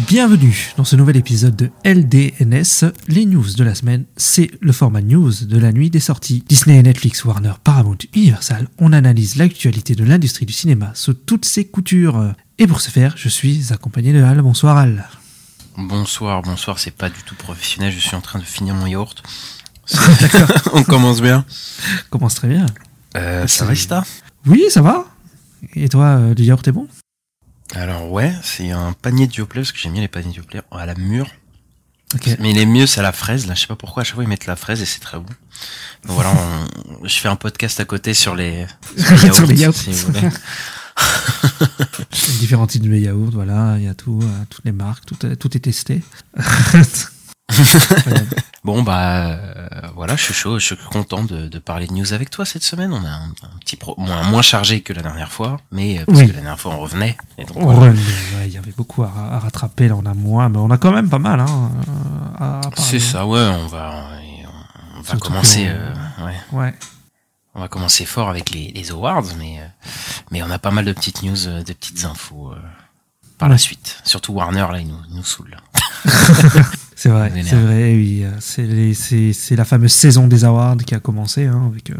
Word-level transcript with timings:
Bienvenue 0.00 0.72
dans 0.76 0.82
ce 0.82 0.96
nouvel 0.96 1.16
épisode 1.16 1.54
de 1.54 1.70
LDNS. 1.84 2.92
Les 3.06 3.26
news 3.26 3.46
de 3.56 3.62
la 3.62 3.76
semaine, 3.76 4.06
c'est 4.16 4.50
le 4.60 4.72
format 4.72 5.00
news 5.00 5.32
de 5.42 5.56
la 5.56 5.70
nuit 5.70 5.88
des 5.88 6.00
sorties. 6.00 6.42
Disney, 6.48 6.82
Netflix, 6.82 7.24
Warner, 7.24 7.52
Paramount, 7.62 7.98
Universal, 8.12 8.66
on 8.78 8.92
analyse 8.92 9.36
l'actualité 9.36 9.94
de 9.94 10.02
l'industrie 10.02 10.46
du 10.46 10.52
cinéma 10.52 10.90
sous 10.94 11.14
toutes 11.14 11.44
ses 11.44 11.64
coutures. 11.64 12.34
Et 12.58 12.66
pour 12.66 12.80
ce 12.80 12.90
faire, 12.90 13.14
je 13.16 13.28
suis 13.28 13.72
accompagné 13.72 14.12
de 14.12 14.20
Al. 14.20 14.42
Bonsoir 14.42 14.76
Al. 14.78 15.08
Bonsoir, 15.78 16.42
bonsoir, 16.42 16.80
c'est 16.80 16.90
pas 16.90 17.08
du 17.08 17.22
tout 17.24 17.36
professionnel, 17.36 17.92
je 17.92 18.00
suis 18.00 18.16
en 18.16 18.20
train 18.20 18.40
de 18.40 18.44
finir 18.44 18.74
mon 18.74 18.86
yaourt. 18.86 19.22
D'accord. 20.20 20.48
On 20.72 20.82
commence 20.82 21.22
bien. 21.22 21.44
Commence 22.10 22.34
très 22.34 22.48
bien. 22.48 22.66
Euh, 23.16 23.46
ça 23.46 23.64
va, 23.64 24.04
Oui, 24.46 24.64
ça 24.70 24.82
va. 24.82 25.06
Et 25.76 25.88
toi, 25.88 26.06
euh, 26.06 26.34
le 26.36 26.42
yaourt 26.42 26.66
est 26.66 26.72
bon? 26.72 26.88
Alors 27.74 28.10
ouais, 28.12 28.32
c'est 28.42 28.70
un 28.70 28.92
panier 28.92 29.26
de 29.26 29.32
Dioplay, 29.32 29.62
parce 29.62 29.72
que 29.72 29.78
j'aime 29.78 29.92
bien 29.92 30.02
les 30.02 30.08
paniers 30.08 30.28
de 30.28 30.32
Dioplay 30.32 30.60
à 30.70 30.86
la 30.86 30.94
mûre. 30.94 31.26
Ok. 32.14 32.36
Mais 32.38 32.52
les 32.52 32.66
mieux, 32.66 32.86
c'est 32.86 33.00
à 33.00 33.02
la 33.02 33.12
fraise, 33.12 33.46
là, 33.46 33.54
je 33.54 33.62
sais 33.62 33.66
pas 33.66 33.76
pourquoi, 33.76 34.02
à 34.02 34.04
chaque 34.04 34.14
fois 34.14 34.24
ils 34.24 34.28
mettent 34.28 34.46
la 34.46 34.56
fraise 34.56 34.80
et 34.82 34.86
c'est 34.86 35.00
très 35.00 35.18
bon. 35.18 35.24
Donc 36.04 36.12
voilà, 36.14 36.32
on- 36.32 37.04
je 37.06 37.14
fais 37.16 37.28
un 37.28 37.36
podcast 37.36 37.80
à 37.80 37.84
côté 37.84 38.14
sur 38.14 38.34
les, 38.36 38.66
Sur 39.32 39.46
les 39.46 39.56
yaourts. 39.60 39.74
si 39.74 39.90
vous 39.92 40.12
voulez. 40.12 40.28
Différents 42.38 42.68
types 42.68 42.82
de 42.88 42.94
yaourts, 42.94 43.30
voilà, 43.32 43.74
il 43.78 43.84
y 43.84 43.88
a 43.88 43.94
tout, 43.94 44.20
euh, 44.22 44.44
toutes 44.48 44.64
les 44.64 44.70
marques, 44.72 45.04
tout, 45.06 45.16
euh, 45.24 45.34
tout 45.34 45.56
est 45.56 45.60
testé. 45.60 46.02
Bon 48.64 48.82
bah 48.82 49.26
euh, 49.26 49.68
voilà, 49.94 50.16
je 50.16 50.22
suis 50.22 50.32
chaud, 50.34 50.58
je 50.58 50.64
suis 50.64 50.76
content 50.90 51.22
de, 51.22 51.48
de 51.48 51.58
parler 51.58 51.86
de 51.86 51.92
news 51.92 52.14
avec 52.14 52.30
toi 52.30 52.46
cette 52.46 52.62
semaine. 52.62 52.94
On 52.94 53.04
a 53.04 53.08
un, 53.10 53.28
un 53.28 53.58
petit 53.60 53.76
pro, 53.76 53.94
moins, 53.98 54.22
moins 54.22 54.40
chargé 54.40 54.80
que 54.80 54.94
la 54.94 55.02
dernière 55.02 55.30
fois, 55.30 55.58
mais 55.70 55.98
euh, 56.00 56.04
parce 56.06 56.18
Oui. 56.20 56.24
que 56.28 56.32
la 56.32 56.40
dernière 56.40 56.58
fois 56.58 56.72
on 56.74 56.78
revenait. 56.80 57.14
Et 57.36 57.44
donc, 57.44 57.58
voilà. 57.58 57.92
mais 57.92 57.98
ouais, 58.38 58.46
il 58.46 58.52
y 58.54 58.56
avait 58.56 58.72
beaucoup 58.72 59.02
à, 59.02 59.12
à 59.32 59.38
rattraper, 59.38 59.88
là 59.88 59.96
on 59.96 60.06
a 60.06 60.14
moins, 60.14 60.48
mais 60.48 60.56
on 60.58 60.70
a 60.70 60.78
quand 60.78 60.92
même 60.92 61.10
pas 61.10 61.18
mal 61.18 61.40
hein, 61.40 61.70
à. 62.40 62.62
C'est 62.78 63.00
ça, 63.00 63.26
ouais, 63.26 63.38
on 63.38 63.66
va, 63.66 64.06
on 64.96 65.02
va 65.02 65.16
commencer, 65.18 65.66
euh, 65.68 65.92
ouais, 66.24 66.34
Ouais. 66.52 66.74
on 67.54 67.60
va 67.60 67.68
commencer 67.68 68.06
fort 68.06 68.30
avec 68.30 68.48
les, 68.50 68.72
les 68.74 68.90
awards, 68.92 69.24
mais 69.38 69.58
euh, 69.60 69.66
mais 70.30 70.42
on 70.42 70.50
a 70.50 70.58
pas 70.58 70.70
mal 70.70 70.86
de 70.86 70.92
petites 70.94 71.22
news, 71.22 71.48
euh, 71.48 71.62
de 71.62 71.72
petites 71.74 72.06
infos 72.06 72.52
euh, 72.52 72.56
par 73.36 73.50
la 73.50 73.58
suite. 73.58 73.98
Surtout 74.04 74.32
Warner 74.32 74.66
là, 74.72 74.78
il 74.80 74.88
nous, 74.88 74.98
il 75.10 75.16
nous 75.16 75.24
saoule. 75.24 75.54
C'est 77.04 77.10
vrai, 77.10 77.30
c'est 77.44 77.56
vrai, 77.56 77.92
oui. 77.94 78.24
euh, 78.24 79.32
C'est 79.34 79.56
la 79.56 79.64
fameuse 79.66 79.92
saison 79.92 80.26
des 80.26 80.44
awards 80.46 80.78
qui 80.78 80.94
a 80.94 81.00
commencé. 81.00 81.44
Hein, 81.44 81.70
avec, 81.70 81.90
euh, 81.90 81.96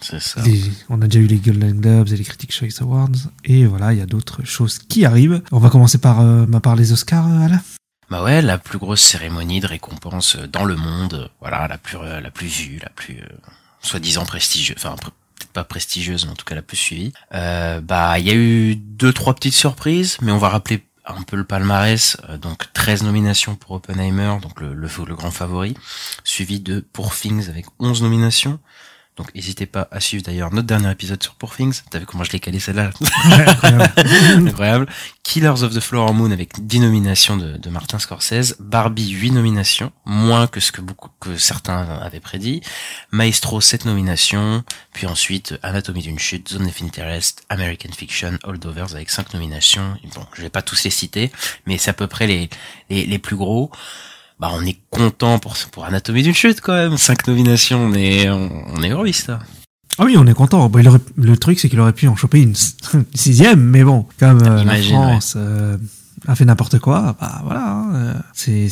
ça. 0.00 0.40
les- 0.42 0.62
on 0.88 1.02
a 1.02 1.06
déjà 1.06 1.20
eu 1.22 1.26
les 1.26 1.36
Golden 1.36 1.78
Globes 1.78 2.08
et 2.08 2.16
les 2.16 2.24
Critics 2.24 2.50
Choice 2.50 2.80
Awards. 2.80 3.10
Et 3.44 3.66
voilà, 3.66 3.92
il 3.92 3.98
y 3.98 4.02
a 4.02 4.06
d'autres 4.06 4.42
choses 4.42 4.78
qui 4.78 5.04
arrivent. 5.04 5.42
On 5.52 5.58
va 5.58 5.68
commencer 5.68 5.98
par, 5.98 6.22
euh, 6.22 6.46
par 6.46 6.76
les 6.76 6.92
Oscars, 6.92 7.28
euh, 7.28 7.44
Alain? 7.44 7.60
Bah 8.08 8.22
ouais, 8.24 8.40
la 8.40 8.56
plus 8.56 8.78
grosse 8.78 9.02
cérémonie 9.02 9.60
de 9.60 9.66
récompense 9.66 10.38
dans 10.50 10.64
le 10.64 10.76
monde, 10.76 11.28
voilà, 11.40 11.68
la 11.68 11.76
plus 11.76 11.98
la 11.98 12.30
plus 12.30 12.46
vue, 12.46 12.78
la 12.82 12.88
plus 12.88 13.18
euh, 13.18 13.26
soi-disant 13.82 14.24
prestigieuse, 14.24 14.76
enfin 14.78 14.96
peut-être 14.96 15.52
pas 15.52 15.64
prestigieuse, 15.64 16.24
mais 16.24 16.32
en 16.32 16.36
tout 16.36 16.44
cas 16.46 16.54
la 16.54 16.62
plus 16.62 16.78
suivie. 16.78 17.12
Euh, 17.34 17.82
bah 17.82 18.18
il 18.18 18.26
y 18.26 18.30
a 18.30 18.34
eu 18.34 18.76
deux 18.76 19.12
trois 19.12 19.34
petites 19.34 19.54
surprises, 19.54 20.16
mais 20.22 20.32
on 20.32 20.38
va 20.38 20.48
rappeler 20.48 20.82
un 21.04 21.22
peu 21.22 21.36
le 21.36 21.44
palmarès. 21.44 22.16
Euh, 22.28 22.38
donc 22.38 22.72
13 22.72 23.02
nominations 23.02 23.54
pour 23.56 23.72
Oppenheimer, 23.72 24.36
donc 24.40 24.60
le, 24.60 24.74
le, 24.74 24.88
le 25.06 25.14
grand 25.16 25.30
favori, 25.30 25.76
suivi 26.24 26.60
de 26.60 26.80
Pour 26.80 27.14
Things 27.14 27.48
avec 27.48 27.66
11 27.78 28.02
nominations. 28.02 28.58
Donc 29.16 29.34
n'hésitez 29.34 29.66
pas 29.66 29.88
à 29.90 30.00
suivre 30.00 30.22
d'ailleurs 30.24 30.50
notre 30.52 30.66
dernier 30.66 30.90
épisode 30.90 31.22
sur 31.22 31.34
Pour 31.34 31.54
Things. 31.54 31.82
T'as 31.90 31.98
vu 31.98 32.06
comment 32.06 32.24
je 32.24 32.32
l'ai 32.32 32.40
calé 32.40 32.58
celle-là 32.58 32.90
Incroyable. 34.36 34.88
Killers 35.22 35.62
of 35.62 35.74
the 35.74 35.80
Flower 35.80 36.14
Moon 36.14 36.30
avec 36.30 36.66
10 36.66 36.80
nominations 36.80 37.36
de, 37.36 37.58
de 37.58 37.70
Martin 37.70 37.98
Scorsese. 37.98 38.56
Barbie 38.58 39.10
8 39.10 39.32
nominations, 39.32 39.92
moins 40.06 40.46
que 40.46 40.60
ce 40.60 40.72
que 40.72 40.80
beaucoup 40.80 41.10
que 41.20 41.36
certains 41.36 41.82
avaient 42.00 42.20
prédit. 42.20 42.62
Maestro 43.10 43.60
7 43.60 43.84
nominations, 43.84 44.64
puis 44.94 45.06
ensuite 45.06 45.58
Anatomie 45.62 46.02
d'une 46.02 46.18
chute, 46.18 46.48
Zone 46.48 46.66
of 46.66 46.82
Interest, 46.82 47.44
American 47.50 47.92
Fiction, 47.94 48.38
Holdovers 48.44 48.94
avec 48.94 49.10
5 49.10 49.34
nominations. 49.34 49.94
Bon, 50.14 50.26
je 50.32 50.40
vais 50.40 50.50
pas 50.50 50.62
tous 50.62 50.84
les 50.84 50.90
citer, 50.90 51.30
mais 51.66 51.76
c'est 51.76 51.90
à 51.90 51.94
peu 51.94 52.06
près 52.06 52.26
les, 52.26 52.48
les, 52.88 53.04
les 53.04 53.18
plus 53.18 53.36
gros. 53.36 53.70
Bah, 54.40 54.50
on 54.54 54.64
est 54.66 54.78
content 54.90 55.38
pour, 55.38 55.56
pour 55.70 55.84
Anatomie 55.84 56.22
d'une 56.22 56.34
chute 56.34 56.60
quand 56.60 56.72
même. 56.74 56.96
5 56.96 57.26
nominations, 57.28 57.84
on 57.84 57.94
est, 57.94 58.28
on, 58.28 58.50
on 58.74 58.82
est 58.82 58.90
heureux, 58.90 59.10
ça. 59.12 59.38
Ah 59.98 60.04
oui, 60.04 60.16
on 60.18 60.26
est 60.26 60.34
content. 60.34 60.70
Il 60.78 60.88
aurait- 60.88 60.98
le 61.16 61.36
truc, 61.36 61.60
c'est 61.60 61.68
qu'il 61.68 61.78
aurait 61.80 61.92
pu 61.92 62.08
en 62.08 62.16
choper 62.16 62.40
une, 62.42 62.54
sixième, 63.14 63.60
mais 63.60 63.84
bon, 63.84 64.06
comme 64.18 64.42
euh, 64.42 64.64
la 64.64 64.76
France 64.82 65.34
euh, 65.36 65.76
a 66.28 66.34
fait 66.36 66.44
n'importe 66.44 66.78
quoi, 66.78 67.16
bah 67.20 67.40
voilà, 67.44 67.66
hein, 67.66 67.94
euh, 67.94 68.14
c'est 68.34 68.68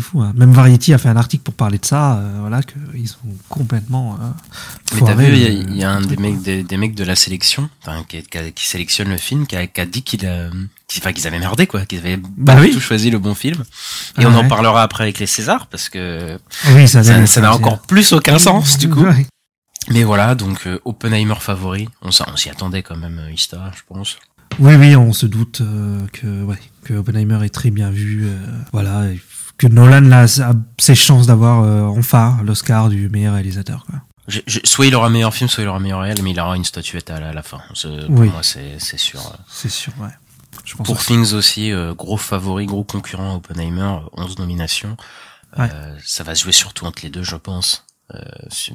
fou. 0.00 0.20
Hein. 0.20 0.32
Même 0.36 0.52
Variety 0.52 0.92
a 0.92 0.98
fait 0.98 1.08
un 1.08 1.16
article 1.16 1.42
pour 1.42 1.54
parler 1.54 1.78
de 1.78 1.84
ça, 1.86 2.16
euh, 2.16 2.36
voilà, 2.40 2.60
qu'ils 2.62 3.08
sont 3.08 3.18
complètement. 3.48 4.18
Euh, 4.20 4.26
Mais 4.94 5.00
t'as 5.00 5.14
vu, 5.14 5.26
il 5.32 5.38
y 5.38 5.46
a- 5.46 5.74
y, 5.76 5.84
un 5.84 6.00
des 6.00 6.16
mecs, 6.16 6.42
des, 6.42 6.62
des 6.62 6.76
mecs 6.76 6.94
de 6.94 7.04
la 7.04 7.16
sélection, 7.16 7.70
qui, 8.08 8.22
qui, 8.22 8.38
a- 8.38 8.50
qui 8.50 8.66
sélectionne 8.66 9.08
le 9.08 9.16
film, 9.16 9.46
qui 9.46 9.56
a, 9.56 9.66
qui 9.66 9.80
a 9.80 9.86
dit 9.86 10.02
qu'il 10.02 10.26
a, 10.26 10.48
enfin, 10.98 11.12
qu'ils 11.12 11.26
avaient 11.26 11.38
merdé, 11.38 11.66
quoi, 11.66 11.86
qu'ils 11.86 11.98
avaient 12.00 12.16
Bah 12.18 12.54
pas 12.54 12.60
du 12.60 12.66
oui. 12.68 12.74
tout 12.74 12.80
choisi 12.80 13.10
le 13.10 13.18
bon 13.18 13.34
film. 13.34 13.62
Et 14.18 14.24
Ah 14.24 14.28
on 14.28 14.34
en 14.34 14.46
parlera 14.48 14.82
après 14.82 15.04
avec 15.04 15.18
les 15.18 15.26
Césars, 15.26 15.66
parce 15.68 15.88
que 15.88 16.38
Oui, 16.74 16.86
ça 16.88 17.02
n'a- 17.02 17.26
ça 17.26 17.52
encore 17.54 17.80
plus 17.80 18.12
aucun 18.12 18.38
sens, 18.38 18.76
du 18.78 18.88
coup. 18.90 19.02
Ouais. 19.04 19.26
Mais 19.88 20.04
voilà, 20.04 20.34
donc, 20.36 20.66
euh, 20.68 20.78
Oppenheimer 20.84 21.34
favori. 21.40 21.88
On, 22.02 22.10
on 22.10 22.36
s'y 22.36 22.48
attendait 22.50 22.82
quand 22.84 22.96
même, 22.96 23.18
euh, 23.18 23.32
Ista, 23.32 23.72
je 23.74 23.80
pense. 23.88 24.16
Oui, 24.58 24.74
oui, 24.76 24.96
on 24.96 25.12
se 25.12 25.26
doute 25.26 25.60
euh, 25.60 26.06
que, 26.12 26.42
ouais, 26.44 26.58
que 26.84 26.94
Oppenheimer 26.94 27.44
est 27.44 27.48
très 27.50 27.70
bien 27.70 27.90
vu. 27.90 28.26
euh, 28.26 28.36
voilà, 28.72 29.04
que 29.58 29.66
Nolan 29.66 30.10
a 30.12 30.26
ses 30.78 30.94
chances 30.94 31.26
d'avoir 31.26 31.62
euh, 31.62 31.82
enfin 31.98 32.38
l'Oscar 32.44 32.88
du 32.88 33.08
meilleur 33.08 33.34
réalisateur. 33.34 33.84
Quoi. 33.88 34.00
Je, 34.28 34.40
je- 34.46 34.60
soit 34.64 34.86
il 34.86 34.94
aura 34.94 35.08
meilleur 35.10 35.34
film, 35.34 35.48
soit 35.48 35.62
il 35.64 35.68
aura 35.68 35.80
meilleur 35.80 36.00
réel, 36.00 36.18
mais 36.22 36.30
il 36.30 36.40
aura 36.40 36.56
une 36.56 36.64
statuette 36.64 37.10
à 37.10 37.20
la, 37.20 37.30
à 37.30 37.32
la 37.32 37.42
fin. 37.42 37.60
Pour 37.80 37.90
Oui. 38.20 38.28
moi, 38.30 38.42
c'est 38.42 38.78
sûr. 38.98 39.20
C'est 39.48 39.68
sûr, 39.70 39.92
ouais. 40.00 40.08
Je 40.64 40.74
pense 40.76 40.86
Pour 40.86 40.96
aussi. 40.96 41.06
Things 41.06 41.32
aussi, 41.34 41.72
euh, 41.72 41.94
gros 41.94 42.16
favori, 42.16 42.66
gros 42.66 42.84
concurrent 42.84 43.32
à 43.32 43.36
Oppenheimer, 43.36 43.80
euh, 43.82 44.22
11 44.22 44.38
nominations. 44.38 44.96
Ouais. 45.58 45.68
Euh, 45.72 45.96
ça 46.04 46.24
va 46.24 46.34
se 46.34 46.44
jouer 46.44 46.52
surtout 46.52 46.86
entre 46.86 47.02
les 47.02 47.10
deux, 47.10 47.22
je 47.24 47.36
pense. 47.36 47.84
Euh, 48.14 48.20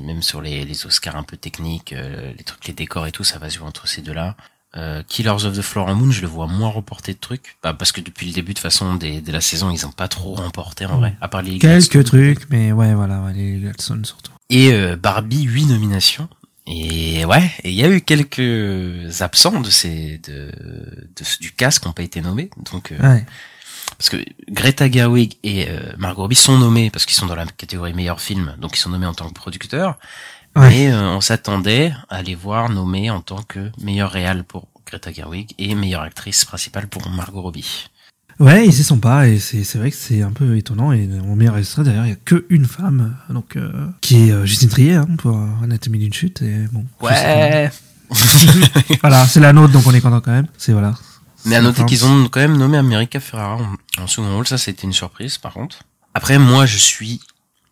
même 0.02 0.22
sur 0.22 0.42
les, 0.42 0.66
les 0.66 0.86
Oscars 0.86 1.16
un 1.16 1.24
peu 1.24 1.38
techniques, 1.38 1.94
euh, 1.94 2.34
les 2.38 2.44
trucs, 2.44 2.66
les 2.68 2.74
décors 2.74 3.06
et 3.08 3.12
tout, 3.12 3.24
ça 3.24 3.38
va 3.40 3.50
se 3.50 3.58
jouer 3.58 3.68
entre 3.68 3.88
ces 3.88 4.02
deux-là. 4.02 4.36
Euh, 4.78 5.02
Killers 5.08 5.46
of 5.46 5.58
the 5.58 5.62
Flower 5.62 5.96
Moon, 5.96 6.12
je 6.12 6.22
le 6.22 6.28
vois 6.28 6.46
moins 6.48 6.70
remporter 6.70 7.14
de 7.14 7.18
trucs, 7.20 7.58
bah, 7.64 7.74
parce 7.74 7.92
que 7.92 8.00
depuis 8.00 8.28
le 8.28 8.34
début 8.34 8.54
de 8.54 8.60
façon 8.60 8.94
des, 8.96 9.22
de 9.22 9.32
la 9.32 9.42
saison, 9.42 9.72
ils 9.72 9.86
ont 9.88 9.92
pas 9.92 10.08
trop 10.08 10.36
remporté 10.36 10.86
en 10.86 11.00
vrai, 11.00 11.16
à 11.20 11.28
part 11.28 11.42
les 11.42 11.58
Quelques 11.58 12.04
trucs, 12.06 12.48
mais 12.52 12.72
ouais, 12.72 12.94
voilà, 12.94 13.22
ouais, 13.22 13.34
les 13.34 13.58
Gladstone 13.60 14.06
surtout. 14.06 14.32
Et 14.50 14.72
euh, 14.72 14.96
Barbie, 14.96 15.44
8 15.44 15.66
nominations. 15.66 16.30
Et 16.68 17.26
ouais, 17.26 17.50
et 17.64 17.70
il 17.70 17.76
y 17.76 17.84
a 17.84 17.90
eu 17.90 18.02
quelques 18.02 19.22
absents 19.22 19.62
de 19.62 19.70
ces 19.70 20.18
de, 20.28 20.52
de 21.16 21.40
du 21.40 21.52
cast 21.54 21.80
qui 21.80 21.88
n'ont 21.88 21.94
pas 21.94 22.04
été 22.04 22.22
nommés. 22.22 22.50
Donc 22.72 22.92
euh, 22.92 22.98
Ouais. 23.14 23.26
parce 23.98 24.10
que 24.10 24.18
Greta 24.50 24.92
Gerwig 24.92 25.38
et 25.44 25.70
euh, 25.70 25.80
Margot 25.98 26.24
Robbie 26.24 26.36
sont 26.36 26.58
nommés 26.58 26.90
parce 26.92 27.06
qu'ils 27.06 27.16
sont 27.16 27.26
dans 27.26 27.36
la 27.36 27.46
catégorie 27.46 27.94
meilleur 27.94 28.20
film, 28.20 28.54
donc 28.60 28.76
ils 28.78 28.80
sont 28.82 28.90
nommés 28.90 29.06
en 29.08 29.14
tant 29.14 29.30
que 29.30 29.34
producteurs. 29.34 29.98
Ouais. 30.58 30.70
Mais 30.70 30.92
euh, 30.92 31.10
on 31.16 31.22
s'attendait 31.22 31.94
à 32.10 32.22
les 32.22 32.36
voir 32.36 32.70
nommés 32.70 33.10
en 33.10 33.22
tant 33.22 33.42
que 33.44 33.72
meilleur 33.82 34.12
réal 34.12 34.44
pour 34.44 34.68
Greta 34.86 35.12
Gerwig 35.12 35.54
et 35.58 35.76
meilleure 35.76 36.02
actrice 36.02 36.46
principale 36.46 36.88
pour 36.88 37.10
Margot 37.10 37.42
Robbie. 37.42 37.90
Ouais, 38.40 38.66
ils 38.66 38.80
y 38.80 38.84
sont 38.84 39.00
pas, 39.00 39.28
et 39.28 39.40
c'est 39.40 39.76
vrai 39.76 39.90
que 39.90 39.98
c'est 39.98 40.22
un 40.22 40.32
peu 40.32 40.58
étonnant. 40.58 40.92
Et 40.92 41.08
mon 41.08 41.36
meilleur 41.36 41.58
extrait, 41.58 41.84
d'ailleurs, 41.84 42.06
il 42.06 42.10
y 42.10 42.14
a 42.14 42.18
que 42.24 42.46
une 42.50 42.66
femme, 42.66 43.16
donc 43.30 43.56
euh, 43.56 43.88
qui 44.02 44.30
est 44.30 44.32
euh, 44.32 44.46
Justine 44.46 44.70
Trier 44.70 44.94
hein, 44.96 45.08
pour 45.18 45.36
Anatomie 45.64 45.98
d'une 45.98 46.14
chute. 46.14 46.42
Et 46.44 46.68
bon, 46.72 46.86
Ouais. 47.02 47.72
voilà, 49.02 49.26
c'est 49.28 49.40
la 49.40 49.54
nôtre, 49.54 49.74
donc 49.74 49.86
on 49.88 49.94
est 49.94 50.02
content 50.02 50.22
quand 50.22 50.32
même. 50.32 50.48
C'est 50.58 50.72
voilà. 50.72 50.94
Mais 51.46 51.56
à 51.56 51.62
noter 51.62 51.84
qu'ils 51.86 52.06
ont 52.06 52.28
quand 52.30 52.40
même 52.40 52.58
nommé 52.58 52.78
America 52.78 53.20
Ferrara 53.20 53.58
en, 53.98 54.04
en 54.04 54.08
second 54.08 54.34
rôle, 54.36 54.48
ça 54.48 54.58
c'était 54.58 54.84
une 54.84 54.94
surprise 54.94 55.38
par 55.38 55.54
contre. 55.54 55.84
Après 56.14 56.38
moi 56.40 56.66
je 56.66 56.78
suis, 56.78 57.22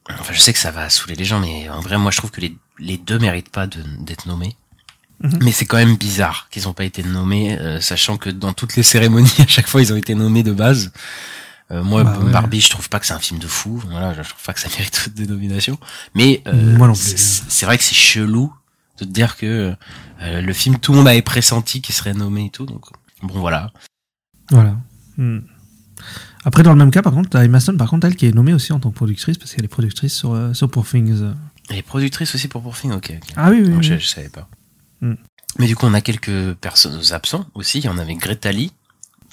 enfin 0.09 0.33
je 0.33 0.39
sais 0.39 0.53
que 0.53 0.59
ça 0.59 0.71
va 0.71 0.89
saouler 0.89 1.15
les 1.15 1.25
gens, 1.25 1.39
mais 1.39 1.69
en 1.69 1.79
vrai 1.79 1.97
moi 1.97 2.11
je 2.11 2.17
trouve 2.17 2.31
que 2.31 2.41
les, 2.41 2.55
les 2.79 2.97
deux 2.97 3.19
méritent 3.19 3.49
pas 3.49 3.67
d'être 3.67 4.27
nommés. 4.27 4.55
Mhm. 5.21 5.39
Mais 5.43 5.51
c'est 5.51 5.65
quand 5.65 5.77
même 5.77 5.95
bizarre 5.95 6.47
qu'ils 6.51 6.67
ont 6.67 6.73
pas 6.73 6.83
été 6.83 7.01
nommés, 7.01 7.57
euh, 7.59 7.79
sachant 7.79 8.17
que 8.17 8.29
dans 8.29 8.53
toutes 8.53 8.75
les 8.75 8.83
cérémonies 8.83 9.33
à 9.39 9.47
chaque 9.47 9.67
fois 9.67 9.81
ils 9.81 9.93
ont 9.93 9.97
été 9.97 10.15
nommés 10.15 10.43
de 10.43 10.51
base. 10.51 10.91
Euh, 11.71 11.83
moi 11.83 12.03
Bah 12.03 12.19
ouais. 12.19 12.31
Barbie 12.31 12.61
je 12.61 12.69
trouve 12.69 12.89
pas 12.89 12.99
que 12.99 13.07
c'est 13.07 13.13
un 13.13 13.19
film 13.19 13.39
de 13.39 13.47
fou, 13.47 13.81
voilà 13.89 14.13
je 14.13 14.21
trouve 14.21 14.43
pas 14.43 14.53
que 14.53 14.59
ça 14.59 14.69
mérite 14.77 15.01
toutes 15.03 15.13
des 15.13 15.27
nominations. 15.27 15.79
Mais 16.13 16.43
euh, 16.47 16.93
c'est 16.93 17.65
vrai 17.65 17.77
que 17.77 17.83
c'est 17.83 17.95
chelou 17.95 18.53
de 18.99 19.05
te 19.05 19.09
dire 19.09 19.35
que 19.35 19.75
le 20.21 20.53
film 20.53 20.77
tout 20.79 20.91
le 20.91 20.99
monde 20.99 21.07
avait 21.07 21.21
pressenti 21.21 21.81
qu'il 21.81 21.95
serait 21.95 22.13
nommé 22.13 22.45
et 22.45 22.49
tout. 22.49 22.65
Donc 22.65 22.85
bon 23.21 23.39
voilà. 23.39 23.71
Voilà. 24.51 24.77
Hmm. 25.17 25.39
Après, 26.45 26.63
dans 26.63 26.71
le 26.71 26.77
même 26.77 26.91
cas, 26.91 27.01
par 27.01 27.11
contre, 27.13 27.29
t'as 27.31 27.43
Emma 27.43 27.59
Stone, 27.59 27.75
par 27.77 27.89
contre, 27.89 28.05
elle 28.07 28.15
qui 28.15 28.27
est 28.27 28.31
nommée 28.31 28.53
aussi 28.53 28.71
en 28.71 28.79
tant 28.79 28.89
que 28.91 28.95
productrice, 28.95 29.37
parce 29.37 29.51
qu'elle 29.53 29.65
est 29.65 29.69
productrice 29.69 30.13
sur, 30.13 30.33
euh, 30.33 30.53
sur 30.53 30.69
Poor 30.69 30.87
Things. 30.87 31.23
Elle 31.69 31.77
est 31.77 31.81
productrice 31.81 32.33
aussi 32.35 32.47
pour 32.47 32.61
Poor 32.61 32.77
Things, 32.77 32.91
ok. 32.93 33.13
Ah 33.35 33.49
oui, 33.49 33.61
oui. 33.63 33.69
Non, 33.69 33.77
oui. 33.77 33.83
je, 33.83 33.97
je 33.97 34.05
savais 34.07 34.29
pas. 34.29 34.47
Hmm. 35.01 35.15
Mais 35.57 35.65
du 35.67 35.75
coup, 35.75 35.85
on 35.87 35.93
a 35.93 36.01
quelques 36.01 36.53
personnes 36.55 36.99
absents 37.11 37.45
aussi. 37.55 37.79
Il 37.79 37.85
y 37.85 37.89
en 37.89 37.97
avait 37.97 38.15
Greta 38.15 38.51
Lee. 38.51 38.71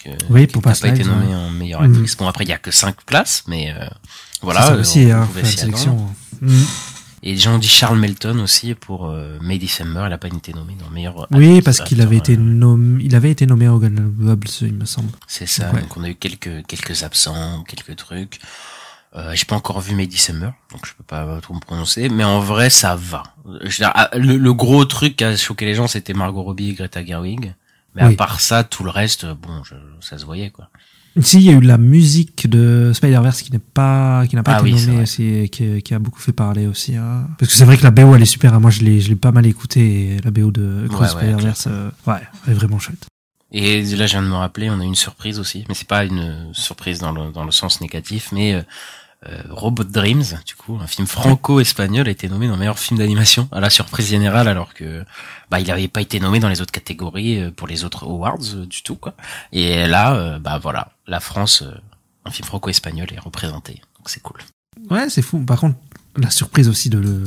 que- 0.02 0.10
Oui, 0.30 0.46
qui 0.48 0.56
n'a 0.58 0.62
pas 0.74 0.88
été 0.88 1.04
nommée 1.04 1.26
ouais. 1.28 1.34
en 1.34 1.50
meilleure 1.50 1.82
Mhm. 1.82 1.92
actrice. 1.92 2.16
Bon, 2.16 2.26
après, 2.26 2.44
il 2.44 2.48
y 2.48 2.52
a 2.52 2.58
que 2.58 2.70
5 2.72 3.02
places, 3.04 3.44
mais 3.46 3.72
euh, 3.72 3.86
voilà. 4.40 4.62
Ça 4.62 4.72
euh, 4.74 4.80
aussi, 4.80 5.06
on 5.06 5.12
hein, 5.22 5.26
pouvait 5.26 5.44
s'y 5.44 5.58
sélection. 5.58 6.08
Hmm. 6.40 6.48
Et 7.24 7.32
les 7.32 7.38
gens 7.38 7.54
ont 7.54 7.58
dit 7.58 7.68
Charles 7.68 7.98
Melton 7.98 8.38
aussi 8.40 8.74
pour 8.74 9.06
euh, 9.08 9.38
May 9.40 9.58
December. 9.58 10.02
Elle 10.06 10.12
a 10.12 10.18
pas 10.18 10.26
été 10.28 10.52
nommée 10.52 10.76
dans 10.82 10.90
meilleur. 10.90 11.26
Oui, 11.30 11.62
parce 11.62 11.80
qu'il 11.80 12.00
avait 12.00 12.16
été 12.16 12.34
euh, 12.34 12.38
nommé, 12.38 13.04
il 13.04 13.14
avait 13.14 13.30
été 13.30 13.46
nommé 13.46 13.68
au 13.68 13.78
Golden 13.78 14.08
Globes, 14.18 14.44
il 14.62 14.74
me 14.74 14.84
semble. 14.84 15.10
C'est 15.28 15.46
ça. 15.46 15.70
Ouais. 15.72 15.80
Donc 15.82 15.96
on 15.96 16.02
a 16.04 16.08
eu 16.08 16.14
quelques 16.16 16.66
quelques 16.66 17.04
absents, 17.04 17.62
quelques 17.64 17.94
trucs. 17.96 18.40
Euh, 19.14 19.32
j'ai 19.34 19.44
pas 19.44 19.56
encore 19.56 19.80
vu 19.80 19.94
May 19.94 20.06
December, 20.06 20.50
donc 20.72 20.86
je 20.86 20.94
peux 20.94 21.04
pas 21.04 21.38
trop 21.42 21.54
me 21.54 21.60
prononcer. 21.60 22.08
Mais 22.08 22.24
en 22.24 22.40
vrai, 22.40 22.70
ça 22.70 22.96
va. 22.96 23.22
Je 23.60 23.64
veux 23.64 23.68
dire, 23.68 23.92
ah, 23.94 24.08
le, 24.14 24.36
le 24.38 24.54
gros 24.54 24.84
truc 24.86 25.16
qui 25.16 25.24
a 25.24 25.36
choqué 25.36 25.64
les 25.66 25.74
gens, 25.74 25.86
c'était 25.86 26.14
Margot 26.14 26.42
Robbie 26.42 26.70
et 26.70 26.72
Greta 26.74 27.04
Gerwig. 27.04 27.54
Mais 27.94 28.04
Oui. 28.06 28.14
à 28.14 28.16
part 28.16 28.40
ça, 28.40 28.64
tout 28.64 28.84
le 28.84 28.90
reste, 28.90 29.26
bon, 29.26 29.62
je- 29.64 29.74
ça 30.00 30.16
se 30.16 30.24
voyait 30.24 30.48
quoi. 30.50 30.70
Si, 31.20 31.36
il 31.38 31.42
y 31.42 31.50
a 31.50 31.52
eu 31.52 31.60
la 31.60 31.76
musique 31.76 32.48
de 32.48 32.92
Spider-Verse 32.94 33.42
qui 33.42 33.52
n'est 33.52 33.58
pas, 33.58 34.26
qui 34.26 34.34
n'a 34.36 34.42
pas 34.42 34.56
Ah 34.56 34.60
été 34.66 34.72
oui, 34.74 34.86
nommée 34.86 35.02
aussi, 35.02 35.48
qui, 35.52 35.82
qui 35.82 35.92
a 35.94 35.98
beaucoup 35.98 36.20
fait 36.20 36.32
parler 36.32 36.66
aussi. 36.66 36.96
hein. 36.96 37.28
Parce 37.38 37.50
que 37.52 37.56
c'est 37.58 37.66
vrai 37.66 37.76
que 37.76 37.82
la 37.84 37.90
BO, 37.90 38.14
elle 38.14 38.22
est 38.22 38.26
super. 38.26 38.54
hein. 38.54 38.60
Moi, 38.60 38.70
je 38.70 38.80
l'ai, 38.82 39.00
je 39.00 39.10
l'ai 39.10 39.16
pas 39.16 39.30
mal 39.32 39.44
écouté. 39.46 40.16
La 40.24 40.30
BO 40.30 40.50
de 40.50 40.86
Cross 40.88 41.14
Ouais, 41.14 41.20
ouais, 41.24 41.28
Spider-Verse, 41.32 41.68
euh, 41.70 41.90
ouais, 42.06 42.20
elle 42.46 42.52
est 42.52 42.56
vraiment 42.56 42.78
chouette. 42.78 43.06
Et 43.54 43.82
là, 43.82 44.06
je 44.06 44.12
viens 44.12 44.22
de 44.22 44.28
me 44.28 44.34
rappeler, 44.36 44.70
on 44.70 44.80
a 44.80 44.84
une 44.84 44.94
surprise 44.94 45.38
aussi, 45.38 45.66
mais 45.68 45.74
c'est 45.74 45.86
pas 45.86 46.06
une 46.06 46.48
surprise 46.54 47.00
dans 47.00 47.12
le, 47.12 47.30
dans 47.30 47.44
le 47.44 47.50
sens 47.50 47.82
négatif, 47.82 48.30
mais 48.32 48.54
euh, 48.54 48.62
Robot 49.50 49.84
Dreams, 49.84 50.24
du 50.44 50.54
coup, 50.54 50.78
un 50.82 50.86
film 50.86 51.06
franco-espagnol, 51.06 52.08
a 52.08 52.10
été 52.10 52.28
nommé 52.28 52.48
dans 52.48 52.56
meilleur 52.56 52.78
film 52.78 52.98
d'animation 52.98 53.48
à 53.52 53.60
la 53.60 53.70
surprise 53.70 54.08
générale, 54.08 54.48
alors 54.48 54.74
que 54.74 55.04
bah 55.50 55.60
il 55.60 55.70
avait 55.70 55.88
pas 55.88 56.00
été 56.00 56.18
nommé 56.18 56.40
dans 56.40 56.48
les 56.48 56.60
autres 56.60 56.72
catégories 56.72 57.40
euh, 57.40 57.50
pour 57.50 57.68
les 57.68 57.84
autres 57.84 58.04
awards 58.04 58.38
euh, 58.54 58.66
du 58.66 58.82
tout 58.82 58.96
quoi. 58.96 59.14
Et 59.52 59.86
là, 59.86 60.14
euh, 60.14 60.38
bah 60.38 60.58
voilà, 60.60 60.88
la 61.06 61.20
France, 61.20 61.62
euh, 61.62 61.72
un 62.24 62.30
film 62.30 62.46
franco-espagnol 62.46 63.06
est 63.12 63.20
représenté, 63.20 63.74
donc 63.98 64.08
c'est 64.08 64.20
cool. 64.20 64.38
Ouais, 64.90 65.08
c'est 65.08 65.22
fou. 65.22 65.38
Par 65.40 65.60
contre, 65.60 65.76
la 66.16 66.30
surprise 66.30 66.68
aussi 66.68 66.90
de 66.90 66.98
le, 66.98 67.22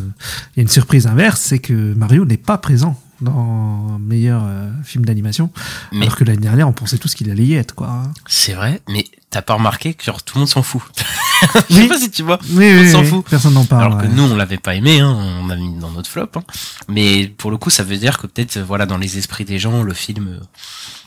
il 0.56 0.58
y 0.58 0.60
a 0.60 0.64
une 0.64 0.68
surprise 0.68 1.08
inverse, 1.08 1.42
c'est 1.42 1.60
que 1.60 1.94
Mario 1.94 2.26
n'est 2.26 2.38
pas 2.38 2.58
présent 2.58 3.00
dans 3.22 3.98
meilleur 4.00 4.44
euh, 4.46 4.70
film 4.84 5.06
d'animation, 5.06 5.50
Mais 5.92 6.06
alors 6.06 6.18
que 6.18 6.24
l'année 6.24 6.42
dernière, 6.42 6.68
on 6.68 6.74
pensait 6.74 6.98
tous 6.98 7.16
qu'il 7.16 7.32
allait 7.32 7.46
y 7.46 7.54
être, 7.54 7.74
quoi. 7.74 8.04
c'est 8.28 8.54
vrai, 8.54 8.82
mais 8.90 9.06
t'as 9.30 9.42
pas 9.42 9.54
remarqué 9.54 9.94
que 9.94 10.04
genre 10.04 10.22
tout 10.22 10.36
le 10.36 10.40
monde 10.42 10.50
s'en 10.50 10.64
fout. 10.64 10.82
Je 11.70 11.76
Oui. 11.76 11.82
sais 11.84 11.88
pas 11.88 11.98
si 12.00 12.12
tu 12.12 12.24
vois. 12.24 12.40
Oui, 12.52 12.74
oui, 12.80 12.92
s'en 12.92 13.04
fout. 13.04 13.26
Personne 13.30 13.54
n'en 13.54 13.66
parle. 13.66 13.84
Alors 13.86 13.98
que 14.00 14.04
ouais. 14.08 14.12
nous, 14.14 14.24
on 14.24 14.36
l'avait 14.36 14.58
pas 14.58 14.76
aimé, 14.76 15.00
hein, 15.00 15.12
on 15.42 15.48
l'a 15.48 15.56
mis 15.56 15.74
dans 15.80 15.92
notre 15.92 16.10
flop. 16.10 16.30
Hein. 16.36 16.44
Mais 16.88 17.28
pour 17.28 17.52
le 17.52 17.58
coup, 17.58 17.70
ça 17.70 17.84
veut 17.84 17.98
dire 17.98 18.18
que 18.18 18.28
peut-être, 18.28 18.58
euh, 18.58 18.64
voilà, 18.64 18.86
dans 18.86 18.98
les 18.98 19.18
esprits 19.18 19.46
des 19.46 19.60
gens, 19.60 19.84
le 19.84 19.94
film 19.94 20.28
euh, 20.28 20.46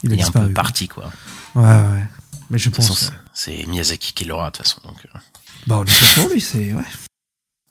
il 0.03 0.13
est 0.19 0.23
un 0.23 0.31
peu 0.31 0.53
parti, 0.53 0.89
quoi. 0.89 1.11
Ouais, 1.55 1.63
ouais. 1.65 2.05
Mais 2.51 2.59
je 2.59 2.71
pense. 2.71 2.93
c'est 2.99 3.13
c'est 3.35 3.67
Miyazaki 3.67 4.13
qui 4.15 4.25
l'aura, 4.25 4.51
de 4.51 4.57
toute 4.57 4.67
façon. 4.67 4.81
Donc, 4.85 4.97
euh, 5.15 5.19
Bah, 5.67 5.77
on 5.81 5.85
est 5.85 6.15
pour 6.15 6.29
lui, 6.31 6.41
c'est, 6.41 6.73
ouais. 6.73 6.83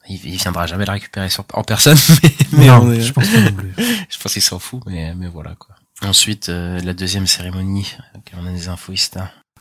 il, 0.08 0.20
il 0.24 0.36
viendra 0.36 0.66
jamais 0.66 0.84
le 0.86 0.92
récupérer 0.92 1.28
sur, 1.30 1.44
en 1.52 1.62
personne, 1.64 1.98
mais, 2.22 2.30
mais 2.52 2.66
non, 2.66 2.80
on 2.84 2.92
est- 2.92 3.00
je 3.00 3.12
pense 3.12 3.28
pas 3.28 3.40
non 3.40 3.52
plus. 3.52 3.72
je 4.08 4.18
pense 4.18 4.32
qu'il 4.32 4.42
s'en 4.42 4.58
fout, 4.58 4.80
mais, 4.86 5.14
mais 5.14 5.28
voilà, 5.28 5.54
quoi. 5.56 5.74
Ensuite, 6.02 6.48
euh, 6.48 6.80
la 6.80 6.94
deuxième 6.94 7.26
cérémonie, 7.26 7.92
on 8.40 8.46
a 8.46 8.50
des 8.52 8.68
infos. 8.68 8.92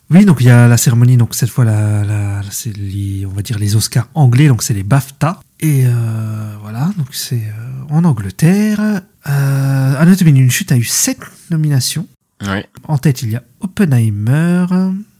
Oui, 0.09 0.23
donc 0.23 0.37
il 0.39 0.47
y 0.47 0.49
a 0.49 0.67
la 0.67 0.77
cérémonie, 0.77 1.17
donc 1.17 1.35
cette 1.35 1.49
fois, 1.49 1.65
la, 1.65 2.03
la, 2.05 2.41
c'est 2.49 2.75
les, 2.75 3.25
on 3.25 3.31
va 3.31 3.41
dire 3.41 3.59
les 3.59 3.75
Oscars 3.75 4.07
anglais, 4.13 4.47
donc 4.47 4.63
c'est 4.63 4.73
les 4.73 4.83
BAFTA. 4.83 5.41
Et 5.59 5.83
euh, 5.85 6.55
voilà, 6.61 6.91
donc 6.97 7.07
c'est 7.11 7.35
euh, 7.35 7.83
en 7.89 8.05
Angleterre. 8.05 8.79
Euh, 9.27 9.95
Anatomy 9.99 10.31
d'une 10.31 10.51
chute 10.51 10.71
a 10.71 10.77
eu 10.77 10.85
7 10.85 11.19
nominations. 11.49 12.07
Oui. 12.41 12.63
En 12.87 12.97
tête, 12.97 13.21
il 13.23 13.31
y 13.31 13.35
a 13.35 13.43
Oppenheimer, 13.59 14.65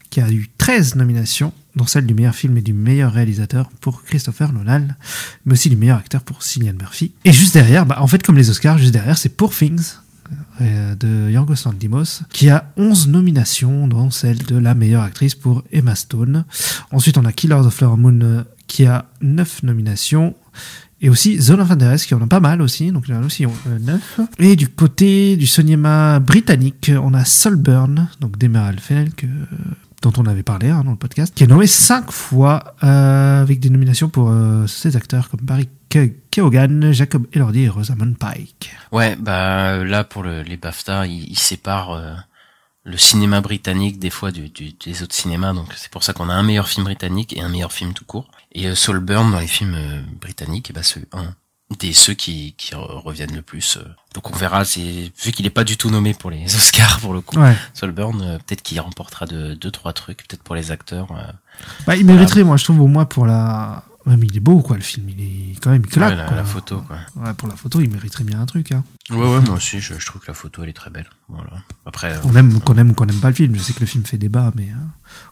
qui 0.10 0.22
a 0.22 0.30
eu 0.30 0.50
13 0.58 0.96
nominations, 0.96 1.52
dont 1.76 1.86
celle 1.86 2.06
du 2.06 2.14
meilleur 2.14 2.36
film 2.36 2.58
et 2.58 2.62
du 2.62 2.74
meilleur 2.74 3.12
réalisateur 3.12 3.70
pour 3.82 4.04
Christopher 4.04 4.54
Nolan, 4.54 4.88
mais 5.46 5.54
aussi 5.54 5.70
du 5.70 5.76
meilleur 5.76 5.98
acteur 5.98 6.22
pour 6.22 6.44
Cillian 6.44 6.74
Murphy. 6.80 7.12
Et 7.26 7.34
juste 7.34 7.56
derrière, 7.56 7.86
bah, 7.86 7.98
en 8.00 8.08
fait, 8.08 8.24
comme 8.24 8.38
les 8.38 8.50
Oscars, 8.50 8.78
juste 8.78 8.94
derrière, 8.94 9.18
c'est 9.18 9.36
Poor 9.36 9.54
Things 9.54 9.96
de 10.60 11.30
Yorgos 11.30 11.66
Lanthimos, 11.66 12.24
qui 12.32 12.50
a 12.50 12.72
11 12.78 13.08
nominations, 13.10 13.88
dont 13.88 14.10
celle 14.10 14.44
de 14.44 14.58
la 14.58 14.74
meilleure 14.74 15.04
actrice 15.04 15.36
pour 15.36 15.64
Emma 15.72 15.96
Stone. 15.96 16.46
Ensuite, 16.92 17.18
on 17.18 17.26
a 17.26 17.32
Killers 17.32 17.66
of 17.66 17.74
Flower 17.74 17.98
Moon, 17.98 18.20
euh, 18.22 18.44
qui 18.68 18.86
a 18.86 19.06
9 19.22 19.64
nominations. 19.64 20.36
Et 21.00 21.10
aussi 21.10 21.40
Zone 21.40 21.62
of 21.62 21.70
Interest, 21.70 22.08
qui 22.08 22.16
en 22.16 22.22
a 22.22 22.28
pas 22.28 22.40
mal 22.40 22.60
aussi, 22.62 22.92
donc 22.92 23.04
il 23.08 23.14
y 23.14 23.18
en 23.18 23.22
a 23.22 23.26
aussi 23.26 23.46
9. 23.46 24.20
Et 24.40 24.56
du 24.56 24.68
côté 24.68 25.38
du 25.38 25.46
cinéma 25.46 26.20
britannique, 26.20 26.92
on 27.02 27.14
a 27.14 27.24
Solburn, 27.24 28.08
donc 28.20 28.38
d'Emerald 28.40 28.80
Fennell, 28.80 29.14
que, 29.14 29.28
dont 30.02 30.14
on 30.18 30.26
avait 30.26 30.42
parlé 30.42 30.70
hein, 30.70 30.84
dans 30.84 30.92
le 30.92 30.98
podcast, 30.98 31.34
qui 31.36 31.44
est 31.44 31.48
nommé 31.48 31.68
5 31.68 32.12
fois, 32.12 32.76
euh, 32.84 33.42
avec 33.44 33.60
des 33.60 33.70
nominations 33.70 34.10
pour 34.10 34.30
euh, 34.32 34.66
ces 34.66 34.96
acteurs 34.96 35.30
comme 35.30 35.42
Barry 35.44 35.70
Keoghan, 35.90 36.92
Jacob 36.92 37.28
Elordi 37.34 37.64
et 37.64 37.70
Rosamund 37.70 38.18
Pike. 38.18 38.72
Ouais, 38.92 39.16
bah 39.16 39.84
là 39.84 40.04
pour 40.04 40.24
le, 40.24 40.42
les 40.42 40.58
BAFTA, 40.58 41.08
ils, 41.08 41.30
ils 41.30 41.38
séparent 41.40 41.92
euh, 41.94 42.14
le 42.84 42.98
cinéma 42.98 43.42
britannique 43.42 44.00
des 44.00 44.10
fois 44.10 44.32
du, 44.32 44.50
du- 44.50 44.74
des 44.74 45.04
autres 45.04 45.16
cinémas, 45.16 45.54
donc 45.54 45.68
c'est 45.76 45.90
pour 45.92 46.04
ça 46.04 46.14
qu'on 46.14 46.30
a 46.30 46.34
un 46.34 46.44
meilleur 46.44 46.68
film 46.68 46.86
britannique 46.86 47.36
et 47.36 47.42
un 47.42 47.50
meilleur 47.50 47.72
film 47.72 47.94
tout 47.94 48.06
court. 48.06 48.30
Et 48.54 48.68
euh, 48.68 48.76
Saltburn 48.76 49.32
dans 49.32 49.40
les 49.40 49.48
films 49.48 49.76
euh, 49.76 50.02
britanniques, 50.22 50.70
et 50.70 50.74
bah 50.74 50.84
c'est 50.84 51.06
un 51.14 51.34
des 51.80 51.92
ceux 51.92 52.14
qui, 52.14 52.54
qui 52.58 52.74
re- 52.76 53.02
reviennent 53.02 53.36
le 53.36 53.42
plus. 53.42 53.76
euh. 53.78 53.84
Donc 54.14 54.32
on 54.32 54.36
verra, 54.36 54.64
c'est 54.64 55.12
vu 55.22 55.32
qu'il 55.34 55.46
est 55.46 55.50
pas 55.50 55.66
du 55.66 55.76
tout 55.76 55.90
nommé 55.90 56.14
pour 56.14 56.32
les 56.32 56.46
Oscars 56.56 57.00
pour 57.02 57.14
le 57.14 57.20
coup. 57.22 57.38
Ouais. 57.38 57.56
Euh, 57.84 58.38
peut-être 58.40 58.62
qu'il 58.62 58.80
remportera 58.80 59.26
de 59.26 59.54
deux 59.54 59.72
trois 59.72 59.92
trucs, 59.94 60.26
peut-être 60.28 60.44
pour 60.44 60.56
les 60.56 60.72
acteurs. 60.72 61.08
Bah, 61.86 61.96
il 61.98 62.06
mériterait, 62.06 62.44
moi, 62.44 62.56
je 62.58 62.64
trouve, 62.64 62.80
au 62.82 62.88
moins 62.88 63.06
pour 63.06 63.26
la. 63.26 63.84
Ouais, 64.08 64.16
mais 64.18 64.26
il 64.26 64.38
est 64.38 64.40
beau, 64.40 64.62
quoi, 64.62 64.78
le 64.78 64.82
film. 64.82 65.10
Il 65.10 65.22
est 65.22 65.60
quand 65.62 65.70
même, 65.70 65.82
il 65.86 65.90
claque. 65.92 66.12
Ouais, 66.12 66.16
la, 66.16 66.26
quoi. 66.26 66.38
la 66.38 66.44
photo 66.46 66.82
quoi. 66.82 66.98
Ouais, 67.18 67.34
pour 67.34 67.48
la 67.50 67.56
photo, 67.56 67.82
il 67.82 67.92
mériterait 67.92 68.24
bien 68.24 68.40
un 68.40 68.46
truc. 68.46 68.72
Hein. 68.72 68.84
Ouais 69.10 69.18
ouais, 69.18 69.42
moi 69.42 69.56
aussi 69.56 69.80
je, 69.80 69.94
je 70.00 70.06
trouve 70.06 70.22
que 70.22 70.28
la 70.28 70.34
photo 70.34 70.64
elle 70.64 70.70
est 70.70 70.74
très 70.74 70.90
belle. 70.90 71.10
Voilà. 71.30 71.52
Après 71.86 72.14
euh, 72.14 72.20
On 72.24 72.36
aime, 72.36 72.60
qu'on 72.62 72.76
aime 72.78 72.92
ou 72.92 72.94
qu'on 72.94 73.06
n'aime 73.06 73.20
pas 73.20 73.30
le 73.30 73.36
film. 73.36 73.54
Je 73.56 73.62
sais 73.62 73.74
que 73.74 73.80
le 73.82 73.86
film 73.86 74.06
fait 74.06 74.18
débat, 74.18 74.52
mais 74.56 74.70
hein, 74.74 74.88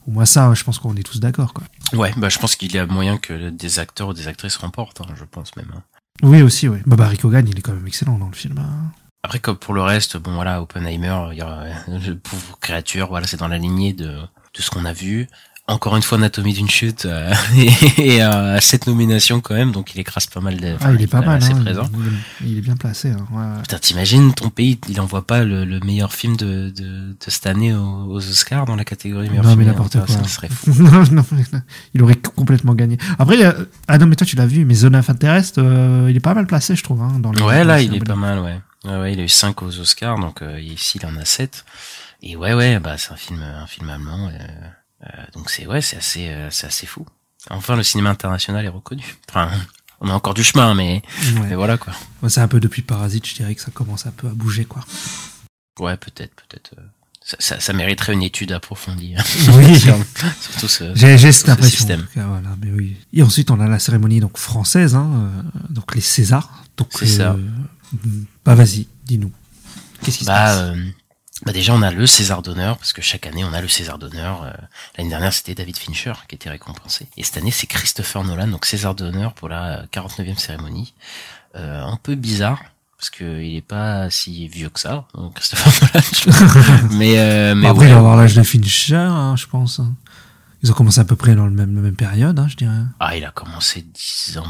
au 0.08 0.12
moins 0.12 0.26
ça, 0.26 0.54
je 0.54 0.64
pense 0.64 0.80
qu'on 0.80 0.96
est 0.96 1.04
tous 1.04 1.20
d'accord. 1.20 1.54
Quoi. 1.54 1.64
Ouais, 1.94 2.14
bah 2.18 2.30
je 2.30 2.38
pense 2.38 2.56
qu'il 2.56 2.74
y 2.74 2.78
a 2.78 2.86
moyen 2.86 3.18
que 3.18 3.50
des 3.50 3.80
acteurs 3.80 4.10
ou 4.10 4.14
des 4.14 4.28
actrices 4.28 4.58
remportent, 4.58 5.02
hein, 5.02 5.14
je 5.18 5.24
pense 5.24 5.56
même. 5.56 5.72
hein. 5.76 5.82
Oui, 6.24 6.42
aussi, 6.42 6.68
oui. 6.70 6.80
Bah, 6.86 6.96
Barry 6.96 7.18
Keoghan, 7.18 7.44
il 7.48 7.58
est 7.58 7.62
quand 7.62 7.74
même 7.74 7.88
excellent 7.88 8.18
dans 8.18 8.28
le 8.30 8.36
film. 8.36 8.62
Après, 9.24 9.40
comme 9.40 9.58
pour 9.58 9.74
le 9.74 9.82
reste, 9.82 10.18
bon 10.18 10.36
voilà, 10.36 10.62
Oppenheimer, 10.62 11.28
il 11.32 11.38
y 11.38 11.42
a 11.42 11.62
euh, 11.62 11.74
le 12.08 12.16
pauvre 12.18 12.58
créature, 12.62 13.08
voilà, 13.08 13.26
c'est 13.28 13.38
dans 13.38 13.48
la 13.48 13.58
lignée 13.58 13.92
de, 13.94 14.06
de 14.08 14.62
ce 14.62 14.70
qu'on 14.70 14.86
a 14.86 14.94
vu. 14.94 15.28
Encore 15.68 15.96
une 15.96 16.04
fois, 16.04 16.20
Anatomie 16.20 16.54
d'une 16.54 16.70
chute 16.70 17.06
euh, 17.06 17.34
et, 17.58 17.70
et 18.18 18.24
euh, 18.24 18.60
cette 18.62 18.86
nomination 18.86 19.42
quand 19.42 19.56
même, 19.56 19.72
donc 19.72 19.96
il 19.96 20.00
écrase 20.00 20.28
pas 20.28 20.40
mal 20.40 20.60
de. 20.60 20.76
Ah, 20.80 20.92
il 20.94 21.02
est 21.02 21.08
pas 21.08 21.22
mal. 21.22 21.38
assez 21.42 21.54
hein. 21.54 21.62
présent. 21.64 21.90
Il, 21.92 22.06
est- 22.06 22.52
il 22.52 22.58
est 22.60 22.62
bien 22.62 22.76
placé. 22.76 23.10
Hein. 23.10 23.26
ouais. 23.32 23.62
Putain, 23.64 23.80
t'imagines, 23.80 24.32
ton 24.36 24.52
pays, 24.52 24.80
il 24.90 25.02
envoie 25.02 25.26
pas 25.26 25.44
le, 25.44 25.66
le 25.66 25.80
meilleur 25.80 26.14
film 26.14 26.38
de, 26.38 26.70
de, 26.70 26.84
de 27.14 27.16
cette 27.30 27.48
année 27.48 27.74
aux, 27.74 27.80
aux 28.12 28.18
Oscars 28.30 28.66
dans 28.66 28.76
la 28.76 28.86
catégorie 28.86 29.28
meilleur 29.30 29.44
Non, 29.44 29.50
film. 29.52 29.62
mais 29.62 29.66
n'importe 29.66 29.98
quoi. 29.98 30.08
Ça 30.08 30.24
serait 30.26 30.50
fou. 30.52 30.72
non, 30.84 31.04
non, 31.12 31.26
il 31.96 32.04
aurait 32.04 32.16
complètement 32.16 32.76
gagné. 32.76 32.98
Après, 33.18 33.44
a- 33.44 33.56
ah 33.88 33.98
non, 33.98 34.06
mais 34.06 34.16
toi, 34.16 34.28
tu 34.28 34.36
l'as 34.36 34.46
vu, 34.46 34.66
mais 34.66 34.76
Zone 34.76 34.96
of 34.96 35.10
Interest, 35.10 35.58
euh, 35.58 36.06
il 36.12 36.16
est 36.16 36.20
pas 36.20 36.36
mal 36.36 36.46
placé, 36.46 36.76
je 36.76 36.84
trouve. 36.84 37.02
Hein, 37.02 37.18
dans 37.20 37.32
le, 37.32 37.42
Ouais, 37.42 37.64
là, 37.64 37.82
il 37.82 37.96
est 37.96 38.00
pas 38.06 38.14
mal, 38.16 38.38
ouais. 38.40 38.60
Ouais, 38.84 38.98
ouais, 39.00 39.14
il 39.14 39.20
a 39.20 39.24
eu 39.24 39.30
5 39.30 39.64
aux 39.64 39.80
Oscars, 39.80 40.20
donc 40.20 40.44
euh, 40.44 40.62
ici, 40.62 41.00
il 41.02 41.08
en 41.08 41.18
a 41.18 41.26
7. 41.26 41.66
Et 42.22 42.36
ouais, 42.36 42.54
ouais, 42.54 42.80
bah 42.80 42.98
c'est 43.00 43.12
un 43.14 43.16
film, 43.16 43.42
un 43.42 43.66
film 43.66 43.90
allemand. 43.90 44.28
euh, 44.28 44.38
euh, 44.38 44.68
donc 45.34 45.50
c'est 45.50 45.66
ouais, 45.68 45.82
c'est 45.82 45.98
assez, 45.98 46.30
euh, 46.30 46.50
c'est 46.52 46.68
assez 46.68 46.86
fou. 46.86 47.06
Enfin, 47.50 47.76
le 47.76 47.84
cinéma 47.84 48.10
international 48.10 48.66
est 48.66 48.70
reconnu. 48.70 49.18
Enfin, 49.30 49.50
on 50.02 50.10
a 50.10 50.14
encore 50.14 50.34
du 50.34 50.44
chemin, 50.44 50.74
mais, 50.74 51.02
Ouais. 51.36 51.48
mais 51.50 51.56
voilà 51.56 51.78
quoi. 51.78 51.94
C'est 52.28 52.42
un 52.42 52.48
peu 52.48 52.60
depuis 52.60 52.82
Parasite, 52.82 53.28
je 53.28 53.36
dirais 53.36 53.54
que 53.56 53.62
ça 53.62 53.72
commence 53.72 54.06
un 54.08 54.12
peu 54.12 54.28
à 54.28 54.32
bouger, 54.32 54.66
quoi. 54.66 54.84
Ouais, 55.80 55.96
peut-être, 55.98 56.34
peut-être. 56.36 56.72
euh, 56.78 56.82
ça, 57.24 57.38
ça, 57.40 57.60
ça 57.60 57.74
mériterait 57.74 58.14
une 58.14 58.22
étude 58.24 58.52
approfondie. 58.52 59.16
hein, 59.18 59.24
Oui. 59.54 59.80
sur- 59.80 59.98
surtout 60.42 60.68
ce. 60.68 60.96
J'ai 60.96 61.18
j'ai 61.18 61.32
cette 61.32 61.46
ce 61.48 61.52
impression. 61.52 61.78
système. 61.78 62.00
en 62.02 62.04
tout 62.04 62.14
cas, 62.14 62.26
voilà, 62.26 62.50
mais 62.62 62.72
oui. 62.72 62.98
Et 63.14 63.24
ensuite, 63.24 63.52
on 63.52 63.60
a 63.60 63.68
la 63.68 63.80
cérémonie 63.80 64.20
donc 64.20 64.38
française, 64.38 64.96
hein, 64.96 65.10
euh, 65.14 65.42
donc 65.70 65.94
les 65.96 66.02
Césars. 66.02 66.64
Donc, 66.78 66.90
C'est 66.94 67.06
ça. 67.08 67.36
Bah 68.44 68.56
vas-y, 68.56 68.88
dis-nous. 69.06 69.32
Qu'est-ce 70.04 70.18
qui 70.20 70.24
se 70.26 70.30
Bah, 70.30 70.46
passe? 70.46 70.58
euh, 70.60 70.76
bah 71.46 71.52
déjà 71.54 71.74
on 71.74 71.82
a 71.82 71.92
le 71.92 72.06
César 72.08 72.42
d'honneur 72.42 72.78
parce 72.78 72.92
que 72.94 73.02
chaque 73.02 73.28
année 73.28 73.44
on 73.44 73.54
a 73.54 73.62
le 73.62 73.68
César 73.68 73.98
d'honneur. 74.00 74.44
euh, 74.44 74.52
L'année 74.98 75.10
dernière 75.10 75.32
c'était 75.34 75.54
David 75.56 75.78
Fincher 75.78 76.14
qui 76.28 76.36
était 76.36 76.50
récompensé 76.50 77.08
et 77.18 77.24
cette 77.24 77.38
année 77.38 77.52
c'est 77.52 77.68
Christopher 77.68 78.24
Nolan 78.24 78.48
donc 78.48 78.66
César 78.66 78.96
d'honneur 78.96 79.34
pour 79.34 79.50
la 79.50 79.86
49e 79.94 80.38
cérémonie. 80.38 80.94
Euh, 81.56 81.84
un 81.84 81.98
peu 82.02 82.16
bizarre 82.16 82.62
parce 82.98 83.10
que 83.10 83.42
il 83.42 83.58
est 83.58 83.62
pas 83.62 84.10
si 84.10 84.48
vieux 84.48 84.70
que 84.70 84.80
ça, 84.80 85.06
donc 85.14 85.36
Christopher 85.36 85.90
Nolan. 86.28 86.88
mais 86.92 87.20
euh, 87.20 87.54
mais 87.56 87.68
Après, 87.68 87.82
ouais, 87.86 87.90
il 87.90 87.94
va 87.94 88.00
avoir 88.00 88.16
l'âge 88.18 88.36
de 88.36 88.44
Fincher, 88.44 88.96
hein, 88.96 89.36
je 89.38 89.46
pense. 89.46 89.80
Ils 90.66 90.72
ont 90.72 90.74
commencé 90.74 91.00
à 91.00 91.06
peu 91.06 91.16
près 91.16 91.36
dans 91.36 91.46
le 91.46 91.52
même, 91.52 91.76
la 91.76 91.82
même 91.82 91.96
période, 91.96 92.40
hein, 92.40 92.48
je 92.50 92.56
dirais. 92.56 92.74
Ah, 93.00 93.16
il 93.16 93.24
a 93.24 93.30
commencé 93.30 93.86
dix 93.94 94.36
ans, 94.40 94.48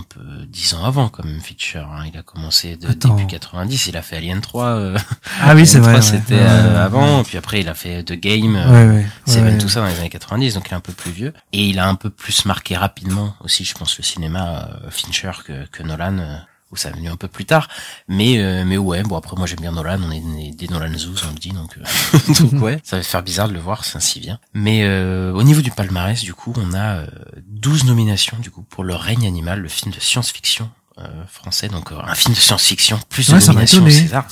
dix 0.47 0.73
ans 0.73 0.85
avant, 0.85 1.09
quand 1.09 1.25
même, 1.25 1.41
Fincher. 1.41 1.79
Hein. 1.79 2.05
Il 2.11 2.17
a 2.17 2.23
commencé 2.23 2.77
de, 2.77 2.87
Attends. 2.87 3.15
début 3.15 3.27
90. 3.27 3.87
Il 3.87 3.97
a 3.97 4.01
fait 4.01 4.15
Alien 4.15 4.39
3. 4.39 4.65
euh, 4.65 4.97
Ah 5.41 5.55
oui, 5.55 5.67
c'est 5.67 5.79
vrai. 5.79 5.99
3, 5.99 5.99
ouais. 5.99 6.01
C'était 6.19 6.35
Ouais, 6.35 6.41
euh, 6.41 6.73
ouais, 6.73 6.79
avant. 6.79 7.17
ouais. 7.17 7.23
Puis 7.25 7.37
après, 7.37 7.59
il 7.59 7.67
a 7.67 7.73
fait 7.73 8.01
The 8.03 8.13
Game. 8.13 8.55
euh, 8.55 8.71
Ouais, 8.89 8.95
ouais. 8.95 9.05
Seven, 9.25 9.57
tout 9.57 9.67
ça 9.67 9.81
dans 9.81 9.87
les 9.87 9.99
années 9.99 10.09
90, 10.09 10.53
donc 10.53 10.67
il 10.69 10.71
est 10.71 10.77
un 10.77 10.79
peu 10.79 10.93
plus 10.93 11.11
vieux. 11.11 11.33
Et 11.51 11.67
il 11.67 11.79
a 11.79 11.87
un 11.89 11.95
peu 11.95 12.09
plus 12.09 12.45
marqué 12.45 12.77
rapidement 12.77 13.35
aussi, 13.41 13.65
je 13.65 13.73
pense, 13.75 13.97
le 13.97 14.03
cinéma 14.05 14.69
euh, 14.85 14.89
Fincher 14.91 15.31
que, 15.45 15.65
que 15.67 15.83
Nolan, 15.83 16.17
euh, 16.19 16.37
où 16.71 16.75
ça 16.75 16.89
est 16.89 16.93
venu 16.93 17.09
un 17.09 17.15
peu 17.15 17.27
plus 17.27 17.45
tard. 17.45 17.67
Mais 18.07 18.39
euh, 18.39 18.63
mais 18.65 18.77
ouais, 18.77 19.03
bon 19.03 19.15
après 19.17 19.35
moi 19.37 19.45
j'aime 19.47 19.59
bien 19.61 19.71
Nolan, 19.71 19.99
on 20.03 20.11
est 20.11 20.19
des- 20.21 20.51
des 20.51 20.67
Nolan 20.67 20.97
Zoos, 20.97 21.17
on 21.27 21.31
le 21.33 21.39
dit, 21.39 21.49
donc 21.51 21.77
euh, 21.77 22.17
donc 22.51 22.61
ouais, 22.61 22.79
ça 22.83 22.97
va 22.97 23.03
faire 23.03 23.23
bizarre 23.23 23.47
de 23.47 23.53
le 23.53 23.59
voir, 23.59 23.85
c'est 23.85 23.97
ainsi 23.97 24.19
bien. 24.19 24.39
Mais 24.53 24.83
euh, 24.83 25.31
au 25.33 25.43
niveau 25.43 25.61
du 25.61 25.71
palmarès, 25.71 26.21
du 26.21 26.33
coup, 26.33 26.53
on 26.57 26.73
a 26.73 26.97
euh, 26.97 27.07
12 27.47 27.85
nominations 27.85 28.37
du 28.39 28.51
coup 28.51 28.63
pour 28.63 28.83
Le 28.83 28.95
règne 28.95 29.25
animal, 29.27 29.59
le 29.61 29.69
film 29.69 29.93
de 29.93 29.99
science-fiction. 29.99 30.69
euh, 30.97 31.07
français 31.27 31.67
donc 31.67 31.91
euh, 31.91 31.97
un 32.03 32.15
film 32.15 32.33
de 32.33 32.39
science-fiction 32.39 32.99
plus 33.09 33.27
de 33.29 33.33
Ouais, 33.35 33.49
au 33.49 33.59
étonné. 33.59 33.91
César 33.91 34.25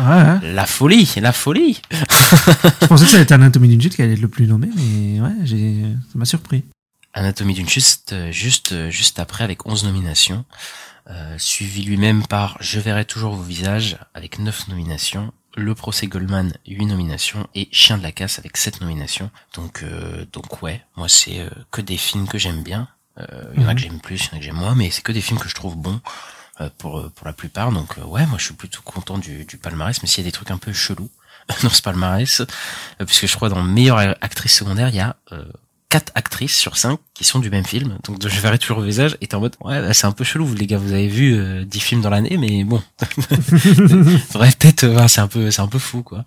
Ouais, 0.00 0.04
ouais. 0.04 0.52
la 0.52 0.66
folie 0.66 1.08
la 1.20 1.32
folie 1.32 1.80
Je 1.92 2.86
pensais 2.86 3.04
que 3.04 3.10
ça 3.10 3.16
allait 3.16 3.22
être 3.22 3.32
Anatomie 3.32 3.68
d'une 3.68 3.80
chute 3.80 3.94
qui 3.96 4.02
allait 4.02 4.14
être 4.14 4.20
le 4.20 4.28
plus 4.28 4.46
nommé, 4.46 4.68
mais 4.76 5.20
ouais, 5.20 5.32
j'ai, 5.44 5.82
ça 6.12 6.18
m'a 6.18 6.24
surpris. 6.24 6.64
Anatomie 7.14 7.54
d'une 7.54 7.68
chute, 7.68 8.12
euh, 8.12 8.30
juste, 8.32 8.72
euh, 8.72 8.90
juste 8.90 9.18
après 9.18 9.42
avec 9.44 9.66
11 9.66 9.84
nominations, 9.84 10.44
euh, 11.10 11.36
suivi 11.38 11.82
lui-même 11.84 12.26
par 12.26 12.56
Je 12.60 12.80
verrai 12.80 13.04
toujours 13.04 13.34
vos 13.34 13.42
visages 13.42 13.98
avec 14.14 14.38
9 14.38 14.68
nominations, 14.68 15.32
Le 15.56 15.74
procès 15.74 16.06
Goldman 16.06 16.52
8 16.66 16.86
nominations 16.86 17.48
et 17.54 17.68
Chien 17.72 17.98
de 17.98 18.02
la 18.02 18.12
casse 18.12 18.38
avec 18.38 18.56
7 18.56 18.80
nominations. 18.80 19.30
Donc, 19.54 19.82
euh, 19.82 20.24
donc 20.32 20.62
ouais, 20.62 20.84
moi 20.96 21.08
c'est 21.08 21.40
euh, 21.40 21.50
que 21.70 21.80
des 21.80 21.96
films 21.96 22.28
que 22.28 22.38
j'aime 22.38 22.62
bien. 22.62 22.88
Euh, 23.18 23.26
Il 23.56 23.62
y 23.62 23.64
en 23.64 23.68
a 23.68 23.70
Mhm. 23.72 23.76
que 23.76 23.82
j'aime 23.82 24.00
plus, 24.00 24.24
il 24.24 24.26
y 24.26 24.30
en 24.34 24.36
a 24.36 24.38
que 24.38 24.44
j'aime 24.44 24.56
moins, 24.56 24.74
mais 24.76 24.90
c'est 24.90 25.02
que 25.02 25.10
des 25.12 25.20
films 25.22 25.40
que 25.40 25.48
je 25.48 25.54
trouve 25.54 25.76
bons. 25.76 26.00
euh, 26.60 26.68
Pour, 26.78 27.10
pour 27.12 27.26
la 27.26 27.32
plupart, 27.32 27.70
donc 27.72 27.98
euh, 27.98 28.02
ouais, 28.04 28.26
moi 28.26 28.36
je 28.38 28.44
suis 28.46 28.54
plutôt 28.54 28.82
content 28.82 29.16
du, 29.18 29.44
du 29.44 29.58
palmarès, 29.58 30.00
mais 30.02 30.08
s'il 30.08 30.24
y 30.24 30.26
a 30.26 30.28
des 30.28 30.32
trucs 30.32 30.50
un 30.50 30.58
peu 30.58 30.72
chelous 30.72 31.10
dans 31.62 31.70
ce 31.70 31.82
palmarès, 31.82 32.40
euh, 32.40 33.04
puisque 33.06 33.26
je 33.26 33.34
crois 33.36 33.48
dans 33.48 33.62
meilleure 33.62 33.98
actrice 34.20 34.54
secondaire, 34.58 34.88
il 34.88 34.96
y 34.96 35.00
a 35.00 35.16
euh, 35.32 35.44
quatre 35.88 36.12
actrices 36.14 36.56
sur 36.56 36.76
cinq 36.76 36.98
qui 37.14 37.24
sont 37.24 37.38
du 37.38 37.50
même 37.50 37.64
film. 37.64 37.98
Donc 38.04 38.18
je 38.20 38.40
verrai 38.40 38.58
toujours 38.58 38.78
au 38.78 38.82
visage 38.82 39.16
et 39.20 39.26
t'es 39.26 39.34
en 39.34 39.40
mode 39.40 39.56
ouais 39.60 39.80
bah, 39.80 39.94
c'est 39.94 40.06
un 40.06 40.12
peu 40.12 40.24
chelou 40.24 40.52
les 40.54 40.66
gars 40.66 40.78
vous 40.78 40.92
avez 40.92 41.08
vu 41.08 41.34
euh, 41.34 41.64
10 41.64 41.80
films 41.80 42.02
dans 42.02 42.10
l'année 42.10 42.36
mais 42.36 42.64
bon 42.64 42.82
faudrait 44.30 44.52
peut-être 44.58 44.84
euh, 44.84 45.08
c'est 45.08 45.20
un 45.20 45.28
peu 45.28 45.50
c'est 45.50 45.62
un 45.62 45.68
peu 45.68 45.78
fou 45.78 46.02
quoi. 46.02 46.24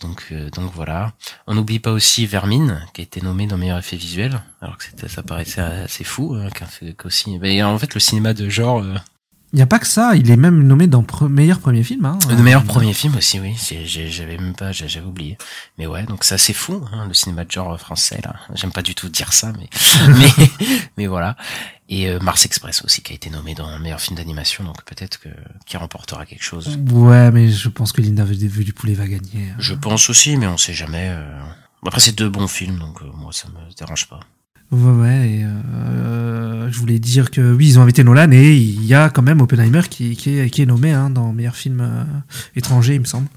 Donc 0.00 0.26
euh, 0.32 0.50
donc 0.50 0.70
voilà. 0.74 1.12
On 1.46 1.54
n'oublie 1.54 1.78
pas 1.78 1.92
aussi 1.92 2.26
Vermine 2.26 2.86
qui 2.94 3.00
a 3.00 3.04
été 3.04 3.20
nommé 3.20 3.46
dans 3.46 3.58
meilleur 3.58 3.78
effet 3.78 3.96
visuel 3.96 4.40
alors 4.60 4.78
que 4.78 4.84
c'était 4.84 5.08
ça 5.08 5.22
paraissait 5.22 5.60
assez 5.60 6.04
fou 6.04 6.34
hein, 6.34 6.48
qu'aussi 6.96 7.38
mais 7.38 7.62
en 7.62 7.78
fait 7.78 7.94
le 7.94 8.00
cinéma 8.00 8.34
de 8.34 8.48
genre 8.48 8.82
euh, 8.82 8.94
Il 9.52 9.56
n'y 9.56 9.62
a 9.62 9.66
pas 9.66 9.78
que 9.78 9.86
ça, 9.86 10.16
il 10.16 10.30
est 10.30 10.36
même 10.36 10.62
nommé 10.62 10.86
dans 10.86 11.02
pre- 11.02 11.28
meilleur 11.28 11.58
premier 11.60 11.82
film. 11.82 12.06
Hein. 12.06 12.18
le 12.30 12.36
meilleur 12.42 12.64
premier 12.64 12.94
film 12.94 13.16
aussi 13.16 13.38
oui 13.38 13.54
c'est- 13.58 13.84
j'avais 13.86 14.38
même 14.38 14.54
pas 14.54 14.72
j'avais 14.72 15.06
oublié 15.06 15.36
mais 15.78 15.86
ouais 15.86 16.04
donc 16.04 16.24
c'est 16.24 16.34
assez 16.34 16.52
fou 16.54 16.82
hein, 16.92 17.06
le 17.06 17.12
cinéma 17.14 17.44
de 17.44 17.50
genre 17.50 17.78
français 17.78 18.20
là 18.24 18.34
j'aime 18.54 18.72
pas 18.72 18.80
du 18.82 18.94
tout 18.94 19.08
dire 19.10 19.32
ça 19.32 19.52
mais 19.58 19.68
mais 20.18 20.48
mais 20.96 21.06
voilà 21.06 21.36
et 21.90 22.08
euh, 22.08 22.18
Mars 22.20 22.46
Express 22.46 22.82
aussi 22.84 23.02
qui 23.02 23.12
a 23.12 23.16
été 23.16 23.28
nommé 23.28 23.54
dans 23.54 23.78
meilleur 23.78 24.00
film 24.00 24.16
d'animation 24.16 24.64
donc 24.64 24.82
peut-être 24.84 25.18
que 25.20 25.28
qui 25.66 25.76
remportera 25.76 26.24
quelque 26.24 26.44
chose 26.44 26.78
Ouais, 26.90 27.30
mais 27.30 27.50
je 27.50 27.68
pense 27.68 27.92
que 27.92 28.00
Linda 28.00 28.24
Vue 28.24 28.36
du 28.64 28.72
Poulet 28.72 28.94
va 28.94 29.06
gagner. 29.06 29.52
je 29.58 29.74
pense 29.74 30.08
aussi 30.08 30.36
mais 30.38 30.46
on 30.46 30.56
sait 30.56 30.72
jamais 30.74 31.08
euh. 31.10 31.42
après 31.86 32.00
c'est 32.00 32.16
deux 32.16 32.30
bons 32.30 32.48
films 32.48 32.78
donc 32.78 33.02
euh, 33.02 33.10
moi 33.14 33.32
ça 33.32 33.48
me 33.48 33.74
dérange 33.76 34.08
pas 34.08 34.20
Ouais, 34.72 34.90
ouais, 34.90 35.30
et 35.30 35.44
euh, 35.44 36.70
je 36.72 36.78
voulais 36.78 36.98
dire 36.98 37.30
que 37.30 37.52
oui, 37.52 37.68
ils 37.68 37.78
ont 37.78 37.82
invité 37.82 38.02
Nolan 38.04 38.30
et 38.32 38.54
il 38.56 38.84
y 38.86 38.94
a 38.94 39.10
quand 39.10 39.20
même 39.22 39.42
Oppenheimer 39.42 39.82
qui, 39.90 40.16
qui, 40.16 40.38
est, 40.38 40.48
qui 40.48 40.62
est 40.62 40.66
nommé 40.66 40.92
hein, 40.92 41.10
dans 41.10 41.30
meilleur 41.32 41.56
film 41.56 41.80
euh, 41.82 42.04
étranger, 42.56 42.94
il 42.94 43.00
me 43.00 43.04
semble. 43.04 43.28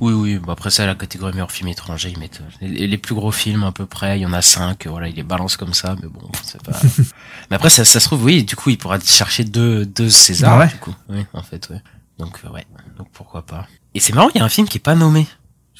oui 0.00 0.12
oui 0.12 0.38
bah 0.38 0.52
après 0.52 0.70
ça 0.70 0.84
la 0.84 0.94
catégorie 0.94 1.32
meilleur 1.32 1.50
film 1.50 1.68
étranger 1.68 2.10
ils 2.14 2.18
mettent 2.18 2.42
euh, 2.62 2.66
les, 2.66 2.86
les 2.86 2.98
plus 2.98 3.14
gros 3.14 3.32
films 3.32 3.62
à 3.64 3.72
peu 3.72 3.86
près 3.86 4.18
il 4.18 4.22
y 4.22 4.26
en 4.26 4.32
a 4.34 4.42
cinq 4.42 4.86
voilà 4.86 5.08
ils 5.08 5.16
les 5.16 5.22
balancent 5.22 5.56
comme 5.56 5.72
ça 5.74 5.96
mais 6.02 6.08
bon 6.08 6.28
c'est 6.42 6.62
pas 6.62 6.78
mais 7.50 7.56
après 7.56 7.70
ça, 7.70 7.84
ça 7.86 7.98
se 7.98 8.04
trouve 8.06 8.24
oui 8.24 8.44
du 8.44 8.54
coup 8.54 8.68
il 8.70 8.76
pourra 8.78 9.00
chercher 9.00 9.44
deux 9.44 9.86
deux 9.86 10.10
César 10.10 10.58
Bah 10.58 10.64
ouais. 10.64 10.68
du 10.70 10.76
coup. 10.78 10.94
Oui 11.08 11.24
en 11.32 11.42
fait 11.42 11.68
ouais. 11.70 11.80
Donc 12.18 12.38
euh, 12.44 12.50
ouais 12.50 12.66
donc 12.98 13.08
pourquoi 13.14 13.46
pas. 13.46 13.66
Et 13.94 14.00
c'est 14.00 14.12
marrant 14.14 14.28
il 14.34 14.38
y 14.38 14.40
a 14.42 14.44
un 14.44 14.48
film 14.50 14.68
qui 14.68 14.76
est 14.76 14.80
pas 14.90 14.94
nommé. 14.94 15.26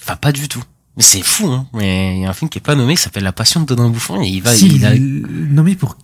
Enfin 0.01 0.17
pas 0.17 0.33
du 0.33 0.49
tout 0.49 0.65
c'est 0.99 1.23
fou 1.23 1.47
hein 1.49 1.67
mais 1.73 2.17
il 2.17 2.23
y 2.23 2.27
a 2.27 2.31
un 2.31 2.33
film 2.33 2.49
qui 2.49 2.59
est 2.59 2.63
pas 2.63 2.75
nommé 2.75 2.95
qui 2.97 3.03
s'appelle 3.03 3.23
La 3.25 3.33
Passion 3.33 3.61
de 3.61 3.67
Dodin 3.67 3.89
Bouffon 3.89 4.21
et 4.23 4.27
il 4.29 4.43
va 4.43 4.53
si, 4.55 4.67
il 4.67 4.85
a 4.85 4.95
il 4.95 5.23
nommé 5.51 5.75
pour 5.77 5.97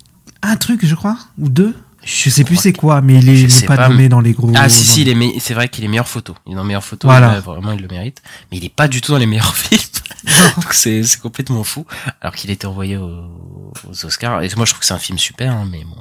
un 0.43 0.57
truc, 0.57 0.85
je 0.87 0.95
crois, 0.95 1.19
ou 1.39 1.49
deux. 1.49 1.75
Je 2.05 2.31
sais 2.31 2.45
plus 2.45 2.55
c'est 2.57 2.73
quoi, 2.73 3.01
mais 3.01 3.15
il 3.19 3.29
est, 3.29 3.67
pas, 3.67 3.77
pas, 3.77 3.89
nommé 3.89 4.09
dans 4.09 4.21
les 4.21 4.33
gros. 4.33 4.53
Ah 4.55 4.69
si 4.69 4.85
si, 4.85 5.03
les- 5.05 5.11
il 5.11 5.23
est 5.23 5.35
me- 5.35 5.41
c'est 5.41 5.55
vrai 5.55 5.69
qu'il 5.69 5.83
est 5.83 5.89
meilleure 5.89 6.07
photo. 6.07 6.37
Il 6.47 6.53
est 6.53 6.55
dans 6.55 6.63
meilleure 6.63 6.85
photo, 6.85 7.09
Voilà. 7.09 7.41
vraiment 7.41 7.73
il 7.73 7.81
le 7.83 7.89
mérite. 7.89 8.23
Mais 8.53 8.59
il 8.59 8.65
est 8.65 8.73
pas 8.73 8.87
du 8.87 9.01
tout 9.01 9.11
dans 9.11 9.19
les 9.19 9.27
meilleurs 9.27 9.57
films. 9.57 9.81
Donc 10.57 10.73
c'est 10.75 11.03
c'est 11.05 11.21
complètement 11.21 11.63
fou. 11.65 11.87
Alors 12.21 12.35
qu'il 12.35 12.51
était 12.51 12.67
envoyé 12.67 12.97
aux, 12.97 13.73
aux 13.89 14.05
Oscars. 14.05 14.43
Et 14.43 14.49
moi 14.57 14.65
je 14.65 14.73
trouve 14.73 14.81
que 14.81 14.87
c'est 14.87 14.95
un 14.95 14.99
film 14.99 15.19
super, 15.19 15.53
hein, 15.53 15.69
mais 15.71 15.85
bon, 15.85 15.97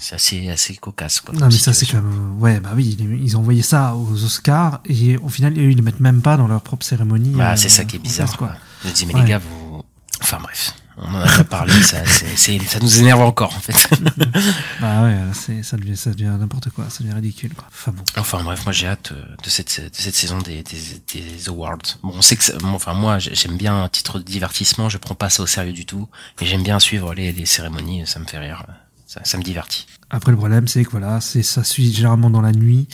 c'est- 0.00 0.14
assez 0.14 0.48
assez 0.50 0.74
cocasse. 0.76 1.20
Quoi, 1.20 1.34
Non, 1.34 1.46
mais 1.46 1.52
ça, 1.52 1.72
c'est 1.72 1.86
quand 1.86 2.02
même. 2.02 2.38
Ouais, 2.40 2.58
bah 2.60 2.70
oui, 2.74 2.96
ils- 3.22 3.36
ont 3.36 3.40
envoyé 3.40 3.62
ça 3.62 3.94
aux 3.94 4.24
Oscars 4.24 4.80
et 4.86 5.16
au 5.18 5.28
final, 5.28 5.56
ils 5.56 5.76
le 5.76 5.82
mettent 5.82 6.00
même 6.00 6.22
pas 6.22 6.36
dans 6.36 6.48
leur 6.48 6.60
propre 6.62 6.84
cérémonie. 6.84 7.30
Bah 7.30 7.52
euh, 7.52 7.56
c'est 7.56 7.68
ça 7.68 7.84
qui 7.84 7.96
est 7.96 8.00
bizarre. 8.00 8.26
place, 8.26 8.36
Quoi. 8.36 8.52
Je 8.84 8.90
dis 8.90 9.06
mais 9.06 9.14
Ouais. 9.14 9.22
les 9.22 9.28
gars 9.28 9.38
vous. 9.38 9.82
Enfin 10.20 10.38
bref, 10.42 10.74
on 11.00 11.14
en 11.14 11.20
a 11.20 11.26
déjà 11.26 11.44
parlé. 11.44 11.72
ça 11.82 12.04
c'est 12.06 12.36
c'est- 12.36 12.58
ça 12.66 12.78
nous 12.80 12.98
énerve 13.00 13.20
encore 13.22 13.54
en 13.56 13.60
fait. 13.60 13.88
Bah 14.80 15.02
ouais, 15.02 15.16
ça 15.62 15.76
devient, 15.76 15.96
ça 15.96 16.10
devient 16.10 16.36
n'importe 16.38 16.70
quoi, 16.70 16.88
ça 16.90 17.02
devient 17.02 17.14
ridicule, 17.14 17.52
quoi. 17.54 17.64
Enfin 17.68 17.92
bon. 17.92 18.02
Enfin 18.16 18.42
bref, 18.42 18.64
moi 18.64 18.72
j'ai 18.72 18.86
hâte 18.86 19.12
euh, 19.12 19.24
de 19.42 19.48
cette 19.50 19.80
de 19.80 19.90
cette 19.92 20.14
saison 20.14 20.38
des 20.38 20.62
des, 20.62 21.02
des 21.14 21.48
awards. 21.48 21.78
Bon, 22.02 22.12
on 22.14 22.22
sait 22.22 22.36
que 22.36 22.44
ça- 22.44 22.56
bon, 22.58 22.68
enfin 22.72 22.94
moi 22.94 23.18
j'ai- 23.18 23.34
j'aime 23.34 23.56
bien 23.56 23.82
un 23.84 23.88
titre 23.88 24.18
de 24.18 24.24
divertissement, 24.24 24.88
je 24.88 24.98
prends 24.98 25.14
pas 25.14 25.30
ça 25.30 25.42
au 25.42 25.46
sérieux 25.46 25.72
du 25.72 25.86
tout, 25.86 26.08
mais 26.40 26.46
j'aime 26.46 26.62
bien 26.62 26.78
suivre 26.78 27.14
les, 27.14 27.32
les 27.32 27.46
cérémonies, 27.46 28.06
ça 28.06 28.18
me 28.20 28.24
fait 28.26 28.38
rire, 28.38 28.64
ça, 29.06 29.20
ça 29.24 29.38
me 29.38 29.42
divertit. 29.42 29.86
Après, 30.10 30.30
le 30.32 30.38
problème, 30.38 30.68
c'est 30.68 30.84
que 30.84 30.90
voilà, 30.90 31.20
c'est, 31.20 31.42
ça 31.42 31.64
suit 31.64 31.92
généralement 31.92 32.30
dans 32.30 32.40
la 32.40 32.52
nuit. 32.52 32.88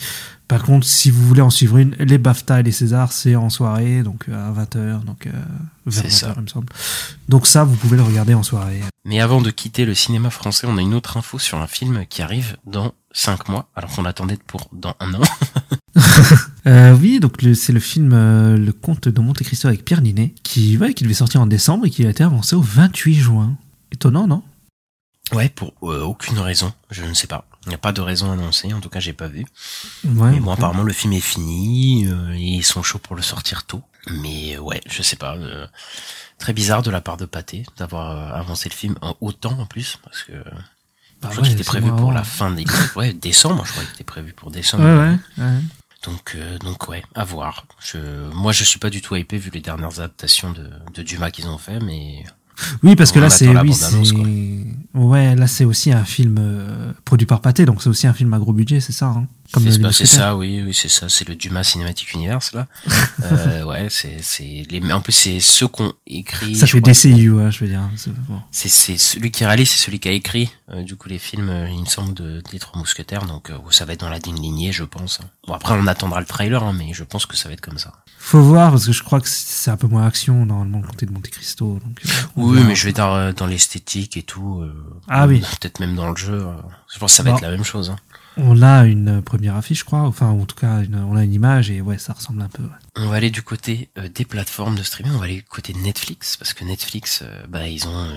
Par 0.47 0.63
contre, 0.63 0.85
si 0.85 1.09
vous 1.09 1.25
voulez 1.25 1.41
en 1.41 1.49
suivre 1.49 1.77
une, 1.77 1.95
les 1.99 2.19
BAFTA 2.19 2.59
et 2.59 2.63
les 2.63 2.71
Césars, 2.71 3.11
c'est 3.11 3.35
en 3.35 3.49
soirée, 3.49 4.03
donc 4.03 4.25
euh, 4.29 4.49
à 4.49 4.51
20h, 4.51 5.03
donc 5.03 5.25
euh, 5.25 5.31
vers 5.87 6.03
C'est 6.03 6.09
20h, 6.09 6.11
ça. 6.11 6.33
il 6.35 6.41
me 6.43 6.47
semble. 6.47 6.67
Donc 7.29 7.47
ça, 7.47 7.63
vous 7.63 7.75
pouvez 7.75 7.97
le 7.97 8.03
regarder 8.03 8.35
en 8.35 8.43
soirée. 8.43 8.81
Mais 9.05 9.19
avant 9.19 9.41
de 9.41 9.49
quitter 9.49 9.85
le 9.85 9.95
cinéma 9.95 10.29
français, 10.29 10.67
on 10.69 10.77
a 10.77 10.81
une 10.81 10.93
autre 10.93 11.17
info 11.17 11.39
sur 11.39 11.57
un 11.57 11.67
film 11.67 12.05
qui 12.07 12.21
arrive 12.21 12.57
dans 12.67 12.93
cinq 13.11 13.49
mois, 13.49 13.69
alors 13.75 13.89
qu'on 13.89 14.05
attendait 14.05 14.37
pour 14.45 14.69
dans 14.71 14.95
un 14.99 15.13
an. 15.15 15.21
Euh, 16.67 16.97
oui, 16.99 17.19
donc 17.19 17.33
c'est 17.53 17.71
le 17.71 17.79
film 17.79 18.11
euh, 18.11 18.57
Le 18.57 18.73
Comte 18.73 19.07
de 19.07 19.21
Monte 19.21 19.43
Cristo 19.43 19.67
avec 19.67 19.85
Pierre 19.85 20.01
Ninet, 20.01 20.33
qui, 20.41 20.77
ouais, 20.77 20.95
qui 20.95 21.03
devait 21.03 21.13
sortir 21.13 21.39
en 21.41 21.45
décembre 21.45 21.85
et 21.85 21.91
qui 21.91 22.03
a 22.05 22.09
été 22.09 22.23
avancé 22.23 22.55
au 22.55 22.61
28 22.61 23.13
juin. 23.13 23.55
Étonnant, 23.91 24.25
non? 24.25 24.41
Ouais, 25.31 25.49
pour 25.49 25.73
aucune 25.81 26.39
raison, 26.39 26.73
je 26.89 27.03
ne 27.03 27.13
sais 27.13 27.27
pas. 27.27 27.47
Il 27.65 27.69
n'y 27.69 27.75
a 27.75 27.79
pas 27.79 27.91
de 27.91 28.01
raison 28.01 28.31
annoncée, 28.31 28.73
en 28.73 28.79
tout 28.81 28.89
cas 28.89 28.99
j'ai 28.99 29.13
pas 29.13 29.27
vu. 29.27 29.45
Ouais, 30.03 30.31
Mais 30.31 30.39
bon, 30.39 30.51
apparemment 30.51 30.83
le 30.83 30.93
film 30.93 31.13
est 31.13 31.19
fini, 31.19 32.05
euh, 32.07 32.33
et 32.33 32.39
ils 32.41 32.63
sont 32.63 32.83
chauds 32.83 32.99
pour 32.99 33.15
le 33.15 33.21
sortir 33.21 33.65
tôt. 33.65 33.81
Mais 34.11 34.55
euh, 34.55 34.59
ouais, 34.59 34.81
je 34.87 35.01
sais 35.01 35.15
pas. 35.15 35.35
euh, 35.35 35.65
très 36.37 36.53
bizarre 36.53 36.81
de 36.83 36.91
la 36.91 37.01
part 37.01 37.17
de 37.17 37.25
Pathé 37.25 37.65
d'avoir 37.77 38.11
euh, 38.11 38.39
avancé 38.39 38.69
le 38.69 38.75
film 38.75 38.95
en 39.01 39.15
autant 39.21 39.57
en 39.59 39.65
plus, 39.65 39.97
parce 40.03 40.21
que 40.23 40.33
Bah 40.33 40.41
je 41.23 41.27
crois 41.29 41.37
ouais, 41.37 41.41
qu'il 41.43 41.51
était 41.53 41.63
prévu 41.63 41.89
pour 41.95 42.11
la 42.11 42.23
fin 42.23 42.51
des 42.51 42.65
ouais 42.95 43.13
décembre. 43.13 43.65
Je 43.65 43.71
crois 43.71 43.83
qu'il 43.83 43.93
était 43.93 44.03
prévu 44.03 44.33
pour 44.33 44.51
décembre. 44.51 44.83
Ouais, 44.83 44.93
ouais, 44.97 45.43
ouais. 45.43 45.59
Donc 46.03 46.35
euh, 46.35 46.59
donc 46.59 46.87
ouais, 46.87 47.03
à 47.15 47.23
voir. 47.23 47.65
Je 47.79 47.97
moi 48.31 48.51
je 48.51 48.63
suis 48.63 48.77
pas 48.79 48.91
du 48.91 49.01
tout 49.01 49.15
hypé 49.15 49.37
vu 49.39 49.49
les 49.49 49.61
dernières 49.61 49.99
adaptations 49.99 50.51
de, 50.51 50.69
de 50.93 51.01
Dumas 51.01 51.31
qu'ils 51.31 51.47
ont 51.47 51.57
fait, 51.57 51.79
mais 51.79 52.23
Oui, 52.83 52.95
parce 52.95 53.11
que 53.11 53.19
On 53.19 53.23
là, 53.23 53.29
c'est 53.29 53.47
oui, 53.47 54.65
ouais, 54.93 55.35
là, 55.35 55.47
c'est 55.47 55.65
aussi 55.65 55.91
un 55.91 56.03
film 56.05 56.37
euh, 56.39 56.93
produit 57.03 57.27
par 57.27 57.41
Pathé, 57.41 57.65
donc 57.65 57.81
c'est 57.81 57.89
aussi 57.89 58.07
un 58.07 58.13
film 58.13 58.33
à 58.33 58.39
gros 58.39 58.53
budget, 58.53 58.79
c'est 58.79 58.93
ça, 58.93 59.07
hein 59.07 59.27
c'est 59.91 60.05
ça, 60.05 60.35
oui, 60.35 60.61
oui, 60.65 60.73
c'est 60.73 60.89
ça, 60.89 61.07
c'est 61.09 61.27
le 61.27 61.35
Dumas 61.35 61.63
Cinematic 61.63 62.13
Universe 62.13 62.53
là. 62.53 62.67
euh, 63.23 63.63
ouais, 63.63 63.87
c'est 63.89 64.17
c'est 64.21 64.65
les 64.69 64.81
en 64.91 65.01
plus 65.01 65.13
c'est 65.13 65.39
ceux 65.39 65.67
qu'on 65.67 65.93
écrit. 66.07 66.55
Ça 66.55 66.67
fait 66.67 66.81
DCU, 66.81 67.39
hein, 67.39 67.49
je 67.51 67.59
veux 67.59 67.67
dire. 67.67 67.81
c'est- 67.95 68.11
bon. 68.11 68.41
C'est 68.51 68.69
c'est 68.69 68.97
celui 68.97 69.31
qui 69.31 69.45
réalise, 69.45 69.69
c'est 69.69 69.85
celui 69.85 69.99
qui 69.99 70.09
a 70.09 70.11
écrit 70.11 70.51
euh, 70.71 70.83
du 70.83 70.95
coup 70.95 71.09
les 71.09 71.19
films, 71.19 71.49
euh, 71.49 71.69
il 71.69 71.81
me 71.81 71.85
semble 71.85 72.13
de 72.13 72.41
des 72.51 72.59
trois 72.59 72.79
mousquetaires, 72.79 73.25
donc 73.25 73.49
euh, 73.49 73.57
ça 73.71 73.85
va 73.85 73.93
être 73.93 73.99
dans 74.01 74.09
la 74.09 74.19
digne 74.19 74.39
lignée, 74.41 74.71
je 74.71 74.83
pense. 74.83 75.19
Bon 75.47 75.53
après 75.53 75.73
on 75.73 75.87
attendra 75.87 76.19
le 76.19 76.25
trailer, 76.25 76.63
hein, 76.63 76.73
mais 76.77 76.93
je 76.93 77.03
pense 77.03 77.25
que 77.25 77.37
ça 77.37 77.47
va 77.49 77.53
être 77.53 77.61
comme 77.61 77.77
ça. 77.77 77.93
Faut 78.17 78.41
voir, 78.41 78.71
parce 78.71 78.87
que 78.87 78.91
je 78.91 79.03
crois 79.03 79.21
que 79.21 79.27
c'est 79.29 79.69
un 79.69 79.77
peu 79.77 79.85
moins 79.85 80.07
action, 80.07 80.47
normalement, 80.47 80.79
le 80.81 80.87
comté 80.87 81.05
de 81.05 81.11
Monte 81.11 81.27
Cristo. 81.29 81.79
Donc, 81.85 82.01
euh, 82.03 82.09
Oui, 82.35 82.59
mais 82.65 82.73
je 82.73 82.85
vais 82.87 82.93
dire 82.93 83.11
euh, 83.11 83.31
dans 83.33 83.45
l'esthétique 83.45 84.17
et 84.17 84.23
tout. 84.23 84.63
Ah 85.07 85.27
oui. 85.27 85.41
Peut-être 85.61 85.79
même 85.79 85.95
dans 85.95 86.09
le 86.09 86.15
jeu. 86.15 86.43
je 86.91 86.97
pense 86.97 87.11
que 87.11 87.17
ça 87.17 87.21
va 87.21 87.29
Bon. 87.31 87.37
être 87.37 87.43
la 87.43 87.51
même 87.51 87.63
chose. 87.63 87.91
Hein. 87.91 87.97
On 88.37 88.61
a 88.61 88.85
une 88.85 89.21
première 89.21 89.55
affiche, 89.55 89.79
je 89.79 89.85
crois. 89.85 90.01
Enfin, 90.01 90.27
en 90.27 90.45
tout 90.45 90.55
cas, 90.55 90.81
une- 90.81 91.03
on 91.09 91.15
a 91.15 91.23
une 91.23 91.33
image 91.33 91.71
et 91.71 91.81
ouais, 91.81 91.97
ça 91.97 92.13
ressemble 92.13 92.41
un 92.41 92.49
peu. 92.49 92.63
ouais. 92.63 92.69
On 92.97 93.07
va 93.09 93.17
aller 93.17 93.29
du 93.29 93.41
côté 93.41 93.89
euh, 93.97 94.07
des 94.07 94.23
plateformes 94.23 94.75
de 94.75 94.83
streaming, 94.83 95.13
on 95.15 95.17
va 95.17 95.25
aller 95.25 95.35
du 95.35 95.43
côté 95.43 95.73
de 95.73 95.79
Netflix 95.79 96.37
parce 96.37 96.53
que 96.53 96.63
Netflix, 96.63 97.23
euh, 97.23 97.43
bah 97.49 97.67
ils 97.67 97.87
ont 97.87 97.97
euh, 97.97 98.13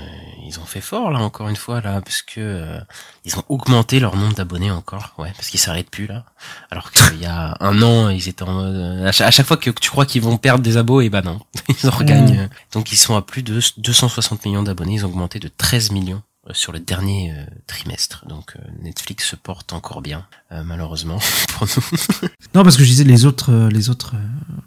ils 0.46 0.60
ont 0.60 0.64
fait 0.64 0.80
fort 0.80 1.10
là 1.10 1.18
encore 1.18 1.48
une 1.48 1.56
fois 1.56 1.80
là 1.80 2.00
parce 2.00 2.22
que 2.22 2.78
ils 3.24 3.36
ont 3.36 3.42
augmenté 3.48 3.98
leur 3.98 4.16
nombre 4.16 4.34
d'abonnés 4.34 4.70
encore, 4.70 5.14
ouais, 5.18 5.32
parce 5.36 5.48
qu'ils 5.48 5.58
s'arrêtent 5.58 5.90
plus 5.90 6.06
là. 6.06 6.24
Alors 6.70 6.92
qu'il 6.92 7.20
y 7.20 7.26
a 7.26 7.56
un 7.60 7.82
an 7.82 8.08
ils 8.08 8.28
étaient 8.28 8.44
en 8.44 8.52
mode 8.52 9.04
à, 9.04 9.10
chaque, 9.10 9.46
fois 9.46 9.56
que, 9.56 9.70
tu 9.70 9.90
crois 9.90 10.06
qu'ils 10.06 10.22
vont 10.22 10.36
perdre 10.36 10.62
des 10.62 10.76
abos 10.76 11.00
et 11.00 11.10
bah 11.10 11.22
non, 11.22 11.40
ils 11.68 11.88
en 11.88 11.90
regagnent. 11.90 12.48
Donc 12.72 12.92
ils 12.92 12.96
sont 12.96 13.16
à 13.16 13.22
plus 13.22 13.42
de 13.42 13.60
260 13.78 14.44
millions 14.46 14.62
d'abonnés, 14.62 14.94
ils 14.94 15.04
ont 15.04 15.08
augmenté 15.08 15.40
de 15.40 15.48
13 15.48 15.90
millions 15.90 16.22
sur 16.52 16.72
le 16.72 16.80
dernier 16.80 17.32
euh, 17.32 17.44
trimestre. 17.66 18.24
Donc 18.28 18.54
euh, 18.56 18.62
Netflix 18.82 19.26
se 19.28 19.36
porte 19.36 19.72
encore 19.72 20.02
bien, 20.02 20.26
euh, 20.52 20.62
malheureusement 20.64 21.18
pour 21.58 21.66
nous. 21.66 22.28
Non, 22.54 22.62
parce 22.62 22.76
que 22.76 22.82
je 22.84 22.88
disais 22.88 23.04
les 23.04 23.26
autres, 23.26 23.52
euh, 23.52 23.68
les 23.70 23.90
autres 23.90 24.14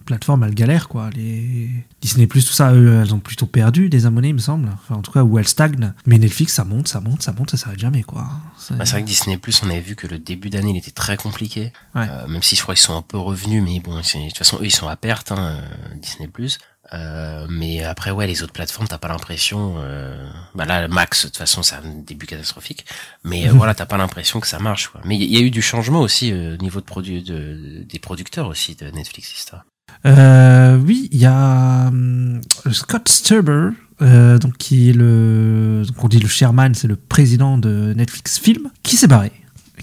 plateformes, 0.05 0.43
elles 0.43 0.53
galèrent 0.55 0.87
quoi. 0.87 1.09
Les 1.15 1.69
Disney 2.01 2.27
Plus, 2.27 2.45
tout 2.45 2.53
ça, 2.53 2.73
eux, 2.73 3.01
elles 3.01 3.13
ont 3.13 3.19
plutôt 3.19 3.45
perdu 3.45 3.89
des 3.89 4.05
abonnés, 4.05 4.29
il 4.29 4.35
me 4.35 4.39
semble. 4.39 4.69
Enfin, 4.73 4.95
en 4.95 5.01
tout 5.01 5.11
cas, 5.11 5.23
où 5.23 5.37
elles 5.39 5.47
stagnent. 5.47 5.93
Mais 6.05 6.17
Netflix, 6.17 6.53
ça 6.53 6.63
monte, 6.63 6.87
ça 6.87 6.99
monte, 6.99 7.21
ça 7.21 7.31
monte, 7.31 7.51
ça 7.51 7.57
s'arrête 7.57 7.79
jamais 7.79 8.03
quoi. 8.03 8.27
C'est- 8.57 8.75
Bah, 8.75 8.85
c'est 8.85 8.93
vrai 8.93 9.01
que 9.03 9.07
Disney 9.07 9.37
Plus, 9.37 9.61
on 9.63 9.69
avait 9.69 9.79
vu 9.81 9.95
que 9.95 10.07
le 10.07 10.19
début 10.19 10.49
d'année, 10.49 10.71
il 10.71 10.77
était 10.77 10.91
très 10.91 11.17
compliqué. 11.17 11.71
Ouais. 11.95 12.07
Euh, 12.09 12.27
même 12.27 12.43
si 12.43 12.55
je 12.55 12.61
crois 12.61 12.75
qu'ils 12.75 12.83
sont 12.83 12.95
un 12.97 13.01
peu 13.01 13.17
revenus, 13.17 13.63
mais 13.63 13.79
bon, 13.79 14.01
c'est- 14.03 14.19
de 14.19 14.27
toute 14.27 14.37
façon, 14.37 14.57
eux, 14.57 14.65
ils 14.65 14.71
sont 14.71 14.87
à 14.87 14.95
perte, 14.95 15.31
hein, 15.31 15.61
Disney 16.01 16.27
Plus. 16.27 16.57
Euh, 16.93 17.47
mais 17.49 17.83
après, 17.83 18.11
ouais, 18.11 18.27
les 18.27 18.43
autres 18.43 18.53
plateformes, 18.53 18.87
t'as 18.87 18.97
pas 18.97 19.07
l'impression. 19.07 19.75
Euh, 19.77 20.29
bah 20.55 20.65
là, 20.65 20.87
Max, 20.87 21.23
de 21.23 21.29
toute 21.29 21.37
façon, 21.37 21.63
c'est 21.63 21.75
un 21.75 21.81
début 22.05 22.25
catastrophique. 22.25 22.85
Mais 23.23 23.47
euh, 23.47 23.51
voilà, 23.55 23.73
t'as 23.73 23.85
pas 23.85 23.97
l'impression 23.97 24.39
que 24.39 24.47
ça 24.47 24.59
marche. 24.59 24.89
Quoi. 24.89 25.01
Mais 25.05 25.15
il 25.15 25.23
y, 25.23 25.37
y 25.37 25.37
a 25.37 25.41
eu 25.41 25.51
du 25.51 25.61
changement 25.61 26.01
aussi 26.01 26.31
euh, 26.31 26.55
au 26.55 26.57
niveau 26.57 26.79
de 26.81 26.85
produits 26.85 27.23
de, 27.23 27.83
des 27.87 27.99
producteurs 27.99 28.47
aussi 28.47 28.75
de 28.75 28.87
Netflix, 28.87 29.31
etc. 29.31 29.63
Euh, 30.05 30.77
oui, 30.77 31.09
il 31.11 31.19
y 31.19 31.25
a 31.25 31.87
hum, 31.87 32.41
Scott 32.71 33.07
Sturber, 33.07 33.69
euh, 34.01 34.37
donc 34.37 34.57
qui 34.57 34.89
est 34.89 34.93
le, 34.93 35.83
donc 35.85 36.03
on 36.03 36.07
dit 36.07 36.19
le 36.19 36.27
chairman, 36.27 36.73
c'est 36.73 36.87
le 36.87 36.95
président 36.95 37.57
de 37.57 37.93
Netflix 37.95 38.39
Film, 38.39 38.69
qui 38.83 38.97
s'est 38.97 39.07
barré, 39.07 39.31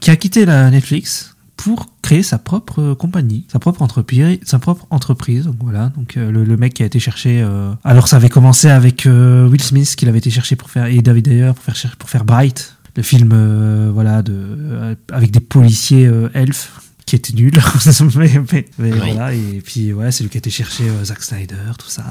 qui 0.01 0.11
a 0.11 0.17
quitté 0.17 0.45
la 0.45 0.71
Netflix 0.71 1.37
pour 1.69 1.87
créer 2.03 2.23
sa 2.23 2.39
propre 2.39 2.95
compagnie, 2.95 3.45
sa 3.53 3.59
propre 3.59 3.83
entreprise, 3.83 4.39
sa 4.43 4.59
propre 4.59 4.87
entreprise. 4.91 5.45
Donc 5.45 5.57
voilà, 5.61 5.91
donc 5.97 6.17
euh, 6.17 6.31
le, 6.31 6.45
le 6.45 6.57
mec 6.57 6.73
qui 6.75 6.83
a 6.83 6.87
été 6.87 6.99
cherché. 6.99 7.43
euh, 7.43 7.73
alors 7.85 8.09
ça 8.09 8.17
avait 8.17 8.31
commencé 8.31 8.69
avec 8.71 9.05
euh, 9.07 9.47
Will 9.49 9.63
Smith, 9.63 9.95
qu'il 9.97 10.09
avait 10.09 10.19
été 10.19 10.31
cherché 10.31 10.57
pour 10.57 10.71
faire 10.71 10.87
et 10.87 10.99
David 11.03 11.29
Ayer 11.29 11.53
pour 11.55 11.63
faire 11.65 11.97
pour 11.97 12.09
faire 12.09 12.25
Bright, 12.25 12.75
le 12.97 13.03
film 13.03 13.31
euh, 13.35 13.91
voilà 13.93 14.23
de 14.23 14.33
euh, 14.35 14.95
avec 15.13 15.31
des 15.31 15.41
policiers 15.41 16.07
euh, 16.07 16.31
elfes 16.35 16.81
qui 17.05 17.17
était 17.17 17.33
nul 17.35 17.53
mais, 18.17 18.31
mais- 18.53 18.67
mais 18.79 18.93
Oui. 18.93 18.99
voilà 18.99 19.33
et 19.35 19.63
puis 19.65 19.93
ouais 19.93 20.11
c'est 20.11 20.25
lui 20.25 20.31
qui 20.31 20.37
a 20.39 20.41
été 20.41 20.51
chercher 20.51 20.89
euh, 20.89 21.05
Zack 21.05 21.23
Snyder 21.23 21.57
tout 21.79 21.89
ça 21.89 22.05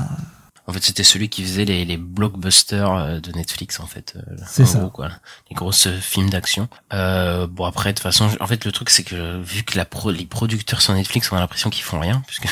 En 0.69 0.73
fait, 0.73 0.83
c'était 0.83 1.03
celui 1.05 1.29
qui 1.29 1.43
faisait 1.43 1.63
les, 1.63 1.85
les 1.85 1.95
blockbusters 1.95 2.91
euh, 2.91 3.19
de 3.21 3.31
Netflix, 3.31 3.79
en 3.79 3.85
fait. 3.85 4.15
euh, 4.17 4.35
C'est 4.45 4.63
en 4.63 4.65
ça. 4.65 4.79
Gros, 4.79 4.89
quoi. 4.89 5.09
Les 5.49 5.55
grosses 5.55 5.87
euh, 5.87 5.97
films 5.97 6.29
d'action. 6.29 6.67
Euh, 6.93 7.47
bon, 7.47 7.63
après, 7.63 7.93
de 7.93 7.97
toute 7.97 8.03
façon, 8.03 8.29
en 8.41 8.47
fait, 8.47 8.65
le 8.65 8.73
truc, 8.73 8.89
c'est 8.89 9.03
que 9.03 9.41
vu 9.41 9.63
que 9.63 9.77
la 9.77 9.85
pro, 9.85 10.11
les 10.11 10.25
producteurs 10.25 10.81
sur 10.81 10.93
Netflix, 10.93 11.31
on 11.31 11.37
a 11.37 11.39
l'impression 11.39 11.69
qu'ils 11.69 11.85
font 11.85 12.01
rien, 12.01 12.21
puisque 12.27 12.47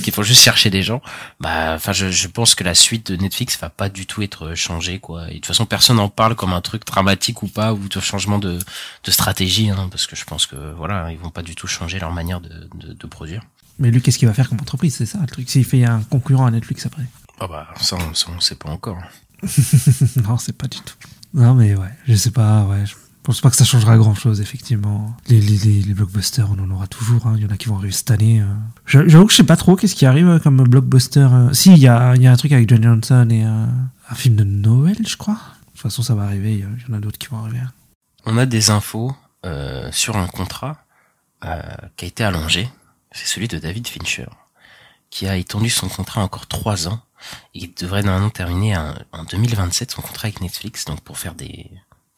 qu'ils 0.02 0.12
font 0.12 0.22
juste 0.22 0.42
chercher 0.42 0.68
des 0.68 0.82
gens. 0.82 1.00
Bah, 1.40 1.72
enfin, 1.76 1.92
je, 1.92 2.10
je 2.10 2.28
pense 2.28 2.54
que 2.54 2.62
la 2.62 2.74
suite 2.74 3.10
de 3.10 3.16
Netflix 3.16 3.58
va 3.58 3.70
pas 3.70 3.88
du 3.88 4.04
tout 4.04 4.20
être 4.20 4.54
changée, 4.54 4.98
quoi. 4.98 5.24
Et 5.28 5.30
de 5.30 5.34
toute 5.36 5.46
façon, 5.46 5.64
personne 5.64 5.96
n'en 5.96 6.10
parle 6.10 6.34
comme 6.34 6.52
un 6.52 6.60
truc 6.60 6.84
dramatique 6.84 7.42
ou 7.42 7.48
pas, 7.48 7.72
ou 7.72 7.88
de 7.88 8.00
changement 8.00 8.38
de, 8.38 8.58
de 9.04 9.10
stratégie, 9.10 9.70
hein, 9.70 9.88
parce 9.90 10.06
que 10.06 10.14
je 10.14 10.24
pense 10.26 10.44
que, 10.44 10.56
voilà, 10.76 11.10
ils 11.10 11.18
vont 11.18 11.30
pas 11.30 11.42
du 11.42 11.54
tout 11.54 11.66
changer 11.66 11.98
leur 12.00 12.12
manière 12.12 12.42
de, 12.42 12.68
de, 12.74 12.92
de 12.92 13.06
produire. 13.06 13.40
mais 13.78 13.90
lui 13.90 14.02
qu'est-ce 14.02 14.18
qu'il 14.18 14.28
va 14.28 14.34
faire 14.34 14.50
comme 14.50 14.60
entreprise? 14.60 14.94
C'est 14.96 15.06
ça 15.06 15.18
le 15.22 15.26
truc 15.26 15.48
s'il 15.48 15.64
fait 15.64 15.86
un 15.86 16.02
concurrent 16.02 16.44
à 16.44 16.50
Netflix 16.50 16.84
après 16.84 17.04
Ah 17.40 17.46
bah, 17.48 17.68
ça, 17.80 17.96
on, 17.96 18.14
ça, 18.14 18.26
on 18.36 18.40
sait 18.40 18.54
pas 18.56 18.68
encore. 18.70 18.98
non 20.24 20.36
c'est 20.38 20.52
pas 20.56 20.66
du 20.68 20.78
tout 20.80 20.94
non 21.32 21.54
mais 21.54 21.74
ouais 21.74 21.88
je 22.06 22.14
sais 22.14 22.30
pas 22.30 22.64
ouais 22.64 22.84
je 22.84 22.94
pense 23.22 23.40
pas 23.40 23.48
que 23.48 23.56
ça 23.56 23.64
changera 23.64 23.96
grand 23.96 24.14
chose 24.14 24.40
effectivement 24.42 25.16
les, 25.28 25.40
les, 25.40 25.56
les, 25.58 25.82
les 25.82 25.94
blockbusters 25.94 26.50
on 26.50 26.58
en 26.62 26.70
aura 26.70 26.86
toujours 26.86 27.26
hein. 27.26 27.34
il 27.38 27.42
y 27.42 27.46
en 27.46 27.50
a 27.50 27.56
qui 27.56 27.68
vont 27.68 27.76
arriver 27.76 27.92
cette 27.92 28.10
année 28.10 28.42
euh. 28.42 28.46
J'a- 28.86 29.08
j'avoue 29.08 29.24
que 29.24 29.32
je 29.32 29.36
sais 29.38 29.44
pas 29.44 29.56
trop 29.56 29.76
qu'est-ce 29.76 29.94
qui 29.94 30.04
arrive 30.04 30.40
comme 30.42 30.62
blockbuster 30.64 31.20
euh. 31.32 31.52
si 31.54 31.72
il 31.72 31.78
y 31.78 31.88
a, 31.88 32.14
il 32.16 32.22
y 32.22 32.26
a 32.26 32.32
un 32.32 32.36
truc 32.36 32.52
avec 32.52 32.68
John 32.68 32.82
Johnson 32.82 33.26
et 33.30 33.44
euh, 33.46 33.66
un 34.10 34.14
film 34.14 34.36
de 34.36 34.44
Noël 34.44 34.96
je 35.06 35.16
crois 35.16 35.34
de 35.34 35.70
toute 35.72 35.80
façon 35.80 36.02
ça 36.02 36.14
va 36.14 36.24
arriver 36.24 36.52
il 36.52 36.60
y 36.60 36.62
a- 36.64 36.66
il 36.86 36.90
y 36.90 36.94
en 36.94 36.98
a 36.98 37.00
d'autres 37.00 37.16
qui 37.18 37.28
vont 37.28 37.38
arriver 37.38 37.60
On 38.26 38.36
a 38.36 38.44
des 38.44 38.68
infos 38.70 39.16
euh, 39.46 39.88
sur 39.92 40.18
un 40.18 40.26
contrat 40.26 40.84
euh, 41.46 41.62
qui 41.96 42.04
a 42.04 42.08
été 42.08 42.24
allongé. 42.24 42.68
C'est 43.12 43.26
celui 43.26 43.48
de 43.48 43.58
David 43.58 43.88
Fincher, 43.88 44.26
qui 45.08 45.26
a 45.26 45.36
étendu 45.36 45.70
son 45.70 45.88
contrat 45.88 46.22
encore 46.22 46.46
trois 46.46 46.86
ans. 46.88 47.00
Il 47.54 47.74
devrait 47.74 48.02
normalement 48.02 48.30
terminer 48.30 48.76
en, 48.76 48.94
en 49.12 49.24
2027 49.24 49.90
son 49.90 50.02
contrat 50.02 50.26
avec 50.26 50.40
Netflix, 50.40 50.84
donc 50.84 51.00
pour 51.00 51.18
faire 51.18 51.34
des, 51.34 51.70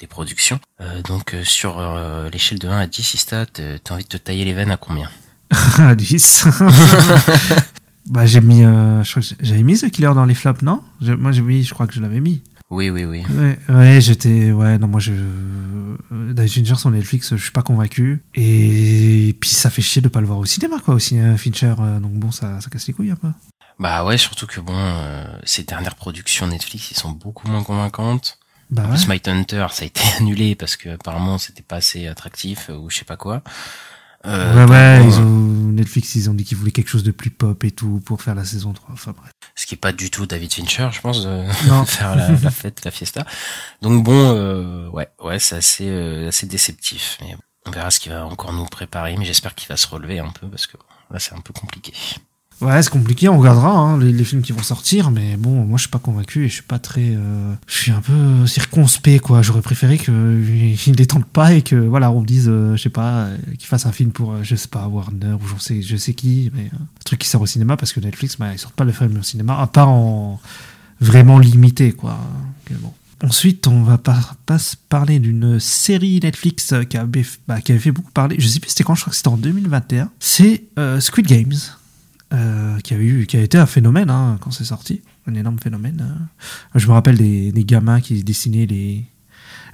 des 0.03 0.09
productions. 0.09 0.59
Euh, 0.81 1.01
donc 1.03 1.33
euh, 1.33 1.45
sur 1.45 1.79
euh, 1.79 2.29
l'échelle 2.29 2.59
de 2.59 2.69
1 2.69 2.77
à 2.77 2.87
10, 2.87 3.15
Ista, 3.15 3.47
t'as 3.47 3.95
envie 3.95 4.03
de 4.03 4.09
te 4.09 4.17
tailler 4.17 4.45
les 4.45 4.53
veines 4.53 4.73
à 4.73 4.77
combien 4.77 5.09
Ah, 5.79 5.95
10. 5.95 6.47
bah, 8.07 8.27
j'ai 8.27 8.41
mis, 8.41 8.65
euh, 8.65 9.03
j'avais 9.41 9.63
mis 9.63 9.79
The 9.79 9.91
Killer 9.91 10.13
dans 10.15 10.25
les 10.25 10.35
flops, 10.35 10.63
non? 10.63 10.83
Moi, 11.01 11.31
j'ai 11.31 11.41
mis, 11.41 11.63
je 11.63 11.73
crois 11.73 11.87
que 11.87 11.95
je 11.95 12.01
l'avais 12.01 12.21
mis. 12.21 12.43
Oui, 12.69 12.91
oui, 12.91 13.05
oui. 13.05 13.23
Ouais, 13.31 13.59
ouais 13.69 14.01
j'étais, 14.01 14.51
ouais, 14.51 14.79
non, 14.79 14.89
moi, 14.89 14.99
je, 14.99 15.13
Fincher 16.49 16.75
sur 16.75 16.91
Netflix, 16.91 17.37
je 17.37 17.43
suis 17.43 17.53
pas 17.53 17.63
convaincu. 17.63 18.25
Et 18.35 19.37
puis, 19.41 19.51
ça 19.51 19.71
fait 19.71 19.83
chier 19.83 20.03
de 20.03 20.09
pas 20.09 20.21
le 20.21 20.27
voir 20.27 20.39
au 20.39 20.47
cinéma, 20.47 20.79
quoi, 20.85 20.95
aussi, 20.95 21.19
hein, 21.19 21.37
Fincher. 21.37 21.75
donc 22.01 22.13
bon, 22.13 22.33
ça, 22.33 22.61
ça 22.61 22.71
casse 22.71 22.89
les 22.89 22.95
couilles 22.95 23.11
un 23.11 23.17
peu. 23.17 23.29
Bah 23.79 24.05
ouais, 24.05 24.19
surtout 24.19 24.47
que 24.47 24.61
bon, 24.61 24.75
euh, 24.77 25.25
ces 25.45 25.65
dernières 25.65 25.95
productions 25.97 26.47
Netflix, 26.47 26.91
ils 26.91 26.97
sont 26.97 27.11
beaucoup 27.11 27.49
moins 27.49 27.63
convaincantes. 27.65 28.39
Bah, 28.71 28.83
En 28.83 28.91
ouais. 28.91 28.97
plus, 28.97 29.09
Mindhunter, 29.09 29.67
ça 29.73 29.83
a 29.83 29.87
été 29.87 30.01
annulé 30.19 30.55
parce 30.55 30.77
que 30.77 30.91
apparemment 30.91 31.39
c'était 31.39 31.63
pas 31.63 31.77
assez 31.77 32.07
attractif 32.07 32.71
euh, 32.71 32.77
ou 32.77 32.91
je 32.91 32.99
sais 32.99 33.05
pas 33.05 33.17
quoi. 33.17 33.43
Euh, 34.25 34.67
ouais, 34.67 34.71
ouais, 34.71 35.05
ils 35.05 35.19
ont, 35.19 35.25
Netflix, 35.73 36.15
ils 36.15 36.31
ont 36.31 36.35
dit 36.35 36.45
qu'ils 36.45 36.57
voulaient 36.57 36.71
quelque 36.71 36.89
chose 36.89 37.03
de 37.03 37.11
plus 37.11 37.31
pop 37.31 37.65
et 37.65 37.73
tout 37.73 38.01
pour 38.05 38.23
faire 38.23 38.37
la 38.37 38.45
saison 38.45 38.73
3. 38.73 38.91
Enfin, 38.93 39.13
bref. 39.17 39.33
Ce 39.57 39.67
qui 39.67 39.75
est 39.75 39.79
pas 39.79 39.91
du 39.93 40.11
tout 40.11 40.27
David 40.27 40.53
Fincher, 40.53 40.89
je 40.93 41.01
pense, 41.01 41.25
de 41.25 41.45
Non. 41.69 41.85
faire 41.85 42.15
la, 42.15 42.29
la 42.31 42.51
fête, 42.53 42.85
la 42.85 42.93
fiesta. 42.93 43.27
Donc 43.83 44.05
bon, 44.05 44.15
euh, 44.37 44.89
ouais, 44.91 45.09
ouais, 45.21 45.41
c'est 45.41 45.57
assez, 45.57 45.89
euh, 45.89 46.29
assez 46.29 46.47
déceptif. 46.47 47.19
Mais 47.21 47.37
on 47.67 47.73
verra 47.73 47.91
ce 47.91 47.99
qu'il 47.99 48.13
va 48.13 48.25
encore 48.25 48.53
nous 48.53 48.65
préparer, 48.67 49.17
mais 49.17 49.25
j'espère 49.25 49.57
qu'il 49.57 49.69
va 49.69 49.77
se 49.77 49.89
relever 49.89 50.21
un 50.21 50.31
peu 50.31 50.47
parce 50.49 50.69
que 50.69 50.77
là 51.11 51.19
c'est 51.19 51.35
un 51.35 51.41
peu 51.41 51.53
compliqué. 51.53 51.93
Ouais, 52.63 52.81
c'est 52.81 52.91
compliqué, 52.91 53.29
on 53.29 53.39
regardera 53.39 53.71
hein, 53.71 53.99
les, 53.99 54.23
films 54.23 54.43
qui 54.43 54.53
vont 54.53 54.63
sortir, 54.63 55.11
mais 55.11 55.37
bon, 55.37 55.65
moi 55.65 55.79
je 55.79 55.83
suis 55.83 55.91
pas 55.91 55.99
convaincu 55.99 56.45
et 56.45 56.49
je 56.49 56.55
suis 56.55 56.63
pas 56.63 56.79
très. 56.79 57.17
euh, 57.17 57.55
je 57.67 57.77
suis 57.77 57.91
un 57.91 58.01
peu 58.01 58.47
circonspect, 58.47 59.21
quoi. 59.21 59.43
J'aurais 59.43 59.63
préféré 59.63 59.99
qu'ils 59.99 60.95
les 60.97 61.07
tentent 61.07 61.27
pas 61.27 61.55
et 61.55 61.63
que, 61.63 61.75
voilà, 61.75 62.13
on 62.13 62.21
me 62.21 62.27
dise, 62.27 62.49
euh, 62.49 62.77
je 62.77 62.83
sais 62.83 62.89
pas, 62.89 63.25
euh, 63.25 63.37
qu'ils 63.59 63.67
fassent 63.67 63.87
un 63.87 63.93
film 63.93 64.13
pour, 64.13 64.45
je 64.45 64.55
sais 64.55 64.69
pas, 64.69 64.87
Warner 64.87 65.33
ou 65.33 65.41
je 65.49 65.61
sais, 65.61 65.83
je 65.83 65.97
sais 65.97 66.15
qui, 66.15 66.53
mais 66.55 66.71
un 66.73 66.87
truc 67.05 67.19
qui 67.19 67.29
sort 67.29 67.43
au 67.43 67.47
cinéma 67.47 67.77
parce 67.77 67.93
que 67.93 67.99
Netflix, 67.99 68.37
bah, 68.39 68.53
ils 68.53 68.61
sortent 68.61 68.77
pas 68.77 68.85
le 68.85 68.93
film 68.93 69.19
au 69.19 69.25
cinéma, 69.25 69.59
à 69.59 69.67
part 69.67 69.89
en 69.89 70.41
vraiment 71.01 71.41
limité, 71.41 71.93
quoi. 71.93 72.17
Bon. 72.71 72.93
Ensuite, 73.25 73.67
on 73.67 73.83
va 73.83 73.99
pas, 73.99 74.21
pas 74.47 74.59
parler 74.89 75.19
d'une 75.19 75.59
série 75.59 76.21
Netflix 76.23 76.75
qui 76.89 76.97
avait, 76.97 77.25
bah, 77.49 77.61
qui 77.61 77.73
avait 77.73 77.81
fait 77.81 77.93
beaucoup 77.93 78.13
parler. 78.13 78.37
Je 78.39 78.47
sais 78.47 78.61
plus 78.61 78.71
c'était 78.71 78.85
quand, 78.85 78.95
je 78.95 79.01
crois 79.01 79.11
que 79.11 79.17
c'était 79.17 79.29
en 79.29 79.37
2021. 79.37 80.11
C'est 80.21 80.63
Squid 81.01 81.27
Games 81.27 81.55
euh, 82.33 82.79
qui 82.81 82.95
a 82.95 82.97
eu 82.99 83.27
qui 83.27 83.37
a 83.37 83.41
été 83.41 83.59
un 83.59 83.67
phénomène 83.67 84.11
hein, 84.11 84.39
quand 84.41 84.51
c'est 84.51 84.65
sorti 84.65 85.03
un 85.27 85.35
énorme 85.35 85.59
phénomène 85.59 86.01
euh. 86.75 86.79
je 86.79 86.87
me 86.87 86.93
rappelle 86.93 87.17
des, 87.19 87.53
des 87.53 87.65
gamins 87.65 88.01
qui 88.01 88.25
dessinaient 88.25 88.67
les 88.67 89.05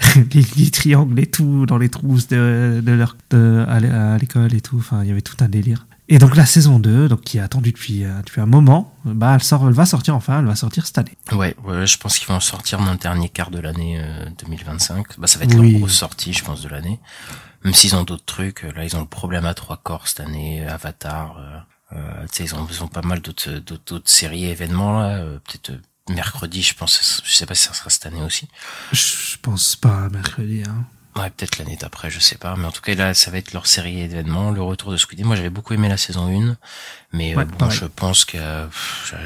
les, 0.35 0.45
les 0.57 0.71
triangles 0.71 1.19
et 1.21 1.27
tout 1.27 1.67
dans 1.67 1.79
les 1.79 1.89
trousses 1.89 2.29
de, 2.29 2.81
de 2.85 2.93
leur 2.93 3.17
de, 3.31 3.65
à 3.69 3.81
l'é- 3.81 3.91
à 3.91 4.17
l'école 4.19 4.55
et 4.55 4.61
tout 4.61 4.77
enfin 4.79 5.03
il 5.03 5.09
y 5.09 5.13
avait 5.13 5.23
tout 5.23 5.37
un 5.41 5.49
délire 5.49 5.87
et 6.11 6.19
donc 6.19 6.37
la 6.37 6.47
saison 6.47 6.79
2 6.79 7.09
donc 7.09 7.21
qui 7.23 7.39
est 7.39 7.41
attendue 7.41 7.73
depuis 7.73 8.05
euh, 8.05 8.11
depuis 8.25 8.41
un 8.41 8.47
moment 8.47 8.95
bah 9.05 9.33
elle 9.35 9.43
sort 9.43 9.67
elle 9.67 9.75
va 9.75 9.87
sortir 9.87 10.15
enfin 10.15 10.39
elle 10.39 10.47
va 10.47 10.55
sortir 10.57 10.87
cette 10.87 10.99
année 10.99 11.17
Ouais, 11.33 11.55
ouais, 11.65 11.87
je 11.87 11.99
pense 11.99 12.19
qu'ils 12.19 12.29
vont 12.29 12.37
en 12.37 12.41
sortir 12.41 12.79
dans 12.79 12.93
le 12.93 12.99
dernier 12.99 13.29
quart 13.29 13.51
de 13.51 13.59
l'année 13.59 13.99
euh, 14.01 14.25
2025. 14.43 15.19
Bah, 15.19 15.27
ça 15.27 15.39
va 15.39 15.45
être 15.45 15.57
Oui. 15.59 15.73
leur 15.73 15.81
grosse 15.81 15.93
sortie, 15.99 16.33
je 16.33 16.43
pense, 16.43 16.63
de 16.63 16.69
l'année. 16.71 16.99
Même 17.65 17.75
s'ils 17.75 17.95
ont 17.95 18.05
d'autres 18.05 18.25
trucs, 18.25 18.63
là 18.75 18.85
ils 18.85 18.97
ont 18.97 19.01
le 19.01 19.07
problème 19.07 19.45
à 19.45 19.53
trois 19.53 19.77
corps 19.77 20.09
cette 20.09 20.21
année, 20.21 20.65
Avatar. 20.67 21.37
Euh, 21.39 21.59
euh, 21.93 22.27
ils 22.41 22.55
ont, 22.55 22.67
ils 22.71 22.83
ont 22.83 22.89
pas 22.89 23.03
mal 23.03 23.21
d'autres, 23.21 23.51
d'autres, 23.51 23.83
d'autres 23.87 24.11
séries 24.11 24.45
et 24.45 24.51
événements 24.51 25.01
là. 25.01 25.17
euh, 25.19 25.39
Peut-être 25.39 25.71
euh, 25.71 25.81
mercredi, 26.11 26.63
je 26.63 26.75
pense. 26.75 27.23
Je 27.25 27.33
sais 27.35 27.47
pas 27.47 27.55
si 27.55 27.65
ça 27.67 27.75
sera 27.75 27.91
cette 27.91 28.07
année 28.07 28.23
aussi. 28.23 28.49
je 28.93 29.37
pense 29.43 29.77
pas 29.77 30.05
à 30.05 30.09
mercredi 30.09 30.63
hein. 30.67 30.85
Ouais, 31.17 31.31
peut-être 31.31 31.59
l'année 31.59 31.77
d'après, 31.81 32.11
je 32.11 32.21
sais 32.21 32.37
pas. 32.37 32.55
Mais 32.57 32.67
en 32.67 32.71
tout 32.71 32.81
cas, 32.83 32.95
là, 32.95 33.13
ça 33.13 33.33
va 33.33 33.39
être 33.39 33.53
leur 33.53 33.67
série 33.67 34.07
d'événements, 34.07 34.53
le 34.53 34.63
retour 34.63 34.93
de 34.93 34.97
Squid. 34.97 35.25
Moi, 35.25 35.35
j'avais 35.35 35.51
beaucoup 35.51 35.75
aimé 35.75 35.89
la 35.89 35.97
saison 35.97 36.29
1. 36.29 36.57
Mais 37.13 37.37
euh, 37.37 37.45
bon, 37.45 37.71
je 37.71 37.87
pense 37.87 38.25
que 38.25 38.39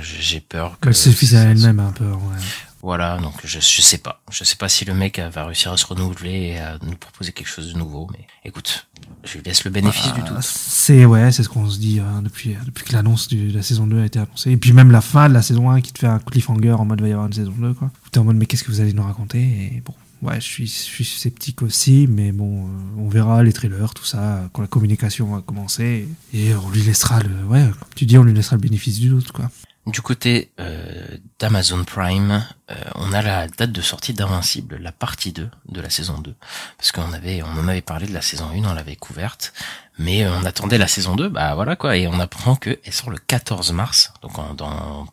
j'ai 0.01 0.41
peur 0.41 0.79
que... 0.81 0.89
elle 0.89 0.95
suffit 0.95 1.27
ça- 1.27 1.41
à 1.41 1.45
elle-même 1.45 1.81
un 1.81 1.93
peu 1.93 2.07
ouais. 2.07 2.37
Voilà, 2.81 3.19
donc 3.19 3.35
je, 3.45 3.61
je 3.61 3.81
sais 3.83 3.99
pas. 3.99 4.23
Je 4.31 4.43
sais 4.43 4.57
pas 4.57 4.69
si 4.71 4.85
le 4.87 4.95
mec 4.95 5.19
euh, 5.19 5.29
va 5.29 5.45
réussir 5.45 5.71
à 5.73 5.77
se 5.77 5.85
renouveler 5.87 6.55
et 6.55 6.59
à 6.61 6.79
nous 6.83 6.97
proposer 6.97 7.33
quelque 7.33 7.49
chose 7.49 7.73
de 7.73 7.79
nouveau. 7.79 8.09
Mais 8.13 8.27
écoute, 8.45 8.87
je 9.25 9.35
lui 9.35 9.43
laisse 9.45 9.65
le 9.65 9.71
bénéfice 9.71 10.13
du 10.15 10.23
tout. 10.23 10.35
C'est 10.41 11.05
ouais, 11.05 11.31
c'est 11.33 11.43
ce 11.43 11.49
qu'on 11.49 11.69
se 11.71 11.79
dit 11.79 12.01
hein, 12.01 12.23
depuis, 12.23 12.57
depuis 12.67 12.85
que 12.85 12.93
l'annonce 12.93 13.29
de 13.29 13.53
la 13.53 13.63
saison 13.63 13.87
2 13.87 14.01
a 14.01 14.07
été 14.07 14.19
annoncée. 14.19 14.51
Et 14.51 14.57
puis 14.57 14.73
même 14.73 14.91
la 14.91 15.01
fin 15.01 15.29
de 15.29 15.35
la 15.35 15.43
saison 15.43 15.71
1 15.71 15.81
qui 15.81 15.93
te 15.93 16.01
fait 16.01 16.07
un 16.07 16.19
cliffhanger 16.19 16.73
en 16.73 16.85
mode 16.85 17.01
va 17.01 17.09
y 17.09 17.13
avoir 17.13 17.27
une 17.27 17.33
saison 17.33 17.55
2 17.57 17.75
quoi. 17.75 17.91
T'es 18.11 18.19
en 18.19 18.25
mode 18.25 18.37
mais 18.37 18.47
qu'est-ce 18.47 18.65
que 18.65 18.71
vous 18.71 18.81
allez 18.81 18.93
nous 18.93 19.03
raconter? 19.03 19.41
Et 19.41 19.83
bon, 19.85 19.95
ouais, 20.23 20.41
je 20.41 20.47
suis, 20.47 20.67
je 20.67 20.71
suis 20.71 21.05
sceptique 21.05 21.63
aussi, 21.63 22.07
mais 22.09 22.33
bon, 22.33 22.65
euh, 22.65 22.69
on 22.99 23.09
verra 23.09 23.43
les 23.43 23.53
trailers, 23.53 23.95
tout 23.95 24.05
ça, 24.05 24.49
quand 24.53 24.63
la 24.63 24.69
communication 24.69 25.35
va 25.35 25.41
commencer. 25.41 26.09
Et 26.33 26.55
on 26.55 26.71
lui 26.71 26.83
laissera 26.83 27.21
le, 27.21 27.47
ouais, 27.47 27.65
comme 27.79 27.89
tu 27.95 28.07
dis, 28.07 28.19
on 28.19 28.25
lui 28.25 28.35
laissera 28.35 28.57
le 28.57 28.63
bénéfice 28.63 28.99
du 28.99 29.09
doute 29.09 29.31
quoi. 29.33 29.51
Du 29.87 30.01
côté 30.01 30.53
euh, 30.61 31.19
d'Amazon 31.41 31.83
Prime, 31.83 32.47
euh, 32.71 32.75
on 32.95 33.13
a 33.13 33.21
la 33.21 33.49
date 33.49 33.73
de 33.73 33.81
sortie 33.81 34.13
d'Invincible, 34.15 34.77
la 34.81 34.93
partie 34.93 35.33
2 35.33 35.51
de 35.69 35.81
la 35.81 35.91
saison 35.91 36.19
2. 36.19 36.37
Parce 36.79 36.93
qu'on 36.93 37.13
avait, 37.13 37.43
on 37.43 37.59
en 37.61 37.67
avait 37.67 37.81
parlé 37.83 38.07
de 38.07 38.15
la 38.15 38.23
saison 38.23 38.49
1, 38.55 38.65
on 38.65 38.75
l'avait 38.75 38.95
couverte. 38.95 39.53
Mais 39.99 40.25
euh, 40.25 40.31
on 40.41 40.45
attendait 40.45 40.79
la 40.79 40.87
saison 40.87 41.17
2, 41.17 41.29
bah 41.29 41.57
voilà 41.57 41.75
quoi, 41.75 41.97
et 41.97 42.07
on 42.07 42.21
apprend 42.21 42.55
qu'elle 42.55 42.79
sort 42.93 43.11
le 43.11 43.19
14 43.19 43.73
mars, 43.73 44.13
donc 44.23 44.39
en- 44.39 44.55
dans 44.55 45.07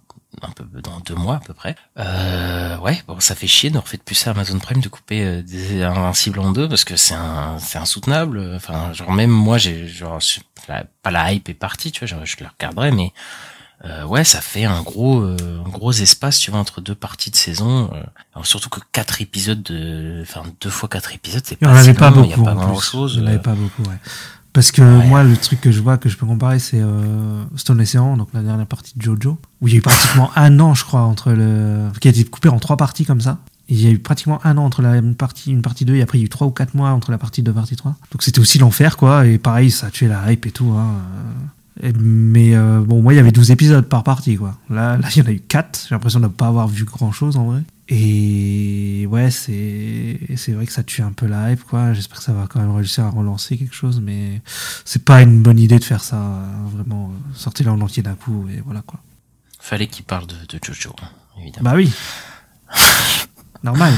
un 0.43 0.51
peu 0.51 0.63
dans 0.81 0.99
deux 0.99 1.15
mois 1.15 1.37
à 1.37 1.39
peu 1.39 1.53
près. 1.55 1.75
Euh, 1.97 2.77
ouais, 2.77 3.01
bon, 3.07 3.19
ça 3.19 3.33
fait 3.33 3.47
chier 3.47 3.71
de 3.71 3.77
refaire 3.79 3.99
plus 4.05 4.13
ça 4.15 4.31
Amazon 4.31 4.59
Prime 4.59 4.79
de 4.81 4.87
couper 4.87 5.25
euh, 5.25 5.41
des 5.41 5.81
Invincibles 5.81 6.39
en 6.39 6.51
deux 6.51 6.69
parce 6.69 6.83
que 6.85 6.95
c'est 6.95 7.15
un, 7.15 7.57
c'est 7.57 7.79
insoutenable. 7.79 8.53
Enfin, 8.55 8.93
genre 8.93 9.11
même 9.11 9.31
moi, 9.31 9.57
j'ai 9.57 9.87
genre 9.87 10.19
pas 10.67 11.11
la 11.11 11.33
hype 11.33 11.49
est 11.49 11.55
partie, 11.55 11.91
tu 11.91 12.01
vois, 12.01 12.07
genre, 12.07 12.23
je 12.25 12.37
la 12.41 12.49
regarderai, 12.49 12.91
mais 12.91 13.11
euh, 13.85 14.05
ouais, 14.05 14.23
ça 14.23 14.41
fait 14.41 14.65
un 14.65 14.81
gros, 14.81 15.21
euh, 15.21 15.37
un 15.65 15.69
gros 15.69 15.91
espace, 15.91 16.39
tu 16.39 16.51
vois, 16.51 16.59
entre 16.59 16.81
deux 16.81 16.95
parties 16.95 17.31
de 17.31 17.35
saison. 17.35 17.89
euh. 17.93 18.03
Alors, 18.33 18.45
surtout 18.45 18.69
que 18.69 18.81
quatre 18.91 19.21
épisodes 19.21 19.63
de, 19.63 20.19
enfin 20.21 20.43
deux 20.59 20.69
fois 20.69 20.89
quatre 20.89 21.13
épisodes, 21.13 21.43
c'est 21.45 21.55
pas 21.55 21.69
en 21.71 21.75
si 21.75 21.79
avait 21.89 21.93
pas 21.93 22.09
long, 22.09 22.25
il 22.25 22.33
a 22.33 22.35
beaucoup. 22.35 22.45
pas 22.45 22.55
grand 22.55 22.79
chose. 22.79 23.13
Il 23.15 23.21
n'y 23.21 23.27
en 23.27 23.29
avait 23.31 23.39
pas 23.39 23.53
beaucoup, 23.55 23.83
ouais. 23.83 23.97
Parce 24.51 24.71
que 24.71 24.81
moi, 24.81 25.23
le 25.23 25.37
truc 25.37 25.61
que 25.61 25.71
je 25.71 25.79
vois, 25.79 25.97
que 25.97 26.09
je 26.09 26.17
peux 26.17 26.25
comparer, 26.25 26.59
c'est 26.59 26.81
euh, 26.81 27.43
Stone 27.55 27.79
Ocean, 27.81 28.17
donc 28.17 28.29
la 28.33 28.41
dernière 28.41 28.65
partie 28.65 28.97
de 28.97 29.01
Jojo, 29.01 29.37
où 29.61 29.67
il 29.67 29.73
y 29.73 29.75
a 29.75 29.77
eu 29.77 29.81
pratiquement 29.81 30.31
un 30.35 30.59
an, 30.59 30.73
je 30.73 30.83
crois, 30.83 31.01
entre 31.01 31.31
le. 31.31 31.87
qui 32.01 32.07
a 32.07 32.11
été 32.11 32.23
coupé 32.25 32.49
en 32.49 32.59
trois 32.59 32.75
parties 32.75 33.05
comme 33.05 33.21
ça. 33.21 33.37
Et 33.69 33.75
il 33.75 33.81
y 33.81 33.87
a 33.87 33.91
eu 33.91 33.99
pratiquement 33.99 34.43
un 34.43 34.57
an 34.57 34.65
entre 34.65 34.81
la 34.81 34.95
une 34.95 35.13
partie, 35.13 35.51
une 35.51 35.61
partie 35.61 35.85
2, 35.85 35.95
et 35.95 36.01
après 36.01 36.17
il 36.17 36.21
y 36.21 36.23
a 36.23 36.25
eu 36.25 36.29
trois 36.29 36.47
ou 36.47 36.51
quatre 36.51 36.73
mois 36.73 36.89
entre 36.89 37.11
la 37.11 37.19
partie 37.19 37.43
2 37.43 37.51
et 37.51 37.53
la 37.53 37.61
partie 37.61 37.75
3. 37.75 37.95
Donc 38.11 38.23
c'était 38.23 38.39
aussi 38.39 38.57
l'enfer, 38.57 38.97
quoi. 38.97 39.27
Et 39.27 39.37
pareil, 39.37 39.69
ça 39.69 39.87
a 39.87 39.91
tué 39.91 40.07
la 40.07 40.31
hype 40.31 40.47
et 40.47 40.51
tout. 40.51 40.71
Hein. 40.71 40.95
Mais 41.81 42.55
euh, 42.55 42.81
bon, 42.81 43.01
moi, 43.01 43.13
il 43.13 43.17
y 43.17 43.19
avait 43.19 43.31
12 43.31 43.51
épisodes 43.51 43.85
par 43.87 44.03
partie, 44.03 44.35
quoi. 44.35 44.57
Là, 44.69 44.97
là, 44.97 45.07
il 45.15 45.19
y 45.19 45.21
en 45.21 45.27
a 45.27 45.31
eu 45.31 45.39
4. 45.39 45.85
J'ai 45.87 45.95
l'impression 45.95 46.19
de 46.19 46.25
ne 46.25 46.29
pas 46.29 46.47
avoir 46.47 46.67
vu 46.67 46.83
grand 46.83 47.11
chose 47.11 47.37
en 47.37 47.45
vrai. 47.45 47.61
Et 47.87 49.07
ouais, 49.09 49.31
c'est 49.31 50.19
c'est 50.35 50.51
vrai 50.51 50.65
que 50.67 50.71
ça 50.73 50.83
tue 50.83 51.01
un 51.01 51.11
peu 51.11 51.25
la 51.25 51.51
hype, 51.51 51.63
quoi. 51.63 51.93
J'espère 51.93 52.17
que 52.19 52.23
ça 52.23 52.33
va 52.33 52.47
quand 52.47 52.59
même 52.59 52.75
réussir 52.75 53.05
à 53.05 53.09
relancer 53.09 53.57
quelque 53.57 53.73
chose, 53.73 53.99
mais 53.99 54.41
c'est 54.85 55.03
pas 55.03 55.21
une 55.21 55.41
bonne 55.41 55.57
idée 55.57 55.79
de 55.79 55.83
faire 55.83 56.03
ça, 56.03 56.17
hein, 56.17 56.67
vraiment. 56.75 57.09
euh, 57.11 57.33
Sortez-le 57.35 57.71
en 57.71 57.81
entier 57.81 58.03
d'un 58.03 58.13
coup, 58.15 58.47
et 58.53 58.61
voilà, 58.63 58.81
quoi. 58.81 58.99
Fallait 59.59 59.87
qu'il 59.87 60.05
parle 60.05 60.27
de, 60.27 60.35
de 60.35 60.59
Jojo, 60.63 60.93
hein, 61.01 61.07
évidemment. 61.41 61.71
Bah 61.71 61.75
oui. 61.77 61.91
Normal. 63.63 63.93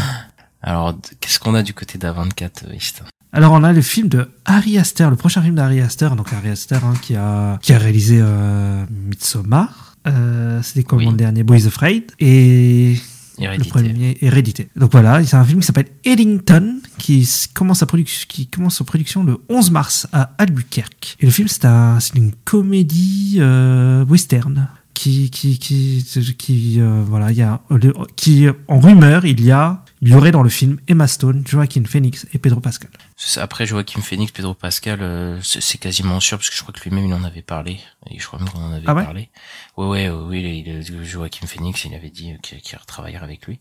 Alors, 0.62 0.96
qu'est-ce 1.20 1.40
qu'on 1.40 1.56
a 1.56 1.64
du 1.64 1.74
côté 1.74 1.98
d'A24, 1.98 2.68
euh, 2.68 2.74
East? 2.76 3.04
Alors 3.34 3.54
on 3.54 3.64
a 3.64 3.72
le 3.72 3.82
film 3.82 4.10
de 4.10 4.28
Harry 4.46 4.78
Astor, 4.78 5.10
le 5.10 5.16
prochain 5.16 5.42
film 5.42 5.56
d'Harry 5.56 5.80
Astor, 5.80 6.16
donc 6.16 6.34
Harry 6.34 6.50
Astor 6.50 6.84
hein, 6.84 6.94
qui 7.02 7.16
a 7.16 7.60
qui 7.62 7.72
a 7.74 7.78
réalisé 7.78 8.20
euh, 8.22 8.84
Midsommar. 8.90 9.96
Euh, 10.08 10.62
C'était 10.64 10.86
Oui. 10.94 11.06
le 11.06 11.14
dernier? 11.14 11.44
Boys 11.44 11.68
Afraid 11.68 12.12
et 12.20 12.96
le 13.38 13.44
Hérédité. 13.46 13.70
premier 13.70 14.18
Hérédité. 14.22 14.70
Donc 14.76 14.92
voilà, 14.92 15.24
c'est 15.24 15.38
un 15.38 15.46
film 15.46 15.62
qui 15.62 15.66
s'appelle 15.68 15.88
Eddington 16.04 16.80
qui 16.98 17.28
commence 17.54 17.80
sa 17.80 17.86
production 17.86 18.26
qui 18.28 18.48
commence 18.48 18.78
sa 18.78 18.84
production 18.84 19.24
le 19.24 19.38
11 19.48 19.72
mars 19.72 20.08
à 20.12 20.34
Albuquerque. 20.38 21.16
Et 21.22 21.26
le 21.26 21.32
film 21.32 21.48
c'est 21.48 21.66
un 21.66 22.00
c'est 22.02 22.16
une 22.16 22.34
comédie 22.44 23.38
euh, 23.40 24.04
western 24.06 24.68
qui 24.94 25.30
qui 25.32 25.58
qui 25.58 26.04
qui 26.38 26.82
euh, 26.82 27.02
voilà, 27.08 27.32
il 27.32 27.38
y 27.38 27.42
a 27.44 27.62
le- 27.70 27.94
qui 28.18 28.48
en 28.68 28.80
rumeur, 28.80 29.26
il 29.26 29.42
y 29.44 29.52
a 29.52 29.86
il 30.04 30.10
y 30.10 30.16
aurait 30.16 30.32
dans 30.32 30.42
le 30.44 30.50
film 30.50 30.78
Emma 30.88 31.08
Stone, 31.08 31.44
Joaquin 31.48 31.84
Phoenix 31.86 32.26
et 32.34 32.40
Pedro 32.40 32.60
Pascal. 32.60 32.90
Après 33.38 33.66
Joachim 33.68 34.02
Phoenix, 34.02 34.32
Pedro 34.32 34.54
Pascal, 34.56 35.00
euh, 35.02 35.40
c'est 35.44 35.78
quasiment 35.78 36.20
sûr 36.20 36.38
parce 36.40 36.50
que 36.50 36.56
je 36.56 36.62
crois 36.64 36.74
que 36.74 36.82
lui-même 36.82 37.06
il 37.06 37.14
en 37.14 37.24
avait 37.24 37.44
parlé 37.44 37.80
et 38.10 38.20
je 38.20 38.26
crois 38.26 38.40
même 38.40 38.50
qu'on 38.50 38.64
en 38.64 38.72
avait 38.74 38.86
Ah 38.88 38.96
ouais 38.96 39.04
parlé. 39.04 39.30
Ouais 39.78 39.86
ouais 39.86 40.10
ouais, 40.10 40.26
oui, 40.42 40.64
il- 40.66 41.06
Joachim 41.06 41.46
Phoenix, 41.46 41.86
il 41.86 41.94
avait 41.94 42.10
dit 42.10 42.34
qu'il 42.42 42.78
retravaillerait 42.80 43.24
avec 43.24 43.46
lui. 43.46 43.60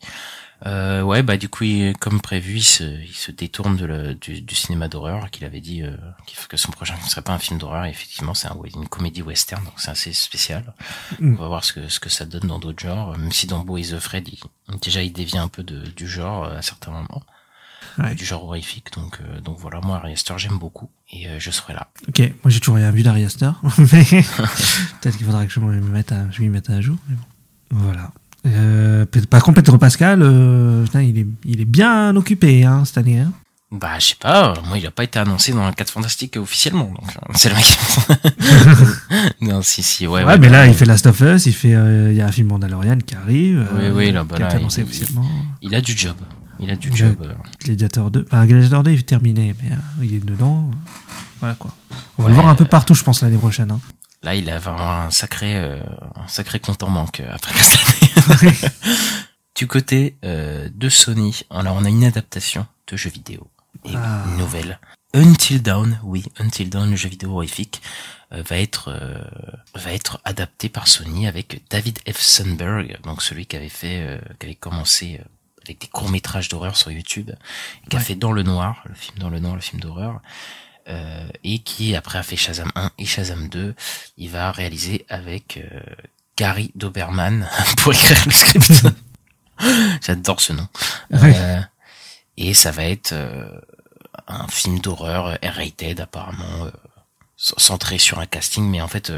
Euh, 0.66 1.02
ouais 1.02 1.22
bah 1.22 1.36
du 1.36 1.48
coup 1.48 1.64
il- 1.64 1.96
comme 1.98 2.20
prévu 2.20 2.56
il 2.56 2.62
se, 2.62 2.84
il 2.84 3.14
se 3.14 3.30
détourne 3.30 3.76
de 3.76 3.84
le- 3.86 4.14
du, 4.14 4.40
du 4.42 4.54
cinéma 4.54 4.88
d'horreur 4.88 5.30
qu'il 5.30 5.44
avait 5.44 5.60
dit 5.60 5.82
euh, 5.82 5.96
que 6.48 6.56
son 6.56 6.70
prochain 6.70 6.94
film 6.94 7.04
ne 7.06 7.10
serait 7.10 7.22
pas 7.22 7.32
un 7.32 7.38
film 7.38 7.58
d'horreur. 7.58 7.84
Effectivement 7.84 8.34
c'est 8.34 8.48
un, 8.48 8.54
ouais, 8.56 8.70
une 8.74 8.88
comédie 8.88 9.22
western 9.22 9.62
donc 9.64 9.74
c'est 9.76 9.90
assez 9.90 10.12
spécial. 10.14 10.72
Mm. 11.18 11.34
On 11.34 11.40
va 11.40 11.48
voir 11.48 11.64
ce 11.64 11.72
que 11.74 11.88
ce 11.88 12.00
que 12.00 12.08
ça 12.08 12.24
donne 12.24 12.48
dans 12.48 12.58
d'autres 12.58 12.80
genres. 12.82 13.16
Même 13.18 13.32
si 13.32 13.46
dans 13.46 13.58
Boys 13.64 13.92
of 13.92 14.02
Fred 14.02 14.26
il- 14.28 14.38
déjà 14.80 15.02
il 15.02 15.12
dévie 15.12 15.38
un 15.38 15.48
peu 15.48 15.62
de, 15.62 15.80
du 15.90 16.08
genre 16.08 16.44
euh, 16.44 16.56
à 16.56 16.62
certains 16.62 16.92
moments 16.92 17.22
Ouais. 17.98 18.14
du 18.14 18.24
genre 18.24 18.44
horrifique. 18.44 18.86
Donc, 18.94 19.18
euh, 19.20 19.40
donc 19.40 19.58
voilà, 19.58 19.80
moi, 19.80 19.96
Ari 19.96 20.12
Aster, 20.12 20.34
j'aime 20.36 20.58
beaucoup 20.58 20.88
et 21.12 21.26
euh, 21.28 21.36
je 21.38 21.50
serai 21.50 21.72
là. 21.74 21.88
Ok, 22.08 22.18
moi 22.44 22.50
j'ai 22.50 22.60
toujours 22.60 22.76
rien 22.76 22.90
vu 22.90 23.02
d'Ari 23.02 23.24
Aster, 23.24 23.50
mais 23.78 24.04
peut-être 24.04 25.16
qu'il 25.16 25.26
faudra 25.26 25.44
que 25.46 25.52
je 25.52 25.60
me 25.60 25.80
mette 25.80 26.12
à, 26.12 26.26
je 26.30 26.42
m'y 26.42 26.48
mette 26.48 26.70
à 26.70 26.80
jour. 26.80 26.96
mais 27.08 27.16
bon. 27.16 27.22
Voilà. 27.84 28.10
Euh, 28.46 29.04
par 29.28 29.42
contre, 29.42 29.60
Pedro 29.60 29.76
Pascal, 29.78 30.20
euh, 30.22 30.84
putain, 30.84 31.02
il, 31.02 31.18
est, 31.18 31.26
il 31.44 31.60
est 31.60 31.64
bien 31.66 32.16
occupé 32.16 32.64
hein, 32.64 32.84
cette 32.84 32.98
année. 32.98 33.18
Hein. 33.20 33.32
Bah, 33.72 33.98
je 34.00 34.06
sais 34.06 34.14
pas, 34.18 34.54
moi, 34.66 34.78
il 34.78 34.86
a 34.86 34.90
pas 34.90 35.04
été 35.04 35.18
annoncé 35.20 35.52
dans 35.52 35.62
un 35.62 35.72
4 35.72 35.90
fantastique 35.92 36.36
officiellement, 36.36 36.86
donc 36.86 37.04
euh, 37.16 37.32
c'est 37.36 37.50
le 37.50 37.54
mec. 37.54 37.78
non, 39.40 39.62
si, 39.62 39.82
si, 39.82 40.06
ouais. 40.08 40.24
Ouais, 40.24 40.38
mais 40.38 40.48
là, 40.48 40.66
il 40.66 40.74
fait 40.74 40.84
Last 40.86 41.06
of 41.06 41.20
Us, 41.20 41.46
il 41.46 41.52
fait, 41.52 41.70
il 41.70 42.14
y 42.14 42.20
a 42.20 42.26
un 42.26 42.32
film 42.32 42.48
Mandalorian 42.48 42.98
qui 42.98 43.14
arrive, 43.14 43.68
Oui, 43.78 43.88
oui, 43.92 44.10
là, 44.10 44.24
bah, 44.24 44.36
annoncé 44.48 44.80
il- 44.80 44.84
officiellement. 44.84 45.28
Il 45.62 45.72
a 45.74 45.80
du 45.80 45.96
job. 45.96 46.16
Il 46.60 46.70
a 46.70 46.76
du 46.76 46.94
job. 46.94 47.16
euh. 47.22 47.34
Gladiator 47.64 48.10
2, 48.10 48.26
enfin, 48.26 48.46
Gladiator 48.46 48.82
2 48.82 48.90
il 48.92 48.98
est 49.00 49.02
terminé, 49.02 49.54
mais 49.62 49.72
euh, 49.72 50.04
il 50.04 50.14
est 50.14 50.24
dedans. 50.24 50.70
Voilà 51.40 51.54
quoi. 51.54 51.74
On 52.18 52.22
va 52.22 52.28
le 52.28 52.34
voir 52.34 52.48
un 52.48 52.54
peu 52.54 52.64
euh, 52.64 52.68
partout, 52.68 52.94
je 52.94 53.02
pense, 53.02 53.22
l'année 53.22 53.38
prochaine. 53.38 53.70
Hein. 53.70 53.80
Là, 54.22 54.34
il 54.34 54.50
a 54.50 54.58
vraiment 54.58 54.90
un 54.90 55.10
sacré, 55.10 55.56
un 55.56 56.28
sacré 56.28 56.60
compte 56.60 56.82
en 56.82 56.90
banque 56.90 57.20
euh, 57.20 57.32
après 57.34 57.54
cette 57.58 58.42
année. 58.42 58.52
du 59.56 59.66
côté 59.66 60.16
de 60.22 60.88
Sony, 60.88 61.42
alors 61.50 61.76
on 61.78 61.84
a 61.84 61.88
une 61.88 62.04
adaptation 62.04 62.66
de 62.86 62.96
jeu 62.96 63.10
vidéo. 63.10 63.48
Et 63.86 63.92
Ah. 63.96 64.24
une 64.28 64.36
nouvelle. 64.38 64.78
Until 65.14 65.60
Dawn, 65.62 65.98
oui, 66.04 66.24
Until 66.38 66.68
Dawn, 66.70 66.90
le 66.90 66.96
jeu 66.96 67.08
vidéo 67.08 67.32
horrifique, 67.32 67.80
euh, 68.32 68.42
va 68.48 68.58
être 68.58 68.88
euh, 68.88 69.18
va 69.74 69.92
être 69.92 70.20
adapté 70.24 70.68
par 70.68 70.86
Sony 70.86 71.26
avec 71.26 71.62
David 71.70 71.98
F. 72.08 72.20
Sundberg, 72.20 72.98
donc 73.02 73.22
celui 73.22 73.46
qui 73.46 73.56
avait 73.56 73.68
fait, 73.68 74.02
euh, 74.06 74.18
qui 74.38 74.46
avait 74.46 74.54
commencé 74.54 75.20
avec 75.64 75.80
des 75.80 75.86
courts 75.86 76.10
métrages 76.10 76.48
d'horreur 76.48 76.76
sur 76.76 76.90
YouTube, 76.90 77.30
qui 77.88 77.96
a 77.96 78.00
fait 78.00 78.14
Dans 78.14 78.32
le 78.32 78.42
Noir, 78.42 78.82
le 78.86 78.94
film 78.94 79.18
Dans 79.18 79.30
le 79.30 79.38
Noir, 79.38 79.54
le 79.54 79.60
film 79.60 79.80
d'horreur, 79.80 80.20
euh, 80.88 81.28
et 81.44 81.60
qui 81.60 81.94
après 81.94 82.18
a 82.18 82.22
fait 82.22 82.36
Shazam 82.36 82.70
1 82.74 82.92
et 82.98 83.04
Shazam 83.04 83.48
2. 83.48 83.74
Il 84.16 84.30
va 84.30 84.50
réaliser 84.50 85.04
avec 85.08 85.58
euh, 85.58 85.80
Gary 86.36 86.72
Doberman 86.74 87.46
pour 87.76 87.92
écrire 87.92 88.22
le 88.24 88.32
script. 88.32 88.86
J'adore 90.02 90.40
ce 90.40 90.52
nom. 90.52 90.66
Ouais. 91.10 91.34
Euh, 91.36 91.60
et 92.36 92.54
ça 92.54 92.70
va 92.70 92.84
être 92.84 93.12
euh, 93.12 93.60
un 94.26 94.48
film 94.48 94.78
d'horreur 94.78 95.26
euh, 95.26 95.34
R-rated 95.42 96.00
apparemment 96.00 96.70
centré 97.36 97.98
sur 97.98 98.18
un 98.18 98.26
casting 98.26 98.64
mais 98.64 98.82
en 98.82 98.88
fait 98.88 99.10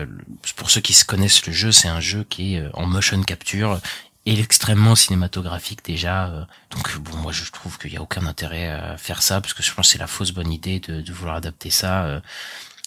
pour 0.54 0.70
ceux 0.70 0.80
qui 0.80 0.92
se 0.92 1.04
connaissent 1.04 1.44
le 1.44 1.52
jeu 1.52 1.72
c'est 1.72 1.88
un 1.88 1.98
jeu 1.98 2.24
qui 2.30 2.54
est 2.54 2.64
en 2.74 2.86
motion 2.86 3.20
capture 3.22 3.80
et 4.24 4.38
extrêmement 4.38 4.94
cinématographique 4.94 5.84
déjà 5.84 6.26
euh. 6.28 6.44
donc 6.70 6.96
bon 6.98 7.16
moi 7.16 7.32
je 7.32 7.50
trouve 7.50 7.76
qu'il 7.78 7.92
y 7.92 7.96
a 7.96 8.02
aucun 8.02 8.24
intérêt 8.26 8.68
à 8.68 8.96
faire 8.96 9.20
ça 9.22 9.40
parce 9.40 9.52
que 9.54 9.62
je 9.62 9.72
pense 9.74 9.86
que 9.88 9.92
c'est 9.92 9.98
la 9.98 10.06
fausse 10.06 10.30
bonne 10.32 10.52
idée 10.52 10.78
de, 10.80 11.00
de 11.00 11.12
vouloir 11.12 11.36
adapter 11.36 11.70
ça 11.70 12.04
euh. 12.04 12.20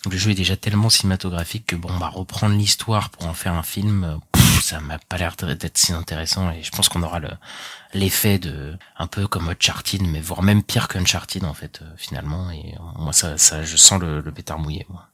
le 0.10 0.18
jeu 0.18 0.32
est 0.32 0.36
déjà 0.36 0.56
tellement 0.56 0.90
cinématographique 0.90 1.66
que 1.68 1.76
bon 1.76 1.90
bah 1.98 2.08
reprendre 2.08 2.56
l'histoire 2.56 3.10
pour 3.10 3.28
en 3.28 3.34
faire 3.34 3.54
un 3.54 3.64
film 3.64 4.04
euh, 4.06 4.16
pff, 4.32 4.62
ça 4.64 4.80
m'a 4.80 4.98
pas 4.98 5.18
l'air 5.18 5.36
d'être 5.36 5.78
si 5.78 5.92
intéressant 5.92 6.52
et 6.52 6.64
je 6.64 6.72
pense 6.72 6.88
qu'on 6.88 7.04
aura 7.04 7.20
le 7.20 7.30
l'effet 7.94 8.40
de 8.40 8.78
un 8.98 9.08
peu 9.08 9.28
comme 9.28 9.50
Uncharted 9.50 10.04
mais 10.04 10.22
voire 10.22 10.42
même 10.42 10.64
pire 10.64 10.88
qu'Uncharted 10.88 11.44
en 11.44 11.54
fait 11.54 11.82
finalement 11.98 12.50
et 12.52 12.76
moi 12.98 13.12
ça 13.14 13.38
ça 13.38 13.64
je 13.64 13.76
sens 13.76 14.00
le, 14.00 14.22
le 14.22 14.32
pétard 14.32 14.60
mouillé 14.60 14.86
moi 14.90 15.08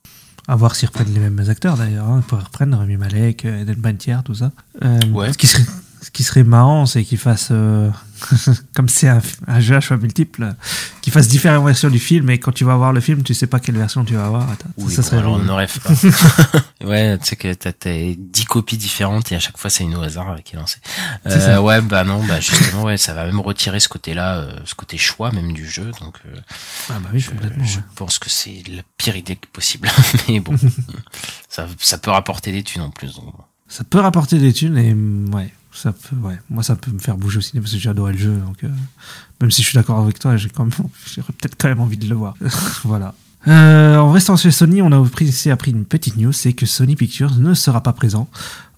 À 0.47 0.55
voir 0.55 0.75
s'ils 0.75 0.87
reprennent 0.87 1.13
les 1.13 1.19
mêmes 1.19 1.39
acteurs 1.49 1.77
d'ailleurs. 1.77 2.07
Hein. 2.07 2.21
Ils 2.23 2.27
pourraient 2.27 2.43
reprendre 2.43 2.77
Rami 2.77 2.97
Malek, 2.97 3.45
Eden 3.45 3.79
Pantier, 3.81 4.17
tout 4.25 4.33
ça. 4.33 4.51
Euh, 4.83 4.99
Ouais. 5.11 5.31
Ce 5.31 5.37
qui 5.37 5.45
serait, 5.45 5.63
ce 6.01 6.11
qui 6.11 6.23
serait 6.23 6.43
marrant, 6.43 6.85
c'est 6.85 7.03
qu'ils 7.03 7.17
fassent, 7.17 7.49
euh, 7.51 7.89
Comme 8.75 8.89
c'est 8.89 9.07
un, 9.07 9.21
un 9.47 9.59
jeu 9.59 9.75
à 9.75 9.81
choix 9.81 9.97
multiple, 9.97 10.53
qui 11.01 11.11
fasse 11.11 11.27
différentes 11.27 11.65
versions 11.65 11.89
du 11.89 11.99
film, 11.99 12.29
et 12.29 12.39
quand 12.39 12.51
tu 12.51 12.63
vas 12.63 12.75
voir 12.75 12.93
le 12.93 12.99
film, 13.01 13.23
tu 13.23 13.33
sais 13.33 13.47
pas 13.47 13.59
quelle 13.59 13.77
version 13.77 14.05
tu 14.05 14.15
vas. 14.15 14.27
Attends, 14.27 14.55
ça, 14.55 14.73
bon, 14.77 14.89
serait 14.89 15.17
alors 15.17 15.33
on 15.33 15.39
n'aurait 15.39 15.67
pas. 15.67 15.93
ouais, 16.85 17.17
tu 17.19 17.25
sais 17.25 17.35
que 17.35 17.53
t'as 17.53 17.71
t'as 17.73 18.13
10 18.17 18.45
copies 18.45 18.77
différentes 18.77 19.31
et 19.31 19.35
à 19.35 19.39
chaque 19.39 19.57
fois 19.57 19.69
c'est 19.69 19.83
une 19.83 19.95
au 19.95 20.01
hasard 20.01 20.35
qui 20.43 20.55
est 20.55 20.59
lancée. 20.59 20.79
Euh, 21.25 21.59
ouais, 21.59 21.81
bah 21.81 22.03
non, 22.03 22.23
bah 22.25 22.39
justement, 22.39 22.83
ouais, 22.83 22.97
ça 22.97 23.13
va 23.13 23.25
même 23.25 23.39
retirer 23.39 23.79
ce 23.79 23.89
côté-là, 23.89 24.37
euh, 24.37 24.59
ce 24.65 24.75
côté 24.75 24.97
choix 24.97 25.31
même 25.31 25.53
du 25.53 25.67
jeu. 25.67 25.91
Donc, 25.99 26.17
euh, 26.25 26.37
Ah 26.89 26.99
bah 27.01 27.09
oui, 27.13 27.19
je, 27.19 27.29
complètement. 27.31 27.63
je 27.63 27.77
ouais. 27.77 27.83
pense 27.95 28.19
que 28.19 28.29
c'est 28.29 28.63
la 28.69 28.83
pire 28.97 29.15
idée 29.15 29.37
possible. 29.53 29.89
Mais 30.29 30.39
bon, 30.39 30.55
ça, 31.49 31.67
ça 31.79 31.97
peut 31.97 32.11
rapporter 32.11 32.51
des 32.51 32.63
thunes 32.63 32.81
en 32.81 32.91
plus. 32.91 33.15
donc 33.15 33.25
bon. 33.25 33.43
Ça 33.67 33.85
peut 33.85 33.99
rapporter 33.99 34.37
des 34.37 34.51
thunes, 34.51 34.77
et 34.77 34.93
ouais, 35.33 35.53
ça 35.73 35.93
peut, 35.93 36.15
ouais. 36.23 36.37
Moi, 36.49 36.63
ça 36.63 36.75
peut 36.75 36.91
me 36.91 36.99
faire 36.99 37.17
bouger 37.17 37.37
au 37.37 37.41
cinéma 37.41 37.63
parce 37.63 37.73
que 37.73 37.79
j'ai 37.79 37.89
adoré 37.89 38.13
le 38.13 38.19
jeu. 38.19 38.35
Donc, 38.45 38.63
euh, 38.63 38.69
même 39.41 39.51
si 39.51 39.61
je 39.61 39.67
suis 39.69 39.75
d'accord 39.75 39.99
avec 39.99 40.19
toi, 40.19 40.35
j'ai 40.37 40.49
quand 40.49 40.63
même, 40.65 40.73
j'aurais 41.15 41.33
peut-être 41.33 41.55
quand 41.57 41.67
même 41.69 41.79
envie 41.79 41.97
de 41.97 42.07
le 42.07 42.15
voir. 42.15 42.35
voilà. 42.83 43.13
Euh, 43.47 43.97
en 43.97 44.11
restant 44.11 44.37
chez 44.37 44.51
Sony, 44.51 44.81
on 44.81 44.91
a 44.91 45.09
pris, 45.09 45.25
ici 45.25 45.49
appris 45.49 45.71
une 45.71 45.85
petite 45.85 46.17
news, 46.17 46.31
c'est 46.33 46.53
que 46.53 46.65
Sony 46.65 46.95
Pictures 46.95 47.35
ne 47.37 47.53
sera 47.53 47.81
pas 47.81 47.93
présent 47.93 48.27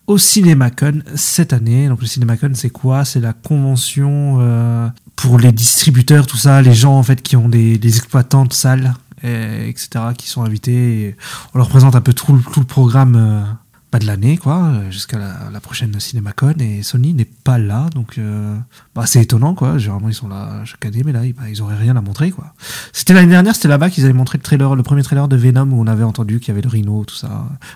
au 0.08 0.18
CinemaCon 0.18 1.02
cette 1.16 1.54
année. 1.54 1.88
Donc 1.90 2.02
le 2.02 2.08
CinemaCon, 2.08 2.52
c'est 2.54 2.70
quoi? 2.70 3.04
C'est 3.06 3.20
la 3.20 3.34
convention 3.34 4.38
euh, 4.40 4.88
pour 5.16 5.40
les 5.40 5.52
distributeurs, 5.52 6.28
tout 6.28 6.38
ça, 6.38 6.62
les 6.62 6.74
gens 6.74 6.98
en 6.98 7.04
fait 7.04 7.22
qui 7.22 7.36
ont 7.36 7.50
des, 7.50 7.78
des 7.78 7.98
exploitants 7.98 8.46
de 8.46 8.54
salles, 8.54 8.94
et- 9.22 9.68
etc., 9.70 9.90
qui 10.18 10.28
sont 10.30 10.44
invités. 10.44 11.16
On 11.54 11.58
leur 11.58 11.70
présente 11.70 11.96
un 11.96 12.02
peu 12.02 12.14
tout, 12.14 12.38
tout 12.54 12.60
le 12.60 12.66
programme 12.66 13.46
bah, 13.94 14.00
de 14.00 14.06
l'année, 14.08 14.38
quoi, 14.38 14.72
jusqu'à 14.90 15.18
la, 15.20 15.50
la 15.52 15.60
prochaine 15.62 15.98
CinemaCon. 16.00 16.56
Et 16.60 16.82
Sony 16.84 17.14
n'est 17.14 17.24
pas 17.26 17.58
là, 17.60 17.90
donc 17.94 18.18
euh, 18.18 18.58
bah, 18.96 19.06
c'est 19.06 19.22
étonnant, 19.22 19.54
quoi. 19.54 19.78
Généralement 19.78 20.10
ils 20.10 20.14
sont 20.16 20.28
là 20.28 20.66
chaque 20.66 20.84
année, 20.86 21.04
mais 21.06 21.12
là 21.14 21.24
ils, 21.26 21.34
bah, 21.34 21.44
ils 21.50 21.62
auraient 21.62 21.78
rien 21.78 21.96
à 21.96 22.02
montrer, 22.02 22.32
quoi. 22.32 22.54
C'était 22.92 23.14
l'année 23.14 23.30
dernière, 23.30 23.54
c'était 23.56 23.68
là-bas 23.68 23.90
qu'ils 23.92 24.04
avaient 24.04 24.14
montré 24.14 24.38
le 24.40 24.44
trailer, 24.44 24.76
le 24.76 24.82
premier 24.84 25.04
trailer 25.04 25.28
de 25.28 25.36
Venom 25.38 25.72
où 25.72 25.80
on 25.80 25.88
avait 25.88 26.04
entendu 26.04 26.40
qu'il 26.40 26.50
y 26.50 26.52
avait 26.52 26.62
le 26.62 26.70
Rhino, 26.70 27.06
tout 27.06 27.16
ça. 27.16 27.28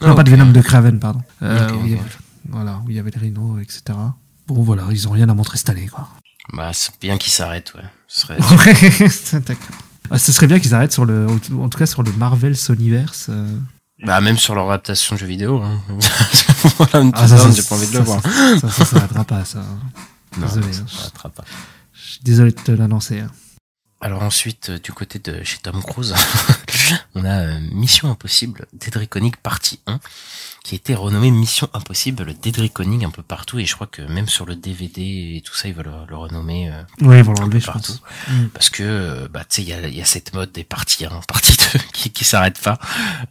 Non, 0.01 0.09
Ah, 0.09 0.15
pas 0.15 0.23
de. 0.23 0.31
Venom, 0.31 0.51
de 0.51 0.61
Craven, 0.61 0.99
pardon. 0.99 1.21
Euh, 1.43 1.69
avait- 1.69 2.01
voilà, 2.49 2.81
où 2.85 2.89
il 2.89 2.95
y 2.95 2.99
avait 2.99 3.11
le 3.13 3.19
Rhino, 3.21 3.59
etc. 3.59 3.81
Bon, 4.47 4.61
voilà, 4.63 4.83
ils 4.91 5.07
ont 5.07 5.11
rien 5.11 5.29
à 5.29 5.33
montrer 5.35 5.57
cette 5.57 5.69
année, 5.69 5.87
quoi. 5.87 6.09
Bah, 6.53 6.71
c'est 6.73 6.93
bien 6.99 7.17
qu'il 7.17 7.31
s'arrête, 7.31 7.73
ouais. 7.75 7.83
Ce 8.07 8.21
serait... 8.21 8.37
Ouais, 8.41 9.39
d'accord. 9.47 9.77
Ah, 10.09 10.17
ce 10.17 10.31
serait 10.31 10.47
bien 10.47 10.59
qu'ils 10.59 10.73
arrêtent 10.73 10.93
sur 10.93 11.03
le, 11.05 11.27
en 11.29 11.67
tout 11.69 11.77
cas 11.77 11.85
sur 11.85 12.01
le 12.01 12.11
Marvel 12.13 12.55
Sonyverse. 12.55 13.27
euh. 13.29 13.57
Bah, 14.03 14.21
même 14.21 14.37
sur 14.37 14.55
leur 14.55 14.69
adaptation 14.69 15.15
de 15.15 15.19
jeux 15.19 15.27
vidéo. 15.27 15.61
Hein. 15.61 15.81
voilà, 16.77 16.99
une 17.01 17.11
Ah, 17.15 17.27
ça, 17.27 17.37
ça, 17.37 17.51
j'ai 17.51 17.63
pas 17.63 17.75
envie 17.75 17.87
de 17.87 17.93
le 17.97 18.03
voir. 18.03 18.21
Ça, 18.21 18.59
ça, 18.59 18.69
ça 18.69 18.85
s'arrêtera 18.85 19.23
pas, 19.23 19.43
ça. 19.45 19.63
Non, 20.37 20.45
désolé, 20.47 20.71
ça 20.73 20.81
hein. 20.81 20.85
s'arrêtera 20.87 21.29
pas. 21.29 21.43
Je 21.93 22.11
suis 22.13 22.19
désolé 22.23 22.51
de 22.51 22.59
te 22.61 22.71
l'annoncer. 22.71 23.19
hein. 23.21 23.31
Alors 23.99 24.21
ensuite, 24.21 24.69
euh, 24.69 24.77
du 24.77 24.91
côté 24.93 25.17
de 25.17 25.43
chez 25.43 25.57
Tom 25.57 25.81
Cruise, 25.81 26.13
on 27.15 27.25
a 27.25 27.39
euh, 27.47 27.59
Mission 27.71 28.11
Impossible 28.11 28.67
Dead 28.73 28.95
Reckoning 28.95 29.33
partie 29.41 29.79
1, 29.87 29.99
qui 30.67 30.75
a 30.75 30.77
été 30.77 30.95
renommé 30.95 31.31
Mission 31.31 31.69
Impossible 31.73 32.33
Dead 32.41 32.57
Reckoning 32.57 33.05
un 33.05 33.09
peu 33.09 33.21
partout, 33.23 33.57
et 33.57 33.65
je 33.65 33.73
crois 33.73 33.87
que 33.87 34.01
même 34.01 34.27
sur 34.27 34.45
le 34.45 34.53
DVD 34.53 35.35
et 35.37 35.41
tout 35.41 35.53
ça, 35.55 35.69
ils 35.69 35.73
veulent 35.73 35.85
le, 35.85 36.05
le 36.09 36.17
renommer 36.17 36.69
euh, 36.69 36.83
Oui, 36.99 37.19
ils 37.19 37.23
vont 37.23 37.31
un 37.37 37.41
l'enlever, 37.43 37.59
peu 37.59 37.65
partout. 37.67 37.93
pense. 37.93 38.01
Mm. 38.27 38.47
Parce 38.49 38.69
que, 38.69 38.83
euh, 38.83 39.27
bah, 39.31 39.45
tu 39.49 39.55
sais, 39.55 39.61
il 39.61 39.69
y 39.69 39.73
a, 39.73 39.87
il 39.87 39.95
y 39.95 40.01
a 40.01 40.05
cette 40.05 40.33
mode 40.33 40.51
des 40.51 40.65
parties 40.65 41.05
1, 41.05 41.21
partie 41.25 41.55
2, 41.73 41.79
qui, 41.93 42.11
qui 42.11 42.25
s'arrête 42.25 42.59
pas. 42.61 42.77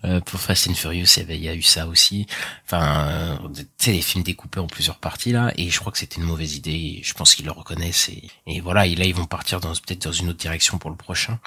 Euh, 0.04 0.20
pour 0.20 0.40
Fast 0.40 0.66
and 0.70 0.74
Furious, 0.74 1.04
il 1.16 1.20
y 1.20 1.22
avait- 1.24 1.36
il 1.36 1.44
y 1.44 1.48
a 1.50 1.54
eu 1.54 1.60
ça 1.62 1.86
aussi. 1.86 2.26
Enfin, 2.64 3.06
euh, 3.10 3.36
tu 3.54 3.66
sais, 3.76 3.92
les 3.92 4.00
films 4.00 4.24
découpés 4.24 4.60
en 4.60 4.66
plusieurs 4.66 4.96
parties, 4.96 5.32
là, 5.32 5.52
et 5.58 5.68
je 5.68 5.78
crois 5.78 5.92
que 5.92 5.98
c'était 5.98 6.16
une 6.16 6.26
mauvaise 6.26 6.54
idée, 6.56 6.70
et 6.72 7.02
je 7.04 7.12
pense 7.12 7.34
qu'ils 7.34 7.44
le 7.44 7.52
reconnaissent, 7.52 8.08
et, 8.08 8.30
et 8.46 8.60
voilà, 8.62 8.86
et 8.86 8.94
là, 8.94 9.04
ils 9.04 9.14
vont 9.14 9.26
partir 9.26 9.60
dans, 9.60 9.72
peut-être 9.72 10.04
dans 10.06 10.12
une 10.12 10.30
autre 10.30 10.38
direction 10.38 10.78
pour 10.78 10.88
le 10.88 10.96
prochain. 10.96 11.38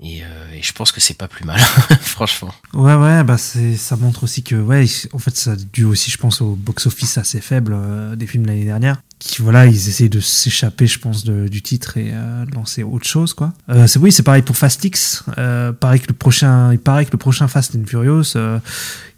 Et, 0.00 0.24
euh, 0.24 0.26
je 0.60 0.72
pense 0.72 0.92
que 0.92 1.00
c'est 1.00 1.16
pas 1.16 1.28
plus 1.28 1.44
mal, 1.44 1.58
franchement. 2.00 2.52
Ouais, 2.74 2.94
ouais, 2.94 3.22
bah 3.24 3.36
ça 3.38 3.96
montre 3.96 4.24
aussi 4.24 4.42
que, 4.42 4.56
ouais, 4.56 4.84
en 5.12 5.18
fait, 5.18 5.36
ça 5.36 5.54
dû 5.56 5.84
aussi, 5.84 6.10
je 6.10 6.18
pense, 6.18 6.40
au 6.40 6.54
box-office 6.56 7.18
assez 7.18 7.40
faible 7.40 7.72
euh, 7.74 8.16
des 8.16 8.26
films 8.26 8.46
l'année 8.46 8.64
dernière. 8.64 9.00
Qui, 9.22 9.40
voilà, 9.40 9.66
ils 9.66 9.88
essayent 9.88 10.08
de 10.08 10.18
s'échapper, 10.18 10.88
je 10.88 10.98
pense, 10.98 11.24
du 11.24 11.62
titre 11.62 11.96
et 11.96 12.10
euh, 12.12 12.44
lancer 12.54 12.82
autre 12.82 13.06
chose, 13.06 13.34
quoi. 13.34 13.52
Euh, 13.68 13.86
c'est 13.86 14.00
oui, 14.00 14.10
c'est 14.10 14.24
pareil 14.24 14.42
pour 14.42 14.56
Fast 14.56 14.84
X. 14.84 15.22
Euh, 15.38 15.72
pareil 15.72 16.00
que 16.00 16.08
le 16.08 16.14
prochain, 16.14 16.72
il 16.72 16.80
paraît 16.80 17.04
que 17.06 17.12
le 17.12 17.18
prochain 17.18 17.46
Fast 17.46 17.76
and 17.76 17.84
Furious, 17.86 18.32
euh, 18.34 18.58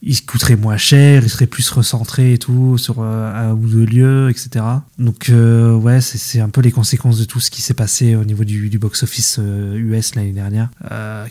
il 0.02 0.22
coûterait 0.26 0.56
moins 0.56 0.76
cher, 0.76 1.22
il 1.24 1.30
serait 1.30 1.46
plus 1.46 1.70
recentré 1.70 2.34
et 2.34 2.38
tout 2.38 2.76
sur 2.76 3.02
un 3.02 3.52
ou 3.52 3.66
deux 3.66 3.86
lieux, 3.86 4.28
etc. 4.28 4.62
Donc 4.98 5.30
ouais, 5.30 6.02
c'est, 6.02 6.40
un 6.40 6.50
peu 6.50 6.60
les 6.60 6.70
conséquences 6.72 7.18
de 7.18 7.24
tout 7.24 7.40
ce 7.40 7.50
qui 7.50 7.62
s'est 7.62 7.72
passé 7.72 8.14
au 8.14 8.24
niveau 8.24 8.44
du, 8.44 8.78
box-office 8.78 9.38
euh, 9.38 9.78
US 9.78 10.16
l'année 10.16 10.32
dernière, 10.32 10.68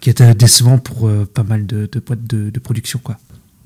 qui 0.01 0.09
était 0.09 0.33
décevant 0.33 0.79
pour 0.79 1.11
pas 1.35 1.43
mal 1.43 1.67
de, 1.67 1.87
de 1.91 2.01
de, 2.15 2.49
de 2.49 2.59
production, 2.59 2.99
quoi. 3.03 3.19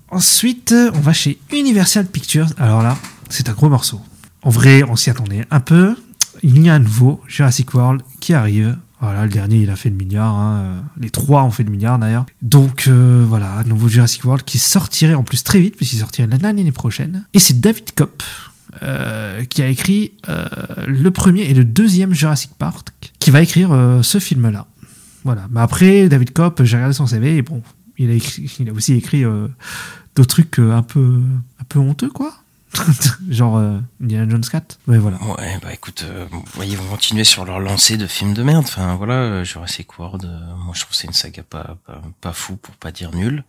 Ensuite, 0.09 0.75
on 0.93 0.99
va 0.99 1.13
chez 1.13 1.37
Universal 1.53 2.07
Pictures. 2.07 2.47
Alors 2.57 2.81
là, 2.81 2.97
c'est 3.29 3.47
un 3.47 3.53
gros 3.53 3.69
morceau. 3.69 4.01
En 4.47 4.49
vrai, 4.49 4.81
on 4.83 4.95
s'y 4.95 5.09
attendait 5.09 5.45
un 5.51 5.59
peu. 5.59 5.97
Il 6.41 6.57
y 6.63 6.69
a 6.69 6.73
un 6.75 6.79
nouveau 6.79 7.21
Jurassic 7.27 7.73
World 7.73 8.01
qui 8.21 8.33
arrive. 8.33 8.77
Voilà, 9.01 9.25
le 9.25 9.29
dernier, 9.29 9.57
il 9.57 9.69
a 9.69 9.75
fait 9.75 9.89
le 9.89 9.97
milliard. 9.97 10.33
hein. 10.33 10.85
Les 10.97 11.09
trois 11.09 11.43
ont 11.43 11.51
fait 11.51 11.65
le 11.65 11.69
milliard 11.69 11.99
d'ailleurs. 11.99 12.25
Donc 12.41 12.85
euh, 12.87 13.25
voilà, 13.27 13.57
un 13.57 13.65
nouveau 13.65 13.89
Jurassic 13.89 14.23
World 14.23 14.45
qui 14.45 14.57
sortirait 14.57 15.15
en 15.15 15.23
plus 15.23 15.43
très 15.43 15.59
vite, 15.59 15.75
puisqu'il 15.75 15.97
sortirait 15.97 16.29
l'année 16.41 16.71
prochaine. 16.71 17.25
Et 17.33 17.39
c'est 17.39 17.59
David 17.59 17.93
Kopp 17.93 18.23
euh, 18.83 19.43
qui 19.43 19.61
a 19.63 19.67
écrit 19.67 20.13
euh, 20.29 20.45
le 20.87 21.11
premier 21.11 21.41
et 21.41 21.53
le 21.53 21.65
deuxième 21.65 22.13
Jurassic 22.13 22.51
Park, 22.57 22.91
qui 23.19 23.31
va 23.31 23.41
écrire 23.41 23.73
euh, 23.73 24.01
ce 24.01 24.17
film-là. 24.17 24.65
Voilà. 25.25 25.49
Mais 25.51 25.59
après, 25.59 26.07
David 26.07 26.31
Kopp, 26.31 26.63
j'ai 26.63 26.77
regardé 26.77 26.93
son 26.93 27.05
CV 27.05 27.35
et 27.35 27.41
bon, 27.41 27.63
il 27.97 28.11
a, 28.11 28.13
il 28.59 28.69
a 28.69 28.71
aussi 28.71 28.93
écrit 28.93 29.23
d'autres 30.15 30.29
trucs 30.29 30.57
un 30.59 30.83
peu, 30.83 31.19
un 31.59 31.63
peu 31.67 31.79
honteux, 31.79 32.09
quoi. 32.09 32.33
Genre 33.29 33.57
euh, 33.57 33.79
Indiana 34.01 34.29
Jones 34.29 34.45
4. 34.49 34.79
Ouais, 34.87 34.97
voilà. 34.97 35.17
Ouais, 35.23 35.59
bah 35.61 35.73
écoute, 35.73 36.05
euh, 36.07 36.25
ils 36.63 36.77
vont 36.77 36.89
continuer 36.89 37.23
sur 37.23 37.45
leur 37.45 37.59
lancée 37.59 37.97
de 37.97 38.07
films 38.07 38.33
de 38.33 38.43
merde. 38.43 38.65
Enfin 38.65 38.95
voilà, 38.95 39.13
euh, 39.13 39.43
Jurassic 39.43 39.97
World, 39.99 40.25
euh, 40.25 40.55
moi 40.57 40.73
je 40.73 40.81
trouve 40.81 40.95
c'est 40.95 41.07
une 41.07 41.13
saga 41.13 41.43
pas, 41.43 41.77
pas, 41.85 42.01
pas 42.21 42.33
fou 42.33 42.55
pour 42.57 42.75
pas 42.75 42.91
dire 42.91 43.13
nul. 43.13 43.43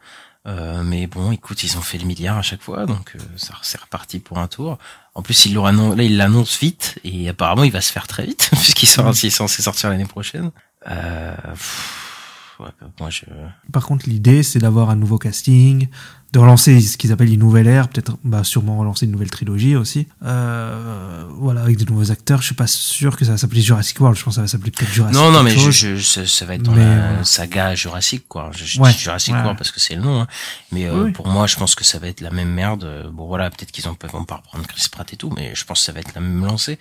Euh, 0.46 0.82
mais 0.82 1.06
bon, 1.06 1.30
écoute, 1.30 1.62
ils 1.62 1.76
ont 1.76 1.82
fait 1.82 1.98
le 1.98 2.06
milliard 2.06 2.38
à 2.38 2.42
chaque 2.42 2.62
fois, 2.62 2.86
donc 2.86 3.12
euh, 3.14 3.18
ça 3.36 3.54
c'est 3.62 3.80
reparti 3.80 4.18
pour 4.18 4.38
un 4.38 4.46
tour. 4.46 4.78
En 5.14 5.22
plus, 5.22 5.46
il 5.46 5.54
l'aura 5.54 5.72
là, 5.72 6.02
il 6.02 6.16
l'annonce 6.16 6.58
vite 6.58 6.98
et 7.04 7.28
apparemment 7.28 7.64
il 7.64 7.72
va 7.72 7.80
se 7.80 7.92
faire 7.92 8.06
très 8.06 8.24
vite 8.24 8.48
puisqu'il 8.52 8.86
s'il 8.86 9.26
est 9.26 9.30
censé 9.30 9.62
sortir 9.62 9.90
l'année 9.90 10.06
prochaine. 10.06 10.50
Euh, 10.88 11.34
pff, 11.52 12.56
ouais, 12.60 12.68
bah, 12.80 12.86
moi 13.00 13.10
je 13.10 13.24
Par 13.72 13.84
contre, 13.84 14.08
l'idée, 14.08 14.42
c'est 14.42 14.60
d'avoir 14.60 14.90
un 14.90 14.96
nouveau 14.96 15.18
casting, 15.18 15.88
de 16.32 16.38
relancer 16.38 16.78
ce 16.82 16.98
qu'ils 16.98 17.10
appellent 17.10 17.32
une 17.32 17.40
nouvelle 17.40 17.66
ère, 17.66 17.88
peut-être 17.88 18.18
bah, 18.22 18.44
sûrement 18.44 18.76
relancer 18.76 19.06
une 19.06 19.12
nouvelle 19.12 19.30
trilogie 19.30 19.76
aussi. 19.76 20.06
Euh, 20.26 21.24
voilà, 21.38 21.62
avec 21.62 21.78
de 21.78 21.84
nouveaux 21.90 22.10
acteurs. 22.10 22.40
Je 22.40 22.46
suis 22.46 22.54
pas 22.54 22.66
sûr 22.66 23.16
que 23.16 23.24
ça 23.24 23.30
va 23.32 23.38
s'appeler 23.38 23.62
Jurassic 23.62 23.98
World. 23.98 24.18
Je 24.18 24.24
pense 24.24 24.34
que 24.34 24.36
ça 24.36 24.40
va 24.42 24.46
s'appeler 24.48 24.70
peut-être 24.70 24.92
Jurassic 24.92 25.16
non, 25.18 25.30
non, 25.30 25.42
mais 25.42 25.56
je, 25.56 25.70
je, 25.70 25.96
ça, 26.02 26.26
ça 26.26 26.44
va 26.44 26.54
être 26.56 26.62
dans 26.62 26.72
Mais, 26.72 26.84
la 26.84 27.24
saga 27.24 27.74
Jurassic, 27.74 28.28
quoi. 28.28 28.50
Je, 28.54 28.78
Ouais, 28.78 28.92
dis 28.92 28.98
Jurassic 28.98 29.32
ouais. 29.34 29.40
World 29.40 29.56
parce 29.56 29.70
que 29.70 29.80
c'est 29.80 29.94
le 29.94 30.02
nom, 30.02 30.20
hein. 30.20 30.26
Mais 30.70 30.84
euh, 30.86 31.04
Oui. 31.04 31.12
pour 31.12 31.28
moi, 31.28 31.46
je 31.46 31.56
pense 31.56 31.74
que 31.74 31.84
ça 31.84 31.98
va 31.98 32.08
être 32.08 32.20
la 32.20 32.30
même 32.30 32.50
merde. 32.50 32.84
Euh, 32.84 33.08
Bon, 33.10 33.26
voilà, 33.26 33.48
peut-être 33.48 33.72
qu'ils 33.72 33.88
en 33.88 33.94
peuvent 33.94 34.10
vont 34.10 34.24
pas 34.24 34.36
reprendre 34.36 34.66
Chris 34.66 34.86
Pratt 34.92 35.10
et 35.12 35.16
tout, 35.16 35.32
mais 35.34 35.52
je 35.54 35.64
pense 35.64 35.80
que 35.80 35.86
ça 35.86 35.92
va 35.92 36.00
être 36.00 36.14
la 36.14 36.20
même 36.20 36.44
lancée. 36.44 36.78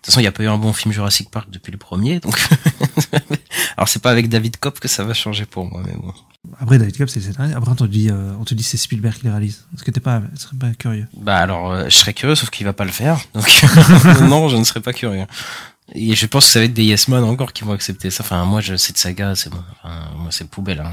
De 0.00 0.04
toute 0.06 0.12
façon, 0.14 0.20
il 0.20 0.22
n'y 0.22 0.28
a 0.28 0.32
pas 0.32 0.42
eu 0.42 0.48
un 0.48 0.56
bon 0.56 0.72
film 0.72 0.94
Jurassic 0.94 1.30
Park 1.30 1.50
depuis 1.50 1.70
le 1.72 1.76
premier, 1.76 2.20
donc. 2.20 2.40
Alors, 3.76 3.86
c'est 3.88 4.00
pas 4.00 4.10
avec 4.10 4.30
David 4.30 4.56
Kopp 4.56 4.80
que 4.80 4.88
ça 4.88 5.04
va 5.04 5.12
changer 5.12 5.44
pour 5.44 5.66
moi, 5.66 5.82
mais 5.86 5.92
bon. 5.92 6.12
Après, 6.58 6.78
David 6.78 6.96
Cobb, 6.96 7.08
c'est. 7.08 7.28
Après, 7.38 7.70
on 7.70 7.74
te 7.74 7.84
dit, 7.84 8.08
euh, 8.10 8.32
on 8.40 8.44
te 8.44 8.54
dit 8.54 8.62
c'est 8.62 8.78
Spielberg 8.78 9.14
qui 9.18 9.24
le 9.26 9.30
réalise. 9.30 9.66
Est-ce 9.74 9.84
que 9.84 9.90
t'es 9.90 10.00
pas, 10.00 10.22
serais 10.36 10.56
pas 10.56 10.70
curieux? 10.70 11.06
Bah 11.18 11.36
alors, 11.36 11.70
euh, 11.70 11.84
je 11.84 11.96
serais 11.96 12.14
curieux, 12.14 12.34
sauf 12.34 12.48
qu'il 12.48 12.64
va 12.64 12.72
pas 12.72 12.84
le 12.86 12.90
faire. 12.90 13.20
Donc, 13.34 13.62
non, 14.22 14.48
je 14.48 14.56
ne 14.56 14.64
serais 14.64 14.80
pas 14.80 14.94
curieux. 14.94 15.26
Et 15.94 16.14
je 16.14 16.26
pense 16.26 16.46
que 16.46 16.52
ça 16.52 16.60
va 16.60 16.64
être 16.64 16.72
des 16.72 16.84
Yes 16.84 17.08
Man 17.08 17.22
encore 17.24 17.52
qui 17.52 17.64
vont 17.64 17.72
accepter 17.72 18.10
ça. 18.10 18.22
Enfin, 18.24 18.44
moi, 18.46 18.62
je, 18.62 18.76
cette 18.76 18.96
saga, 18.96 19.34
c'est 19.34 19.50
bon. 19.50 19.62
Enfin, 19.82 20.08
moi, 20.16 20.28
c'est 20.30 20.48
poubelle, 20.48 20.80
hein. 20.80 20.92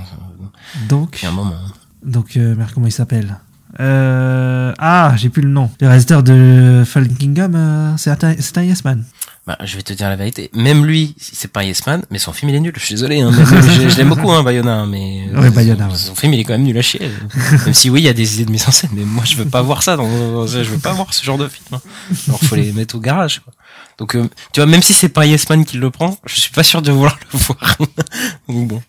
Donc, 0.90 1.12
Depuis 1.12 1.28
un 1.28 1.32
moment. 1.32 1.56
donc, 2.04 2.36
euh, 2.36 2.56
merde, 2.56 2.72
comment 2.74 2.88
il 2.88 2.92
s'appelle? 2.92 3.38
Euh, 3.80 4.74
Ah, 4.78 5.14
j'ai 5.18 5.30
plus 5.30 5.42
le 5.42 5.50
nom. 5.50 5.70
Le 5.82 5.88
réalisateur 5.88 6.24
de 6.24 6.84
Fallen 6.86 7.16
Kingdom, 7.16 7.52
euh, 7.56 7.94
c'est 7.98 8.24
un, 8.24 8.36
c'est 8.40 8.58
un 8.58 8.64
Yes 8.64 8.84
Man. 8.84 9.04
Bah, 9.46 9.58
je 9.64 9.78
vais 9.78 9.82
te 9.82 9.94
dire 9.94 10.10
la 10.10 10.18
vérité. 10.18 10.50
Même 10.54 10.86
lui, 10.86 11.16
c'est 11.18 11.50
pas 11.52 11.62
un 11.62 11.64
Yes 11.64 11.86
Man, 11.88 12.04
mais 12.12 12.20
son 12.20 12.34
film 12.34 12.50
il 12.50 12.56
est 12.56 12.60
nul. 12.60 12.74
Je 12.76 12.84
suis 12.84 12.96
désolé. 12.96 13.22
Hein, 13.22 13.32
je, 13.34 13.88
je 13.90 13.98
l'aime 13.98 14.10
beaucoup, 14.10 14.30
hein, 14.32 14.44
Bayona. 14.44 14.86
Mais 14.86 15.30
Ouais, 15.34 15.50
Bayona, 15.52 15.86
son, 15.86 15.92
ouais. 15.92 15.98
son 15.98 16.16
film 16.16 16.34
il 16.34 16.40
est 16.42 16.44
quand 16.44 16.54
même 16.54 16.64
nul 16.64 16.78
à 16.78 16.82
chier. 16.82 17.10
même 17.66 17.74
si 17.74 17.90
oui, 17.90 18.02
il 18.02 18.06
y 18.06 18.10
a 18.10 18.14
des 18.14 18.36
idées 18.36 18.46
de 18.46 18.52
mise 18.52 18.68
en 18.68 18.72
scène, 18.72 18.90
mais 18.94 19.04
moi 19.06 19.24
je 19.26 19.36
veux 19.38 19.46
pas 19.46 19.62
voir 19.62 19.84
ça. 19.84 19.96
Dans, 19.96 20.46
je 20.48 20.60
veux 20.64 20.80
pas 20.80 20.92
voir 20.94 21.14
ce 21.14 21.24
genre 21.24 21.38
de 21.38 21.48
film. 21.48 21.66
Hein. 21.72 21.80
Alors 22.28 22.40
faut 22.42 22.56
les 22.56 22.74
mettre 22.74 22.96
au 22.96 23.00
garage. 23.00 23.40
Quoi. 23.40 23.54
Donc 23.98 24.16
euh, 24.16 24.28
tu 24.52 24.60
vois, 24.60 24.68
même 24.68 24.82
si 24.82 24.94
c'est 24.94 25.10
pas 25.10 25.22
un 25.22 25.26
Yes 25.28 25.50
Man 25.50 25.64
qui 25.64 25.78
le 25.78 25.92
prend, 25.92 26.18
je 26.26 26.40
suis 26.40 26.52
pas 26.52 26.64
sûr 26.64 26.82
de 26.82 26.92
vouloir 26.92 27.18
le 27.34 27.40
voir. 27.40 27.78
Donc 28.50 28.68
bon. 28.68 28.82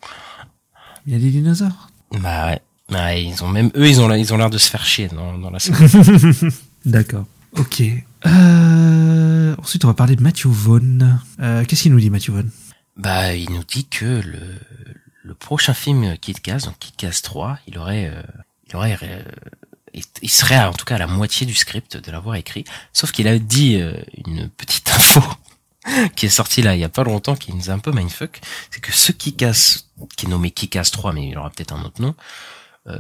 Il 1.07 1.13
y 1.13 1.17
a 1.17 1.19
des 1.21 1.31
dinosaures. 1.31 1.89
Bah 2.21 2.47
ouais. 2.47 2.61
Bah, 2.91 3.15
ils 3.15 3.43
ont 3.45 3.49
même 3.49 3.71
eux, 3.77 3.89
ils 3.89 4.01
ont 4.01 4.09
l'air- 4.09 4.17
ils 4.19 4.33
ont 4.33 4.37
l'air 4.39 4.51
de 4.51 4.59
se 4.59 4.69
faire 4.71 4.85
chier 4.85 5.09
dans, 5.09 5.37
dans 5.39 5.51
la 5.51 5.59
scène. 5.59 5.75
D'accord. 6.85 7.27
Ok. 7.57 7.83
Euh, 8.27 9.55
ensuite, 9.59 9.85
on 9.85 9.89
va 9.89 9.95
parler 9.95 10.17
de 10.17 10.23
Matthew 10.23 10.47
Vaughn. 10.47 11.21
Euh, 11.41 11.65
Qu'est-ce 11.65 11.83
qu'il 11.83 11.93
nous 11.93 12.01
dit, 12.01 12.11
Matthew 12.11 12.31
Vaughn? 12.31 12.51
Bah, 12.97 13.35
il 13.35 13.51
nous 13.51 13.65
dit 13.65 13.87
que 13.87 14.05
le, 14.05 14.41
le 15.23 15.35
prochain 15.35 15.75
film 15.75 16.17
Kid 16.19 16.41
Cast, 16.41 16.67
donc 16.67 16.79
Kid 16.79 16.97
Cast 16.97 17.25
3, 17.25 17.59
il 17.67 17.79
aurait, 17.79 18.07
euh, 18.13 18.23
il 18.69 18.77
aurait, 18.77 18.99
euh, 19.03 19.23
il- 20.23 20.31
serait 20.31 20.59
en 20.65 20.73
tout 20.73 20.85
cas 20.85 20.97
à 20.97 20.99
la 20.99 21.07
moitié 21.07 21.47
du 21.47 21.55
script 21.55 21.97
de 21.97 22.11
l'avoir 22.11 22.37
écrit. 22.37 22.65
Sauf 22.93 23.13
qu'il 23.13 23.29
a 23.29 23.39
dit 23.39 23.77
euh, 23.81 23.93
une 24.27 24.49
petite 24.49 24.91
info 24.95 25.23
qui 26.17 26.27
est 26.27 26.31
sortie 26.31 26.61
là 26.61 26.75
il 26.75 26.81
y 26.81 26.85
a 26.85 26.89
pas 26.91 27.05
longtemps, 27.05 27.35
qui 27.37 27.53
nous 27.55 27.71
a 27.71 27.73
un 27.73 27.79
peu 27.79 27.93
mindfuck, 27.93 28.41
c'est 28.71 28.81
que 28.81 28.93
ce 28.93 29.11
Kick-Ass, 29.13 29.89
qui 30.17 30.27
est 30.27 30.29
nommé 30.29 30.51
Kick-Ass 30.51 30.91
3, 30.91 31.13
mais 31.15 31.29
il 31.29 31.39
aura 31.39 31.49
peut-être 31.51 31.73
un 31.73 31.83
autre 31.83 32.03
nom, 32.03 32.15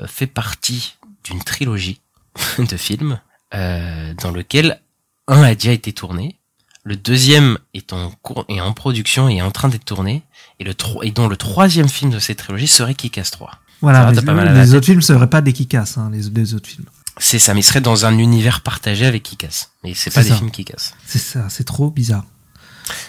fait 0.06 0.26
partie 0.26 0.96
d'une 1.24 1.42
trilogie 1.42 2.00
de 2.58 2.76
films 2.76 3.20
euh, 3.54 4.14
dans 4.22 4.30
lequel 4.30 4.80
un 5.26 5.42
a 5.42 5.54
déjà 5.54 5.72
été 5.72 5.92
tourné, 5.92 6.36
le 6.84 6.96
deuxième 6.96 7.58
est 7.74 7.92
en 7.92 8.10
cours, 8.22 8.44
est 8.48 8.60
en 8.60 8.72
production 8.72 9.28
et 9.28 9.36
est 9.36 9.42
en 9.42 9.50
train 9.50 9.68
d'être 9.68 9.84
tourné, 9.84 10.22
et 10.58 10.64
le 10.64 10.74
et 11.02 11.10
dont 11.10 11.28
le 11.28 11.36
troisième 11.36 11.88
film 11.88 12.10
de 12.10 12.18
cette 12.18 12.38
trilogie 12.38 12.66
serait 12.66 12.94
Kick-Ass 12.94 13.30
3. 13.30 13.50
Ça 13.50 13.56
Voilà, 13.80 14.12
mais 14.12 14.54
les, 14.54 14.74
autres 14.74 14.86
films 14.86 15.02
seraient 15.02 15.30
pas 15.30 15.40
des 15.40 15.52
Kick-Ass, 15.52 15.98
hein, 15.98 16.10
les, 16.12 16.22
les 16.30 16.54
autres 16.54 16.68
films. 16.68 16.86
C'est 17.18 17.38
ça, 17.38 17.52
mais 17.54 17.62
serait 17.62 17.80
dans 17.80 18.06
un 18.06 18.16
univers 18.16 18.62
partagé 18.62 19.06
avec 19.06 19.22
Kick-Ass. 19.22 19.70
Mais 19.84 19.94
c'est 19.94 20.10
pas 20.10 20.22
des 20.22 20.32
films 20.32 20.50
Kick-Ass. 20.50 20.94
C'est 21.06 21.18
ça, 21.18 21.48
c'est 21.48 21.64
trop 21.64 21.90
bizarre. 21.90 22.24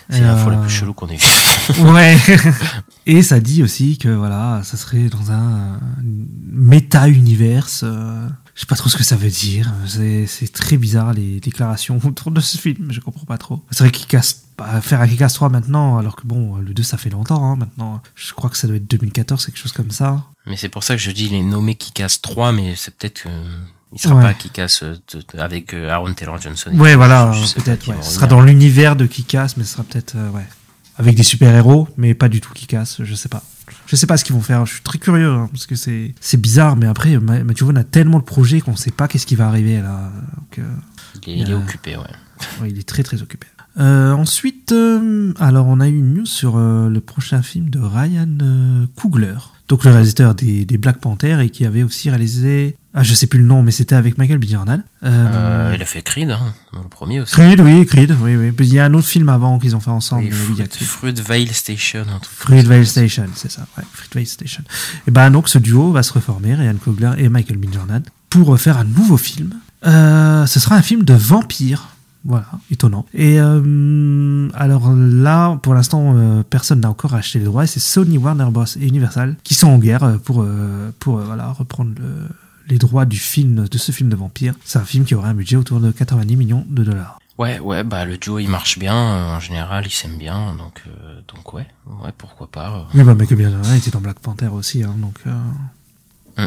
C'est 0.09 0.17
Et, 0.17 0.21
l'info 0.21 0.49
la 0.49 0.57
euh, 0.57 0.61
plus 0.61 0.69
chelou 0.69 0.93
qu'on 0.93 1.07
ait 1.07 1.17
vue. 1.17 1.83
Ouais. 1.83 2.17
Et 3.05 3.21
ça 3.21 3.39
dit 3.39 3.63
aussi 3.63 3.97
que 3.97 4.09
voilà, 4.09 4.61
ça 4.63 4.77
serait 4.77 5.09
dans 5.09 5.31
un 5.31 5.73
euh, 5.73 5.77
méta-univers. 6.51 7.67
euh, 7.83 8.27
je 8.55 8.61
sais 8.61 8.65
pas 8.65 8.75
trop 8.75 8.89
ce 8.89 8.97
que 8.97 9.03
ça 9.03 9.15
veut 9.15 9.29
dire. 9.29 9.71
C'est 9.85 10.51
très 10.51 10.77
bizarre 10.77 11.13
les 11.13 11.39
déclarations 11.39 11.99
autour 12.03 12.31
de 12.31 12.41
ce 12.41 12.57
film. 12.57 12.91
Je 12.91 12.99
comprends 12.99 13.25
pas 13.25 13.37
trop. 13.37 13.63
C'est 13.71 13.83
vrai 13.83 13.91
qu'il 13.91 14.07
casse 14.07 14.45
faire 14.81 14.99
un 14.99 15.07
Kick-Ass 15.07 15.35
3 15.35 15.47
maintenant, 15.47 15.97
alors 15.99 16.17
que 16.17 16.27
bon, 16.27 16.57
le 16.57 16.73
2 16.73 16.83
ça 16.83 16.97
fait 16.97 17.09
longtemps 17.09 17.49
hein, 17.49 17.55
maintenant. 17.55 18.01
Je 18.15 18.33
crois 18.33 18.49
que 18.49 18.57
ça 18.57 18.67
doit 18.67 18.75
être 18.75 18.89
2014, 18.89 19.45
quelque 19.45 19.57
chose 19.57 19.71
comme 19.71 19.91
ça. 19.91 20.25
Mais 20.47 20.57
c'est 20.57 20.67
pour 20.67 20.83
ça 20.83 20.95
que 20.95 21.01
je 21.01 21.11
dis 21.11 21.27
il 21.27 21.33
est 21.33 21.43
nommé 21.43 21.75
Kick-Ass 21.75 22.19
3, 22.21 22.51
mais 22.51 22.75
c'est 22.75 22.93
peut-être 22.93 23.23
que 23.23 23.29
il 23.93 23.99
sera 23.99 24.15
Ouais. 24.15 24.21
pas 24.23 24.33
de- 24.33 25.39
avec 25.39 25.73
Aaron 25.73 26.13
Taylor 26.13 26.39
Johnson. 26.41 26.71
Ouais, 26.75 26.95
voilà, 26.95 27.31
peut-être. 27.55 27.87
Ouais. 27.89 27.95
Ce 28.01 28.11
sera 28.11 28.27
dans 28.27 28.41
l'univers 28.41 28.95
de 28.95 29.05
Kick-Ass, 29.05 29.57
mais 29.57 29.63
ce 29.63 29.73
sera 29.73 29.83
peut-être 29.83 30.15
euh, 30.15 30.29
ouais 30.31 30.45
avec 30.97 31.15
des 31.15 31.23
super-héros, 31.23 31.87
mais 31.97 32.13
pas 32.13 32.27
du 32.27 32.41
tout 32.41 32.51
Kick-Ass. 32.53 33.01
Je 33.03 33.15
sais 33.15 33.29
pas. 33.29 33.41
Je 33.85 33.95
sais 33.95 34.05
pas 34.07 34.17
ce 34.17 34.25
qu'ils 34.25 34.35
vont 34.35 34.41
faire. 34.41 34.65
Je 34.65 34.73
suis 34.73 34.83
très 34.83 34.97
curieux 34.97 35.31
hein, 35.31 35.47
parce 35.51 35.65
que 35.65 35.75
c'est 35.75 36.13
c'est 36.19 36.39
bizarre, 36.41 36.75
mais 36.75 36.87
après 36.87 37.17
Ma- 37.19 37.43
Matthew 37.43 37.63
Vaughn 37.63 37.77
a 37.77 37.83
tellement 37.83 38.19
de 38.19 38.23
projets 38.25 38.59
qu'on 38.61 38.75
sait 38.75 38.91
pas 38.91 39.07
qu'est-ce 39.07 39.25
qui 39.25 39.35
va 39.35 39.47
arriver 39.47 39.81
là. 39.81 40.11
Donc, 40.37 40.59
euh, 40.59 40.63
Il 41.25 41.33
est, 41.33 41.37
il 41.39 41.49
est 41.49 41.53
Euh, 41.53 41.57
occupé, 41.59 41.95
ouais. 41.95 42.03
ouais, 42.61 42.69
il 42.69 42.77
est 42.79 42.87
très 42.87 43.03
très 43.03 43.21
occupé. 43.21 43.47
Euh, 43.79 44.11
ensuite, 44.11 44.71
euh, 44.73 45.31
alors 45.39 45.67
on 45.67 45.79
a 45.79 45.87
eu 45.87 45.97
une 45.97 46.13
news 46.15 46.25
sur 46.25 46.57
euh, 46.57 46.89
le 46.89 46.99
prochain 46.99 47.41
film 47.41 47.69
de 47.69 47.79
Ryan 47.79 48.27
Coogler, 48.95 49.35
donc 49.69 49.85
le 49.85 49.91
réalisateur 49.91 50.35
des, 50.35 50.65
des 50.65 50.77
Black 50.77 50.99
Panther 50.99 51.39
et 51.41 51.49
qui 51.49 51.65
avait 51.65 51.83
aussi 51.83 52.09
réalisé, 52.09 52.75
ah 52.93 53.03
je 53.03 53.13
sais 53.13 53.27
plus 53.27 53.39
le 53.39 53.45
nom, 53.45 53.61
mais 53.63 53.71
c'était 53.71 53.95
avec 53.95 54.17
Michael 54.17 54.39
B. 54.39 54.45
Jordan. 54.45 54.83
Euh, 55.03 55.27
Euh, 55.69 55.71
il 55.75 55.81
a 55.81 55.85
fait 55.85 56.01
Creed, 56.01 56.31
hein, 56.31 56.53
le 56.73 56.87
premier 56.89 57.21
aussi. 57.21 57.33
Creed, 57.33 57.59
oui, 57.61 57.85
Creed, 57.85 58.15
oui, 58.21 58.35
oui. 58.35 58.53
Il 58.59 58.73
y 58.73 58.79
a 58.79 58.85
un 58.85 58.93
autre 58.93 59.07
film 59.07 59.29
avant 59.29 59.59
qu'ils 59.59 59.75
ont 59.75 59.79
fait 59.79 59.91
ensemble. 59.91 60.23
Oui, 60.23 60.31
il 60.53 60.55
y 60.57 60.61
a 60.61 60.65
Fruit. 60.65 60.85
Fruitvale 60.85 61.47
Station. 61.49 62.05
Fruitvale 62.23 62.85
Station, 62.87 63.25
c'est 63.35 63.51
ça, 63.51 63.67
ouais, 63.77 63.83
Fruitvale 63.93 64.25
Station. 64.25 64.63
Et 65.07 65.11
ben 65.11 65.29
donc 65.31 65.49
ce 65.49 65.59
duo 65.59 65.91
va 65.91 66.01
se 66.03 66.13
reformer, 66.13 66.55
Ryan 66.55 66.75
Coogler 66.83 67.11
et 67.17 67.29
Michael 67.29 67.57
B. 67.57 67.65
Jordan, 67.71 68.01
pour 68.29 68.59
faire 68.59 68.77
un 68.77 68.83
nouveau 68.85 69.17
film. 69.17 69.51
Euh, 69.85 70.45
ce 70.45 70.59
sera 70.59 70.75
un 70.75 70.81
film 70.81 71.03
de 71.03 71.13
vampire. 71.13 71.89
Voilà, 72.25 72.47
étonnant. 72.69 73.05
Et 73.13 73.39
euh, 73.39 74.49
alors 74.53 74.91
là, 74.93 75.55
pour 75.63 75.73
l'instant, 75.73 76.15
euh, 76.17 76.43
personne 76.47 76.81
n'a 76.81 76.89
encore 76.89 77.13
acheté 77.13 77.39
les 77.39 77.45
droits. 77.45 77.65
C'est 77.65 77.79
Sony, 77.79 78.17
Warner 78.17 78.47
Bros. 78.51 78.65
et 78.65 78.85
Universal 78.85 79.37
qui 79.45 79.53
sont 79.55 79.67
en 79.69 79.77
guerre 79.77 80.03
euh, 80.03 80.17
pour, 80.17 80.41
euh, 80.41 80.91
pour 80.99 81.19
euh, 81.19 81.23
voilà, 81.23 81.47
reprendre 81.47 81.91
le- 81.97 82.27
les 82.69 82.77
droits 82.77 83.05
du 83.05 83.17
film, 83.17 83.67
de 83.67 83.77
ce 83.77 83.91
film 83.91 84.09
de 84.09 84.15
vampire. 84.15 84.53
C'est 84.63 84.79
un 84.79 84.85
film 84.85 85.05
qui 85.05 85.15
aurait 85.15 85.29
un 85.29 85.33
budget 85.33 85.55
autour 85.55 85.79
de 85.79 85.91
90 85.91 86.35
millions 86.35 86.65
de 86.69 86.83
dollars. 86.83 87.19
Ouais, 87.37 87.57
ouais, 87.59 87.85
bah 87.85 88.03
le 88.03 88.17
duo 88.17 88.37
il 88.39 88.49
marche 88.49 88.77
bien, 88.77 88.95
euh, 88.95 89.35
en 89.37 89.39
général 89.39 89.85
ils 89.87 89.91
s'aiment 89.91 90.17
bien, 90.17 90.55
donc 90.55 90.81
euh, 90.87 91.21
donc 91.33 91.53
ouais, 91.53 91.65
ouais 92.03 92.11
pourquoi 92.17 92.51
pas. 92.51 92.69
euh. 92.75 92.83
Oui, 92.93 93.03
bah, 93.03 93.15
Michael 93.15 93.37
B. 93.37 93.41
Jordan 93.43 93.75
était 93.77 93.91
dans 93.91 94.01
Black 94.01 94.19
Panther 94.19 94.47
aussi, 94.47 94.83
hein, 94.83 94.95
donc. 94.97 95.19
Mm. 96.37 96.45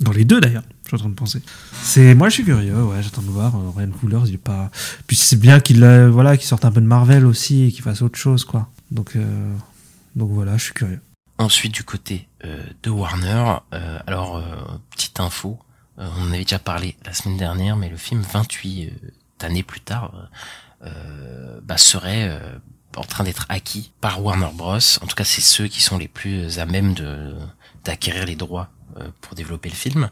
Dans 0.00 0.12
les 0.12 0.24
deux 0.24 0.40
d'ailleurs, 0.40 0.62
je 0.84 0.88
suis 0.90 0.94
en 0.94 0.98
train 1.00 1.08
de 1.08 1.14
penser. 1.14 1.42
C'est, 1.82 2.14
moi 2.14 2.28
je 2.28 2.34
suis 2.34 2.44
curieux, 2.44 2.84
ouais, 2.84 3.02
j'attends 3.02 3.22
de 3.22 3.30
voir. 3.30 3.52
Ryan 3.76 3.90
Coogler, 3.90 4.20
il 4.28 4.34
est 4.34 4.38
pas. 4.38 4.70
Puis 5.08 5.16
c'est 5.16 5.40
bien 5.40 5.58
qu'il, 5.58 5.84
voilà, 5.84 6.36
qu'il 6.36 6.46
sorte 6.46 6.64
un 6.64 6.70
peu 6.70 6.80
de 6.80 6.86
Marvel 6.86 7.26
aussi 7.26 7.64
et 7.64 7.72
qu'il 7.72 7.82
fasse 7.82 8.00
autre 8.00 8.16
chose, 8.16 8.44
quoi. 8.44 8.68
Donc, 8.92 9.16
donc 10.14 10.30
voilà, 10.30 10.56
je 10.56 10.62
suis 10.62 10.72
curieux. 10.72 11.00
Ensuite 11.38 11.72
du 11.72 11.84
côté 11.84 12.28
euh, 12.44 12.64
de 12.82 12.90
Warner, 12.90 13.58
euh, 13.72 14.00
alors 14.08 14.36
euh, 14.38 14.42
petite 14.90 15.20
info, 15.20 15.56
on 15.96 16.22
en 16.22 16.32
avait 16.32 16.42
déjà 16.42 16.58
parlé 16.58 16.96
la 17.04 17.12
semaine 17.12 17.36
dernière, 17.36 17.76
mais 17.76 17.88
le 17.88 17.96
film 17.96 18.22
28 18.22 18.86
euh, 18.86 19.46
années 19.46 19.62
plus 19.62 19.80
tard 19.80 20.28
bah, 21.62 21.76
serait 21.76 22.40
en 22.96 23.02
train 23.02 23.24
d'être 23.24 23.46
acquis 23.48 23.92
par 24.00 24.22
Warner 24.22 24.50
Bros. 24.52 24.78
En 25.00 25.06
tout 25.06 25.14
cas, 25.16 25.24
c'est 25.24 25.40
ceux 25.40 25.68
qui 25.68 25.80
sont 25.80 25.98
les 25.98 26.08
plus 26.08 26.58
à 26.58 26.66
même 26.66 26.94
de 26.94 27.36
d'acquérir 27.84 28.26
les 28.26 28.36
droits 28.36 28.68
pour 29.20 29.34
développer 29.34 29.68
le 29.68 29.74
film, 29.74 30.10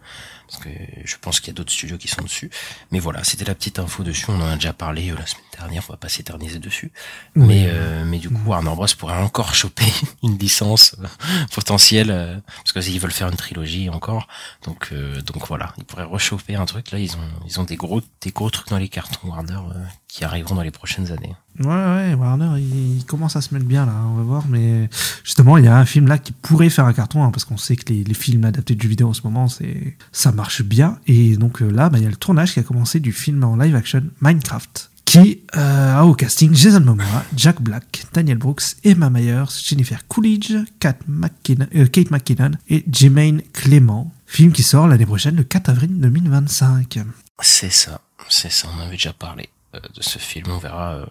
parce 0.48 0.62
que 0.62 0.70
je 1.04 1.16
pense 1.20 1.40
qu'il 1.40 1.48
y 1.48 1.50
a 1.50 1.54
d'autres 1.54 1.72
studios 1.72 1.98
qui 1.98 2.08
sont 2.08 2.22
dessus. 2.22 2.50
Mais 2.90 2.98
voilà, 2.98 3.24
c'était 3.24 3.44
la 3.44 3.54
petite 3.54 3.78
info 3.78 4.02
dessus. 4.02 4.26
On 4.28 4.40
en 4.40 4.46
a 4.46 4.54
déjà 4.54 4.72
parlé 4.72 5.10
euh, 5.10 5.16
la 5.16 5.26
semaine 5.26 5.44
dernière. 5.58 5.84
On 5.88 5.92
va 5.92 5.96
pas 5.96 6.08
s'éterniser 6.08 6.58
dessus. 6.58 6.92
Oui. 7.34 7.46
Mais 7.46 7.66
euh, 7.68 8.04
mais 8.04 8.18
du 8.18 8.30
coup, 8.30 8.40
Warner 8.46 8.74
Bros 8.74 8.86
pourrait 8.98 9.18
encore 9.22 9.54
choper 9.62 9.92
une 10.22 10.38
licence 10.38 10.96
euh, 11.00 11.06
potentielle 11.52 12.42
parce 12.46 12.72
que 12.72 12.90
ils 12.90 13.00
veulent 13.00 13.12
faire 13.12 13.28
une 13.28 13.36
trilogie 13.36 13.88
encore. 13.90 14.26
Donc 14.64 14.90
euh, 14.92 15.20
donc 15.22 15.46
voilà, 15.48 15.72
ils 15.78 15.84
pourraient 15.84 16.04
rechauffer 16.04 16.54
un 16.54 16.66
truc. 16.66 16.90
Là, 16.90 16.98
ils 16.98 17.14
ont 17.16 17.28
ils 17.46 17.60
ont 17.60 17.64
des 17.64 17.76
gros 17.76 18.00
des 18.20 18.30
gros 18.30 18.50
trucs 18.50 18.68
dans 18.68 18.78
les 18.78 18.88
cartons 18.88 19.28
Warner 19.28 19.54
euh, 19.54 19.84
qui 20.08 20.24
arriveront 20.24 20.54
dans 20.54 20.62
les 20.62 20.70
prochaines 20.70 21.12
années. 21.12 21.34
Ouais, 21.58 21.66
ouais, 21.66 22.14
Warner, 22.14 22.60
il, 22.60 22.98
il 22.98 23.04
commence 23.06 23.36
à 23.36 23.40
se 23.40 23.54
mettre 23.54 23.66
bien 23.66 23.86
là, 23.86 23.94
on 24.06 24.14
va 24.14 24.22
voir. 24.22 24.44
Mais 24.48 24.88
justement, 25.24 25.56
il 25.56 25.64
y 25.64 25.68
a 25.68 25.76
un 25.76 25.84
film 25.84 26.06
là 26.06 26.18
qui 26.18 26.32
pourrait 26.32 26.68
faire 26.68 26.84
un 26.84 26.92
carton, 26.92 27.24
hein, 27.24 27.30
parce 27.30 27.44
qu'on 27.44 27.56
sait 27.56 27.76
que 27.76 27.92
les, 27.92 28.04
les 28.04 28.14
films 28.14 28.44
adaptés 28.44 28.74
de 28.74 28.82
jeux 28.82 28.88
vidéo 28.88 29.08
en 29.08 29.14
ce 29.14 29.22
moment, 29.22 29.48
c'est 29.48 29.96
ça 30.12 30.32
marche 30.36 30.62
bien. 30.62 30.98
Et 31.08 31.36
donc 31.36 31.62
euh, 31.62 31.70
là, 31.70 31.88
bah, 31.88 31.98
il 31.98 32.04
y 32.04 32.06
a 32.06 32.10
le 32.10 32.16
tournage 32.16 32.52
qui 32.52 32.60
a 32.60 32.62
commencé 32.62 33.00
du 33.00 33.12
film 33.12 33.42
en 33.42 33.56
live 33.56 33.74
action 33.74 34.04
Minecraft, 34.20 34.90
qui 35.04 35.42
euh, 35.56 35.96
a 35.96 36.04
au 36.04 36.14
casting 36.14 36.54
Jason 36.54 36.80
Momoa, 36.80 37.24
Jack 37.34 37.60
Black, 37.60 38.04
Daniel 38.12 38.38
Brooks, 38.38 38.76
Emma 38.84 39.10
Myers, 39.10 39.46
Jennifer 39.64 40.06
Coolidge, 40.06 40.52
Kate 40.78 41.00
McKinnon, 41.08 41.66
euh, 41.74 41.86
Kate 41.86 42.10
McKinnon 42.10 42.52
et 42.68 42.84
Jermaine 42.92 43.42
Clément. 43.52 44.12
Film 44.26 44.52
qui 44.52 44.62
sort 44.62 44.88
l'année 44.88 45.06
prochaine, 45.06 45.36
le 45.36 45.44
4 45.44 45.70
avril 45.70 46.00
2025. 46.00 46.98
C'est 47.40 47.70
ça, 47.70 48.00
c'est 48.28 48.50
ça. 48.50 48.68
On 48.76 48.80
avait 48.80 48.92
déjà 48.92 49.12
parlé 49.12 49.48
euh, 49.74 49.80
de 49.94 50.02
ce 50.02 50.18
film. 50.18 50.46
On 50.50 50.58
verra 50.58 51.06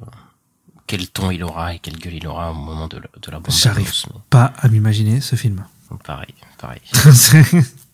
quel 0.88 1.08
ton 1.08 1.32
il 1.32 1.44
aura 1.44 1.74
et 1.74 1.80
quelle 1.80 1.98
gueule 1.98 2.16
il 2.16 2.28
aura 2.28 2.52
au 2.52 2.56
moment 2.56 2.88
de 2.88 2.98
la, 2.98 3.08
de 3.22 3.32
la 3.32 3.40
bande 3.40 3.56
J'arrive 3.56 3.92
pas 4.30 4.54
à 4.58 4.68
m'imaginer 4.68 5.22
ce 5.22 5.36
film. 5.36 5.64
Pareil, 6.04 6.34
pareil. 6.58 6.82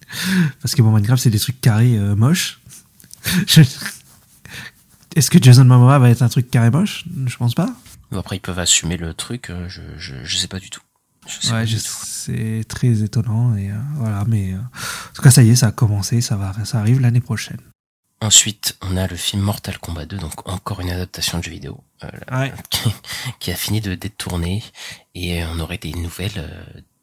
Parce 0.61 0.75
que 0.75 0.81
bon, 0.81 0.91
Minecraft, 0.91 1.21
c'est 1.21 1.29
des 1.29 1.39
trucs 1.39 1.59
carrés 1.61 1.97
euh, 1.97 2.15
moches. 2.15 2.59
Je- 3.47 3.61
Est-ce 5.15 5.29
que 5.29 5.41
Jason 5.41 5.65
Momoa 5.65 5.99
va 5.99 6.09
être 6.09 6.21
un 6.21 6.29
truc 6.29 6.49
carré 6.49 6.69
moche? 6.69 7.05
Je 7.27 7.35
pense 7.37 7.53
pas. 7.55 7.73
Après, 8.15 8.37
ils 8.37 8.41
peuvent 8.41 8.59
assumer 8.59 8.97
le 8.97 9.13
truc. 9.13 9.49
euh, 9.49 9.67
je 9.69 9.81
je 9.97 10.15
je 10.23 10.37
sais 10.37 10.47
pas 10.47 10.59
du 10.59 10.69
tout. 10.69 10.81
Ouais, 11.51 11.65
c'est 11.67 12.63
très 12.67 13.03
étonnant. 13.03 13.55
Et 13.55 13.69
euh, 13.71 13.75
voilà, 13.95 14.23
mais 14.27 14.53
euh, 14.53 14.57
en 14.57 15.13
tout 15.13 15.21
cas, 15.21 15.31
ça 15.31 15.43
y 15.43 15.49
est, 15.49 15.55
ça 15.55 15.67
a 15.67 15.71
commencé. 15.71 16.19
Ça, 16.21 16.35
va, 16.35 16.53
ça 16.65 16.79
arrive 16.79 16.99
l'année 16.99 17.21
prochaine. 17.21 17.59
Ensuite, 18.23 18.77
on 18.81 18.97
a 18.97 19.07
le 19.07 19.15
film 19.15 19.41
Mortal 19.41 19.77
Kombat 19.79 20.05
2, 20.05 20.17
donc 20.17 20.47
encore 20.47 20.79
une 20.81 20.91
adaptation 20.91 21.39
de 21.39 21.43
jeu 21.43 21.51
vidéo, 21.51 21.83
euh, 22.03 22.09
Ouais. 22.31 22.53
qui, 22.69 22.89
qui 23.39 23.51
a 23.51 23.55
fini 23.55 23.81
de 23.81 23.95
d'être 23.95 24.17
tournée, 24.17 24.63
et 25.15 25.43
on 25.45 25.59
aurait 25.59 25.77
des 25.79 25.93
nouvelles 25.93 26.39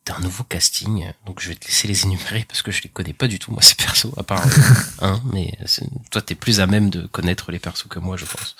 d'un 0.08 0.18
nouveau 0.20 0.44
casting. 0.44 1.04
Donc 1.26 1.40
je 1.42 1.48
vais 1.50 1.54
te 1.54 1.66
laisser 1.66 1.86
les 1.88 2.04
énumérer 2.04 2.44
parce 2.48 2.62
que 2.62 2.70
je 2.72 2.82
les 2.82 2.88
connais 2.88 3.12
pas 3.12 3.28
du 3.28 3.38
tout 3.38 3.52
moi 3.52 3.60
ces 3.62 3.74
persos, 3.74 4.08
à 4.16 4.22
part 4.22 4.44
un. 5.00 5.20
Mais 5.32 5.52
toi, 6.10 6.22
t'es 6.22 6.34
plus 6.34 6.60
à 6.60 6.66
même 6.66 6.90
de 6.90 7.06
connaître 7.06 7.52
les 7.52 7.58
persos 7.58 7.86
que 7.88 7.98
moi, 7.98 8.16
je 8.16 8.24
pense. 8.24 8.56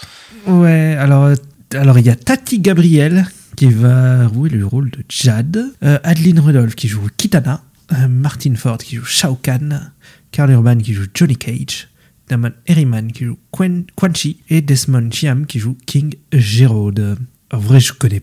Ouais, 0.46 0.96
alors 0.98 1.24
euh, 1.24 1.34
alors 1.74 1.98
il 1.98 2.06
y 2.06 2.10
a 2.10 2.16
Tati 2.16 2.60
Gabriel 2.60 3.26
qui 3.56 3.66
va 3.66 4.28
jouer 4.28 4.50
le 4.50 4.64
rôle 4.66 4.90
de 4.90 5.02
Jad, 5.08 5.72
euh, 5.82 5.98
Adeline 6.04 6.40
Rudolph 6.40 6.74
qui 6.74 6.88
joue 6.88 7.08
Kitana, 7.16 7.62
euh, 7.92 8.08
Martin 8.08 8.54
Ford 8.54 8.78
qui 8.78 8.96
joue 8.96 9.04
Shao 9.04 9.34
Kahn, 9.36 9.92
Carl 10.30 10.50
Urban 10.50 10.76
qui 10.78 10.92
joue 10.94 11.06
Johnny 11.14 11.36
Cage, 11.36 11.88
Damon 12.28 12.52
Herriman 12.66 13.10
qui 13.10 13.24
joue 13.24 13.38
Quen- 13.50 13.84
Quan 13.96 14.12
Chi 14.14 14.42
et 14.48 14.60
Desmond 14.60 15.10
Chiam 15.10 15.46
qui 15.46 15.58
joue 15.58 15.76
King 15.86 16.14
Gerard. 16.32 17.16
En 17.50 17.58
vrai, 17.58 17.80
je 17.80 17.92
connais 17.94 18.22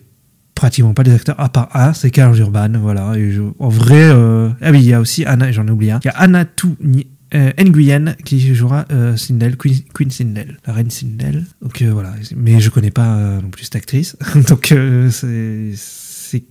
pratiquement 0.56 0.94
pas 0.94 1.04
les 1.04 1.12
acteurs 1.12 1.38
à 1.38 1.48
part 1.48 1.68
un, 1.74 1.92
c'est 1.92 2.10
Carl 2.10 2.36
Urban, 2.36 2.72
voilà. 2.80 3.12
En 3.60 3.68
vrai, 3.68 4.02
euh, 4.02 4.48
ah 4.60 4.72
oui, 4.72 4.80
il 4.80 4.86
y 4.86 4.94
a 4.94 5.00
aussi 5.00 5.24
Anna, 5.24 5.52
j'en 5.52 5.68
ai 5.68 5.70
oublié 5.70 5.92
un. 5.92 6.00
Il 6.02 6.06
y 6.06 6.10
a 6.10 6.16
Anna 6.16 6.44
euh, 7.34 7.52
Nguyen 7.58 8.14
qui 8.24 8.54
jouera 8.54 8.86
euh, 8.92 9.16
Queen, 9.58 9.82
Queen 9.94 10.10
Sindel, 10.10 10.58
la 10.66 10.72
reine 10.72 10.90
Sindel. 10.90 11.44
Donc 11.60 11.82
euh, 11.82 11.92
voilà, 11.92 12.14
mais 12.36 12.60
je 12.60 12.70
connais 12.70 12.90
pas 12.90 13.40
non 13.42 13.50
plus 13.50 13.64
cette 13.64 13.76
actrice. 13.76 14.16
Donc 14.48 14.72
c'est 15.10 16.44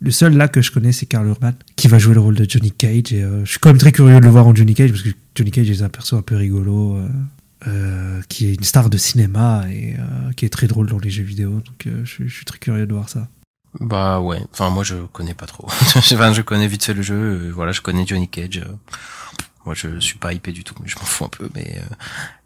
le 0.00 0.10
seul 0.12 0.36
là 0.36 0.48
que 0.48 0.60
je 0.62 0.70
connais, 0.70 0.92
c'est 0.92 1.06
Karl 1.06 1.26
Urban 1.26 1.52
qui 1.76 1.88
va 1.88 1.98
jouer 1.98 2.14
le 2.14 2.20
rôle 2.20 2.36
de 2.36 2.48
Johnny 2.48 2.70
Cage. 2.70 3.10
Je 3.10 3.44
suis 3.44 3.58
quand 3.58 3.70
même 3.70 3.78
très 3.78 3.92
curieux 3.92 4.20
de 4.20 4.24
le 4.24 4.30
voir 4.30 4.46
en 4.46 4.54
Johnny 4.54 4.74
Cage 4.74 4.90
parce 4.90 5.02
que 5.02 5.10
Johnny 5.34 5.50
Cage 5.50 5.70
est 5.70 5.82
un 5.82 5.88
perso 5.88 6.16
un 6.16 6.22
peu 6.22 6.36
rigolo. 6.36 6.98
qui 8.28 8.46
est 8.46 8.54
une 8.54 8.64
star 8.64 8.90
de 8.90 8.98
cinéma 8.98 9.64
et 9.70 9.96
qui 10.36 10.44
est 10.44 10.50
très 10.50 10.66
drôle 10.66 10.88
dans 10.88 10.98
les 10.98 11.10
jeux 11.10 11.24
vidéo. 11.24 11.52
Donc 11.52 11.88
je 12.04 12.28
suis 12.28 12.44
très 12.44 12.58
curieux 12.58 12.86
de 12.86 12.92
voir 12.92 13.08
ça. 13.08 13.28
Bah 13.80 14.20
ouais, 14.20 14.40
enfin 14.52 14.70
moi 14.70 14.82
je 14.84 14.96
connais 15.12 15.34
pas 15.34 15.46
trop. 15.46 15.66
enfin 15.96 16.32
je 16.32 16.42
connais 16.42 16.66
vite 16.66 16.84
fait 16.84 16.94
le 16.94 17.02
jeu, 17.02 17.14
euh, 17.14 17.52
voilà, 17.54 17.72
je 17.72 17.80
connais 17.80 18.06
Johnny 18.06 18.28
Cage. 18.28 18.58
euh, 18.58 18.72
Moi 19.64 19.74
je 19.74 20.00
suis 20.00 20.18
pas 20.18 20.32
hypé 20.32 20.52
du 20.52 20.64
tout, 20.64 20.74
mais 20.82 20.88
je 20.88 20.96
m'en 20.96 21.04
fous 21.04 21.24
un 21.24 21.28
peu. 21.28 21.48
Mais 21.54 21.76
euh, 21.78 21.94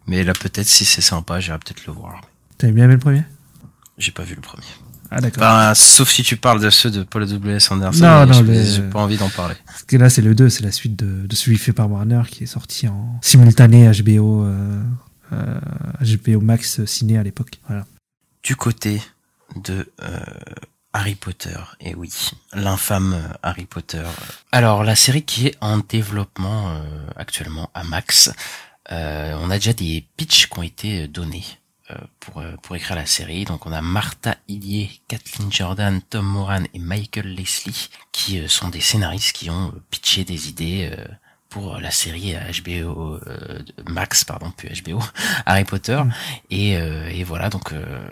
mais 0.06 0.24
là 0.24 0.32
peut-être 0.34 0.66
si 0.66 0.84
c'est 0.84 1.00
sympa, 1.00 1.40
j'irai 1.40 1.58
peut-être 1.58 1.86
le 1.86 1.92
voir. 1.92 2.20
T'avais 2.58 2.72
bien 2.72 2.84
aimé 2.84 2.94
le 2.94 3.00
premier? 3.00 3.24
J'ai 3.98 4.12
pas 4.12 4.24
vu 4.24 4.34
le 4.34 4.40
premier. 4.42 4.66
Ah 5.10 5.20
d'accord. 5.20 5.42
Enfin, 5.42 5.74
sauf 5.74 6.08
si 6.10 6.22
tu 6.22 6.36
parles 6.38 6.60
de 6.60 6.70
ceux 6.70 6.90
de 6.90 7.02
Paul 7.02 7.26
W.S. 7.26 7.70
Anderson. 7.70 8.02
Non, 8.02 8.24
non, 8.26 8.32
j'ai 8.46 8.80
pas 8.82 9.00
envie 9.00 9.18
d'en 9.18 9.28
parler. 9.28 9.54
Parce 9.66 9.82
que 9.82 9.96
là, 9.98 10.08
c'est 10.08 10.22
le 10.22 10.34
2, 10.34 10.48
c'est 10.48 10.62
la 10.62 10.72
suite 10.72 10.96
de, 10.96 11.26
de 11.26 11.36
celui 11.36 11.58
fait 11.58 11.74
par 11.74 11.90
Warner 11.90 12.22
qui 12.30 12.44
est 12.44 12.46
sorti 12.46 12.88
en 12.88 13.18
simultané 13.20 13.90
HBO, 14.02 14.44
euh, 14.44 14.82
euh, 15.34 15.60
HBO 16.00 16.40
Max 16.40 16.82
ciné 16.86 17.18
à 17.18 17.22
l'époque. 17.22 17.60
Voilà. 17.68 17.84
Du 18.42 18.56
côté 18.56 19.02
de 19.62 19.86
euh, 20.02 20.18
Harry 20.92 21.14
Potter, 21.14 21.56
et 21.80 21.94
oui, 21.94 22.10
l'infâme 22.52 23.34
Harry 23.42 23.64
Potter. 23.64 24.04
Alors 24.52 24.84
la 24.84 24.94
série 24.94 25.22
qui 25.24 25.46
est 25.48 25.56
en 25.60 25.78
développement 25.78 26.68
euh, 26.70 27.06
actuellement 27.16 27.70
à 27.74 27.82
Max, 27.84 28.30
euh, 28.90 29.34
on 29.40 29.50
a 29.50 29.54
déjà 29.54 29.72
des 29.72 30.06
pitchs 30.16 30.48
qui 30.48 30.58
ont 30.58 30.62
été 30.62 31.08
donnés. 31.08 31.44
euh, 31.90 31.94
Pour, 32.20 32.40
euh, 32.40 32.56
pour 32.62 32.76
écrire 32.76 32.96
la 32.96 33.06
série. 33.06 33.44
Donc 33.44 33.66
on 33.66 33.72
a 33.72 33.80
Martha 33.82 34.36
Illier, 34.48 34.90
Kathleen 35.08 35.50
Jordan, 35.52 36.00
Tom 36.10 36.26
Moran 36.26 36.64
et 36.74 36.78
Michael 36.78 37.34
Leslie 37.34 37.88
qui 38.12 38.38
euh, 38.40 38.48
sont 38.48 38.68
des 38.68 38.80
scénaristes 38.80 39.32
qui 39.34 39.50
ont 39.50 39.72
pitché 39.90 40.24
des 40.24 40.48
idées 40.48 40.90
euh, 40.92 41.04
pour 41.48 41.78
la 41.80 41.90
série 41.90 42.34
HBO 42.64 43.18
euh, 43.26 43.58
Max 43.88 44.24
pardon 44.24 44.50
plus 44.52 44.70
HBO 44.82 45.00
Harry 45.46 45.64
Potter 45.64 46.00
et, 46.50 46.76
euh, 46.78 47.08
et 47.10 47.24
voilà 47.24 47.50
donc 47.50 47.72
euh, 47.72 48.08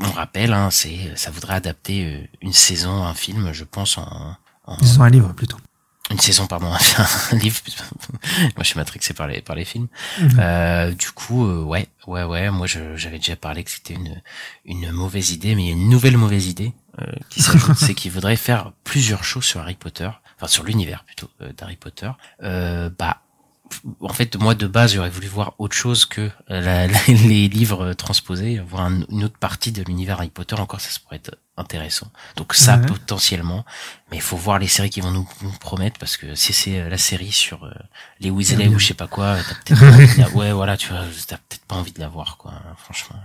on 0.00 0.10
rappelle 0.12 0.52
hein, 0.52 0.70
c'est 0.70 1.16
ça 1.16 1.30
voudrait 1.30 1.54
adapter 1.54 2.04
euh, 2.06 2.26
une 2.42 2.52
saison 2.52 3.04
un 3.04 3.14
film 3.14 3.52
je 3.52 3.64
pense 3.64 3.98
en, 3.98 4.36
en- 4.66 4.76
Ils 4.80 4.86
sont 4.88 5.02
un 5.02 5.10
livre 5.10 5.32
plutôt. 5.32 5.56
une 6.10 6.18
saison 6.18 6.46
pardon 6.46 6.72
un 7.32 7.36
livre 7.36 7.58
moi 8.56 8.62
je 8.62 8.64
suis 8.64 8.78
matrixé 8.78 9.14
par 9.14 9.26
les 9.28 9.40
par 9.42 9.56
les 9.56 9.64
films 9.64 9.88
Mhm. 10.20 10.38
euh, 10.40 10.90
du 10.92 11.10
coup 11.10 11.46
euh, 11.46 11.62
ouais 11.62 11.88
ouais 12.06 12.24
ouais 12.24 12.50
moi 12.50 12.66
je- 12.66 12.96
j'avais 12.96 13.18
déjà 13.18 13.36
parlé 13.36 13.62
que 13.64 13.70
c'était 13.70 13.94
une 13.94 14.20
une 14.64 14.90
mauvaise 14.92 15.30
idée 15.30 15.54
mais 15.54 15.64
il 15.64 15.66
y 15.66 15.70
a 15.70 15.74
une 15.74 15.88
nouvelle 15.88 16.16
mauvaise 16.16 16.46
idée 16.46 16.72
euh, 17.00 17.04
qui 17.28 17.42
s'ajoute 17.42 17.76
c'est 17.84 17.94
qu'il 17.94 18.10
voudrait 18.10 18.36
faire 18.36 18.72
plusieurs 18.84 19.22
shows 19.24 19.42
sur 19.42 19.60
Harry 19.60 19.74
Potter 19.76 20.10
enfin 20.36 20.48
sur 20.48 20.64
l'univers 20.64 21.04
plutôt 21.04 21.30
euh, 21.42 21.52
d'Harry 21.52 21.76
Potter 21.76 22.10
euh, 22.42 22.90
bah 22.98 23.22
en 24.00 24.12
fait, 24.12 24.36
moi 24.36 24.54
de 24.54 24.66
base, 24.66 24.94
j'aurais 24.94 25.10
voulu 25.10 25.26
voir 25.28 25.54
autre 25.58 25.74
chose 25.76 26.04
que 26.04 26.22
euh, 26.22 26.60
la- 26.60 26.86
la- 26.88 27.06
les 27.08 27.48
livres 27.48 27.92
transposés, 27.94 28.58
voir 28.60 28.82
un- 28.86 29.02
une 29.10 29.24
autre 29.24 29.38
partie 29.38 29.72
de 29.72 29.82
l'univers 29.82 30.18
Harry 30.18 30.30
Potter. 30.30 30.56
Encore, 30.56 30.80
ça, 30.80 30.90
ça 30.90 30.98
pourrait 31.02 31.16
être 31.16 31.36
intéressant. 31.56 32.10
Donc 32.36 32.54
ça, 32.54 32.76
Ouais. 32.78 32.86
potentiellement, 32.86 33.64
mais 34.10 34.16
il 34.16 34.22
faut 34.22 34.36
voir 34.36 34.58
les 34.58 34.68
séries 34.68 34.90
qui 34.90 35.00
vont 35.00 35.10
nous, 35.10 35.28
nous 35.42 35.52
promettre 35.52 35.98
parce 35.98 36.16
que 36.16 36.34
si 36.34 36.52
c'est 36.52 36.80
euh, 36.80 36.88
la 36.88 36.98
série 36.98 37.32
sur 37.32 37.64
euh, 37.64 37.72
les 38.20 38.30
Weasley 38.30 38.68
ou 38.68 38.78
je 38.78 38.86
sais 38.88 38.94
pas 38.94 39.08
quoi, 39.08 39.36
t'as 39.66 39.74
peut-être 39.74 39.80
pas 39.80 39.92
envie 39.96 40.14
de 40.14 40.20
la... 40.20 40.28
ouais, 40.36 40.52
voilà, 40.52 40.76
tu 40.76 40.88
vois, 40.88 41.04
t'as 41.26 41.36
peut-être 41.36 41.64
pas 41.66 41.76
envie 41.76 41.92
de 41.92 42.00
la 42.00 42.08
voir, 42.08 42.36
quoi, 42.38 42.52
hein, 42.54 42.74
franchement. 42.78 43.16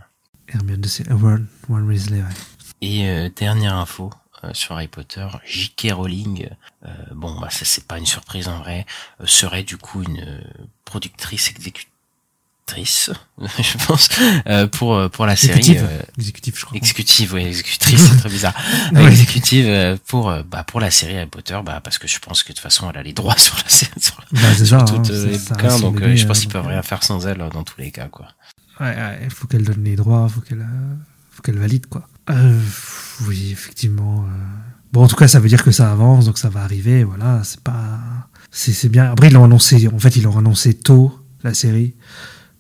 Hermione 0.48 0.82
de 0.82 0.90
euh, 1.10 1.38
Weasley, 1.70 2.20
ouais. 2.22 2.28
Et 2.82 3.08
euh, 3.10 3.30
dernière 3.36 3.76
info 3.76 4.12
euh, 4.14 4.25
sur 4.54 4.76
Harry 4.76 4.88
Potter, 4.88 5.28
J.K. 5.46 5.92
Rowling, 5.94 6.50
euh, 6.86 6.90
bon 7.14 7.40
bah 7.40 7.50
ça 7.50 7.66
c'est 7.66 7.86
pas 7.88 7.98
une 7.98 8.06
surprise 8.06 8.48
en 8.48 8.60
vrai, 8.60 8.86
euh, 9.22 9.26
serait 9.28 9.64
du 9.64 9.78
coup 9.78 10.04
une 10.04 10.20
euh, 10.22 10.42
productrice 10.86 11.50
exécutrice, 11.50 13.12
je 13.40 13.86
pense, 13.86 14.10
euh, 14.48 14.68
pour 14.68 14.96
euh, 14.96 15.10
pour 15.10 15.26
la 15.26 15.36
série. 15.36 15.60
Exécutive. 15.60 15.88
euh, 15.90 16.02
Exécutif, 16.18 16.60
je 16.60 16.66
crois. 16.66 16.78
Exécutive, 16.78 17.34
oui, 17.34 17.44
exécutrice, 17.46 18.10
c'est 18.10 18.18
très 18.20 18.30
bizarre. 18.30 18.54
Euh, 18.96 19.00
Ouais. 19.04 19.08
Exécutive 19.12 19.66
euh, 19.68 19.98
pour 20.08 20.30
euh, 20.30 20.42
bah 20.44 20.64
pour 20.64 20.80
la 20.80 20.90
série 20.92 21.18
Harry 21.18 21.28
Potter, 21.28 21.60
bah 21.66 21.80
parce 21.84 21.98
que 21.98 22.08
je 22.08 22.20
pense 22.20 22.44
que 22.44 22.50
de 22.50 22.54
toute 22.54 22.64
façon 22.64 22.90
elle 22.90 22.98
a 22.98 23.04
les 23.04 23.14
droits 23.14 23.38
sur 23.38 23.56
la 23.56 23.70
série, 23.70 23.92
sur, 24.00 24.16
Bah, 24.32 24.54
ça, 24.56 24.66
sur 24.66 24.78
hein, 24.80 24.86
euh, 24.90 25.04
ça- 25.04 25.28
les 25.28 25.38
ça 25.38 25.54
bouquins, 25.56 25.70
son 25.70 25.92
donc 25.92 26.02
euh, 26.02 26.16
je 26.16 26.26
pense 26.26 26.38
euh, 26.38 26.42
qu'ils 26.42 26.50
peuvent 26.52 26.68
rien 26.68 26.82
faire 26.84 27.04
sans 27.04 27.26
elle 27.28 27.42
euh, 27.42 27.50
dans 27.50 27.64
tous 27.64 27.80
les 27.80 27.92
cas, 27.92 28.08
quoi. 28.08 28.28
Ouais, 28.80 28.88
ouais, 28.88 29.20
il 29.24 29.30
faut 29.30 29.48
qu'elle 29.48 29.64
donne 29.64 29.84
les 29.84 29.96
droits, 29.96 30.28
faut 30.28 30.42
qu'elle 30.42 30.60
euh, 30.62 30.96
faut 31.32 31.42
qu'elle 31.42 31.58
valide 31.60 31.86
quoi. 31.88 32.08
Euh, 32.30 32.60
oui, 33.28 33.50
effectivement. 33.52 34.26
euh. 34.28 34.44
Bon, 34.94 35.04
en 35.04 35.08
tout 35.08 35.16
cas, 35.16 35.28
ça 35.28 35.40
veut 35.40 35.50
dire 35.50 35.64
que 35.64 35.72
ça 35.72 35.92
avance, 35.92 36.26
donc 36.26 36.38
ça 36.38 36.50
va 36.50 36.62
arriver. 36.64 37.04
Voilà, 37.04 37.42
c'est 37.44 37.60
pas, 37.60 38.00
c'est 38.52 38.90
bien. 38.90 39.12
Après, 39.12 39.28
ils 39.28 39.34
l'ont 39.34 39.44
annoncé. 39.44 39.88
En 39.94 40.00
fait, 40.00 40.16
ils 40.16 40.24
l'ont 40.24 40.38
annoncé 40.38 40.74
tôt 40.74 41.20
la 41.44 41.54
série 41.54 41.96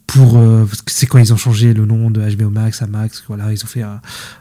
pour. 0.05 0.37
euh, 0.37 0.67
c'est 0.87 1.07
quand 1.07 1.17
ils 1.17 1.33
ont 1.33 1.37
changé 1.37 1.73
le 1.73 1.85
nom 1.85 2.11
de 2.11 2.21
HBO 2.35 2.49
Max 2.49 2.81
à 2.81 2.87
Max. 2.87 3.23
Voilà, 3.27 3.51
ils 3.53 3.63
ont 3.63 3.67
fait. 3.67 3.83
euh, 3.83 3.95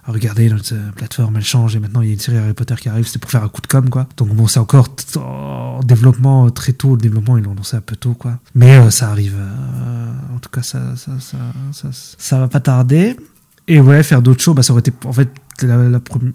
regardez 0.06 0.50
notre 0.50 0.74
euh, 0.74 0.90
plateforme, 0.96 1.36
elle 1.36 1.44
change 1.44 1.76
et 1.76 1.78
maintenant 1.80 2.00
il 2.02 2.08
y 2.08 2.10
a 2.10 2.14
une 2.14 2.20
série 2.20 2.36
Harry 2.38 2.52
Potter 2.52 2.74
qui 2.74 2.88
arrive. 2.88 3.06
C'était 3.06 3.20
pour 3.20 3.30
faire 3.30 3.44
un 3.44 3.48
coup 3.48 3.60
de 3.62 3.66
com 3.68 3.88
quoi. 3.88 4.08
Donc 4.16 4.34
bon, 4.34 4.46
c'est 4.48 4.60
encore 4.60 4.88
en 5.16 5.80
développement 5.84 6.46
euh, 6.46 6.50
très 6.50 6.72
tôt. 6.72 6.96
Le 6.96 7.00
développement, 7.00 7.38
ils 7.38 7.44
l'ont 7.44 7.52
annoncé 7.52 7.76
un 7.76 7.80
peu 7.80 7.96
tôt 7.96 8.14
quoi. 8.14 8.40
Mais 8.56 8.76
euh, 8.76 8.90
ça 8.90 9.08
arrive. 9.10 9.36
euh, 9.38 10.12
en 10.34 10.38
tout 10.40 10.50
cas, 10.50 10.62
ça, 10.62 10.96
ça, 10.96 11.12
ça, 11.20 11.38
ça, 11.72 11.88
ça 12.18 12.38
va 12.40 12.48
pas 12.48 12.60
tarder. 12.60 13.16
Et 13.66 13.80
ouais, 13.80 14.02
faire 14.02 14.20
d'autres 14.20 14.42
shows, 14.42 14.52
bah, 14.52 14.62
ça 14.62 14.72
aurait 14.74 14.80
été 14.80 14.92
en 15.04 15.12
fait 15.12 15.30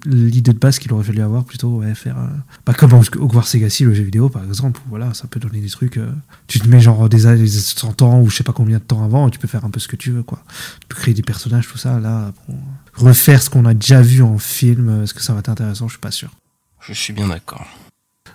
l'idée 0.06 0.54
de 0.54 0.58
base 0.58 0.80
qu'il 0.80 0.92
aurait 0.94 1.04
fallu 1.04 1.22
avoir 1.22 1.44
plutôt, 1.44 1.80
ouais, 1.80 1.94
faire 1.94 2.18
euh, 2.18 2.28
bah, 2.66 2.74
comme 2.74 2.94
Hogwarts 2.94 3.48
Legacy, 3.54 3.84
le 3.84 3.94
jeu 3.94 4.04
vidéo 4.04 4.30
par 4.30 4.44
exemple, 4.44 4.82
voilà, 4.90 5.14
ça 5.14 5.28
peut 5.28 5.40
donner 5.40 5.60
des 5.60 5.70
trucs. 5.70 5.98
euh, 5.98 6.10
tu 6.48 6.60
te 6.60 6.68
mets 6.68 6.80
genre 6.80 7.08
des 7.10 7.28
années 7.28 7.48
100 7.48 8.02
ans 8.02 8.20
ou 8.22 8.30
je 8.30 8.38
sais 8.38 8.44
pas 8.44 8.54
combien 8.54 8.78
de 8.80 8.84
temps 8.84 9.04
avant, 9.04 9.28
et 9.28 9.32
tu 9.32 9.38
peux 9.38 9.48
faire 9.48 9.64
un 9.66 9.70
peu 9.70 9.80
ce 9.80 9.88
que 9.88 9.96
tu 9.96 10.10
veux, 10.12 10.24
quoi. 10.24 10.42
Tu 10.82 10.88
peux 10.88 10.96
créer 10.96 11.14
des 11.14 11.22
personnages, 11.22 11.68
tout 11.68 11.78
ça. 11.78 12.00
Là, 12.00 12.32
bon, 12.48 12.58
refaire 12.96 13.42
ce 13.44 13.50
qu'on 13.50 13.66
a 13.66 13.74
déjà 13.74 14.02
vu 14.02 14.24
en 14.24 14.40
film, 14.40 14.90
euh, 14.90 15.04
est-ce 15.04 15.14
que 15.14 15.22
ça 15.22 15.34
va 15.34 15.40
être 15.40 15.50
intéressant? 15.50 15.88
Je 15.88 15.94
suis 15.94 16.02
pas 16.02 16.12
sûr. 16.12 16.32
Je 16.82 16.94
suis 16.94 17.14
bien 17.14 17.28
d'accord. 17.28 17.68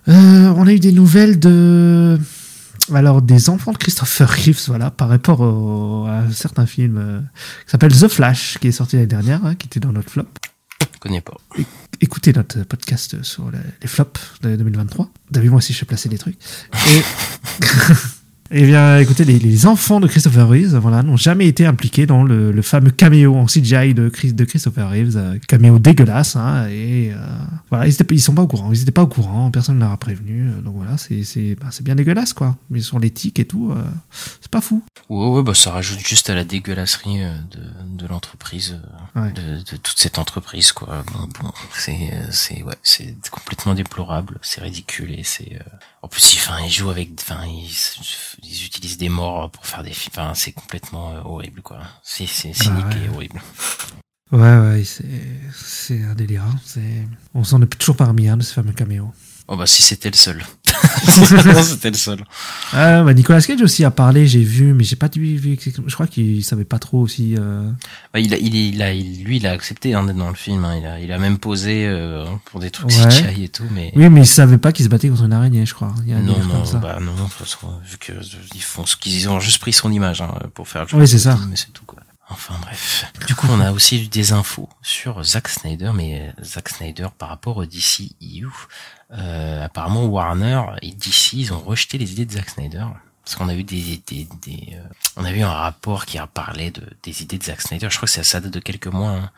Euh, 0.09 0.53
on 0.57 0.67
a 0.67 0.73
eu 0.73 0.79
des 0.79 0.93
nouvelles 0.93 1.41
de. 1.41 2.19
Alors, 2.93 3.23
des 3.23 3.49
enfants 3.49 3.73
de 3.73 3.79
Christopher 3.79 4.29
Reeves, 4.29 4.65
voilà, 4.67 4.91
par 4.91 5.09
rapport 5.09 5.41
au- 5.41 6.05
à 6.07 6.19
un 6.19 6.31
certain 6.33 6.67
film 6.67 6.99
euh, 6.99 7.21
qui 7.65 7.71
s'appelle 7.71 7.93
The 7.99 8.09
Flash, 8.09 8.59
qui 8.61 8.69
est 8.69 8.73
sorti 8.73 8.97
l'année 8.97 9.07
dernière, 9.09 9.45
hein, 9.45 9.55
qui 9.55 9.67
était 9.67 9.81
dans 9.81 9.93
notre 9.93 10.11
flop. 10.11 10.27
Je 10.93 10.99
connais 11.01 11.21
pas. 11.23 11.37
Écoutez 12.01 12.33
notre 12.33 12.63
podcast 12.65 13.23
sur 13.23 13.51
les, 13.51 13.59
les 13.83 13.89
flops 13.89 14.21
de 14.43 14.57
2023. 14.57 15.09
T'as 15.33 15.41
vu 15.41 15.49
moi 15.51 15.59
aussi, 15.59 15.73
je 15.73 15.85
placer 15.85 16.09
des 16.11 16.19
trucs. 16.19 16.37
Et, 16.91 17.03
et 18.55 18.65
bien, 18.67 18.99
écoutez, 18.99 19.25
les, 19.25 19.39
les 19.39 19.67
enfants 19.67 20.01
de 20.01 20.07
Christopher 20.07 20.49
Reeves, 20.49 20.77
voilà, 20.77 21.03
n'ont 21.03 21.17
jamais 21.17 21.47
été 21.49 21.67
impliqués 21.67 22.07
dans 22.07 22.23
le, 22.23 22.53
le 22.53 22.63
fameux 22.63 22.91
caméo 22.91 23.37
en 23.37 23.47
CGI 23.47 23.95
de, 23.95 24.09
Chris- 24.09 24.33
de 24.33 24.45
Christopher 24.45 24.89
Reeves, 24.91 25.17
euh, 25.17 25.39
caméo 25.49 25.79
dégueulasse, 25.79 26.37
hein, 26.37 26.67
et 26.69 27.13
euh, 27.13 27.17
voilà, 27.71 27.87
ils, 27.87 27.97
ils 28.11 28.21
sont 28.23 28.35
pas 28.35 28.43
au 28.43 28.47
courant, 28.47 28.73
ils 28.73 28.81
étaient 28.83 28.91
pas 28.93 29.03
au 29.03 29.07
courant, 29.07 29.51
personne 29.51 29.75
ne 29.77 29.81
leur 29.81 29.91
a 29.93 29.97
prévenu, 29.97 30.49
euh, 30.49 30.61
donc 30.63 30.77
voilà, 30.77 30.97
c'est 30.97 31.57
bah, 31.61 31.67
bien 31.83 31.95
dégueulasse, 31.97 32.33
quoi. 32.33 32.57
Mais 32.71 32.81
sur 32.81 32.99
l'éthique 32.99 33.39
et 33.41 33.45
tout, 33.45 33.73
euh, 33.73 33.83
c'est 34.41 34.51
pas 34.51 34.61
fou. 34.61 34.83
Ouais, 35.11 35.27
ouais, 35.29 35.43
bah 35.43 35.55
ça 35.55 35.73
rajoute 35.73 35.99
juste 35.99 36.31
à 36.31 36.35
la 36.35 36.45
dégueulasserie 36.45 37.21
de, 37.51 38.03
de 38.03 38.09
l'entreprise, 38.09 38.81
Ouais. 39.17 39.31
de, 39.33 39.59
de 39.59 39.77
toute 39.77 39.99
cette 39.99 40.19
entreprise, 40.19 40.73
quoi. 40.73 41.05
Bon, 41.13 41.29
bon, 41.41 41.51
c'est, 41.77 42.11
c'est, 42.31 42.63
ouais, 42.63 42.75
c'est 42.83 43.15
complètement 43.31 43.75
déplorable, 43.75 44.39
c'est 44.43 44.61
ridicule 44.61 45.13
et 45.13 45.23
c'est. 45.25 45.59
En 46.03 46.09
plus, 46.09 46.35
ils, 46.35 46.39
enfin, 46.39 46.57
ils 46.67 46.71
jouent 46.73 46.91
avec, 46.91 47.11
enfin, 47.21 47.41
ils, 47.47 47.71
ils 48.47 48.65
utilisent 48.67 48.99
des 48.99 49.09
morts 49.09 49.51
pour 49.51 49.67
faire 49.67 49.83
des 49.83 49.93
films. 49.93 50.13
Enfin, 50.17 50.35
c'est 50.35 50.53
complètement 50.53 51.13
euh, 51.13 51.21
horrible, 51.25 51.63
quoi. 51.63 51.79
C'est, 52.03 52.27
c'est 52.27 52.53
cynique 52.53 52.85
ouais. 52.87 53.05
et 53.07 53.09
horrible. 53.09 53.43
Ouais, 54.33 54.59
ouais, 54.59 54.85
c'est 54.85 55.05
c'est 55.55 56.03
un 56.03 56.15
délire. 56.15 56.43
hein, 56.45 56.57
c'est- 56.65 57.07
On 57.35 57.45
s'en 57.45 57.61
est 57.63 57.67
toujours 57.67 57.97
pas 57.97 58.07
remis, 58.07 58.29
hein, 58.29 58.37
de 58.37 58.43
ce 58.43 58.53
fameux 58.55 58.73
caméo. 58.73 59.13
Oh 59.47 59.57
bah 59.57 59.67
si 59.67 59.83
c'était 59.83 60.11
le 60.11 60.17
seul. 60.17 60.43
C'était 61.63 61.91
le 61.91 61.97
seul. 61.97 62.25
Ah, 62.73 63.03
bah 63.03 63.15
Nicolas 63.15 63.41
Cage 63.41 63.61
aussi 63.63 63.85
a 63.85 63.91
parlé, 63.91 64.27
j'ai 64.27 64.43
vu, 64.43 64.73
mais 64.75 64.85
j'ai 64.85 64.97
pas 64.97 65.09
vu, 65.15 65.37
vu- 65.37 65.59
je 65.87 65.95
crois 65.95 66.07
qu'il 66.07 66.43
savait 66.45 66.65
pas 66.65 66.79
trop 66.79 67.01
aussi. 67.01 67.35
euh, 67.39 67.71
Bah, 68.13 68.21
il 68.21 68.33
a, 68.35 68.39
il, 68.39 68.55
il 68.55 68.83
a, 68.83 68.93
il- 68.93 69.23
lui, 69.25 69.37
il 69.37 69.47
a 69.47 69.53
accepté 69.53 69.95
hein, 69.95 70.05
d'être 70.05 70.17
dans 70.17 70.29
le 70.29 70.35
film. 70.35 70.65
hein. 70.65 70.77
Il 70.79 70.87
a, 70.87 71.01
il 71.01 71.13
a 71.13 71.19
même 71.19 71.39
posé 71.39 71.87
euh, 71.87 72.25
pour 72.47 72.61
des 72.61 72.71
trucs 72.71 72.87
Ouais. 72.91 73.09
CGI 73.09 73.45
et 73.45 73.49
tout, 73.49 73.65
mais. 73.71 73.93
Oui, 73.95 74.09
mais 74.09 74.23
il 74.23 74.27
savait 74.27 74.59
pas 74.59 74.73
qu'il 74.73 74.85
se 74.85 74.91
battait 74.91 75.09
contre 75.09 75.25
une 75.25 75.33
araignée, 75.33 75.67
je 75.67 75.75
crois. 75.75 75.95
Il 76.05 76.11
y 76.11 76.15
a 76.15 76.19
Non, 76.19 76.39
non, 76.39 76.49
comme 76.49 76.65
ça. 76.67 76.79
bah 76.79 76.99
non, 77.01 77.15
de 77.15 77.21
toute 77.21 77.33
façon, 77.33 77.69
vu 77.85 77.97
que 77.99 78.13
euh, 78.13 78.21
ils 78.55 78.63
font 78.63 78.87
ce 78.87 78.97
qu'ils 78.97 79.29
ont 79.29 79.41
juste 79.41 79.59
pris 79.61 79.73
son 79.73 79.93
image 79.93 80.21
hein, 80.23 80.33
pour 80.55 80.67
faire 80.69 80.83
le 80.83 80.89
jeu. 80.89 80.97
Oui, 80.99 81.07
c'est 81.09 81.19
ça. 81.19 81.39
Mais 81.49 81.57
c'est 81.57 81.73
tout 81.73 81.85
quoi. 81.85 81.99
Enfin 82.31 82.55
bref. 82.63 83.05
Du 83.29 83.35
coup, 83.35 83.47
on 83.51 83.61
a 83.61 83.71
aussi 83.71 84.03
eu 84.03 84.09
des 84.09 84.33
infos 84.33 84.69
sur 84.83 85.23
Zack 85.23 85.47
Snyder, 85.49 85.91
mais 85.95 86.33
euh, 86.39 86.43
Zack 86.43 86.71
Snyder 86.71 87.09
par 87.19 87.29
rapport 87.29 87.59
au 87.59 87.67
DC 87.67 88.13
EU. 88.23 88.47
Euh, 89.13 89.65
apparemment, 89.65 90.05
Warner 90.05 90.63
et 90.83 90.93
DC, 90.93 91.35
ils 91.35 91.53
ont 91.53 91.59
rejeté 91.59 91.99
les 91.99 92.13
idées 92.13 92.27
de 92.27 92.33
Zack 92.33 92.51
Snyder 92.51 92.87
Parce 93.25 93.37
qu'on 93.37 93.49
a 93.49 93.55
eu 93.55 93.65
des, 93.65 94.03
des, 94.07 94.27
des 94.43 94.69
euh, 94.73 94.83
on 95.17 95.25
a 95.25 95.33
eu 95.33 95.43
un 95.43 95.53
rapport 95.53 96.07
qui 96.07 96.19
a 96.19 96.27
parlé 96.27 96.71
de 96.71 96.83
des 97.03 97.23
idées 97.23 97.39
de 97.39 97.45
Zack 97.45 97.61
Snyder. 97.61 97.89
Je 97.91 97.97
crois 97.97 98.07
que 98.07 98.13
ça, 98.13 98.25
ça 98.25 98.41
date 98.41 98.53
de 98.53 98.61
quelques 98.61 98.87
mois, 98.87 99.11
hein, 99.11 99.31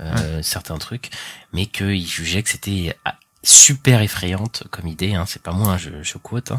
euh, 0.00 0.42
certains 0.42 0.78
trucs, 0.78 1.10
mais 1.52 1.66
qu'il 1.66 2.06
jugeait 2.06 2.42
que 2.42 2.48
c'était 2.48 2.96
ah, 3.04 3.16
super 3.42 4.00
effrayante 4.02 4.64
comme 4.70 4.86
idée. 4.86 5.14
Hein, 5.14 5.24
c'est 5.26 5.42
pas 5.42 5.52
moi, 5.52 5.74
hein, 5.74 5.78
je, 5.78 6.02
je 6.02 6.18
quote. 6.18 6.52
Hein. 6.52 6.58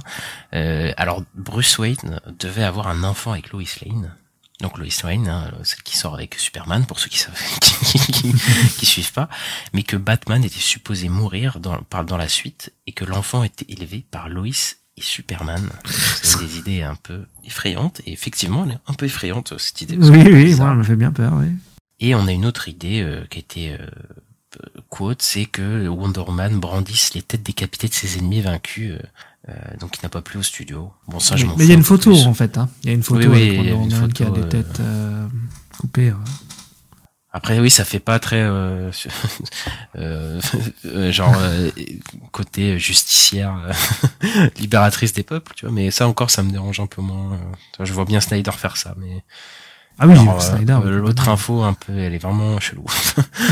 Euh, 0.54 0.94
alors 0.98 1.24
Bruce 1.36 1.78
Wayne 1.78 2.20
devait 2.40 2.64
avoir 2.64 2.88
un 2.88 3.04
enfant 3.04 3.32
avec 3.32 3.52
Lois 3.52 3.64
Lane. 3.84 4.16
Donc 4.62 4.78
Lois 4.78 4.88
Lane, 5.04 5.28
hein, 5.28 5.52
celle 5.64 5.82
qui 5.84 5.98
sort 5.98 6.14
avec 6.14 6.36
Superman, 6.36 6.86
pour 6.86 7.00
ceux 7.00 7.10
qui 7.10 7.18
savent, 7.18 7.34
qui, 7.62 8.00
qui, 8.00 8.34
qui 8.78 8.86
suivent 8.86 9.14
pas, 9.14 9.30
mais 9.74 9.84
que 9.84 9.98
Batman 9.98 10.44
était 10.44 10.60
supposé 10.60 11.10
mourir 11.10 11.60
dans, 11.60 11.82
par, 11.84 12.06
dans 12.06 12.18
la 12.18 12.30
suite 12.30 12.74
et 12.88 12.92
que 12.92 13.06
l'enfant 13.06 13.44
était 13.44 13.66
élevé 13.70 14.06
par 14.12 14.30
Lois 14.30 14.78
et 14.98 15.02
Superman. 15.02 15.70
C'est 16.22 16.40
des 16.40 16.58
idées 16.60 16.82
un 16.84 16.96
peu 16.96 17.26
effrayantes 17.44 18.02
et 18.06 18.14
effectivement, 18.14 18.66
elle 18.66 18.74
est 18.74 18.80
un 18.88 18.94
peu 18.94 19.06
effrayante 19.06 19.58
cette 19.58 19.82
idée. 19.82 19.98
Oui, 19.98 20.24
oui, 20.32 20.56
moi, 20.56 20.70
elle 20.72 20.78
me 20.78 20.84
fait 20.84 20.96
bien 20.96 21.12
peur, 21.12 21.34
oui. 21.36 21.48
Et 22.00 22.16
on 22.16 22.28
a 22.28 22.32
une 22.32 22.46
autre 22.46 22.68
idée 22.68 23.02
euh, 23.02 23.26
qui 23.30 23.40
était 23.40 23.78
euh, 23.80 23.86
quote, 24.90 25.22
c'est 25.22 25.46
que 25.46 25.88
Wonder 25.88 26.22
Woman 26.22 26.60
brandisse 26.60 27.14
les 27.14 27.22
têtes 27.22 27.44
décapitées 27.44 27.88
de 27.88 27.94
ses 27.94 28.18
ennemis 28.18 28.42
vaincus. 28.42 28.94
Euh, 28.94 29.00
euh, 29.50 29.54
donc 29.80 29.98
il 29.98 30.00
n'a 30.04 30.10
pas 30.10 30.22
plu 30.22 30.40
au 30.40 30.44
studio. 30.44 30.92
Bon 31.08 31.20
ça 31.20 31.36
je 31.36 31.46
m'en 31.46 31.56
Mais 31.58 31.66
il 31.66 31.70
y 31.70 31.72
a 31.72 31.76
une 31.76 31.84
photo 31.84 32.12
plus. 32.12 32.28
en 32.28 32.34
fait. 32.34 32.58
Hein. 32.58 32.70
Il 32.84 32.90
y 32.90 32.92
a 32.92 32.96
une 32.96 33.04
photo 33.04 33.30
oui, 33.30 33.58
oui, 33.60 33.72
Woman 33.72 34.14
qui 34.14 34.24
a 34.24 34.30
des 34.30 34.48
têtes 34.48 34.80
euh, 34.80 35.28
coupées. 35.78 36.12
Ouais. 36.12 36.18
Après 37.34 37.60
oui, 37.60 37.70
ça 37.70 37.86
fait 37.86 38.00
pas 38.00 38.20
très 38.20 38.42
euh, 38.42 38.92
euh, 39.96 40.42
genre 41.12 41.36
euh, 41.38 41.70
côté 42.32 42.78
justicière, 42.78 43.72
libératrice 44.60 45.14
des 45.14 45.24
peuples, 45.24 45.54
tu 45.56 45.66
vois. 45.66 45.74
Mais 45.74 45.92
ça 45.92 46.08
encore, 46.08 46.30
ça 46.30 46.44
me 46.44 46.52
dérange 46.52 46.80
un 46.82 46.88
peu 46.88 47.02
moins. 47.02 47.40
Je 47.80 47.94
vois 47.94 48.06
bien 48.06 48.20
Snyder 48.20 48.52
faire 48.52 48.76
ça, 48.76 48.96
mais 48.98 49.24
ah 50.04 50.08
oui, 50.08 50.18
Alors, 50.18 50.42
Snyder. 50.42 50.80
Euh, 50.84 51.00
L'autre 51.00 51.30
info, 51.30 51.62
un 51.62 51.74
peu, 51.74 51.94
elle 51.96 52.16
est 52.16 52.18
vraiment 52.18 52.60
chelou. 52.60 52.84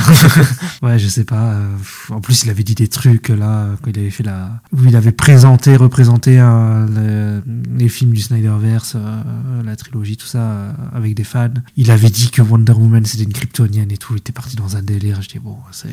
ouais, 0.81 0.97
je 0.97 1.07
sais 1.07 1.23
pas. 1.23 1.53
euh, 1.53 1.67
En 2.09 2.21
plus, 2.21 2.43
il 2.43 2.49
avait 2.49 2.63
dit 2.63 2.73
des 2.73 2.87
trucs 2.87 3.29
là 3.29 3.67
quand 3.83 3.91
il 3.91 3.99
avait 3.99 4.09
fait 4.09 4.23
la, 4.23 4.49
où 4.75 4.83
il 4.85 4.95
avait 4.95 5.11
présenté, 5.11 5.75
représenté 5.75 6.37
le- 6.37 7.43
les 7.77 7.87
films 7.87 8.13
du 8.13 8.21
Snyderverse, 8.21 8.93
euh, 8.95 9.21
la 9.63 9.75
trilogie, 9.75 10.17
tout 10.17 10.25
ça, 10.25 10.39
euh, 10.39 10.71
avec 10.93 11.13
des 11.13 11.23
fans. 11.23 11.49
Il 11.77 11.91
avait 11.91 12.09
dit 12.09 12.31
que 12.31 12.41
Wonder 12.41 12.73
Woman 12.73 13.05
c'était 13.05 13.25
une 13.25 13.33
kryptonienne 13.33 13.91
et 13.91 13.97
tout. 13.97 14.15
Il 14.15 14.17
était 14.17 14.31
parti 14.31 14.55
dans 14.55 14.75
un 14.75 14.81
délire. 14.81 15.21
Je 15.21 15.29
dis 15.29 15.39
bon, 15.39 15.57
c'est 15.71 15.89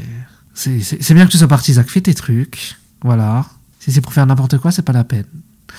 c'est 0.54 1.12
bien 1.12 1.26
que 1.26 1.32
tu 1.32 1.36
sois 1.36 1.48
parti, 1.48 1.74
Zach. 1.74 1.86
Fais 1.90 2.00
tes 2.00 2.14
trucs. 2.14 2.76
Voilà. 3.02 3.44
Si 3.78 3.92
c'est 3.92 4.00
pour 4.00 4.14
faire 4.14 4.24
n'importe 4.26 4.56
quoi, 4.56 4.72
c'est 4.72 4.80
pas 4.80 4.94
la 4.94 5.04
peine. 5.04 5.26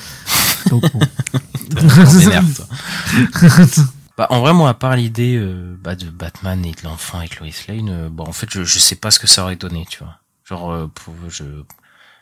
Donc 0.69 0.84
bon. 0.93 0.99
Bah, 4.18 4.28
en 4.32 4.39
vrai, 4.39 4.53
moi, 4.53 4.70
à 4.70 4.74
part 4.74 4.95
l'idée 4.95 5.36
euh, 5.38 5.78
bah, 5.80 5.95
de 5.95 6.09
Batman 6.09 6.65
et 6.65 6.72
de 6.72 6.82
l'enfant 6.84 7.20
avec 7.20 7.39
Lois 7.39 7.49
Lane, 7.68 7.89
euh, 7.89 8.09
bon, 8.09 8.26
en 8.26 8.32
fait, 8.34 8.47
je, 8.51 8.63
je 8.63 8.80
sais 8.80 8.95
pas 8.95 9.11
ce 9.11 9.20
que 9.20 9.28
ça 9.28 9.43
aurait 9.43 9.55
donné, 9.57 9.86
tu 9.89 9.99
vois. 9.99 10.20
Genre, 10.45 10.72
euh, 10.72 10.88
pour, 10.93 11.13
je... 11.30 11.43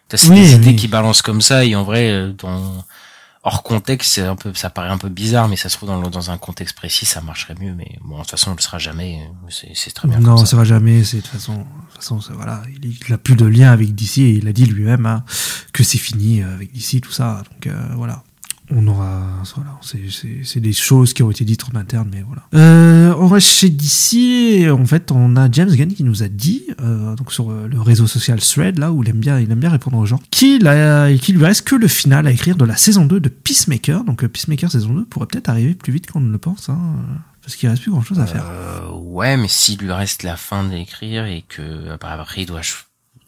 T'as 0.09 0.17
c'est 0.17 0.29
Oui, 0.29 0.35
des 0.41 0.53
idées 0.55 0.75
qui 0.75 0.87
balancent 0.87 1.21
comme 1.21 1.41
ça, 1.41 1.63
et 1.65 1.75
en 1.75 1.83
vrai, 1.83 2.11
euh, 2.11 2.31
dans 2.33 2.85
hors 3.43 3.63
contexte, 3.63 4.11
c'est 4.13 4.21
un 4.23 4.35
peu, 4.35 4.53
ça 4.55 4.69
paraît 4.71 4.89
un 4.89 4.97
peu 4.97 5.07
bizarre, 5.09 5.47
mais 5.47 5.55
ça 5.55 5.69
se 5.69 5.77
trouve 5.77 5.87
dans, 5.89 6.01
dans 6.01 6.31
un 6.31 6.37
contexte 6.37 6.75
précis, 6.75 7.05
ça 7.05 7.21
marcherait 7.21 7.55
mieux. 7.59 7.73
Mais 7.75 7.97
bon, 8.03 8.15
de 8.17 8.21
toute 8.21 8.31
façon, 8.31 8.51
on 8.51 8.55
le 8.55 8.61
sera 8.61 8.77
jamais. 8.79 9.21
euh, 9.21 9.47
C'est 9.49 9.71
c'est 9.75 9.91
très 9.91 10.07
bien. 10.07 10.19
Non, 10.19 10.35
comme 10.35 10.37
ça 10.39 10.45
ça. 10.47 10.57
va 10.57 10.63
jamais. 10.63 11.03
C'est 11.03 11.17
de 11.17 11.21
toute 11.21 11.31
façon, 11.31 11.57
de 11.59 11.63
toute 11.63 11.95
façon, 11.95 12.19
voilà, 12.33 12.63
il, 12.81 12.97
il 13.07 13.13
a 13.13 13.17
plus 13.19 13.35
de 13.35 13.45
lien 13.45 13.71
avec 13.71 13.93
DC 13.95 14.17
et 14.17 14.31
il 14.31 14.47
a 14.47 14.53
dit 14.53 14.65
lui-même 14.65 15.05
hein, 15.05 15.23
que 15.73 15.83
c'est 15.83 15.99
fini 15.99 16.41
euh, 16.41 16.53
avec 16.55 16.73
DC, 16.73 17.01
tout 17.01 17.11
ça. 17.11 17.43
Donc 17.51 17.67
euh, 17.67 17.87
voilà, 17.95 18.23
on 18.71 18.87
aura, 18.87 19.21
voilà, 19.55 19.71
c'est- 19.81 20.59
des 20.59 20.73
choses 20.73 21.13
qui 21.13 21.21
ont 21.23 21.29
été 21.29 21.45
dites 21.45 21.63
en 21.71 21.77
interne, 21.77 22.09
mais 22.11 22.23
voilà. 22.25 22.43
Euh, 22.55 23.13
on 23.19 23.27
reste 23.27 23.47
chez 23.47 23.69
DC. 23.69 24.69
En 24.71 24.85
fait, 24.85 25.11
on 25.11 25.35
a 25.35 25.49
James 25.51 25.69
Gunn 25.69 25.93
qui 25.93 26.03
nous 26.03 26.23
a 26.23 26.27
dit, 26.27 26.63
euh, 26.81 27.15
donc 27.15 27.31
sur 27.31 27.51
euh, 27.51 27.67
le 27.67 27.79
réseau 27.81 28.07
social 28.07 28.39
Thread 28.39 28.79
là 28.79 28.91
où 28.91 29.03
il 29.03 29.09
aime 29.09 29.19
bien, 29.19 29.39
il 29.39 29.51
aime 29.51 29.59
bien 29.59 29.69
répondre 29.69 29.97
aux 29.97 30.05
gens, 30.05 30.19
qu'il 30.31 30.59
qu'il 31.21 31.35
lui 31.37 31.45
reste 31.45 31.67
que 31.67 31.75
le 31.75 31.87
final 31.87 32.25
à 32.27 32.31
écrire 32.31 32.55
de 32.55 32.65
la 32.65 32.75
saison 32.75 33.05
2 33.05 33.19
de 33.19 33.29
Peacemaker. 33.29 34.03
Donc 34.03 34.23
euh, 34.23 34.27
Peacemaker 34.27 34.71
saison 34.71 34.93
2 34.93 35.05
pourrait 35.05 35.27
peut-être 35.27 35.49
arriver 35.49 35.75
plus 35.75 35.93
vite 35.93 36.09
qu'on 36.09 36.21
ne 36.21 36.31
le 36.31 36.37
pense. 36.37 36.69
Hein, 36.69 36.79
parce 37.43 37.55
qu'il 37.57 37.69
reste 37.69 37.83
plus 37.83 37.91
grand 37.91 38.01
chose 38.01 38.19
à 38.19 38.25
faire. 38.25 38.43
Euh, 38.49 38.89
ouais, 38.91 39.37
mais 39.37 39.47
s'il 39.47 39.77
lui 39.79 39.91
reste 39.91 40.23
la 40.23 40.35
fin 40.35 40.63
d'écrire 40.63 41.25
et 41.25 41.43
que 41.47 41.91
après 42.01 42.41
il 42.41 42.45
doit 42.47 42.63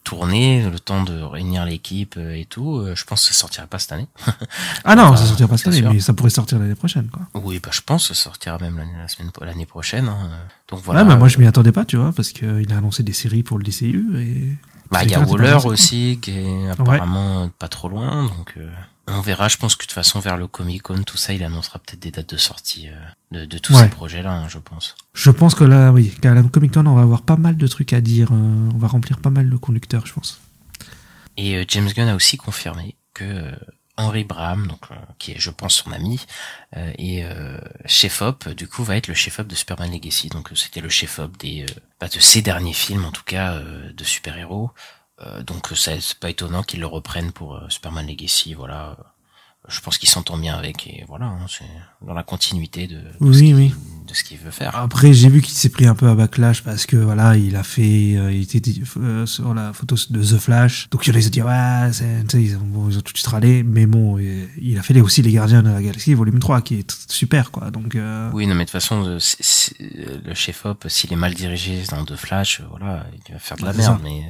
tourner, 0.07 0.69
le 0.69 0.79
temps 0.79 1.03
de 1.03 1.21
réunir 1.21 1.65
l'équipe 1.65 2.15
euh, 2.17 2.33
et 2.33 2.45
tout, 2.45 2.77
euh, 2.77 2.95
je 2.95 3.03
pense 3.03 3.27
que 3.27 3.33
ça 3.33 3.39
sortira 3.41 3.67
pas 3.67 3.77
cette 3.79 3.91
année. 3.91 4.07
Ah 4.85 4.95
non, 4.95 5.03
Enfin, 5.03 5.17
ça 5.17 5.25
sortira 5.25 5.49
pas 5.49 5.57
cette 5.57 5.67
année, 5.67 5.77
sûr. 5.79 5.91
mais 5.93 5.99
ça 5.99 6.13
pourrait 6.13 6.29
sortir 6.29 6.59
l'année 6.59 6.75
prochaine, 6.75 7.09
quoi. 7.11 7.23
Oui, 7.41 7.59
bah 7.61 7.69
je 7.73 7.81
pense 7.81 8.07
que 8.07 8.13
ça 8.13 8.23
sortira 8.23 8.57
même 8.59 8.77
l'année 8.77 8.93
la 8.97 9.07
semaine 9.09 9.31
l'année 9.41 9.65
prochaine. 9.65 10.07
hein. 10.07 10.29
Donc 10.69 10.79
voilà. 10.83 11.01
ouais, 11.03 11.07
bah 11.09 11.15
moi 11.17 11.27
je 11.27 11.37
m'y 11.39 11.45
attendais 11.47 11.71
pas, 11.73 11.83
tu 11.83 11.97
vois, 11.97 12.11
parce 12.13 12.29
qu'il 12.31 12.71
a 12.71 12.77
annoncé 12.77 13.03
des 13.03 13.13
séries 13.13 13.43
pour 13.43 13.57
le 13.57 13.63
DCU 13.65 14.05
et. 14.21 14.55
Bah, 14.91 15.03
il 15.03 15.11
y 15.11 15.15
a 15.15 15.19
Waller 15.21 15.57
aussi, 15.65 16.19
qui 16.21 16.31
est 16.31 16.69
apparemment 16.69 17.49
pas 17.59 17.67
trop 17.67 17.89
loin, 17.89 18.25
donc 18.25 18.53
euh, 18.57 18.69
on 19.07 19.21
verra. 19.21 19.47
Je 19.47 19.57
pense 19.57 19.75
que 19.75 19.83
de 19.83 19.87
toute 19.87 19.93
façon, 19.95 20.19
vers 20.19 20.37
le 20.37 20.47
Comic 20.47 20.83
Con, 20.83 21.03
tout 21.03 21.17
ça, 21.17 21.33
il 21.33 21.43
annoncera 21.43 21.79
peut-être 21.79 21.99
des 22.01 22.11
dates 22.11 22.29
de 22.29 22.37
sortie 22.37 22.87
euh, 22.89 23.41
de, 23.41 23.45
de 23.45 23.57
tous 23.57 23.73
Ouais. 23.75 23.83
ces 23.83 23.89
projets-là, 23.89 24.31
hein, 24.31 24.47
je 24.49 24.59
pense. 24.59 24.95
Je 25.13 25.31
pense 25.31 25.55
que 25.55 25.63
là, 25.63 25.91
oui, 25.91 26.13
qu'à 26.21 26.33
la 26.33 26.43
Comic 26.43 26.73
Con, 26.73 26.85
on 26.85 26.95
va 26.95 27.01
avoir 27.01 27.21
pas 27.23 27.37
mal 27.37 27.57
de 27.57 27.67
trucs 27.67 27.93
à 27.93 28.01
dire. 28.01 28.29
euh, 28.31 28.69
on 28.73 28.77
va 28.77 28.87
remplir 28.87 29.19
pas 29.19 29.29
mal 29.29 29.49
de 29.49 29.55
conducteurs, 29.57 30.05
je 30.05 30.13
pense. 30.13 30.39
Et 31.37 31.55
euh, 31.57 31.65
James 31.67 31.89
Gunn 31.95 32.07
a 32.07 32.15
aussi 32.15 32.37
confirmé 32.37 32.95
que 33.13 33.51
Henry 33.97 34.23
Bram, 34.23 34.67
donc 34.67 34.79
euh, 34.91 34.95
qui 35.19 35.31
est, 35.31 35.39
je 35.39 35.49
pense, 35.49 35.75
son 35.75 35.91
ami, 35.91 36.25
euh, 36.75 36.91
et 36.97 37.25
euh, 37.25 37.57
chef-op, 37.85 38.47
du 38.49 38.67
coup, 38.67 38.83
va 38.83 38.95
être 38.95 39.07
le 39.07 39.13
chef-op 39.13 39.47
de 39.47 39.55
Superman 39.55 39.91
Legacy. 39.91 40.29
Donc, 40.29 40.49
c'était 40.55 40.81
le 40.81 40.89
chef-op 40.89 41.35
des, 41.37 41.63
euh, 41.63 41.79
bah, 41.99 42.07
de 42.07 42.19
ses 42.19 42.41
derniers 42.41 42.73
films, 42.73 43.05
en 43.05 43.11
tout 43.11 43.23
cas, 43.25 43.53
euh, 43.53 43.91
de 43.91 44.03
super-héros. 44.03 44.71
Euh, 45.21 45.41
donc, 45.43 45.69
ça, 45.75 45.99
c'est 45.99 46.19
pas 46.19 46.29
étonnant 46.29 46.63
qu'ils 46.63 46.79
le 46.79 46.87
reprennent 46.87 47.31
pour 47.31 47.59
Superman 47.69 48.05
Legacy. 48.07 48.53
Voilà. 48.53 48.97
Je 49.67 49.81
pense 49.81 49.97
qu'il 49.97 50.07
s'entend 50.07 50.37
bien 50.37 50.55
avec, 50.55 50.87
et 50.87 51.03
voilà, 51.07 51.25
hein, 51.25 51.45
c'est 51.49 51.65
dans 52.01 52.13
la 52.13 52.23
continuité 52.23 52.87
de, 52.87 53.03
Oui, 53.19 53.49
ce 53.49 53.53
oui. 53.53 53.73
De 54.07 54.13
ce 54.13 54.23
qu'il 54.23 54.37
veut 54.37 54.51
faire. 54.51 54.75
Après, 54.75 55.13
j'ai 55.13 55.29
vu 55.29 55.41
qu'il 55.41 55.53
s'est 55.53 55.69
pris 55.69 55.85
un 55.85 55.95
peu 55.95 56.07
à 56.07 56.15
backlash 56.15 56.63
parce 56.63 56.85
que 56.85 56.95
voilà, 56.95 57.37
il 57.37 57.55
a 57.55 57.63
fait, 57.63 58.15
euh, 58.15 58.31
il 58.31 58.41
était 58.41 58.61
euh, 58.97 59.25
sur 59.25 59.53
la 59.53 59.73
photo 59.73 59.95
de 60.09 60.23
The 60.23 60.39
Flash. 60.39 60.89
Donc 60.89 61.05
il 61.05 61.09
y 61.09 61.13
en 61.13 61.15
a 61.15 61.19
qui 61.19 61.25
se 61.25 61.29
disent 61.29 61.43
ouais, 61.43 62.41
ils 62.41 62.55
ont, 62.55 62.61
bon, 62.61 62.89
ils 62.89 62.97
ont 62.97 63.01
tout 63.01 63.13
de 63.13 63.17
suite 63.17 63.27
râlé, 63.27 63.63
mais 63.63 63.85
bon, 63.85 64.17
euh, 64.17 64.47
il 64.59 64.77
a 64.77 64.83
fait 64.83 64.99
aussi 65.01 65.21
les 65.21 65.31
Gardiens 65.31 65.61
de 65.61 65.69
la 65.69 65.81
Galaxie 65.81 66.13
volume 66.13 66.39
3 66.39 66.61
qui 66.61 66.75
est 66.75 67.11
super 67.11 67.51
quoi. 67.51 67.71
Donc 67.71 67.95
euh, 67.95 68.29
Oui, 68.33 68.47
non, 68.47 68.55
mais 68.55 68.65
de 68.65 68.69
toute 68.69 68.71
façon, 68.71 69.05
euh, 69.05 69.19
le 70.25 70.33
chef-op, 70.33 70.85
s'il 70.87 71.13
est 71.13 71.17
mal 71.17 71.33
dirigé 71.33 71.83
dans 71.89 72.03
deux 72.03 72.15
Flash, 72.15 72.61
voilà, 72.69 73.05
il 73.27 73.33
va 73.33 73.39
faire 73.39 73.57
de 73.57 73.65
la 73.65 73.73
merde. 73.73 73.97
ça. 73.97 73.99
Mais 74.03 74.21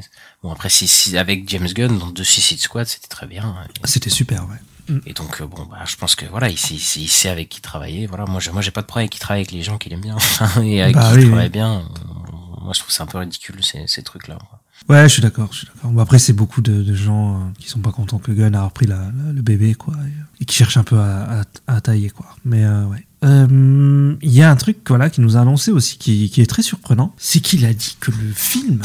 bon, 0.44 0.52
après, 0.52 0.70
si, 0.70 0.88
si 0.88 1.18
avec 1.18 1.48
James 1.50 1.68
Gunn 1.68 1.98
dans 1.98 2.08
deux 2.08 2.24
Suicide 2.24 2.60
Squad, 2.60 2.88
c'était 2.88 3.08
très 3.08 3.28
bien. 3.28 3.56
c'était 3.86 4.10
super, 4.10 4.48
ouais. 4.50 4.58
Et 5.06 5.14
donc, 5.14 5.42
euh, 5.42 5.46
bon, 5.48 5.66
bah, 5.70 5.80
je 5.86 5.96
pense 5.96 6.16
que 6.16 6.26
voilà, 6.26 6.50
il, 6.50 6.58
sait- 6.58 6.74
il 6.76 6.80
sait- 6.80 7.00
il 7.02 7.08
sait 7.10 7.30
avec 7.30 7.50
qui 7.50 7.62
travailler. 7.62 8.08
Voilà, 8.08 8.26
moi, 8.26 8.40
j'ai- 8.40 8.52
moi, 8.52 8.62
j'ai 8.62 8.72
pas 8.72 8.82
de 8.82 8.88
problème 8.88 9.04
avec 9.04 9.12
qui 9.12 9.20
travaille 9.20 9.42
avec 9.42 9.52
les 9.52 9.62
gens 9.64 9.78
qu'il 9.78 9.92
aime 9.94 10.02
bien 10.02 10.18
et 10.64 10.82
avec 10.82 10.96
Bah 10.96 11.10
qui 11.12 11.18
oui, 11.18 11.22
il 11.24 11.28
travaille 11.28 11.46
oui. 11.46 11.52
bien. 11.52 11.74
euh, 11.80 11.82
Moi, 12.62 12.74
je 12.74 12.80
trouve 12.80 12.92
c'est 12.92 13.02
un 13.04 13.06
peu 13.06 13.18
ridicule 13.18 13.64
ces, 13.64 13.86
ces 13.88 14.04
trucs-là. 14.04 14.38
Ouais, 14.90 15.04
je 15.04 15.14
suis 15.14 15.22
d'accord, 15.22 15.50
je 15.52 15.60
suis 15.60 15.68
d'accord. 15.68 15.90
Bon, 15.92 16.02
après, 16.02 16.20
c'est 16.20 16.34
beaucoup 16.34 16.62
de, 16.62 16.84
de 16.84 16.94
gens 16.94 17.36
euh, 17.36 17.44
qui 17.60 17.68
sont 17.70 17.80
pas 17.80 17.92
contents 17.92 18.20
que 18.20 18.32
Gunn 18.32 18.56
a 18.56 18.64
repris 18.66 18.86
la, 18.88 18.98
la- 18.98 19.32
le 19.34 19.42
bébé, 19.42 19.74
quoi, 19.74 19.94
et, 20.40 20.44
et 20.44 20.46
qui 20.46 20.56
cherchent 20.56 20.78
un 20.78 20.84
peu 20.84 21.00
à, 21.00 21.42
à, 21.68 21.76
à 21.76 21.82
tailler, 21.82 22.10
quoi. 22.10 22.28
Mais 22.46 22.64
euh, 22.66 22.86
ouais. 22.86 23.06
Euh, 23.26 24.16
Il 24.22 24.32
y 24.32 24.42
a 24.44 24.52
un 24.52 24.56
truc, 24.56 24.78
voilà, 24.88 25.10
qui 25.10 25.22
nous 25.22 25.38
a 25.38 25.42
annoncé 25.42 25.72
aussi, 25.72 25.98
qui, 25.98 26.30
qui 26.30 26.42
est 26.42 26.46
très 26.46 26.62
surprenant, 26.62 27.14
c'est 27.18 27.40
qu'il 27.40 27.66
a 27.66 27.74
dit 27.74 27.96
que 28.00 28.12
le 28.12 28.32
film 28.34 28.82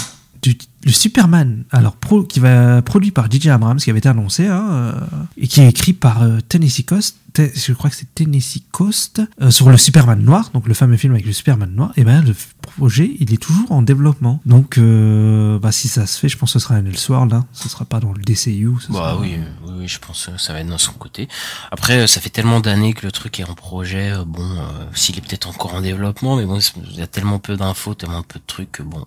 le 0.85 0.91
Superman, 0.93 1.65
alors 1.71 1.97
pro, 1.97 2.23
qui 2.25 2.41
va 2.41 2.83
produit 2.83 3.11
par 3.13 3.31
DJ 3.31 3.49
Abrams, 3.49 3.79
qui 3.79 3.91
avait 3.91 3.99
été 4.01 4.09
annoncé, 4.09 4.47
hein, 4.47 4.67
euh, 4.71 4.93
et 5.37 5.47
qui 5.49 5.61
est 5.61 5.69
écrit 5.69 5.93
par 5.93 6.23
euh, 6.23 6.39
Tennessee 6.49 6.85
Coast, 6.85 7.17
Te- 7.33 7.49
je 7.55 7.73
crois 7.73 7.89
que 7.89 7.97
c'est 7.97 8.15
Tennessee 8.15 8.63
Coast, 8.73 9.23
euh, 9.41 9.51
sur 9.51 9.71
le 9.71 9.79
Superman 9.79 10.23
noir, 10.23 10.51
donc 10.53 10.69
le 10.69 10.75
fameux 10.75 10.99
film 10.99 11.15
avec 11.15 11.25
le 11.25 11.33
Superman 11.33 11.71
noir, 11.75 11.93
et 11.97 12.05
ben 12.05 12.23
le 12.23 12.35
projet, 12.61 13.11
il 13.21 13.33
est 13.33 13.41
toujours 13.43 13.73
en 13.73 13.81
développement. 13.81 14.41
Donc, 14.45 14.77
euh, 14.77 15.59
bah, 15.59 15.73
si 15.73 15.89
ça 15.89 16.07
se 16.07 16.19
fait, 16.19 16.29
je 16.29 16.37
pense 16.37 16.53
que 16.53 16.59
ce 16.59 16.65
sera 16.67 16.75
un 16.75 16.85
Elseworld, 16.85 17.33
hein, 17.33 17.47
ce 17.55 17.71
sera 17.71 17.87
pas 17.87 18.01
dans 18.01 18.13
le 18.13 18.21
DCU. 18.23 18.69
ce 18.81 18.89
Bah 18.89 18.99
sera- 18.99 19.19
oui, 19.19 19.37
euh, 19.39 19.45
oui, 19.67 19.73
oui, 19.81 19.89
je 19.89 19.99
pense 19.99 20.27
que 20.27 20.39
ça 20.39 20.53
va 20.53 20.61
être 20.61 20.67
dans 20.69 20.77
son 20.77 20.93
côté. 20.93 21.27
Après, 21.71 22.01
euh, 22.03 22.07
ça 22.07 22.21
fait 22.21 22.29
tellement 22.29 22.61
d'années 22.61 22.93
que 22.93 23.07
le 23.07 23.13
truc 23.13 23.41
est 23.41 23.49
en 23.49 23.55
projet. 23.55 24.11
euh, 24.13 24.25
Bon, 24.27 24.43
euh, 24.43 24.65
s'il 24.95 25.17
est 25.17 25.23
peut-être 25.23 25.49
encore 25.49 25.73
en 25.75 25.81
développement, 25.81 26.37
mais 26.37 26.45
bon, 26.45 26.59
il 26.91 26.97
y 26.97 27.03
a 27.03 27.07
tellement 27.07 27.39
peu 27.39 27.57
d'infos, 27.57 27.95
tellement 27.95 28.23
peu 28.23 28.41
de 28.41 28.45
trucs 28.47 28.73
que 28.73 28.83
bon. 28.83 29.07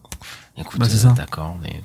Écoute, 0.58 0.80
Bah, 0.80 0.88
c'est 0.90 0.96
euh, 0.96 1.10
ça. 1.10 1.12
d'accord, 1.12 1.58
mais 1.62 1.84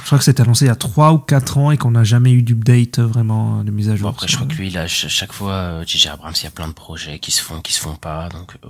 Je 0.00 0.06
crois 0.06 0.18
que 0.18 0.24
c'était 0.24 0.42
annoncé 0.42 0.64
il 0.66 0.68
y 0.68 0.70
a 0.70 0.76
3 0.76 1.12
ou 1.12 1.18
4 1.18 1.58
ans 1.58 1.70
et 1.72 1.76
qu'on 1.76 1.90
n'a 1.90 2.04
jamais 2.04 2.30
eu 2.32 2.42
d'update 2.42 3.00
euh, 3.00 3.06
vraiment 3.06 3.60
euh, 3.60 3.62
de 3.64 3.70
mise 3.72 3.88
à 3.88 3.92
bon, 3.92 3.98
jour. 3.98 4.08
après, 4.10 4.28
je 4.28 4.36
crois 4.36 4.46
que 4.46 4.54
lui, 4.54 4.70
là, 4.70 4.82
ch- 4.86 5.08
chaque 5.08 5.32
fois, 5.32 5.82
J.J. 5.84 6.08
Abrams, 6.08 6.32
il 6.36 6.44
y 6.44 6.46
a 6.46 6.50
plein 6.52 6.68
de 6.68 6.72
projets 6.72 7.18
qui 7.18 7.32
se 7.32 7.42
font, 7.42 7.60
qui 7.60 7.72
se 7.72 7.80
font 7.80 7.96
pas, 7.96 8.28
donc 8.28 8.54
euh, 8.64 8.68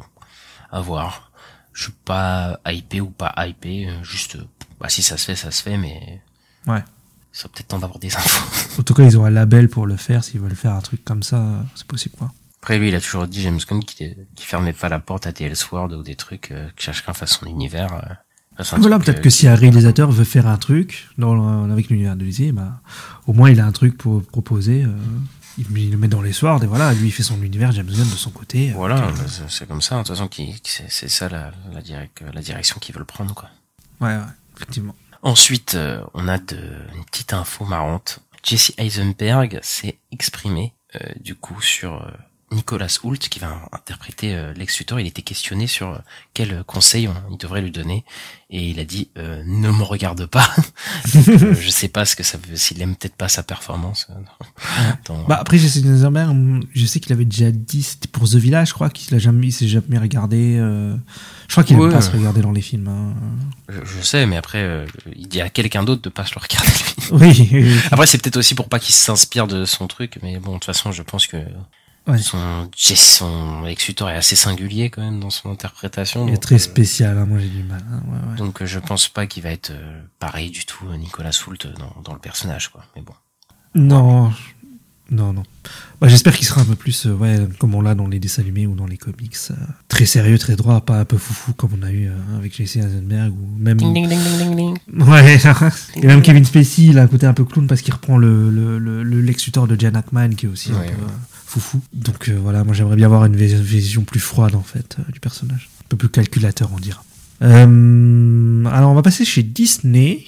à 0.71 0.81
voir. 0.81 1.31
Je 1.75 1.85
suis 1.85 1.93
pas 2.05 2.61
hypé 2.67 3.01
ou 3.01 3.11
pas 3.11 3.35
hypé, 3.47 3.89
juste, 4.03 4.37
bah 4.81 4.89
si 4.89 5.03
ça 5.03 5.17
se 5.17 5.25
fait, 5.27 5.37
ça 5.37 5.51
se 5.51 5.63
fait, 5.63 5.77
mais 5.77 6.21
Ouais. 6.67 6.83
serait 7.33 7.49
peut-être 7.51 7.69
temps 7.69 7.79
d'avoir 7.79 7.99
des 7.99 8.09
infos. 8.17 8.81
En 8.81 8.83
tout 8.83 8.95
cas, 8.95 9.05
ils 9.05 9.19
ont 9.19 9.25
un 9.25 9.31
label 9.31 9.69
pour 9.69 9.87
le 9.87 9.97
faire. 9.97 10.23
S'ils 10.25 10.41
veulent 10.41 10.55
faire 10.57 10.73
un 10.75 10.81
truc 10.81 11.05
comme 11.05 11.23
ça, 11.23 11.65
c'est 11.75 11.87
possible, 11.87 12.15
quoi. 12.19 12.31
Après, 12.61 12.79
lui, 12.79 12.89
il 12.89 12.95
a 12.95 13.01
toujours 13.01 13.27
dit, 13.27 13.43
James 13.43 13.59
Gunn, 13.69 13.83
qu'il 13.85 14.15
qu'il 14.37 14.47
fermait 14.47 14.73
pas 14.73 14.89
la 14.89 14.99
porte 15.01 15.27
à 15.27 15.33
des 15.33 15.45
Elseworlds 15.47 15.95
ou 15.97 16.03
des 16.03 16.15
trucs, 16.15 16.51
euh, 16.53 16.69
que 16.77 16.83
chacun 16.83 17.13
fasse 17.13 17.39
son 17.39 17.47
univers. 17.47 17.93
euh, 17.95 18.15
Voilà, 18.79 18.99
peut-être 18.99 19.21
que 19.23 19.31
si 19.31 19.49
un 19.49 19.55
réalisateur 19.55 20.11
veut 20.11 20.25
faire 20.25 20.47
un 20.47 20.57
truc 20.59 21.09
dans, 21.19 21.71
avec 21.71 21.89
l'univers 21.89 22.17
de 22.17 22.25
DC, 22.25 22.53
bah, 22.53 22.81
au 23.27 23.33
moins 23.33 23.51
il 23.51 23.59
a 23.61 23.67
un 23.67 23.73
truc 23.73 23.97
pour 23.97 24.23
proposer. 24.25 24.85
euh, 24.85 24.89
il, 25.59 25.67
il 25.77 25.91
le 25.91 25.99
met 25.99 26.09
dans 26.09 26.23
les 26.23 26.33
soirs, 26.33 26.63
et 26.65 26.67
voilà, 26.67 26.95
lui 26.95 27.09
il 27.09 27.11
fait 27.11 27.23
son 27.23 27.43
univers, 27.43 27.73
James 27.73 27.87
Gunn 27.87 28.09
de 28.09 28.17
son 28.17 28.31
côté. 28.31 28.71
euh, 28.71 28.75
Voilà, 28.75 29.01
bah, 29.03 29.13
c'est- 29.49 29.67
comme 29.67 29.83
ça. 29.83 29.97
De 29.97 30.01
toute 30.07 30.17
façon, 30.17 30.29
c'est 30.65 30.87
c'est 30.89 31.09
ça 31.09 31.29
la, 31.29 31.51
la, 31.73 32.31
la 32.33 32.41
direction 32.43 32.79
qu'ils 32.81 32.95
veulent 32.95 33.05
prendre, 33.05 33.35
quoi. 33.35 33.51
Ouais, 34.01 34.17
ouais, 34.17 34.23
effectivement. 34.57 34.95
Ensuite, 35.23 35.75
euh, 35.75 36.01
on 36.15 36.27
a 36.27 36.39
de, 36.39 36.57
une 36.97 37.05
petite 37.05 37.33
info 37.35 37.65
marrante. 37.67 38.21
Jesse 38.43 38.73
Eisenberg 38.79 39.61
s'est 39.63 39.99
exprimé, 40.11 40.73
euh, 40.97 40.99
du 41.21 41.35
coup, 41.35 41.61
sur 41.61 41.95
euh, 42.03 42.11
Nicolas 42.53 42.99
Hoult, 43.03 43.19
qui 43.19 43.39
va 43.39 43.69
interpréter 43.73 44.35
euh, 44.35 44.53
Lex 44.55 44.79
Luthor. 44.79 45.01
Il 45.01 45.07
était 45.07 45.23
questionné 45.23 45.67
sur 45.67 45.89
euh, 45.91 45.99
quel 46.35 46.63
conseil 46.65 47.09
on, 47.09 47.15
il 47.31 47.39
devrait 47.39 47.63
lui 47.63 47.71
donner. 47.71 48.05
Et 48.51 48.69
il 48.69 48.79
a 48.81 48.85
dit, 48.85 49.09
euh, 49.17 49.43
ne 49.47 49.71
me 49.71 49.83
regarde 49.83 50.27
pas. 50.27 50.49
Donc, 51.15 51.29
euh, 51.29 51.55
je 51.59 51.71
sais 51.71 51.89
pas 51.89 52.05
ce 52.05 52.15
que 52.17 52.23
ça 52.23 52.39
veut, 52.47 52.57
s'il 52.57 52.81
aime 52.83 52.95
peut-être 52.97 53.17
pas 53.17 53.29
sa 53.29 53.43
performance. 53.43 54.09
dans- 55.07 55.25
Bah, 55.25 55.39
après, 55.41 55.57
Jesse 55.59 55.77
Eisenberg, 55.79 56.37
je 56.75 56.85
sais 56.87 57.01
qu'il 57.01 57.13
avait 57.13 57.25
déjà 57.25 57.51
dit, 57.51 57.83
c'était 57.83 58.09
pour 58.09 58.29
The 58.29 58.35
Village, 58.37 58.69
je 58.69 58.75
crois 58.75 58.91
qu'il 58.91 59.15
a 59.15 59.19
jamais, 59.19 59.47
il 59.49 59.53
s'est 59.53 59.69
jamais 59.69 59.99
regardé. 59.99 60.57
je 60.59 61.53
crois 61.53 61.65
qu'il 61.65 61.77
aime 61.77 61.83
Ouais. 61.83 61.91
pas 61.91 62.03
se 62.03 62.11
regarder 62.11 62.43
dans 62.43 62.53
les 62.53 62.61
films. 62.61 62.89
hein. 62.89 63.15
je, 63.71 63.79
je 63.85 64.03
sais, 64.03 64.27
mais 64.27 64.37
après, 64.37 64.85
il 65.17 65.29
dit 65.29 65.41
à 65.41 65.49
quelqu'un 65.49 65.83
d'autre 65.83 66.03
de 66.03 66.09
pas 66.11 66.27
se 66.27 66.35
le 66.35 66.41
regarder 66.43 66.71
lui. 67.49 67.57
Oui, 67.65 67.75
Après, 67.91 68.07
c'est 68.07 68.19
peut-être 68.19 68.37
aussi 68.37 68.55
pour 68.55 68.69
pas 68.69 68.79
qu'il 68.79 68.95
s'inspire 68.95 69.47
de 69.47 69.65
son 69.65 69.87
truc, 69.87 70.19
mais 70.23 70.39
bon, 70.39 70.51
de 70.53 70.57
toute 70.57 70.67
façon, 70.67 70.93
je 70.93 71.03
pense 71.03 71.27
que. 71.27 71.39
Son, 72.19 72.69
son 72.77 73.63
Lex 73.63 73.87
Luthor 73.89 74.11
est 74.11 74.17
assez 74.17 74.37
singulier 74.37 74.91
quand 74.91 75.03
même 75.03 75.21
dans 75.21 75.31
son 75.31 75.51
interprétation. 75.51 76.27
il 76.29 76.35
est 76.35 76.39
très 76.39 76.57
euh, 76.57 76.59
spécial, 76.59 77.17
hein, 77.19 77.27
moi 77.27 77.39
j'ai 77.39 77.49
du 77.49 77.63
mal. 77.63 77.83
hein, 77.93 78.03
ouais, 78.07 78.31
ouais. 78.33 78.37
donc, 78.37 78.63
euh, 78.63 78.67
je 78.67 78.79
pense 78.79 79.09
pas 79.09 79.27
qu'il 79.27 79.43
va 79.43 79.51
être 79.51 79.71
euh, 79.71 80.03
pareil 80.19 80.51
du 80.51 80.65
tout, 80.65 80.85
Nicolas 80.99 81.31
Hoult 81.47 81.59
dans, 81.79 82.03
dans 82.03 82.13
le 82.13 82.19
personnage, 82.21 82.69
quoi. 82.69 82.85
Mais 82.97 83.03
bon. 83.03 83.13
Non, 83.75 84.33
non, 85.11 85.33
non. 85.33 85.43
Bah, 86.01 86.09
J'espère 86.09 86.35
qu'il 86.37 86.47
sera 86.47 86.63
un 86.63 86.65
peu 86.65 86.75
plus, 86.75 87.07
euh, 87.07 87.13
ouais, 87.15 87.37
comme 87.59 87.75
on 87.75 87.81
l'a 87.81 87.95
dans 87.95 88.07
les 88.09 88.19
dessins 88.19 88.43
animés 88.43 88.67
ou 88.67 88.75
dans 88.75 88.87
les 88.87 88.97
comics, 88.99 89.37
euh, 89.51 89.55
très 89.89 90.05
sérieux, 90.07 90.39
très 90.39 90.57
droit, 90.57 90.81
pas 90.81 90.99
un 90.99 91.05
peu 91.05 91.17
foufou 91.19 91.53
comme 91.55 91.71
on 91.79 91.83
a 91.83 91.91
eu 91.91 92.09
euh, 92.09 92.37
avec 92.39 92.55
Jesse 92.57 92.77
Eisenberg 92.77 93.33
ou 93.33 93.47
même. 93.59 93.77
Ding, 93.79 93.95
ding, 93.95 94.09
ding, 94.09 94.19
ding, 94.19 94.57
ding, 94.57 94.77
ding. 94.89 95.03
Ouais, 95.09 95.39
et 96.03 96.07
même 96.07 96.23
Kevin 96.23 96.45
Spacey, 96.45 96.83
il 96.87 96.99
a 96.99 97.03
un 97.03 97.07
côté 97.07 97.27
un 97.27 97.35
peu 97.35 97.45
clown 97.45 97.67
parce 97.67 97.81
qu'il 97.83 97.93
reprend 97.95 98.17
le, 98.19 98.51
le, 98.51 98.79
le, 98.79 99.03
le 99.03 99.21
Lex 99.21 99.47
Luthor 99.47 99.67
de 99.69 99.79
Jan 99.79 99.95
Ackman 99.95 100.31
qui 100.31 100.47
est 100.47 100.49
aussi 100.49 100.73
un 100.73 100.81
Ouais, 100.81 100.87
peu 100.87 100.93
ouais. 100.93 100.99
euh, 101.09 101.32
Donc 101.93 102.29
euh, 102.29 102.39
voilà, 102.41 102.65
moi 102.65 102.75
j'aimerais 102.75 102.97
bien 102.97 103.07
avoir 103.07 103.25
une 103.25 103.37
vis- 103.37 103.55
vision 103.55 104.03
plus 104.03 104.21
froide 104.21 104.55
en 104.55 104.63
fait 104.63 104.97
euh, 104.99 105.13
du 105.13 105.21
personnage. 105.21 105.69
Un 105.83 105.87
peu 105.89 105.97
plus 105.97 106.09
calculateur, 106.09 106.71
on 106.75 106.79
dira. 106.81 107.05
Euh, 107.43 108.65
alors 108.67 108.91
on 108.91 108.95
va 108.95 109.03
passer 109.03 109.25
chez 109.25 109.43
Disney. 109.43 110.25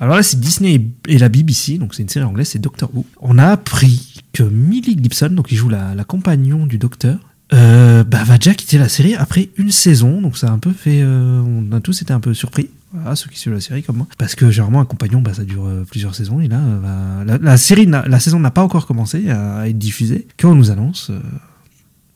Alors 0.00 0.16
là, 0.16 0.22
c'est 0.24 0.40
Disney 0.40 0.80
et 1.06 1.18
la 1.18 1.28
BBC, 1.28 1.78
donc 1.78 1.94
c'est 1.94 2.02
une 2.02 2.08
série 2.08 2.24
anglaise, 2.24 2.48
c'est 2.48 2.58
Doctor 2.58 2.90
Who. 2.92 3.06
On 3.20 3.38
a 3.38 3.46
appris 3.46 4.14
que 4.32 4.42
Millie 4.42 4.98
Gibson, 5.00 5.28
donc 5.30 5.48
qui 5.48 5.56
joue 5.56 5.68
la, 5.68 5.94
la 5.94 6.02
compagnon 6.04 6.66
du 6.66 6.78
Docteur, 6.78 7.18
bah, 7.52 8.02
va 8.24 8.38
déjà 8.38 8.54
quitter 8.54 8.78
la 8.78 8.88
série 8.88 9.14
après 9.14 9.50
une 9.58 9.70
saison. 9.70 10.20
Donc 10.20 10.36
ça 10.38 10.48
a 10.48 10.50
un 10.50 10.58
peu 10.58 10.72
fait, 10.72 11.04
on 11.04 11.70
a 11.70 11.80
tous 11.80 12.02
été 12.02 12.12
un 12.12 12.18
peu 12.18 12.34
surpris. 12.34 12.68
Voilà, 12.92 13.16
ceux 13.16 13.30
qui 13.30 13.38
suivent 13.38 13.54
la 13.54 13.60
série 13.60 13.82
comme 13.82 13.96
moi, 13.96 14.06
parce 14.18 14.34
que 14.34 14.50
généralement 14.50 14.80
un 14.80 14.84
compagnon, 14.84 15.22
bah, 15.22 15.32
ça 15.32 15.44
dure 15.44 15.66
euh, 15.66 15.84
plusieurs 15.88 16.14
saisons. 16.14 16.40
Et 16.40 16.48
là, 16.48 16.60
euh, 16.60 17.24
bah, 17.24 17.38
la, 17.40 17.56
série, 17.56 17.86
la 17.86 18.20
saison 18.20 18.38
n'a 18.38 18.50
pas 18.50 18.62
encore 18.62 18.86
commencé 18.86 19.30
à, 19.30 19.68
être 19.68 19.78
diffusée. 19.78 20.28
Quand 20.38 20.50
on 20.50 20.54
nous 20.54 20.70
annonce, 20.70 21.10
euh, 21.10 21.18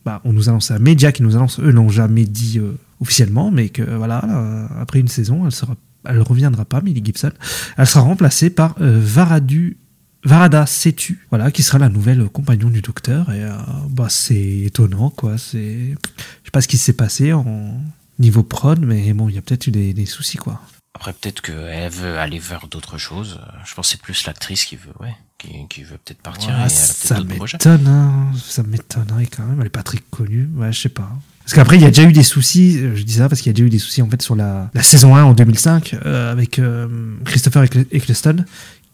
bah, 0.04 0.20
on 0.24 0.32
nous 0.32 0.48
annonce 0.48 0.70
à 0.70 0.78
Media 0.78 1.12
qui 1.12 1.22
nous 1.22 1.34
annonce, 1.34 1.60
eux 1.60 1.72
n'ont 1.72 1.88
jamais 1.88 2.24
dit 2.24 2.58
euh, 2.58 2.72
officiellement, 3.00 3.50
mais 3.50 3.70
que 3.70 3.82
voilà, 3.82 4.68
après 4.78 5.00
une 5.00 5.08
saison, 5.08 5.46
elle 5.46 5.52
sera, 5.52 5.76
elle 6.04 6.20
reviendra 6.20 6.64
pas, 6.64 6.82
Millie 6.82 7.04
Gibson. 7.04 7.32
Elle 7.78 7.86
sera 7.86 8.00
remplacée 8.00 8.50
par 8.50 8.74
Varadu, 8.78 9.78
Varada 10.24 10.66
Setu, 10.66 11.26
voilà, 11.30 11.50
qui 11.50 11.62
sera 11.62 11.78
la 11.78 11.88
nouvelle 11.88 12.28
compagnon 12.28 12.68
du 12.68 12.80
docteur. 12.82 13.30
Et 13.32 13.42
bah, 13.90 14.06
c'est 14.08 14.58
étonnant, 14.60 15.10
quoi. 15.10 15.36
C'est, 15.38 15.90
je 15.90 16.44
sais 16.44 16.50
pas 16.52 16.60
ce 16.60 16.68
qui 16.68 16.78
s'est 16.78 16.94
passé 16.94 17.32
en 17.32 17.74
niveau 18.18 18.42
prod, 18.42 18.80
mais 18.80 19.12
bon, 19.12 19.28
il 19.28 19.34
y 19.34 19.38
a 19.38 19.42
peut-être 19.42 19.66
eu 19.66 19.70
des, 19.70 19.92
des 19.92 20.06
soucis, 20.06 20.38
quoi. 20.38 20.60
Après, 20.94 21.12
peut-être 21.12 21.42
qu'elle 21.42 21.90
veut 21.90 22.18
aller 22.18 22.38
vers 22.38 22.68
d'autres 22.68 22.96
choses. 22.98 23.38
Je 23.66 23.74
pense 23.74 23.88
que 23.88 23.90
c'est 23.92 24.00
plus 24.00 24.24
l'actrice 24.26 24.64
qui 24.64 24.76
veut, 24.76 24.92
ouais, 25.00 25.14
qui, 25.36 25.50
qui 25.68 25.82
veut 25.82 25.98
peut-être 26.02 26.22
partir. 26.22 26.48
Ouais, 26.48 26.54
et 26.54 26.58
elle 26.58 26.64
a 26.64 26.68
ça 26.70 27.20
m'étonne, 27.20 27.86
hein. 27.86 28.32
ça 28.42 28.62
m'étonnerait 28.62 29.26
quand 29.26 29.44
même. 29.44 29.60
Elle 29.60 29.66
est 29.66 29.70
pas 29.70 29.82
très 29.82 29.98
connue, 30.10 30.48
ouais, 30.56 30.72
je 30.72 30.80
sais 30.80 30.88
pas. 30.88 31.10
Parce 31.40 31.54
qu'après, 31.54 31.76
il 31.76 31.82
y 31.82 31.84
a 31.84 31.90
déjà 31.90 32.02
eu 32.02 32.12
des 32.12 32.24
soucis, 32.24 32.78
euh, 32.78 32.96
je 32.96 33.02
dis 33.04 33.12
ça 33.14 33.28
parce 33.28 33.40
qu'il 33.40 33.50
y 33.50 33.52
a 33.52 33.52
déjà 33.52 33.66
eu 33.66 33.70
des 33.70 33.78
soucis 33.78 34.02
en 34.02 34.10
fait 34.10 34.20
sur 34.20 34.34
la, 34.34 34.68
la 34.74 34.82
saison 34.82 35.14
1 35.14 35.22
en 35.22 35.32
2005 35.32 35.94
euh, 36.04 36.32
avec 36.32 36.58
euh, 36.58 36.88
Christopher 37.24 37.62
Eccl- 37.62 37.86
Eccleston 37.92 38.44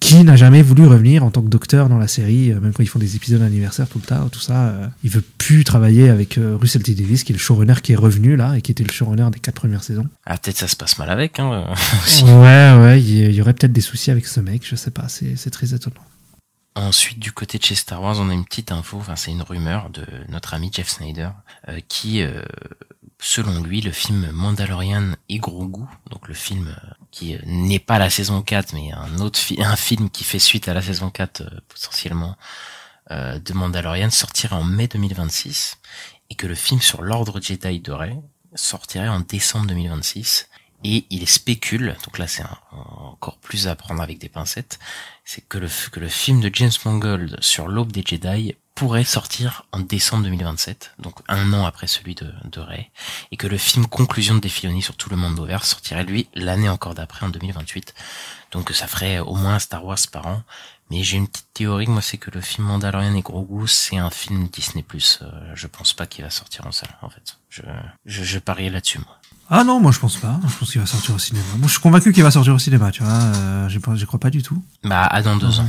qui 0.03 0.25
n'a 0.25 0.37
jamais 0.37 0.63
voulu 0.63 0.87
revenir 0.87 1.25
en 1.25 1.31
tant 1.31 1.43
que 1.43 1.49
docteur 1.49 1.89
dans 1.89 1.97
la 1.97 2.09
série, 2.09 2.51
euh, 2.51 2.61
même 2.61 2.73
quand 2.73 2.83
ils 2.83 2.89
font 2.89 2.99
des 2.99 3.17
épisodes 3.17 3.41
anniversaires 3.41 3.89
tout 3.89 3.99
le 3.99 4.05
temps, 4.05 4.29
tout 4.29 4.41
ça. 4.41 4.69
euh, 4.69 4.87
il 5.05 5.11
veut 5.11 5.23
plus 5.39 5.63
travailler 5.65 6.09
avec 6.11 6.39
euh, 6.39 6.57
Russell 6.61 6.83
T 6.83 6.95
Davis, 6.95 7.23
qui 7.25 7.33
est 7.33 7.35
le 7.35 7.39
showrunner 7.39 7.75
qui 7.83 7.93
est 7.93 7.97
revenu 7.97 8.37
là 8.37 8.57
et 8.57 8.63
qui 8.63 8.73
était 8.73 8.85
le 8.85 8.93
showrunner 8.93 9.29
des 9.33 9.39
quatre 9.39 9.55
premières 9.55 9.85
saisons. 9.85 10.07
Ah, 10.27 10.37
peut-être 10.37 10.59
ça 10.59 10.69
se 10.69 10.77
passe 10.77 10.99
mal 10.99 11.09
avec, 11.09 11.39
hein. 11.39 11.73
Ouais, 12.23 12.75
ouais, 12.83 13.01
il 13.01 13.33
y, 13.33 13.41
aurait 13.41 13.55
peut-être 13.55 13.73
des 13.73 13.81
soucis 13.81 14.11
avec 14.11 14.27
ce 14.27 14.41
mec, 14.41 14.67
je 14.67 14.75
sais 14.77 14.91
pas, 14.91 15.09
c'est 15.09 15.37
c'est 15.37 15.51
très 15.51 15.73
étonnant. 15.73 16.03
Ensuite, 16.75 17.19
du 17.19 17.33
côté 17.33 17.59
de 17.59 17.65
chez 17.65 17.75
Star 17.75 18.03
Wars, 18.03 18.17
on 18.19 18.31
a 18.31 18.33
une 18.33 18.47
petite 18.47 18.73
info, 18.73 18.97
enfin 18.99 19.15
c'est 19.15 19.31
une 19.31 19.43
rumeur 19.43 19.91
de 19.91 20.05
notre 20.31 20.55
ami 20.55 20.71
Jeff 20.73 20.89
Snyder, 20.89 21.29
euh, 21.69 21.81
qui, 21.87 22.23
euh, 22.23 22.43
selon 23.23 23.63
lui, 23.63 23.81
le 23.81 23.93
film 23.93 24.31
Mandalorian 24.33 25.13
et 25.29 25.39
Grogu, 25.39 25.85
donc 26.11 26.27
le 26.27 26.35
film 26.35 26.69
euh, 26.69 26.95
qui 27.13 27.37
euh, 27.37 27.39
n'est 27.47 27.79
pas 27.79 27.99
la 27.99 28.11
saison 28.11 28.43
4, 28.43 28.75
mais 28.75 28.91
un 28.93 29.21
autre 29.21 29.39
un 29.59 29.77
film 29.77 30.11
qui 30.11 30.25
fait 30.25 30.41
suite 30.41 30.67
à 30.69 30.75
la 30.75 30.83
saison 30.83 31.09
4 31.09 31.43
euh, 31.43 31.61
potentiellement 31.69 32.37
euh, 33.13 33.39
de 33.39 33.53
Mandalorian, 33.53 34.11
sortirait 34.11 34.57
en 34.57 34.65
mai 34.65 34.89
2026, 34.89 35.79
et 36.31 36.35
que 36.35 36.49
le 36.49 36.57
film 36.57 36.81
sur 36.81 37.03
l'ordre 37.03 37.41
Jedi 37.41 37.79
de 37.79 37.93
Rey 37.93 38.17
sortirait 38.55 39.09
en 39.09 39.21
décembre 39.21 39.69
2026. 39.69 40.49
Et 40.85 41.07
il 41.11 41.29
spécule, 41.29 41.97
donc 42.05 42.19
là 42.19 42.27
c'est 42.27 42.43
encore 42.73 43.39
plus 43.39 43.69
à 43.69 43.77
prendre 43.77 44.03
avec 44.03 44.19
des 44.19 44.29
pincettes, 44.29 44.81
c'est 45.25 45.47
que 45.47 45.59
le, 45.59 45.69
que 45.93 46.01
le 46.01 46.09
film 46.09 46.41
de 46.41 46.51
James 46.53 46.73
Mangold 46.85 47.37
sur 47.41 47.69
l'aube 47.69 47.93
des 47.93 48.03
Jedi 48.05 48.57
pourrait 48.75 49.05
sortir 49.05 49.65
en 49.73 49.81
décembre 49.81 50.25
2027, 50.25 50.95
donc 50.99 51.17
un 51.29 51.53
an 51.53 51.67
après 51.67 51.87
celui 51.87 52.15
de, 52.15 52.33
de 52.45 52.61
Rey, 52.61 52.91
et 53.31 53.37
que 53.37 53.47
le 53.47 53.59
film 53.59 53.87
Conclusion 53.87 54.35
de 54.35 54.41
Défiloni 54.41 54.83
sur 54.83 54.97
tout 54.97 55.11
le 55.11 55.17
monde 55.17 55.39
vert 55.47 55.65
sortirait 55.65 56.05
lui 56.05 56.29
l'année 56.35 56.69
encore 56.69 56.95
d'après 56.95 57.27
en 57.27 57.29
2028. 57.29 57.95
Donc 58.51 58.71
ça 58.71 58.87
ferait 58.87 59.19
au 59.19 59.35
moins 59.35 59.55
un 59.55 59.59
Star 59.59 59.85
Wars 59.85 59.99
par 60.11 60.27
an. 60.27 60.43
Mais 60.91 61.03
j'ai 61.03 61.17
une 61.17 61.27
petite 61.27 61.47
théorie, 61.55 61.87
moi 61.87 62.03
c'est 62.03 62.19
que 62.19 62.31
le 62.31 62.41
film 62.41 62.67
Mandalorian 62.67 63.15
et 63.15 63.23
Grogu, 63.23 63.67
c'est 63.67 63.97
un 63.97 64.11
film 64.11 64.49
Disney+. 64.49 64.85
Euh, 65.23 65.27
je 65.55 65.67
pense 65.67 65.95
pas 65.95 66.07
qu'il 66.07 66.23
va 66.23 66.31
sortir 66.31 66.67
en 66.67 66.73
salle, 66.73 66.95
en 67.01 67.09
fait. 67.09 67.39
Je, 67.49 67.63
je, 68.05 68.23
je 68.25 68.39
pariais 68.39 68.69
là-dessus, 68.69 68.99
moi. 68.99 69.19
Ah 69.49 69.65
non, 69.65 69.81
moi 69.81 69.93
je 69.93 69.99
pense 69.99 70.17
pas. 70.17 70.41
Je 70.49 70.57
pense 70.57 70.71
qu'il 70.71 70.81
va 70.81 70.87
sortir 70.87 71.15
au 71.15 71.19
cinéma. 71.19 71.45
Moi 71.59 71.67
je 71.67 71.73
suis 71.73 71.81
convaincu 71.81 72.13
qu'il 72.13 72.23
va 72.23 72.31
sortir 72.31 72.55
au 72.55 72.59
cinéma, 72.59 72.91
tu 72.91 73.03
vois. 73.03 73.13
Euh, 73.13 73.69
j'y 73.69 74.07
crois 74.07 74.21
pas 74.21 74.31
du 74.31 74.43
tout. 74.43 74.63
Bah, 74.83 75.05
à 75.05 75.21
dans 75.23 75.37
deux 75.37 75.61
ans. 75.61 75.69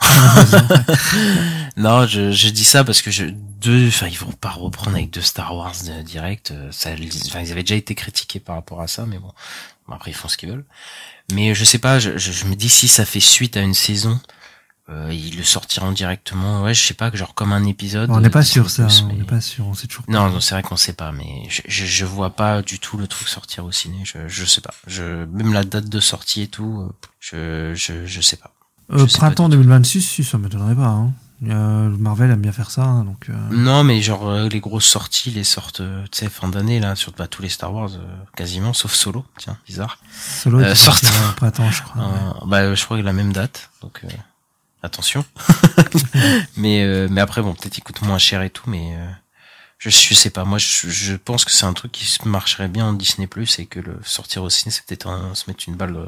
non, 1.76 2.06
je, 2.06 2.32
je 2.32 2.48
dis 2.48 2.64
ça 2.64 2.84
parce 2.84 3.02
que 3.02 3.10
je, 3.10 3.24
deux, 3.26 3.88
enfin, 3.88 4.06
ils 4.08 4.18
vont 4.18 4.32
pas 4.32 4.50
reprendre 4.50 4.96
avec 4.96 5.10
deux 5.10 5.20
Star 5.20 5.54
Wars 5.56 5.74
de- 5.86 6.02
direct. 6.02 6.50
euh, 6.50 6.68
Ça, 6.72 6.90
enfin, 6.90 7.40
ils 7.40 7.52
avaient 7.52 7.62
déjà 7.62 7.74
été 7.76 7.94
critiqués 7.94 8.40
par 8.40 8.56
rapport 8.56 8.80
à 8.80 8.86
ça, 8.86 9.06
mais 9.06 9.18
bon. 9.18 9.32
Bon, 9.88 9.94
après, 9.94 10.10
ils 10.10 10.14
font 10.14 10.28
ce 10.28 10.36
qu'ils 10.36 10.50
veulent. 10.50 10.64
Mais 11.32 11.54
je 11.54 11.64
sais 11.64 11.78
pas, 11.78 11.98
je, 11.98 12.16
je, 12.18 12.32
je 12.32 12.44
me 12.46 12.54
dis 12.54 12.68
si 12.68 12.88
ça 12.88 13.04
fait 13.04 13.20
suite 13.20 13.56
à 13.56 13.60
une 13.60 13.74
saison, 13.74 14.20
euh, 14.88 15.10
ils 15.12 15.36
le 15.36 15.44
sortiront 15.44 15.92
directement. 15.92 16.62
Ouais, 16.62 16.74
je 16.74 16.82
sais 16.84 16.94
pas, 16.94 17.10
genre 17.14 17.34
comme 17.34 17.52
un 17.52 17.64
épisode. 17.64 18.10
On 18.10 18.20
n'est 18.20 18.30
pas 18.30 18.40
euh, 18.40 18.42
sûr 18.42 18.70
ça. 18.70 18.88
On 19.02 19.06
mais- 19.06 19.14
n'est 19.14 19.24
pas 19.24 19.40
sûr. 19.40 19.66
On 19.66 19.74
sait 19.74 19.86
toujours. 19.86 20.04
pas. 20.06 20.12
Non, 20.12 20.28
non, 20.30 20.40
c'est 20.40 20.54
vrai 20.54 20.62
qu'on 20.62 20.76
sait 20.76 20.92
pas, 20.92 21.12
mais 21.12 21.44
je, 21.48 21.62
je, 21.68 21.84
je 21.86 22.04
vois 22.04 22.30
pas 22.30 22.62
du 22.62 22.78
tout 22.80 22.96
le 22.98 23.06
truc 23.06 23.28
sortir 23.28 23.64
au 23.64 23.72
ciné. 23.72 23.98
Je, 24.04 24.26
je 24.26 24.44
sais 24.44 24.60
pas. 24.60 24.74
Je, 24.86 25.24
même 25.26 25.52
la 25.52 25.62
date 25.64 25.88
de 25.88 26.00
sortie 26.00 26.42
et 26.42 26.48
tout, 26.48 26.88
euh, 26.88 26.92
je, 27.20 27.74
je, 27.74 28.06
je 28.06 28.20
sais 28.20 28.36
pas. 28.36 28.52
Euh, 28.92 29.06
printemps 29.06 29.48
du 29.48 29.56
tout. 29.56 29.62
2026, 29.62 30.02
si 30.02 30.24
ça 30.24 30.38
m'étonnerait 30.38 30.74
pas. 30.74 30.86
Hein. 30.88 31.12
Euh, 31.48 31.88
Marvel 31.98 32.30
aime 32.30 32.40
bien 32.42 32.52
faire 32.52 32.70
ça, 32.70 32.82
hein, 32.82 33.04
donc. 33.04 33.28
euh, 33.30 33.34
Non, 33.50 33.82
mais 33.82 34.02
genre 34.02 34.28
euh, 34.28 34.48
les 34.48 34.60
grosses 34.60 34.84
sorties, 34.86 35.30
les 35.30 35.44
sortent, 35.44 35.80
euh, 35.80 36.04
tu 36.12 36.18
sais, 36.18 36.28
fin 36.28 36.48
d'année 36.48 36.80
là, 36.80 36.94
sur 36.96 37.12
bah, 37.12 37.28
tous 37.28 37.40
les 37.40 37.48
Star 37.48 37.72
Wars, 37.72 37.88
euh, 37.94 38.16
quasiment, 38.36 38.74
sauf 38.74 38.92
Solo. 38.92 39.24
Tiens, 39.38 39.56
bizarre. 39.66 39.98
Solo 40.42 40.60
Euh, 40.60 40.74
au 40.74 41.32
printemps, 41.36 41.70
je 41.70 41.82
crois. 41.82 42.02
ouais. 42.02 42.46
Bah, 42.46 42.74
je 42.74 42.84
crois 42.84 42.98
que 42.98 43.02
la 43.02 43.14
même 43.14 43.32
date, 43.32 43.70
donc 43.80 44.00
euh, 44.04 44.08
attention. 44.82 45.24
mais 46.56 46.82
euh, 46.84 47.08
mais 47.10 47.20
après 47.20 47.42
bon, 47.42 47.54
peut-être 47.54 47.78
il 47.78 47.82
coûte 47.82 48.02
moins 48.02 48.18
cher 48.18 48.42
et 48.42 48.50
tout, 48.50 48.68
mais 48.68 48.94
euh, 48.96 49.10
je 49.78 49.88
je 49.90 50.14
sais 50.14 50.30
pas. 50.30 50.44
Moi, 50.44 50.58
je, 50.58 50.88
je 50.90 51.14
pense 51.16 51.44
que 51.46 51.52
c'est 51.52 51.64
un 51.64 51.72
truc 51.72 51.92
qui 51.92 52.04
se 52.06 52.26
marcherait 52.28 52.68
bien 52.68 52.86
en 52.86 52.92
Disney 52.92 53.26
Plus 53.26 53.58
et 53.58 53.66
que 53.66 53.80
le 53.80 53.98
sortir 54.04 54.42
au 54.42 54.50
ciné, 54.50 54.70
c'est 54.72 54.84
peut-être 54.84 55.08
se 55.34 55.48
mettre 55.48 55.64
une 55.68 55.76
balle, 55.76 55.96
euh, 55.96 56.06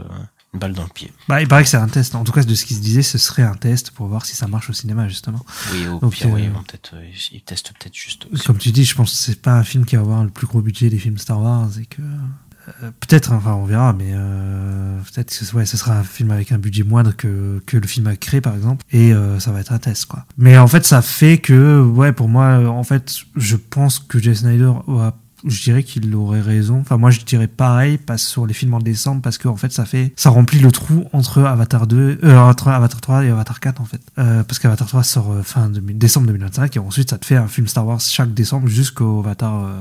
une 0.53 0.61
balle 0.61 0.75
dans 0.75 0.83
le 0.83 0.89
pied. 0.89 1.11
Bah, 1.29 1.41
il 1.41 1.49
paraît 1.49 1.63
que 1.63 1.69
c'est 1.69 1.79
un 1.79 1.89
test. 1.89 2.15
En 2.15 2.25
tout 2.25 2.33
cas, 2.33 2.43
de 2.43 2.55
ce 2.55 2.67
qui 2.67 2.75
se 2.75 2.81
disait, 2.81 3.03
ce 3.03 3.17
serait 3.17 3.43
un 3.43 3.55
test 3.55 3.91
pour 3.93 4.07
voir 4.07 4.27
si 4.27 4.37
ça 4.37 4.47
marche 4.49 4.69
au 4.69 4.75
cinéma, 4.75 5.09
justement. 5.09 5.45
Oui, 5.73 5.87
au 5.87 5.99
Donc, 5.99 6.13
pire, 6.13 6.29
oui, 6.31 6.47
euh, 6.47 6.51
peut-être, 6.67 6.95
euh, 6.95 7.11
ils 7.33 7.41
testent 7.41 7.73
peut-être 7.79 7.95
juste. 7.97 8.27
aussi. 8.31 8.45
Comme 8.45 8.59
tu 8.59 8.71
dis, 8.71 8.85
je 8.85 8.95
pense 8.95 9.11
que 9.13 9.17
c'est 9.17 9.41
pas 9.41 9.55
un 9.55 9.65
film 9.65 9.87
qui 9.87 9.97
va 9.97 10.03
avoir 10.03 10.23
le 10.23 10.31
plus 10.31 10.47
gros 10.47 10.61
budget 10.61 10.91
des 10.91 10.99
films 10.99 11.17
Star 11.17 11.41
Wars 11.41 11.71
et 11.81 11.87
que 11.87 12.03
euh, 12.03 12.91
peut-être, 13.01 13.33
enfin 13.33 13.55
on 13.55 13.65
verra, 13.65 13.93
mais 13.95 14.11
euh, 14.13 15.01
peut-être 15.13 15.37
que 15.37 15.57
ouais, 15.57 15.65
ce 15.67 15.77
sera 15.79 15.99
un 15.99 16.05
film 16.05 16.31
avec 16.31 16.53
un 16.53 16.59
budget 16.59 16.85
moindre 16.85 17.17
que, 17.17 17.61
que 17.67 17.77
le 17.79 17.87
film 17.89 18.07
a 18.07 18.15
créé 18.15 18.41
par 18.41 18.55
exemple 18.55 18.85
et 18.93 19.13
ça 19.41 19.51
va 19.51 19.61
être 19.61 19.73
un 19.73 19.79
test 19.79 20.07
quoi. 20.07 20.27
Mais 20.37 20.57
en 20.59 20.69
fait, 20.69 20.85
ça 20.87 21.03
fait 21.03 21.39
que 21.39 21.81
ouais, 21.83 22.13
pour 22.13 22.29
moi, 22.29 22.59
en 22.69 22.85
fait, 22.85 23.15
je 23.35 23.57
pense 23.57 23.99
que 23.99 24.21
Jay 24.21 24.35
Snyder 24.35 24.73
a 24.89 25.15
je 25.45 25.63
dirais 25.63 25.83
qu'il 25.83 26.15
aurait 26.15 26.41
raison. 26.41 26.81
Enfin, 26.81 26.97
moi, 26.97 27.11
je 27.11 27.21
dirais 27.21 27.49
pareil 27.49 27.99
pas 27.99 28.19
sur 28.19 28.47
les 28.47 28.55
films 28.55 28.75
en 28.75 28.79
décembre 28.79 29.23
parce 29.23 29.39
que 29.39 29.49
en 29.49 29.57
fait, 29.57 29.73
ça 29.73 29.85
fait, 29.85 30.13
ça 30.17 30.31
remplit 30.31 30.59
le 30.59 30.71
trou 30.71 31.09
entre 31.13 31.43
Avatar 31.43 31.87
2, 31.87 32.21
euh, 32.23 32.39
entre 32.39 32.69
Avatar 32.69 33.01
3 33.01 33.25
et 33.25 33.31
Avatar 33.31 33.61
4 33.61 33.81
en 33.81 33.85
fait. 33.85 34.01
Euh, 34.19 34.43
parce 34.45 34.59
qu'Avatar 34.59 34.87
3 34.87 35.03
sort 35.03 35.33
euh, 35.33 35.43
fin 35.43 35.69
2000 35.69 35.99
décembre 35.99 36.27
2025 36.27 36.77
et 36.77 36.79
ensuite 36.79 37.11
ça 37.11 37.19
te 37.19 37.27
fait 37.27 37.37
un 37.37 37.49
film 37.49 37.67
Star 37.67 37.87
Wars 37.87 38.01
chaque 38.01 38.35
décembre 38.35 38.69
jusqu'au 38.69 39.21
Avatar 39.21 39.65
euh, 39.65 39.73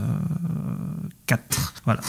4. 1.28 1.74
Voilà. 1.86 2.01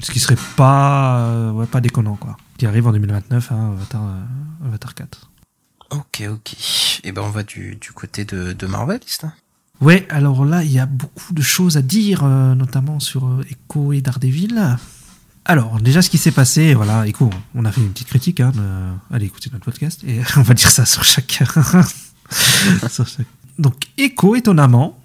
Ce 0.00 0.10
qui 0.10 0.20
serait 0.20 0.38
pas, 0.56 1.18
euh, 1.18 1.52
ouais, 1.52 1.66
pas 1.66 1.80
déconnant 1.80 2.16
quoi. 2.16 2.36
Qui 2.58 2.66
arrive 2.66 2.86
en 2.86 2.92
2029, 2.92 3.52
hein, 3.52 3.72
Avatar, 3.76 4.02
euh, 4.02 4.66
Avatar 4.66 4.94
4. 4.94 5.30
Ok, 5.90 6.22
ok. 6.28 6.56
Et 7.04 7.12
ben 7.12 7.22
on 7.22 7.30
va 7.30 7.42
du, 7.42 7.78
côté 7.94 8.24
de, 8.24 8.52
de 8.52 8.66
Marvel, 8.66 9.00
c'est 9.06 9.22
ça? 9.22 9.32
Ouais, 9.84 10.06
alors 10.08 10.46
là, 10.46 10.64
il 10.64 10.72
y 10.72 10.78
a 10.78 10.86
beaucoup 10.86 11.34
de 11.34 11.42
choses 11.42 11.76
à 11.76 11.82
dire, 11.82 12.24
euh, 12.24 12.54
notamment 12.54 13.00
sur 13.00 13.26
euh, 13.26 13.44
Echo 13.50 13.92
et 13.92 14.00
Daredevil. 14.00 14.78
Alors, 15.44 15.78
déjà, 15.78 16.00
ce 16.00 16.08
qui 16.08 16.16
s'est 16.16 16.30
passé, 16.30 16.72
voilà, 16.72 17.06
Echo, 17.06 17.28
on 17.54 17.66
a 17.66 17.70
fait 17.70 17.82
une 17.82 17.90
petite 17.90 18.08
critique, 18.08 18.40
hein, 18.40 18.50
de- 18.54 19.14
allez 19.14 19.26
écouter 19.26 19.50
notre 19.52 19.66
podcast, 19.66 20.02
et 20.04 20.20
on 20.38 20.40
va 20.40 20.54
dire 20.54 20.70
ça 20.70 20.86
sur 20.86 21.04
chaque... 21.04 21.38
Donc, 23.58 23.74
Echo, 23.98 24.34
étonnamment, 24.36 24.98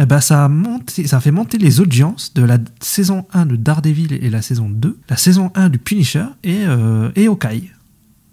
eh 0.00 0.06
ben, 0.06 0.20
ça, 0.20 0.44
a 0.44 0.48
monté, 0.48 1.08
ça 1.08 1.18
fait 1.18 1.32
monter 1.32 1.58
les 1.58 1.80
audiences 1.80 2.32
de 2.32 2.44
la 2.44 2.58
saison 2.78 3.26
1 3.32 3.46
de 3.46 3.56
Daredevil 3.56 4.12
et 4.12 4.30
la 4.30 4.40
saison 4.40 4.70
2, 4.70 5.00
la 5.08 5.16
saison 5.16 5.50
1 5.56 5.68
du 5.68 5.78
Punisher 5.78 6.26
et, 6.44 6.62
euh, 6.64 7.10
et. 7.16 7.28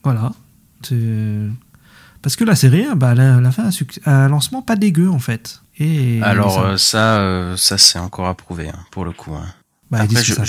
Voilà. 0.04 0.34
Parce 2.22 2.36
que 2.36 2.44
la 2.44 2.56
série, 2.56 2.86
bah, 2.96 3.14
elle, 3.14 3.22
a, 3.22 3.52
fait 3.52 3.64
un 4.06 4.28
lancement 4.28 4.62
pas 4.62 4.76
dégueu, 4.76 5.10
en 5.10 5.20
fait. 5.20 5.64
Et 5.80 6.22
Alors 6.24 6.54
ça- 6.54 6.62
euh, 6.62 6.78
ça, 6.78 7.18
euh, 7.20 7.58
ça 7.58 7.78
c'est 7.78 8.00
encore 8.00 8.28
à 8.28 8.34
prouver 8.36 8.70
hein, 8.70 8.80
pour 8.92 9.06
le 9.06 9.12
coup. 9.12 9.34
hein. 9.34 9.46
bah, 9.92 10.00
après, 10.02 10.24
je- 10.24 10.34
ça- 10.36 10.46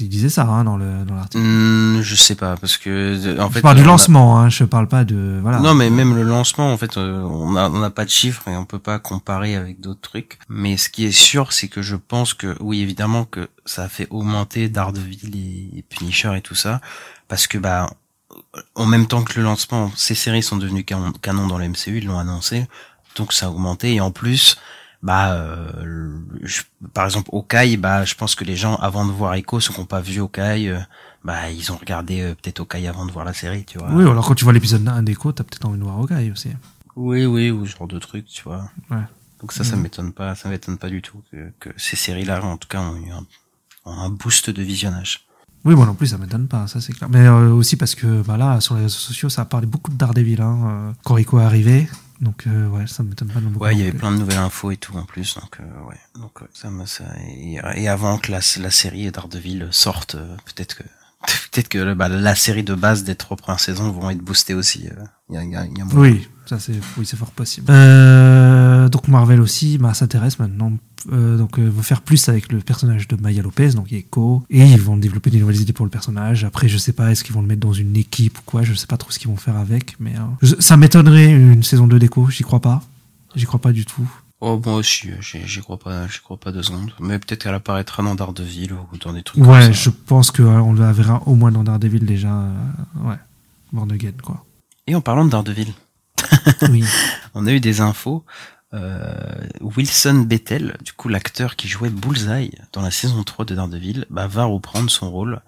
ils 0.00 0.08
disaient 0.08 0.28
ça 0.28 0.44
hein, 0.46 0.62
dans 0.62 0.76
le 0.76 1.04
dans 1.04 1.14
l'article. 1.16 1.42
Hmm, 1.42 2.00
je 2.00 2.14
sais 2.14 2.34
pas 2.36 2.56
parce 2.56 2.76
que 2.76 3.40
en 3.40 3.48
je 3.48 3.54
fait 3.54 3.60
parle 3.60 3.76
du 3.76 3.82
on 3.82 3.86
a- 3.86 3.88
lancement, 3.88 4.38
hein, 4.38 4.48
je 4.50 4.62
parle 4.64 4.86
pas 4.86 5.04
de 5.04 5.38
voilà. 5.42 5.58
Non, 5.58 5.74
mais 5.74 5.90
même 5.90 6.14
le 6.14 6.22
lancement, 6.22 6.72
en 6.72 6.76
fait, 6.76 6.96
euh, 6.96 7.22
on 7.22 7.56
a 7.56 7.68
on 7.70 7.78
n'a 7.80 7.90
pas 7.90 8.04
de 8.04 8.10
chiffres 8.10 8.46
et 8.46 8.56
on 8.56 8.64
peut 8.66 8.78
pas 8.78 8.98
comparer 9.00 9.56
avec 9.56 9.80
d'autres 9.80 10.00
trucs. 10.02 10.38
Mais 10.48 10.76
ce 10.76 10.90
qui 10.90 11.06
est 11.06 11.10
sûr, 11.12 11.52
c'est 11.52 11.66
que 11.68 11.82
je 11.82 11.96
pense 11.96 12.34
que, 12.34 12.56
oui, 12.60 12.80
évidemment, 12.82 13.24
que 13.24 13.48
ça 13.64 13.82
a 13.84 13.88
fait 13.88 14.06
augmenter 14.10 14.68
Daredevil 14.68 15.34
et, 15.34 15.78
et 15.78 15.82
Punisher 15.82 16.36
et 16.36 16.40
tout 16.42 16.54
ça, 16.54 16.80
parce 17.26 17.46
que 17.48 17.58
bah, 17.58 17.90
en 18.76 18.86
même 18.86 19.06
temps 19.08 19.22
que 19.24 19.32
le 19.38 19.42
lancement, 19.44 19.90
ces 19.96 20.14
séries 20.14 20.42
sont 20.44 20.56
devenues 20.56 20.84
canon, 20.84 21.10
canon 21.20 21.46
dans 21.48 21.58
le 21.58 21.64
MCU, 21.68 21.98
ils 21.98 22.06
l'ont 22.06 22.18
annoncé, 22.18 22.66
donc 23.18 23.32
ça 23.32 23.46
a 23.46 23.50
augmenté. 23.50 23.94
Et 23.94 24.00
en 24.00 24.10
plus, 24.10 24.56
bah, 25.02 25.32
euh, 25.32 26.18
je- 26.42 26.62
par 26.94 27.04
exemple, 27.04 27.30
Hawkeye, 27.32 27.76
bah, 27.76 28.04
je 28.04 28.14
pense 28.14 28.34
que 28.34 28.44
les 28.44 28.56
gens, 28.56 28.76
avant 28.76 29.04
de 29.06 29.12
voir 29.12 29.34
Echo, 29.34 29.60
ceux 29.60 29.72
qui 29.72 29.80
n'ont 29.80 29.86
pas 29.86 30.00
vu 30.00 30.20
Hawkeye, 30.20 30.68
euh, 30.70 30.78
bah, 31.24 31.50
ils 31.50 31.70
ont 31.72 31.76
regardé 31.76 32.20
euh, 32.22 32.34
peut-être 32.34 32.60
Hawkeye 32.60 32.86
avant 32.88 33.06
de 33.06 33.12
voir 33.12 33.24
la 33.24 33.32
série, 33.34 33.64
tu 33.64 33.78
vois. 33.78 33.88
Oui, 33.90 34.02
alors 34.08 34.26
quand 34.26 34.34
tu 34.34 34.44
vois 34.44 34.52
l'épisode 34.52 34.86
1 34.88 35.02
d'Echo, 35.02 35.32
t'as 35.32 35.44
peut-être 35.44 35.66
envie 35.66 35.78
de 35.78 35.84
voir 35.84 35.98
Hawkeye 35.98 36.30
aussi. 36.30 36.50
Oui, 36.96 37.26
oui, 37.26 37.50
ou 37.50 37.66
ce 37.66 37.76
genre 37.76 37.86
de 37.88 37.98
truc, 37.98 38.26
tu 38.26 38.42
vois. 38.42 38.70
Ouais. 38.90 38.96
Donc 39.40 39.52
ça, 39.52 39.62
ça 39.62 39.76
Mhm. 39.76 39.82
m'étonne 39.82 40.12
pas, 40.12 40.34
ça 40.34 40.48
m'étonne 40.48 40.78
pas 40.78 40.88
du 40.88 41.00
tout 41.00 41.22
que, 41.30 41.52
que 41.60 41.70
ces 41.76 41.94
séries-là, 41.94 42.42
en 42.44 42.56
tout 42.56 42.66
cas, 42.68 42.80
ont 42.80 42.96
eu 42.96 43.10
un, 43.12 43.24
ont 43.84 43.92
un 44.00 44.08
boost 44.10 44.50
de 44.50 44.62
visionnage. 44.62 45.24
Oui, 45.64 45.74
moi 45.76 45.86
non 45.86 45.94
plus, 45.94 46.08
ça 46.08 46.18
m'étonne 46.18 46.48
pas, 46.48 46.66
ça 46.66 46.80
c'est 46.80 46.92
clair. 46.92 47.08
Mais 47.10 47.26
euh, 47.26 47.52
aussi 47.52 47.76
parce 47.76 47.94
que 47.94 48.22
bah, 48.22 48.36
là, 48.36 48.60
sur 48.60 48.74
les 48.74 48.82
réseaux 48.82 48.98
sociaux, 48.98 49.28
ça 49.28 49.42
a 49.42 49.44
parlé 49.44 49.66
beaucoup 49.66 49.90
de 49.92 49.96
Daredevil 49.96 50.40
hein, 50.40 50.94
quand 51.04 51.16
Echo 51.18 51.38
est 51.40 51.44
arrivé. 51.44 51.88
Donc 52.20 52.46
euh, 52.46 52.66
ouais, 52.68 52.86
ça 52.88 53.02
m'étonne 53.02 53.28
pas 53.28 53.40
non 53.40 53.50
beaucoup. 53.50 53.64
Ouais, 53.64 53.74
il 53.74 53.78
y 53.78 53.82
avait 53.82 53.92
plein 53.96 54.10
de 54.10 54.16
nouvelles 54.16 54.38
infos 54.38 54.70
et 54.72 54.76
tout 54.76 54.96
en 54.96 55.04
plus, 55.04 55.36
donc 55.36 55.58
euh, 55.60 55.88
ouais, 55.88 55.96
donc 56.20 56.40
ça, 56.52 56.68
me- 56.70 56.84
ça 56.86 57.04
et, 57.28 57.60
et 57.76 57.88
avant 57.88 58.18
que 58.18 58.32
la, 58.32 58.40
la 58.60 58.70
série 58.70 59.10
Daredevil 59.12 59.68
sorte, 59.70 60.16
euh, 60.16 60.36
peut-être 60.46 60.76
que 60.78 60.82
peut-être 61.52 61.68
que 61.68 61.94
bah, 61.94 62.08
la 62.08 62.34
série 62.34 62.64
de 62.64 62.74
base 62.74 63.04
des 63.04 63.14
trois 63.14 63.36
premières 63.36 63.60
saisons 63.60 63.90
vont 63.92 64.10
être 64.10 64.18
boostées 64.22 64.54
aussi. 64.54 64.88
euh, 64.88 65.04
y 65.34 65.36
a, 65.36 65.42
il 65.44 65.50
y 65.52 65.56
a, 65.56 65.64
y 65.66 65.80
a. 65.80 65.84
Oui, 65.94 66.28
ça 66.46 66.58
c'est 66.58 66.74
oui, 66.96 67.06
c'est 67.06 67.16
fort 67.16 67.30
possible. 67.30 67.66
Euh, 67.70 68.88
donc 68.88 69.06
Marvel 69.08 69.40
aussi 69.40 69.78
bah, 69.78 69.94
s'intéresse 69.94 70.38
maintenant 70.40 70.72
euh, 71.12 71.36
donc 71.38 71.58
euh, 71.58 71.62
veut 71.68 71.82
faire 71.82 72.02
plus 72.02 72.28
avec 72.28 72.52
le 72.52 72.58
personnage 72.58 73.06
de 73.08 73.16
Maya 73.16 73.42
Lopez 73.42 73.70
donc 73.70 73.92
Echo 73.92 74.42
et 74.50 74.64
ils 74.64 74.80
vont 74.80 74.96
développer 74.96 75.30
des 75.30 75.38
nouvelles 75.38 75.60
idées 75.60 75.72
pour 75.72 75.86
le 75.86 75.90
personnage. 75.90 76.44
Après 76.44 76.68
je 76.68 76.76
sais 76.78 76.92
pas 76.92 77.10
est-ce 77.12 77.22
qu'ils 77.24 77.34
vont 77.34 77.40
le 77.42 77.46
mettre 77.46 77.60
dans 77.60 77.72
une 77.72 77.96
équipe 77.96 78.38
ou 78.38 78.42
quoi, 78.44 78.62
je 78.62 78.74
sais 78.74 78.86
pas 78.86 78.96
trop 78.96 79.10
ce 79.10 79.18
qu'ils 79.18 79.28
vont 79.28 79.36
faire 79.36 79.56
avec 79.56 79.96
mais 80.00 80.14
euh, 80.16 80.20
je- 80.42 80.56
ça 80.60 80.76
m'étonnerait 80.76 81.30
une 81.30 81.62
saison 81.62 81.86
2 81.86 81.98
d'Echo, 81.98 82.28
j'y 82.30 82.42
crois 82.42 82.60
pas. 82.60 82.82
J'y 83.36 83.44
crois 83.44 83.60
pas 83.60 83.72
du 83.72 83.84
tout. 83.84 84.08
Oh 84.40 84.60
moi 84.64 84.76
aussi, 84.76 85.10
euh, 85.10 85.16
j'y 85.20 85.60
crois 85.60 85.78
pas, 85.78 86.06
j'y 86.08 86.20
crois 86.20 86.38
pas 86.38 86.52
deux 86.52 86.62
secondes. 86.62 86.92
Mais 87.00 87.18
peut-être 87.18 87.42
qu'elle 87.42 87.54
apparaîtra 87.54 88.02
dans 88.02 88.14
Daredevil 88.14 88.72
ou 88.72 88.96
dans 88.98 89.12
des 89.12 89.22
trucs. 89.22 89.42
Ouais, 89.44 89.64
comme 89.64 89.72
ça. 89.74 89.80
je 89.82 89.90
pense 89.90 90.30
que 90.30 90.42
euh, 90.42 90.74
la 90.76 90.92
verra 90.92 91.22
au 91.26 91.34
moins 91.34 91.50
dans 91.52 91.64
Daredevil 91.64 92.04
déjà 92.04 92.46
ouais. 93.04 93.16
Born 93.72 93.90
Again 93.92 94.12
quoi. 94.22 94.44
Et 94.86 94.94
en 94.94 95.00
parlant 95.00 95.24
de 95.24 95.30
Daredevil, 95.30 95.72
Oui. 96.70 96.84
on 97.34 97.46
a 97.46 97.52
eu 97.52 97.60
des 97.60 97.80
infos. 97.80 98.24
Euh, 98.74 99.46
Wilson 99.60 100.26
Bethel, 100.26 100.76
du 100.84 100.92
coup 100.92 101.08
l'acteur 101.08 101.56
qui 101.56 101.68
jouait 101.68 101.88
Bullseye 101.88 102.52
dans 102.72 102.82
la 102.82 102.90
saison 102.90 103.24
3 103.24 103.44
de 103.46 103.54
Daredevil, 103.54 104.04
bah, 104.10 104.26
va 104.26 104.44
reprendre 104.44 104.90
son 104.90 105.10
rôle 105.10 105.40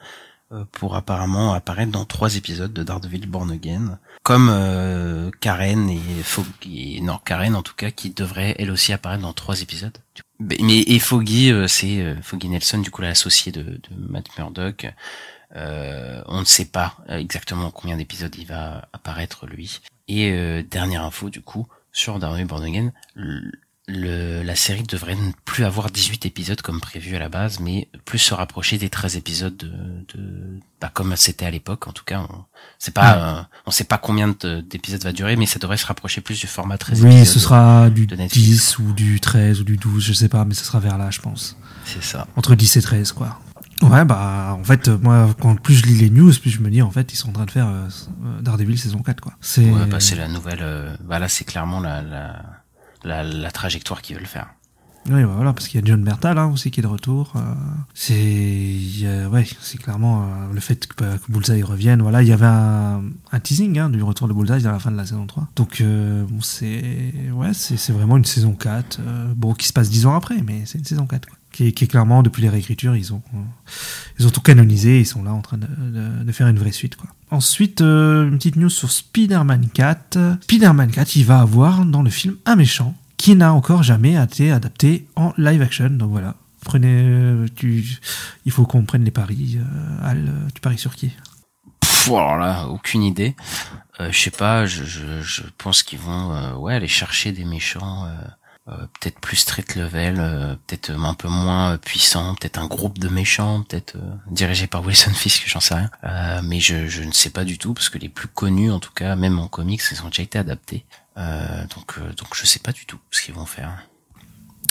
euh, 0.53 0.65
pour 0.73 0.97
apparemment 0.97 1.53
apparaître 1.53 1.93
dans 1.93 2.07
trois 2.07 2.37
épisodes 2.37 2.73
de 2.73 2.83
Daredevil 2.83 3.27
Born 3.27 3.51
Again, 3.51 3.99
comme 4.23 4.49
euh, 4.51 5.31
Karen 5.41 5.91
et 5.91 6.01
Foggy, 6.23 7.01
non 7.03 7.19
Karen 7.25 7.55
en 7.55 7.63
tout 7.63 7.75
cas, 7.75 7.91
qui 7.91 8.11
devrait 8.11 8.57
elle 8.59 8.71
aussi 8.71 8.93
apparaître 8.93 9.23
dans 9.23 9.35
trois 9.35 9.61
épisodes. 9.61 9.99
Mais 10.39 10.81
et 10.81 10.99
Foggy, 10.99 11.53
euh, 11.53 11.69
c'est 11.69 12.17
Foggy 12.23 12.49
Nelson, 12.49 12.79
du 12.79 12.91
coup 12.91 13.03
l'associé 13.03 13.53
de, 13.53 13.63
de 13.63 14.09
Matt 14.09 14.27
Murdock. 14.39 14.87
Euh, 15.57 16.23
on 16.27 16.41
ne 16.41 16.45
sait 16.45 16.67
pas 16.67 16.97
exactement 17.09 17.71
combien 17.71 17.97
d'épisodes 17.97 18.35
il 18.37 18.47
va 18.47 18.89
apparaître 18.93 19.47
lui. 19.47 19.81
Et 20.09 20.31
euh, 20.33 20.63
dernière 20.63 21.05
info 21.05 21.31
du 21.31 21.41
coup 21.41 21.67
sur 21.93 22.19
Daredevil 22.19 22.47
Born 22.47 22.65
Again, 22.65 22.93
le, 23.89 24.43
la 24.45 24.55
série 24.55 24.85
devrait 24.85 25.17
ne 25.17 25.33
plus 25.45 25.65
avoir 25.65 25.91
18 25.91 26.25
épisodes 26.25 26.61
comme 26.63 26.81
prévu 26.81 27.17
à 27.17 27.19
la 27.19 27.29
base, 27.29 27.59
mais 27.59 27.89
plus 28.05 28.19
se 28.21 28.35
rapprocher 28.35 28.79
des 28.79 28.89
13 28.89 29.17
épisodes 29.17 29.57
de, 29.57 29.67
de 30.15 30.61
bah, 30.81 30.93
comme 30.95 31.17
c'était 31.17 31.47
à 31.47 31.51
l'époque. 31.51 31.89
En 31.89 31.93
tout 31.93 32.05
cas, 32.05 32.21
on 32.31 32.45
sait 32.79 32.93
pas, 32.93 33.17
euh, 33.41 33.43
on 33.67 33.73
sait 33.73 33.83
pas 33.85 33.99
combien 33.99 34.29
de- 34.29 34.61
d'épisodes 34.61 35.03
va 35.03 35.11
durer, 35.13 35.35
mais 35.35 35.47
ça 35.47 35.59
devrait 35.59 35.77
se 35.77 35.87
rapprocher 35.87 36.21
plus 36.21 36.39
du 36.39 36.47
format 36.47 36.79
13 36.79 37.03
Oui, 37.05 37.09
épisodes. 37.17 37.27
ce 37.35 37.41
sera 37.41 37.91
du 37.91 38.07
de 38.07 38.15
Netflix. 38.15 38.47
10 38.47 38.79
ou 38.79 38.93
du 38.93 39.19
13 39.19 39.61
ou 39.61 39.65
du 39.65 39.77
12, 39.77 40.05
je 40.05 40.13
sais 40.13 40.29
pas 40.29 40.45
mais 40.45 40.55
ce 40.55 40.65
sera 40.65 40.79
vers 40.79 40.97
là 40.97 41.11
je 41.11 41.21
pense. 41.21 41.57
C'est 41.85 42.03
ça. 42.05 42.29
Entre 42.37 42.55
10 42.55 42.77
et 42.77 42.83
13, 42.83 43.11
quoi. 43.11 43.41
Ouais, 43.83 44.05
bah, 44.05 44.57
en 44.59 44.65
fait, 44.65 44.89
euh, 44.89 44.99
moi, 45.01 45.35
quand 45.41 45.57
plus 45.61 45.75
je 45.75 45.87
lis 45.87 45.97
les 45.97 46.11
news, 46.11 46.33
plus 46.41 46.51
je 46.51 46.61
me 46.61 46.71
dis, 46.71 46.83
en 46.83 46.91
fait, 46.91 47.13
ils 47.13 47.17
sont 47.17 47.31
en 47.31 47.33
train 47.33 47.47
de 47.47 47.51
faire 47.51 47.67
euh, 47.69 47.89
euh, 48.27 48.41
Daredevil 48.43 48.79
saison 48.79 48.99
4, 49.03 49.21
quoi. 49.21 49.33
C'est. 49.41 49.71
Ouais, 49.71 49.87
bah, 49.87 50.01
c'est 50.01 50.17
la 50.17 50.29
nouvelle. 50.29 50.61
Euh, 50.63 50.95
bah 51.03 51.19
là, 51.19 51.29
c'est 51.29 51.45
clairement 51.45 51.81
la, 51.81 52.03
la, 52.03 52.43
la, 53.05 53.23
la 53.25 53.51
trajectoire 53.51 54.03
qu'ils 54.03 54.17
veulent 54.17 54.27
faire. 54.27 54.49
Oui, 55.09 55.23
bah, 55.25 55.33
voilà, 55.35 55.55
parce 55.55 55.67
qu'il 55.67 55.81
y 55.81 55.83
a 55.83 55.87
John 55.87 56.05
Bertal, 56.05 56.37
hein, 56.37 56.49
aussi, 56.53 56.71
qui 56.71 56.81
est 56.81 56.83
de 56.83 56.87
retour. 56.89 57.33
euh, 57.37 57.41
c'est. 57.95 59.27
Ouais, 59.33 59.47
c'est 59.63 59.79
clairement 59.79 60.29
le 60.53 60.61
fait 60.61 60.87
que, 60.87 61.03
bah, 61.03 61.17
que 61.17 61.33
Bullseye 61.33 61.63
revienne. 61.63 62.03
Voilà, 62.03 62.21
il 62.23 62.29
y 62.29 62.33
avait 62.33 62.45
un, 62.47 63.03
un 63.33 63.41
teasing 63.41 63.79
hein, 63.79 63.89
du 63.89 64.03
retour 64.03 64.29
de 64.29 64.35
Bullseye 64.35 64.67
à 64.67 64.73
la 64.73 64.79
fin 64.79 64.91
de 64.91 64.97
la 64.99 65.07
saison 65.07 65.27
3. 65.27 65.49
Donc, 65.57 65.83
bon, 65.83 66.41
c'est. 66.43 67.15
Ouais, 67.33 67.55
c'est 67.55 67.79
c'est 67.79 67.93
vraiment 67.93 68.19
une 68.19 68.27
saison 68.27 68.53
4. 68.53 68.99
euh, 69.01 69.33
bon, 69.35 69.55
qui 69.55 69.67
se 69.69 69.73
passe 69.73 69.89
10 69.89 70.05
ans 70.05 70.15
après, 70.15 70.43
mais 70.43 70.63
c'est 70.67 70.77
une 70.79 70.85
saison 70.85 71.07
4, 71.07 71.27
quoi. 71.27 71.37
Qui 71.53 71.67
est, 71.67 71.87
clairement, 71.87 72.23
depuis 72.23 72.43
les 72.43 72.49
réécritures, 72.49 72.97
ils 72.97 73.13
ont, 73.13 73.23
ils 74.19 74.27
ont 74.27 74.31
tout 74.31 74.41
canonisé, 74.41 75.01
ils 75.01 75.07
sont 75.07 75.23
là 75.25 75.33
en 75.33 75.41
train 75.41 75.59
de, 75.59 76.33
faire 76.33 76.47
une 76.47 76.59
vraie 76.59 76.73
suite. 76.73 76.97
Ensuite, 77.31 77.81
euh, 77.81 78.29
une 78.29 78.39
petite 78.39 78.57
news 78.57 78.71
sur 78.71 78.91
Spider-Man 78.91 79.69
4. 79.75 80.39
Spider-Man 80.43 80.91
4, 80.91 81.17
il 81.17 81.25
va 81.25 81.41
avoir 81.41 81.85
dans 81.85 82.03
le 82.03 82.11
film 82.11 82.37
un 82.47 82.57
méchant 82.57 82.95
qui 83.17 83.37
n'a 83.37 83.53
encore 83.53 83.83
jamais 83.83 84.15
été 84.15 84.51
adapté 84.51 85.07
en 85.15 85.35
live 85.37 85.61
action. 85.61 85.91
Donc 85.91 86.11
voilà. 86.11 86.37
Prenez, 86.65 87.03
euh, 87.05 87.47
il 88.45 88.53
faut 88.53 88.65
qu'on 88.65 88.85
prenne 88.85 89.05
les 89.05 89.11
paris. 89.11 89.59
Euh, 89.59 90.09
Al, 90.09 90.33
tu 90.55 90.61
paries 90.61 90.79
sur 90.79 90.95
qui? 90.95 91.13
Pff, 91.81 92.09
alors 92.09 92.39
là, 92.39 92.67
aucune 92.69 93.03
idée. 93.03 93.35
Euh, 94.01 94.11
je 94.11 94.19
sais 94.19 94.31
pas. 94.31 94.67
Je, 94.67 94.85
je, 94.85 95.43
pense 95.59 95.83
qu'ils 95.83 95.99
vont, 95.99 96.55
ouais, 96.57 96.75
aller 96.75 96.89
chercher 96.89 97.33
des 97.33 97.45
méchants. 97.45 98.07
Euh, 98.69 98.77
peut-être 99.01 99.19
plus 99.21 99.37
street 99.37 99.65
level, 99.75 100.17
euh, 100.19 100.55
peut-être 100.67 100.91
un 100.91 101.15
peu 101.15 101.29
moins 101.29 101.79
puissant, 101.79 102.35
peut-être 102.35 102.59
un 102.59 102.67
groupe 102.67 102.99
de 102.99 103.09
méchants, 103.09 103.63
peut-être 103.63 103.97
euh, 103.97 104.15
dirigé 104.31 104.67
par 104.67 104.85
Wilson 104.85 105.13
Fisk, 105.15 105.45
j'en 105.47 105.61
sais 105.61 105.75
rien. 105.75 105.91
Mais 106.43 106.61
je, 106.61 106.87
je 106.87 107.03
ne 107.03 107.13
sais 107.13 107.31
pas 107.31 107.45
du 107.45 107.59
tout 107.59 107.75
parce 107.75 107.89
que 107.89 107.99
les 107.99 108.09
plus 108.11 108.29
connus, 108.29 108.71
en 108.71 108.79
tout 108.79 108.93
cas, 108.93 109.17
même 109.17 109.39
en 109.39 109.49
comics, 109.49 109.83
ils 109.91 110.03
ont 110.03 110.09
déjà 110.09 110.23
été 110.23 110.39
adaptés. 110.39 110.85
Donc 111.17 111.99
donc 112.17 112.35
je 112.35 112.47
sais 112.47 112.61
pas 112.61 112.73
du 112.73 112.87
tout 112.87 112.99
ce 113.11 113.23
qu'ils 113.23 113.35
vont 113.35 113.47
faire. 113.47 113.71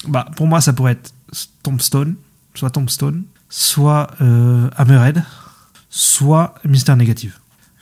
Bah, 0.07 0.25
pour 0.35 0.47
moi, 0.47 0.61
ça 0.61 0.71
pourrait 0.71 0.93
être 0.93 1.13
Tombstone, 1.63 2.15
soit 2.55 2.69
Tombstone, 2.69 3.25
soit 3.49 4.11
euh, 4.21 4.69
Hammerhead, 4.77 5.23
soit 5.89 6.55
Mister 6.63 6.95
Négative. 6.95 7.37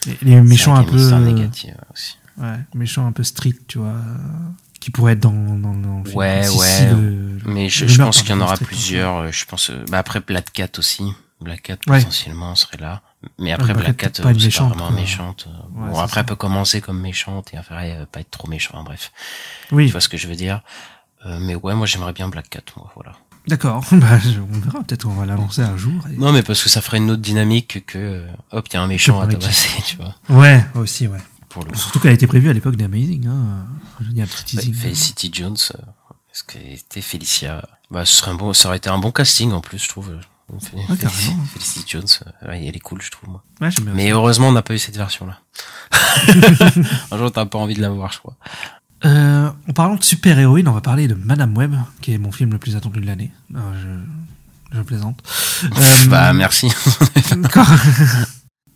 Les, 0.05 0.17
les 0.21 0.41
méchants 0.41 0.75
un 0.75 0.83
peu, 0.83 0.97
euh, 0.97 1.19
Négatif, 1.19 1.75
aussi. 1.93 2.17
ouais, 2.37 2.59
méchants 2.73 3.05
un 3.05 3.11
peu 3.11 3.23
street, 3.23 3.55
tu 3.67 3.77
vois, 3.77 4.01
qui 4.79 4.91
pourraient 4.91 5.13
être 5.13 5.19
dans, 5.19 5.31
dans, 5.31 5.73
dans 5.73 5.99
le 5.99 6.05
film. 6.05 6.17
Ouais, 6.17 6.43
Si- 6.43 6.51
si 6.51 6.57
ouais. 6.83 6.91
le- 6.91 7.39
Mais 7.45 7.69
je, 7.69 7.87
je 7.87 8.01
pense 8.01 8.21
qu'il 8.21 8.31
y 8.31 8.33
en 8.33 8.41
aura 8.41 8.57
plusieurs. 8.57 9.17
euh, 9.17 9.31
Je 9.31 9.45
pense. 9.45 9.69
euh, 9.69 9.83
Bah 9.89 9.99
après 9.99 10.19
Black 10.19 10.51
Cat 10.53 10.69
aussi. 10.77 11.03
Black 11.41 11.61
Cat 11.63 11.77
Ouais. 11.87 11.99
potentiellement 11.99 12.55
serait 12.55 12.77
là. 12.77 13.01
Mais 13.39 13.51
après 13.51 13.73
Black 13.73 13.97
Black 13.97 13.97
Cat, 13.97 14.21
euh, 14.23 14.33
c'est 14.33 14.43
méchante, 14.45 14.73
pas 14.73 14.79
vraiment 14.85 14.99
méchante. 14.99 15.47
Ouais, 15.75 15.89
bon 15.91 15.99
après 15.99 16.19
elle 16.21 16.25
peut 16.25 16.35
commencer 16.35 16.81
comme 16.81 16.99
méchante 16.99 17.53
et 17.53 17.57
après 17.57 18.05
pas 18.11 18.19
être 18.21 18.31
trop 18.31 18.47
méchant. 18.47 18.73
hein, 18.77 18.83
bref, 18.83 19.11
Oui, 19.71 19.85
tu 19.87 19.91
vois 19.91 20.01
ce 20.01 20.09
que 20.09 20.17
je 20.17 20.27
veux 20.27 20.35
dire. 20.35 20.61
Euh, 21.25 21.37
mais 21.41 21.55
ouais, 21.55 21.73
moi 21.75 21.85
j'aimerais 21.87 22.13
bien 22.13 22.27
Black 22.29 22.49
Cat. 22.49 22.61
Moi, 22.75 22.91
voilà. 22.95 23.13
d'accord. 23.47 23.83
Bah, 23.91 24.19
on 24.51 24.59
verra. 24.59 24.83
Peut-être 24.83 25.03
qu'on 25.03 25.13
va 25.13 25.25
l'annoncer 25.25 25.61
un 25.61 25.77
jour. 25.77 25.93
et- 26.11 26.17
Non 26.17 26.31
mais 26.31 26.41
parce 26.43 26.63
que 26.63 26.69
ça 26.69 26.81
ferait 26.81 26.97
une 26.97 27.11
autre 27.11 27.21
dynamique 27.21 27.85
que 27.85 28.25
hop, 28.51 28.67
il 28.69 28.73
y 28.73 28.77
a 28.77 28.81
un 28.81 28.87
méchant 28.87 29.19
à 29.19 29.27
tabasser, 29.27 29.81
tu 29.85 29.97
vois. 29.97 30.15
Ouais, 30.29 30.65
aussi, 30.75 31.07
ouais. 31.07 31.19
Pour 31.49 31.63
le 31.65 31.75
Surtout 31.75 31.99
qu'elle 31.99 32.11
a 32.11 32.15
été 32.15 32.27
prévue 32.27 32.49
à 32.49 32.53
l'époque 32.53 32.75
d'Amazing. 32.75 33.27
Hein. 33.27 33.65
Il 34.01 34.17
y 34.17 34.21
a 34.21 34.23
un 34.23 34.27
petit 34.27 34.55
Ouais, 34.55 34.63
teasing. 34.63 34.73
Felicity 34.73 35.29
Jones, 35.33 35.57
euh, 35.75 35.81
est-ce 36.31 36.43
qu'elle 36.43 36.73
était 36.73 37.01
Felicia 37.01 37.67
Bah, 37.91 38.05
ce 38.05 38.13
serait 38.13 38.31
un 38.31 38.35
bon, 38.35 38.53
ça 38.53 38.67
aurait 38.69 38.77
été 38.77 38.89
un 38.89 38.97
bon 38.97 39.11
casting 39.11 39.51
en 39.51 39.61
plus, 39.61 39.79
je 39.79 39.89
trouve. 39.89 40.11
Ouais, 40.49 40.97
carrément. 40.97 41.43
Felicity 41.53 41.83
Jones, 41.87 42.07
euh, 42.25 42.47
ouais, 42.47 42.65
elle 42.65 42.75
est 42.75 42.79
cool, 42.79 43.01
je 43.01 43.11
trouve 43.11 43.29
moi. 43.29 43.43
Ouais, 43.59 43.69
j'aime 43.69 43.85
bien 43.85 43.93
Mais 43.93 44.11
heureusement, 44.11 44.47
on 44.47 44.51
n'a 44.53 44.61
pas 44.61 44.73
eu 44.73 44.79
cette 44.79 44.95
version-là. 44.95 45.39
un 47.11 47.17
jour, 47.17 47.31
t'as 47.31 47.45
pas 47.45 47.57
envie 47.57 47.75
de 47.75 47.81
la 47.81 47.89
voir, 47.89 48.11
je 48.13 48.19
crois. 48.19 48.37
Euh, 49.05 49.49
en 49.69 49.73
parlant 49.73 49.95
de 49.95 50.03
super-héroïne, 50.03 50.67
on 50.67 50.73
va 50.73 50.81
parler 50.81 51.07
de 51.07 51.13
Madame 51.15 51.55
Web, 51.57 51.75
qui 52.01 52.13
est 52.13 52.17
mon 52.17 52.31
film 52.31 52.51
le 52.51 52.57
plus 52.59 52.75
attendu 52.75 52.99
de 52.99 53.05
l'année. 53.05 53.31
Je, 53.53 54.77
je 54.77 54.81
plaisante. 54.81 55.21
Euh, 55.63 56.05
bah, 56.07 56.33
merci. 56.33 56.71
D'accord. 57.35 57.65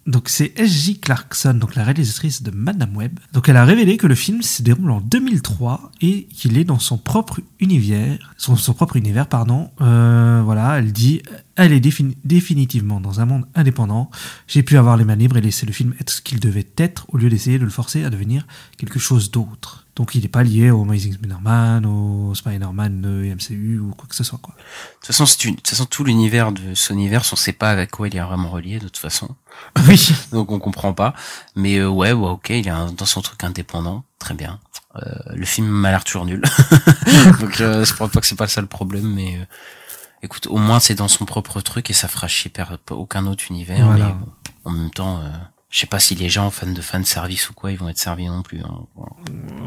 Donc 0.08 0.30
c'est 0.30 0.60
S.J. 0.60 1.00
Clarkson, 1.00 1.54
donc 1.54 1.76
la 1.76 1.84
réalisatrice 1.84 2.42
de 2.42 2.50
Madame 2.50 2.96
Web. 2.98 3.20
Donc 3.34 3.50
elle 3.50 3.58
a 3.58 3.64
révélé 3.66 3.98
que 3.98 4.08
le 4.08 4.16
film 4.16 4.42
se 4.42 4.64
déroule 4.64 4.90
en 4.90 5.00
2003 5.00 5.92
et 6.02 6.24
qu'il 6.26 6.58
est 6.58 6.64
dans 6.64 6.80
son 6.80 6.98
propre 6.98 7.40
univers, 7.60 8.34
son, 8.38 8.56
propre 8.74 8.96
univers, 8.96 9.28
pardon. 9.28 9.70
Euh, 9.80 10.42
voilà, 10.44 10.80
elle 10.80 10.92
dit, 10.92 11.22
elle 11.56 11.72
est 11.72 11.80
défini- 11.80 12.16
définitivement 12.26 13.00
dans 13.00 13.20
un 13.20 13.26
monde 13.26 13.46
indépendant. 13.54 14.10
J'ai 14.48 14.64
pu 14.64 14.78
avoir 14.78 14.98
les 14.98 15.06
mains 15.06 15.16
libres 15.16 15.38
et 15.38 15.42
laisser 15.42 15.68
le 15.68 15.72
film 15.72 15.94
être 16.02 16.10
ce 16.10 16.22
qu'il 16.22 16.40
devait 16.40 16.68
être 16.78 17.06
au 17.10 17.18
lieu 17.18 17.30
d'essayer 17.30 17.60
de 17.60 17.64
le 17.66 17.70
forcer 17.70 18.04
à 18.04 18.10
devenir 18.10 18.48
quelque 18.78 18.98
chose 19.00 19.30
d'autre. 19.30 19.81
Donc 19.96 20.16
il 20.16 20.22
n'est 20.22 20.30
pas 20.30 20.44
lié 20.44 20.72
au 20.72 20.84
Amazing 20.84 21.14
Spider-Man, 21.14 21.86
au 21.86 22.34
Spider-Man 22.34 23.02
de 23.02 23.26
MCU 23.36 23.80
ou 23.80 23.92
quoi 23.92 24.08
que 24.08 24.16
ce 24.16 24.24
soit 24.24 24.40
quoi. 24.42 24.56
De 24.56 24.62
toute 24.98 25.08
façon, 25.08 25.26
c'est 25.26 25.44
une- 25.44 25.52
de 25.52 25.56
toute 25.58 25.68
façon, 25.68 25.86
tout 25.86 26.04
l'univers 26.06 26.52
de 26.54 26.74
ce 26.76 26.94
univers, 26.94 27.24
on 27.32 27.36
sait 27.36 27.52
pas 27.52 27.70
avec 27.72 27.92
quoi 27.92 28.08
il 28.08 28.16
est 28.16 28.22
vraiment 28.22 28.50
relié, 28.50 28.76
de 28.80 28.86
toute 28.86 28.98
façon. 28.98 29.36
Oui. 29.88 30.10
Donc, 30.32 30.50
on 30.52 30.60
comprend 30.60 30.94
pas. 30.94 31.14
Mais, 31.56 31.78
euh, 31.78 31.90
ouais, 31.90 32.14
ouais, 32.14 32.30
ok, 32.30 32.50
il 32.50 32.68
est 32.68 32.70
un- 32.70 32.92
dans 32.94 33.06
son 33.06 33.22
truc 33.22 33.44
indépendant. 33.44 34.04
Très 34.18 34.34
bien. 34.34 34.60
Euh, 34.96 35.02
le 35.36 35.46
film 35.46 35.68
m'a 35.68 35.92
l'air 35.92 36.04
toujours 36.06 36.26
nul. 36.26 36.42
Donc, 37.42 37.60
euh, 37.62 37.84
je 37.86 37.94
crois 37.94 38.08
pas 38.10 38.22
que 38.22 38.28
c'est 38.28 38.36
pas 38.36 38.48
ça 38.48 38.62
le 38.62 38.68
problème, 38.68 39.14
mais, 39.14 39.38
euh, 39.38 39.46
écoute, 40.24 40.48
au 40.48 40.58
moins, 40.58 40.80
c'est 40.80 40.96
dans 40.96 41.08
son 41.10 41.26
propre 41.26 41.60
truc 41.62 41.90
et 41.90 41.94
ça 41.94 42.08
fera 42.08 42.28
chier 42.28 42.52
aucun 42.92 43.26
autre 43.28 43.44
univers. 43.50 43.86
Voilà. 43.86 44.06
Mais, 44.08 44.14
bon, 44.14 44.32
en 44.66 44.72
même 44.72 44.92
temps, 44.92 45.20
euh, 45.20 45.30
je 45.72 45.80
sais 45.80 45.88
pas 45.88 46.00
si 46.00 46.14
les 46.16 46.30
gens 46.30 46.52
fans 46.52 46.72
de 46.72 46.82
fan 46.82 47.04
service 47.06 47.50
ou 47.50 47.54
quoi, 47.54 47.72
ils 47.72 47.78
vont 47.78 47.90
être 47.90 47.98
servis 47.98 48.28
non 48.28 48.44
plus. 48.44 48.60
hein. 48.60 48.86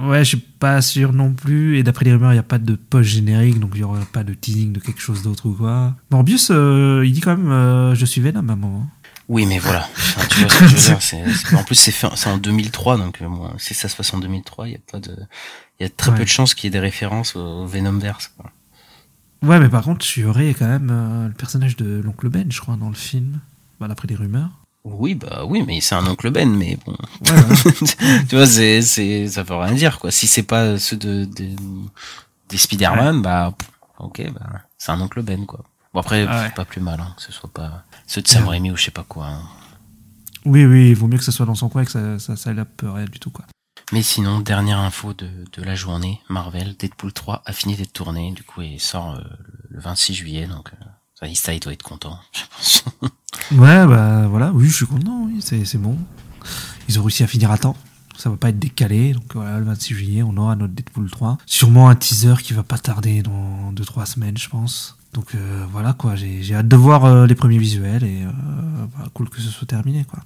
Ouais, 0.06 0.18
je 0.20 0.28
suis 0.28 0.36
pas 0.36 0.80
sûr 0.82 1.12
non 1.12 1.32
plus. 1.32 1.78
Et 1.78 1.82
d'après 1.82 2.04
les 2.04 2.12
rumeurs, 2.12 2.30
il 2.32 2.36
n'y 2.36 2.40
a 2.40 2.42
pas 2.44 2.58
de 2.58 2.74
post 2.76 3.08
générique, 3.08 3.58
donc 3.58 3.70
il 3.74 3.78
n'y 3.78 3.84
aura 3.84 3.98
pas 4.12 4.22
de 4.22 4.34
teasing 4.34 4.72
de 4.72 4.80
quelque 4.80 5.00
chose 5.00 5.22
d'autre 5.22 5.46
ou 5.48 5.54
quoi. 5.54 5.96
Morbius, 6.10 6.48
euh, 6.50 7.02
il 7.06 7.12
dit 7.12 7.20
quand 7.20 7.36
même 7.36 7.50
euh, 7.50 7.94
Je 7.94 8.04
suis 8.04 8.20
Venom 8.20 8.46
à 8.48 8.52
un 8.52 8.56
moment. 8.56 8.86
Oui, 9.28 9.46
mais 9.46 9.58
voilà. 9.58 9.88
Enfin, 9.96 10.26
tu 10.28 10.40
vois 10.40 10.50
ce 10.50 10.58
que 10.58 10.66
je 10.68 10.74
veux 10.76 10.80
dire. 10.82 11.00
c'est- 11.02 11.24
c'est- 11.32 11.56
en 11.56 11.64
plus, 11.64 11.74
c'est 11.74 11.90
fait- 11.90 12.06
c'est 12.14 12.28
en 12.28 12.36
2003, 12.38 12.98
donc 12.98 13.22
euh, 13.22 13.28
bon, 13.28 13.50
si 13.58 13.72
ça 13.72 13.88
se 13.88 13.96
passe 13.96 14.12
en 14.12 14.18
2003, 14.18 14.68
il 14.68 14.72
y 14.72 14.76
a 14.76 14.80
pas 14.92 15.00
de, 15.00 15.16
il 15.80 15.84
y 15.84 15.86
a 15.86 15.88
très 15.88 16.10
Ouais. 16.10 16.18
peu 16.18 16.24
de 16.24 16.28
chances 16.28 16.52
qu'il 16.54 16.64
y 16.64 16.68
ait 16.68 16.70
des 16.70 16.78
références 16.80 17.34
au 17.34 17.64
Venomverse. 17.66 18.30
quoi. 18.36 18.50
Ouais, 19.42 19.58
mais 19.58 19.68
par 19.70 19.82
contre, 19.82 20.04
tu 20.04 20.24
aurais 20.26 20.52
quand 20.54 20.68
même 20.68 20.88
euh, 20.90 21.28
le 21.28 21.34
personnage 21.34 21.76
de 21.76 22.00
l'oncle 22.04 22.28
Ben, 22.28 22.50
je 22.52 22.60
crois, 22.60 22.76
dans 22.76 22.88
le 22.90 22.94
film. 22.94 23.40
Bah, 23.80 23.88
d'après 23.88 24.06
les 24.08 24.14
rumeurs. 24.14 24.50
Oui, 24.84 25.14
bah 25.14 25.44
oui, 25.46 25.64
mais 25.66 25.80
c'est 25.80 25.94
un 25.94 26.06
oncle 26.06 26.30
Ben, 26.30 26.50
mais 26.54 26.76
bon, 26.84 26.94
voilà. 27.22 27.42
tu 28.28 28.36
vois, 28.36 28.46
c'est, 28.46 28.82
c'est, 28.82 29.28
ça 29.28 29.42
veut 29.42 29.56
rien 29.56 29.72
dire 29.72 29.98
quoi. 29.98 30.10
Si 30.10 30.26
c'est 30.26 30.42
pas 30.42 30.78
ceux 30.78 30.96
de, 30.96 31.24
de 31.24 31.48
des 32.50 32.58
Spider-Man, 32.58 33.22
bah 33.22 33.54
pff, 33.58 33.70
ok, 33.98 34.30
bah 34.32 34.46
c'est 34.76 34.92
un 34.92 35.00
oncle 35.00 35.22
Ben 35.22 35.46
quoi. 35.46 35.64
Bon 35.94 36.00
après, 36.00 36.26
Ah 36.28 36.40
ouais. 36.40 36.46
c'est 36.48 36.54
pas 36.54 36.64
plus 36.66 36.82
mal 36.82 37.00
hein, 37.00 37.14
que 37.16 37.22
ce 37.22 37.32
soit 37.32 37.50
pas 37.52 37.84
ceux 38.06 38.20
de 38.20 38.28
Sam 38.28 38.46
Raimi 38.46 38.70
ou 38.72 38.76
je 38.76 38.84
sais 38.84 38.90
pas 38.90 39.04
quoi. 39.04 39.26
hein. 39.28 39.42
oui, 40.44 40.66
oui, 40.66 40.88
il 40.90 40.94
vaut 40.96 41.06
mieux 41.06 41.16
que 41.18 41.24
ça 41.24 41.32
soit 41.32 41.46
dans 41.46 41.54
son 41.54 41.68
coin 41.70 41.82
et 41.82 41.84
que 41.86 41.90
ça, 41.92 42.18
ça, 42.18 42.36
ça 42.36 42.52
l'ape 42.52 42.82
rien 42.84 43.06
du 43.06 43.18
tout, 43.20 43.30
quoi. 43.30 43.46
Mais 43.92 44.02
sinon, 44.02 44.40
dernière 44.40 44.80
info 44.80 45.14
de, 45.14 45.28
de 45.52 45.62
la 45.62 45.74
journée, 45.74 46.20
Marvel, 46.28 46.74
Deadpool 46.78 47.12
3 47.12 47.42
a 47.46 47.52
fini 47.52 47.76
d'être 47.76 47.92
tourné, 47.92 48.32
du 48.32 48.42
coup 48.42 48.60
il 48.62 48.80
sort 48.80 49.14
euh, 49.14 49.20
le 49.70 49.80
26 49.80 50.14
juillet, 50.14 50.46
donc 50.46 50.70
euh, 50.72 50.84
ça, 51.34 51.54
il 51.54 51.60
doit 51.60 51.72
être 51.72 51.82
content, 51.82 52.18
je 52.32 52.42
pense. 52.50 52.84
Ouais, 53.52 53.86
bah 53.86 54.26
voilà, 54.28 54.52
oui, 54.52 54.68
je 54.68 54.74
suis 54.74 54.86
content, 54.86 55.24
oui, 55.26 55.40
c'est 55.40 55.64
c'est 55.66 55.76
bon. 55.76 55.98
Ils 56.88 56.98
ont 56.98 57.02
réussi 57.02 57.22
à 57.24 57.26
finir 57.26 57.50
à 57.50 57.58
temps. 57.58 57.76
Ça 58.16 58.30
va 58.30 58.36
pas 58.36 58.48
être 58.48 58.58
décalé, 58.58 59.12
donc 59.12 59.34
voilà, 59.34 59.58
le 59.58 59.64
26 59.64 59.94
juillet, 59.94 60.22
on 60.22 60.36
aura 60.36 60.54
notre 60.56 60.72
Deadpool 60.72 61.10
3. 61.10 61.38
Sûrement 61.44 61.88
un 61.88 61.94
teaser 61.94 62.34
qui 62.42 62.52
va 62.52 62.62
pas 62.62 62.78
tarder 62.78 63.22
dans 63.22 63.72
2-3 63.72 64.06
semaines, 64.06 64.38
je 64.38 64.48
pense. 64.48 64.96
Donc 65.12 65.34
euh, 65.34 65.66
voilà, 65.70 65.92
quoi, 65.92 66.14
j'ai 66.14 66.42
j'ai 66.42 66.54
hâte 66.54 66.68
de 66.68 66.76
voir 66.76 67.04
euh, 67.04 67.26
les 67.26 67.34
premiers 67.34 67.58
visuels 67.58 68.04
et 68.04 68.22
euh, 68.22 68.30
bah, 68.96 69.08
cool 69.14 69.28
que 69.28 69.40
ce 69.40 69.48
soit 69.48 69.66
terminé, 69.66 70.04
quoi. 70.04 70.20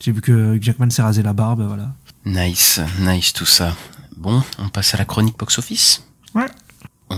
J'ai 0.00 0.12
vu 0.12 0.20
que 0.20 0.58
Jackman 0.60 0.90
s'est 0.90 1.02
rasé 1.02 1.22
la 1.22 1.32
barbe, 1.32 1.62
voilà. 1.66 1.92
Nice, 2.24 2.80
nice 3.00 3.32
tout 3.32 3.46
ça. 3.46 3.76
Bon, 4.16 4.42
on 4.58 4.68
passe 4.68 4.94
à 4.94 4.98
la 4.98 5.04
chronique 5.04 5.36
box-office. 5.38 6.04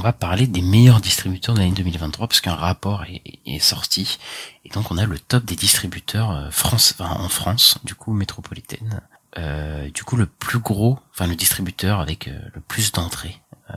On 0.01 0.03
va 0.03 0.15
parler 0.15 0.47
des 0.47 0.63
meilleurs 0.63 1.03
distributeurs 1.03 1.55
de 1.55 1.61
l'année 1.61 1.75
2023 1.75 2.27
parce 2.27 2.41
qu'un 2.41 2.55
rapport 2.55 3.05
est, 3.05 3.21
est 3.45 3.59
sorti 3.59 4.19
et 4.65 4.71
donc 4.71 4.91
on 4.91 4.97
a 4.97 5.05
le 5.05 5.19
top 5.19 5.45
des 5.45 5.57
distributeurs 5.57 6.31
euh, 6.31 6.51
France, 6.51 6.95
enfin, 6.99 7.21
en 7.21 7.29
France, 7.29 7.77
du 7.85 7.95
coup 7.95 8.15
métropolitaine. 8.15 9.03
Euh, 9.37 9.91
du 9.91 10.03
coup, 10.03 10.17
le 10.17 10.25
plus 10.25 10.59
gros, 10.59 10.99
enfin 11.13 11.27
le 11.27 11.37
distributeur 11.37 12.01
avec 12.01 12.29
euh, 12.29 12.41
le 12.55 12.63
plus 12.63 12.93
d'entrées 12.93 13.43
euh, 13.69 13.75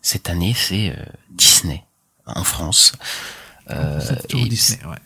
cette 0.00 0.30
année, 0.30 0.54
c'est 0.56 0.96
euh, 0.96 1.04
Disney 1.28 1.84
en 2.24 2.44
France. 2.44 2.94
Euh, 3.70 4.00
et 4.30 4.46
Disney, 4.46 4.82
ouais. 4.86 4.96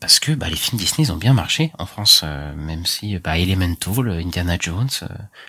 parce 0.00 0.18
que 0.18 0.32
bah, 0.32 0.48
les 0.48 0.56
films 0.56 0.78
Disney 0.78 1.06
ils 1.06 1.12
ont 1.12 1.16
bien 1.16 1.32
marché 1.32 1.70
en 1.78 1.86
France, 1.86 2.22
euh, 2.24 2.52
même 2.56 2.86
si 2.86 3.16
bah, 3.20 3.38
Elemental, 3.38 4.10
Indiana 4.10 4.56
Jones, 4.58 4.90
euh, 5.04 5.08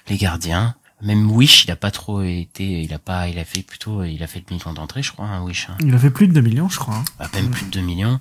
Les 0.09 0.17
Gardiens, 0.17 0.75
même 1.03 1.29
Wish 1.31 1.65
il 1.65 1.71
a 1.71 1.75
pas 1.75 1.91
trop 1.91 2.21
été, 2.21 2.81
il 2.81 2.93
a 2.93 2.99
pas, 2.99 3.27
il 3.27 3.37
a 3.39 3.45
fait 3.45 3.61
plutôt, 3.61 4.03
il 4.03 4.21
a 4.23 4.27
fait 4.27 4.43
le 4.47 4.55
million 4.55 4.73
d'entrées 4.73 5.03
je 5.03 5.11
crois, 5.11 5.25
hein, 5.27 5.41
Wish, 5.43 5.69
hein. 5.69 5.77
Il 5.81 5.93
a 5.93 5.97
fait 5.99 6.09
plus 6.11 6.27
de 6.27 6.33
2 6.33 6.41
millions, 6.41 6.69
je 6.69 6.79
crois. 6.79 6.95
hein. 6.95 7.03
à 7.19 7.27
peine 7.27 7.49
plus 7.49 7.65
de 7.65 7.71
2 7.71 7.81
millions. 7.81 8.19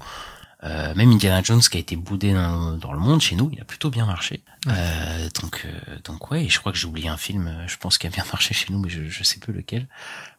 Euh, 0.65 0.95
même 0.95 1.11
Indiana 1.11 1.43
Jones 1.43 1.61
qui 1.61 1.77
a 1.77 1.81
été 1.81 1.97
boudé 1.97 2.33
dans, 2.33 2.77
dans 2.77 2.93
le 2.93 3.01
monde, 3.01 3.21
chez 3.21 3.35
nous, 3.35 3.51
il 3.53 3.61
a 3.61 3.65
plutôt 3.65 3.91
bien 3.91 4.07
marché. 4.07 4.45
Euh, 4.69 5.29
donc, 5.43 5.65
euh, 5.67 5.97
donc 6.05 6.31
ouais, 6.31 6.45
et 6.45 6.49
je 6.49 6.61
crois 6.61 6.71
que 6.71 6.79
j'ai 6.79 6.87
oublié 6.87 7.09
un 7.09 7.17
film, 7.17 7.49
euh, 7.49 7.67
je 7.67 7.77
pense 7.79 7.99
qui 7.99 8.07
a 8.07 8.11
bien 8.11 8.23
marché 8.33 8.55
chez 8.55 8.73
nous, 8.73 8.79
mais 8.79 8.89
je, 8.89 9.09
je 9.09 9.25
sais 9.25 9.41
plus 9.41 9.53
lequel. 9.53 9.89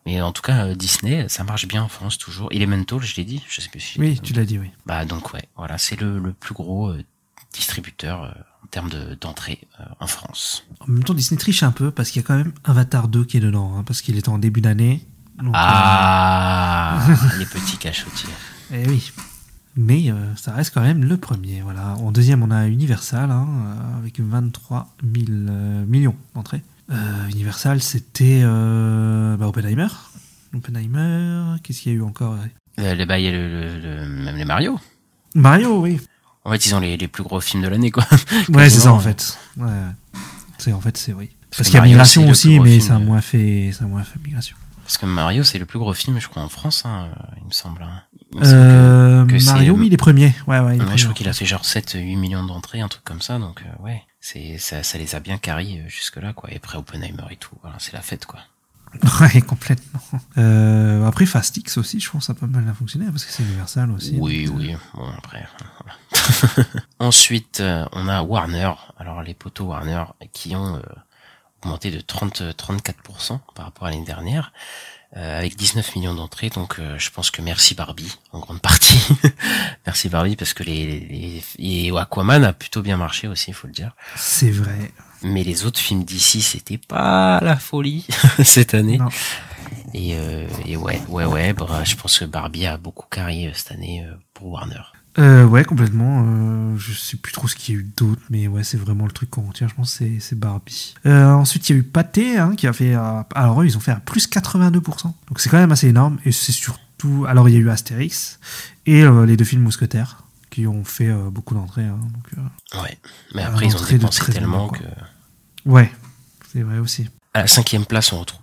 Mais 0.05 0.21
en 0.21 0.31
tout 0.31 0.41
cas, 0.41 0.67
euh, 0.67 0.75
Disney, 0.75 1.27
ça 1.27 1.43
marche 1.43 1.67
bien 1.67 1.83
en 1.83 1.89
France 1.89 2.17
toujours. 2.17 2.47
Elemental, 2.53 3.01
je 3.01 3.17
l'ai 3.17 3.25
dit, 3.25 3.43
je 3.49 3.59
sais 3.59 3.67
plus 3.67 3.81
si. 3.81 3.99
Oui, 3.99 4.17
tu 4.23 4.31
l'as 4.31 4.45
dit, 4.45 4.57
oui. 4.59 4.71
Bah 4.85 5.03
donc 5.03 5.33
ouais, 5.33 5.43
voilà, 5.57 5.77
c'est 5.77 5.99
le, 5.99 6.19
le 6.19 6.31
plus 6.31 6.53
gros 6.53 6.87
euh, 6.91 7.03
distributeur 7.53 8.23
euh, 8.23 8.29
en 8.63 8.67
termes 8.67 8.89
de- 8.89 9.15
d'entrée 9.21 9.59
euh, 9.79 9.83
en 9.99 10.07
France. 10.07 10.65
En 10.79 10.87
même 10.91 11.03
temps, 11.03 11.13
Disney 11.13 11.37
triche 11.39 11.63
un 11.63 11.71
peu 11.71 11.91
parce 11.91 12.09
qu'il 12.11 12.21
y 12.21 12.25
a 12.25 12.27
quand 12.27 12.35
même 12.37 12.51
Avatar 12.63 13.07
2 13.07 13.23
qui 13.25 13.37
est 13.37 13.41
dedans, 13.41 13.73
hein, 13.77 13.83
parce 13.85 14.01
qu'il 14.01 14.17
est 14.17 14.27
en 14.27 14.37
début 14.39 14.61
d'année. 14.61 15.05
Ah, 15.53 16.99
les 17.39 17.45
petits 17.45 17.77
cachotiers. 17.77 18.29
euh, 18.71 18.83
eh 18.85 18.89
oui. 18.89 19.11
Mais 19.75 20.11
euh, 20.11 20.35
ça 20.35 20.53
reste 20.53 20.71
quand 20.73 20.81
même 20.81 21.03
le 21.03 21.17
premier. 21.17 21.61
Voilà. 21.61 21.95
En 21.95 22.11
deuxième, 22.11 22.43
on 22.43 22.51
a 22.51 22.67
Universal 22.67 23.31
hein, 23.31 23.47
euh, 23.49 23.97
avec 23.99 24.19
23 24.19 24.93
000 25.03 25.25
euh, 25.29 25.85
millions 25.85 26.15
d'entrées. 26.35 26.61
Euh, 26.91 27.27
Universal, 27.31 27.81
c'était 27.81 28.41
euh, 28.43 29.35
bah, 29.37 29.47
Oppenheimer. 29.47 29.87
Oppenheimer, 30.55 31.55
qu'est-ce 31.63 31.81
qu'il 31.81 31.91
y 31.93 31.95
a 31.95 31.97
eu 31.97 32.03
encore? 32.03 32.37
Euh, 32.79 33.05
bah, 33.05 33.17
il 33.19 33.25
y 33.25 33.27
a 33.27 33.31
le, 33.31 33.47
le- 33.49 33.79
le- 33.79 34.07
même 34.09 34.35
les 34.35 34.45
Mario. 34.45 34.79
Mario, 35.33 35.81
oui. 35.81 35.99
En 36.45 36.51
fait, 36.51 36.65
ils 36.65 36.75
ont 36.75 36.79
les, 36.79 36.97
les 36.97 37.07
plus 37.07 37.23
gros 37.23 37.39
films 37.39 37.63
de 37.63 37.67
l'année, 37.69 37.91
quoi. 37.91 38.05
Ouais, 38.49 38.69
c'est 38.69 38.79
ça 38.81 38.91
en 38.93 38.99
fait. 38.99 39.37
Ouais. 39.57 39.67
C'est 40.57 40.73
en 40.73 40.81
fait 40.81 40.97
c'est 40.97 41.13
oui. 41.13 41.29
Parce 41.55 41.69
qu'il 41.69 41.75
y 41.75 41.77
a 41.77 41.81
migration 41.83 42.27
aussi, 42.29 42.59
mais 42.59 42.79
ça 42.79 42.95
a 42.95 42.99
moins 42.99 43.21
fait, 43.21 43.71
ça 43.77 43.85
a 43.85 43.87
moins 43.87 44.03
fait 44.03 44.19
migration. 44.23 44.57
Parce 44.83 44.97
que 44.97 45.05
Mario, 45.05 45.43
c'est 45.43 45.59
le 45.59 45.65
plus 45.65 45.79
gros 45.79 45.93
film, 45.93 46.19
je 46.19 46.27
crois, 46.27 46.43
en 46.43 46.49
France, 46.49 46.83
hein, 46.85 47.07
il 47.39 47.45
me 47.47 47.51
semble. 47.53 47.81
hein. 47.83 48.01
Il 48.33 48.39
me 48.39 48.43
semble 48.43 48.57
que- 48.57 48.65
Euh, 48.67 49.25
que 49.39 49.45
Mario, 49.45 49.73
oui, 49.75 49.87
il 49.87 49.93
est 49.93 49.97
premier. 49.97 50.33
Ouais, 50.47 50.59
ouais, 50.59 50.75
il 50.75 50.81
est 50.81 50.85
Ouais, 50.85 50.97
je 50.97 51.03
crois 51.03 51.13
qu'il 51.13 51.29
a 51.29 51.33
fait 51.33 51.45
genre 51.45 51.63
7-8 51.63 52.17
millions 52.17 52.43
d'entrées, 52.43 52.81
un 52.81 52.89
truc 52.89 53.03
comme 53.05 53.21
ça, 53.21 53.39
donc 53.39 53.61
euh, 53.61 53.83
ouais, 53.83 54.01
c'est 54.19 54.57
ça, 54.57 54.83
ça 54.83 54.97
les 54.97 55.15
a 55.15 55.19
bien 55.21 55.37
carrés 55.37 55.81
euh, 55.85 55.87
jusque-là, 55.89 56.33
quoi. 56.33 56.51
Et 56.51 56.57
après 56.57 56.77
Oppenheimer 56.77 57.23
et 57.31 57.37
tout, 57.37 57.55
voilà, 57.61 57.77
c'est 57.79 57.93
la 57.93 58.01
fête, 58.01 58.25
quoi. 58.25 58.39
Ouais, 59.21 59.41
complètement. 59.41 59.99
Euh, 60.37 61.05
après, 61.05 61.25
Fast 61.25 61.57
X 61.57 61.77
aussi, 61.77 61.99
je 61.99 62.09
pense 62.09 62.21
que 62.21 62.25
ça 62.27 62.33
a 62.33 62.35
pas 62.35 62.47
mal 62.47 62.71
fonctionné 62.75 63.05
parce 63.07 63.25
que 63.25 63.31
c'est 63.31 63.43
Universal 63.43 63.91
aussi. 63.91 64.17
Oui, 64.19 64.45
donc, 64.45 64.55
euh, 64.55 64.59
oui, 64.59 64.75
bon, 64.93 65.09
après, 65.17 65.45
voilà. 65.79 66.75
Ensuite, 66.99 67.59
euh, 67.59 67.85
on 67.91 68.07
a 68.07 68.21
Warner, 68.21 68.71
alors 68.97 69.21
les 69.23 69.33
poteaux 69.33 69.65
Warner 69.65 70.03
qui 70.31 70.55
ont 70.55 70.75
euh, 70.75 70.81
augmenté 71.63 71.91
de 71.91 71.99
30, 71.99 72.41
34% 72.41 73.39
par 73.55 73.65
rapport 73.65 73.87
à 73.87 73.91
l'année 73.91 74.05
dernière. 74.05 74.51
Euh, 75.15 75.39
avec 75.39 75.55
19 75.55 75.95
millions 75.95 76.15
d'entrées, 76.15 76.49
donc 76.49 76.79
euh, 76.79 76.97
je 76.97 77.09
pense 77.11 77.31
que 77.31 77.41
merci 77.41 77.75
Barbie 77.75 78.17
en 78.31 78.39
grande 78.39 78.61
partie. 78.61 78.99
merci 79.85 80.09
Barbie 80.09 80.35
parce 80.35 80.53
que 80.53 80.63
les, 80.63 80.99
les, 80.99 81.43
et 81.59 81.91
Aquaman 81.97 82.43
a 82.43 82.53
plutôt 82.53 82.81
bien 82.81 82.97
marché 82.97 83.27
aussi, 83.27 83.51
il 83.51 83.53
faut 83.53 83.67
le 83.67 83.73
dire. 83.73 83.91
C'est 84.15 84.51
vrai. 84.51 84.91
Mais 85.21 85.43
les 85.43 85.65
autres 85.65 85.79
films 85.79 86.03
d'ici, 86.03 86.41
c'était 86.41 86.77
pas 86.77 87.39
la 87.41 87.55
folie 87.55 88.05
cette 88.43 88.73
année. 88.73 88.97
Non. 88.97 89.09
Et, 89.93 90.15
euh, 90.15 90.47
et 90.65 90.75
ouais, 90.75 91.01
ouais, 91.07 91.25
ouais, 91.25 91.53
bah, 91.53 91.83
je 91.83 91.95
pense 91.95 92.19
que 92.19 92.25
Barbie 92.25 92.65
a 92.65 92.77
beaucoup 92.77 93.07
carré 93.09 93.47
euh, 93.47 93.51
cette 93.53 93.71
année 93.71 94.03
euh, 94.03 94.13
pour 94.33 94.49
Warner. 94.51 94.81
Euh, 95.19 95.45
ouais, 95.45 95.63
complètement. 95.63 96.23
Euh, 96.27 96.77
je 96.77 96.91
sais 96.93 97.17
plus 97.17 97.33
trop 97.33 97.47
ce 97.47 97.55
qu'il 97.55 97.75
y 97.75 97.77
a 97.77 97.81
eu 97.81 97.83
d'autre, 97.97 98.21
mais 98.29 98.47
ouais, 98.47 98.63
c'est 98.63 98.77
vraiment 98.77 99.05
le 99.05 99.11
truc 99.11 99.29
qu'on 99.29 99.43
retient. 99.43 99.67
Je 99.67 99.75
pense 99.75 99.91
que 99.91 99.97
c'est- 99.99 100.19
c'est 100.19 100.37
Barbie. 100.39 100.95
Euh, 101.05 101.31
ensuite, 101.33 101.69
il 101.69 101.73
y 101.73 101.75
a 101.75 101.79
eu 101.79 101.83
Pathé, 101.83 102.37
hein, 102.39 102.55
qui 102.55 102.65
a 102.67 102.73
fait. 102.73 102.95
euh, 102.95 103.21
alors, 103.35 103.61
eux, 103.61 103.65
ils 103.65 103.77
ont 103.77 103.79
fait 103.79 103.91
un 103.91 103.99
plus 103.99 104.25
82%. 104.27 105.15
Donc, 105.27 105.39
c'est 105.39 105.49
quand 105.49 105.57
même 105.59 105.71
assez 105.71 105.87
énorme. 105.87 106.17
Et 106.25 106.31
c'est 106.31 106.51
surtout. 106.51 107.25
Alors, 107.27 107.47
il 107.49 107.53
y 107.53 107.57
a 107.57 107.59
eu 107.59 107.69
Astérix 107.69 108.39
et 108.85 109.03
euh, 109.03 109.25
les 109.25 109.37
deux 109.37 109.45
films 109.45 109.61
Mousquetaires 109.63 110.23
qui 110.49 110.65
ont 110.67 110.83
fait 110.83 111.09
euh, 111.09 111.29
beaucoup 111.29 111.53
d'entrées. 111.53 111.85
hein, 111.85 111.99
donc, 112.01 112.81
Ouais. 112.83 112.97
Mais 113.35 113.43
après, 113.43 113.67
ils 113.67 113.75
ont 113.75 113.79
de 113.81 113.85
dépensé 113.85 114.19
13 114.19 114.35
tellement 114.35 114.67
que. 114.69 114.83
ouais, 115.65 115.91
c'est 116.51 116.61
vrai 116.63 116.79
aussi. 116.79 117.07
À 117.35 117.41
la 117.41 117.47
cinquième 117.47 117.85
place, 117.85 118.11
on 118.13 118.19
retrouve, 118.19 118.39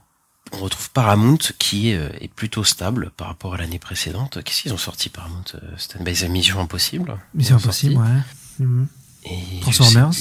on 0.53 0.59
retrouve 0.59 0.90
Paramount 0.90 1.38
qui 1.59 1.90
est, 1.90 1.96
euh, 1.96 2.11
est 2.20 2.28
plutôt 2.32 2.64
stable 2.64 3.11
par 3.16 3.28
rapport 3.28 3.55
à 3.55 3.57
l'année 3.59 3.78
précédente. 3.78 4.42
Qu'est-ce 4.42 4.62
qu'ils 4.62 4.72
ont 4.74 4.78
sorti 4.78 5.09
Paramount 5.09 5.44
euh, 5.55 5.76
Bah, 6.01 6.11
Ils 6.11 6.24
ont 6.24 6.28
Mission 6.28 6.61
Impossible. 6.61 7.18
Mission 7.34 7.57
Impossible, 7.57 7.96
ouais. 7.96 8.64
Mhm. 8.64 8.88
Et 9.24 9.61
Transformers. 9.61 10.12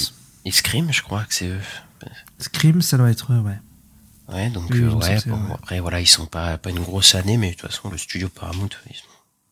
Et 0.44 0.50
Scream, 0.52 0.92
je 0.92 1.02
crois 1.02 1.24
que 1.24 1.34
c'est 1.34 1.48
eux. 1.48 1.60
Scream, 2.38 2.80
ça 2.82 2.96
doit 2.96 3.10
être. 3.10 3.32
eux, 3.32 3.40
Ouais. 3.40 3.58
Ouais, 4.32 4.48
donc 4.48 4.70
Oui, 4.70 4.78
euh, 4.78 4.92
ouais, 4.92 5.18
bon, 5.26 5.54
après 5.54 5.80
voilà, 5.80 6.00
ils 6.00 6.06
sont 6.06 6.26
pas 6.26 6.56
pas 6.56 6.70
une 6.70 6.78
grosse 6.78 7.16
année, 7.16 7.36
mais 7.36 7.48
de 7.50 7.56
toute 7.56 7.68
façon 7.68 7.90
le 7.90 7.98
studio 7.98 8.28
Paramount, 8.28 8.68
ils 8.88 8.94
sont 8.94 9.02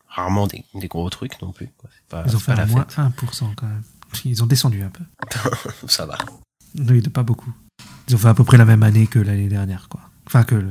rarement 0.07 0.47
des, 0.47 0.63
des 0.73 0.87
gros 0.87 1.09
trucs 1.09 1.41
non 1.41 1.51
plus. 1.51 1.69
quoi. 1.77 1.89
C'est 1.93 2.07
pas, 2.07 2.23
Ils 2.25 2.35
ont 2.35 2.39
fait 2.39 2.55
la 2.55 2.63
un 2.63 2.65
moins 2.67 2.85
fête. 2.87 2.97
1% 2.97 3.55
quand 3.55 3.67
même. 3.67 3.83
Ils 4.23 4.41
ont 4.41 4.47
descendu 4.47 4.81
un 4.81 4.89
peu. 4.89 5.03
Ça 5.87 6.05
va. 6.05 6.17
Pas 7.13 7.23
beaucoup. 7.23 7.53
Ils 8.07 8.15
ont 8.15 8.17
fait 8.17 8.29
à 8.29 8.33
peu 8.33 8.43
près 8.43 8.57
la 8.57 8.65
même 8.65 8.83
année 8.83 9.07
que 9.07 9.19
l'année 9.19 9.49
dernière, 9.49 9.89
quoi. 9.89 10.08
Enfin, 10.29 10.43
que. 10.43 10.63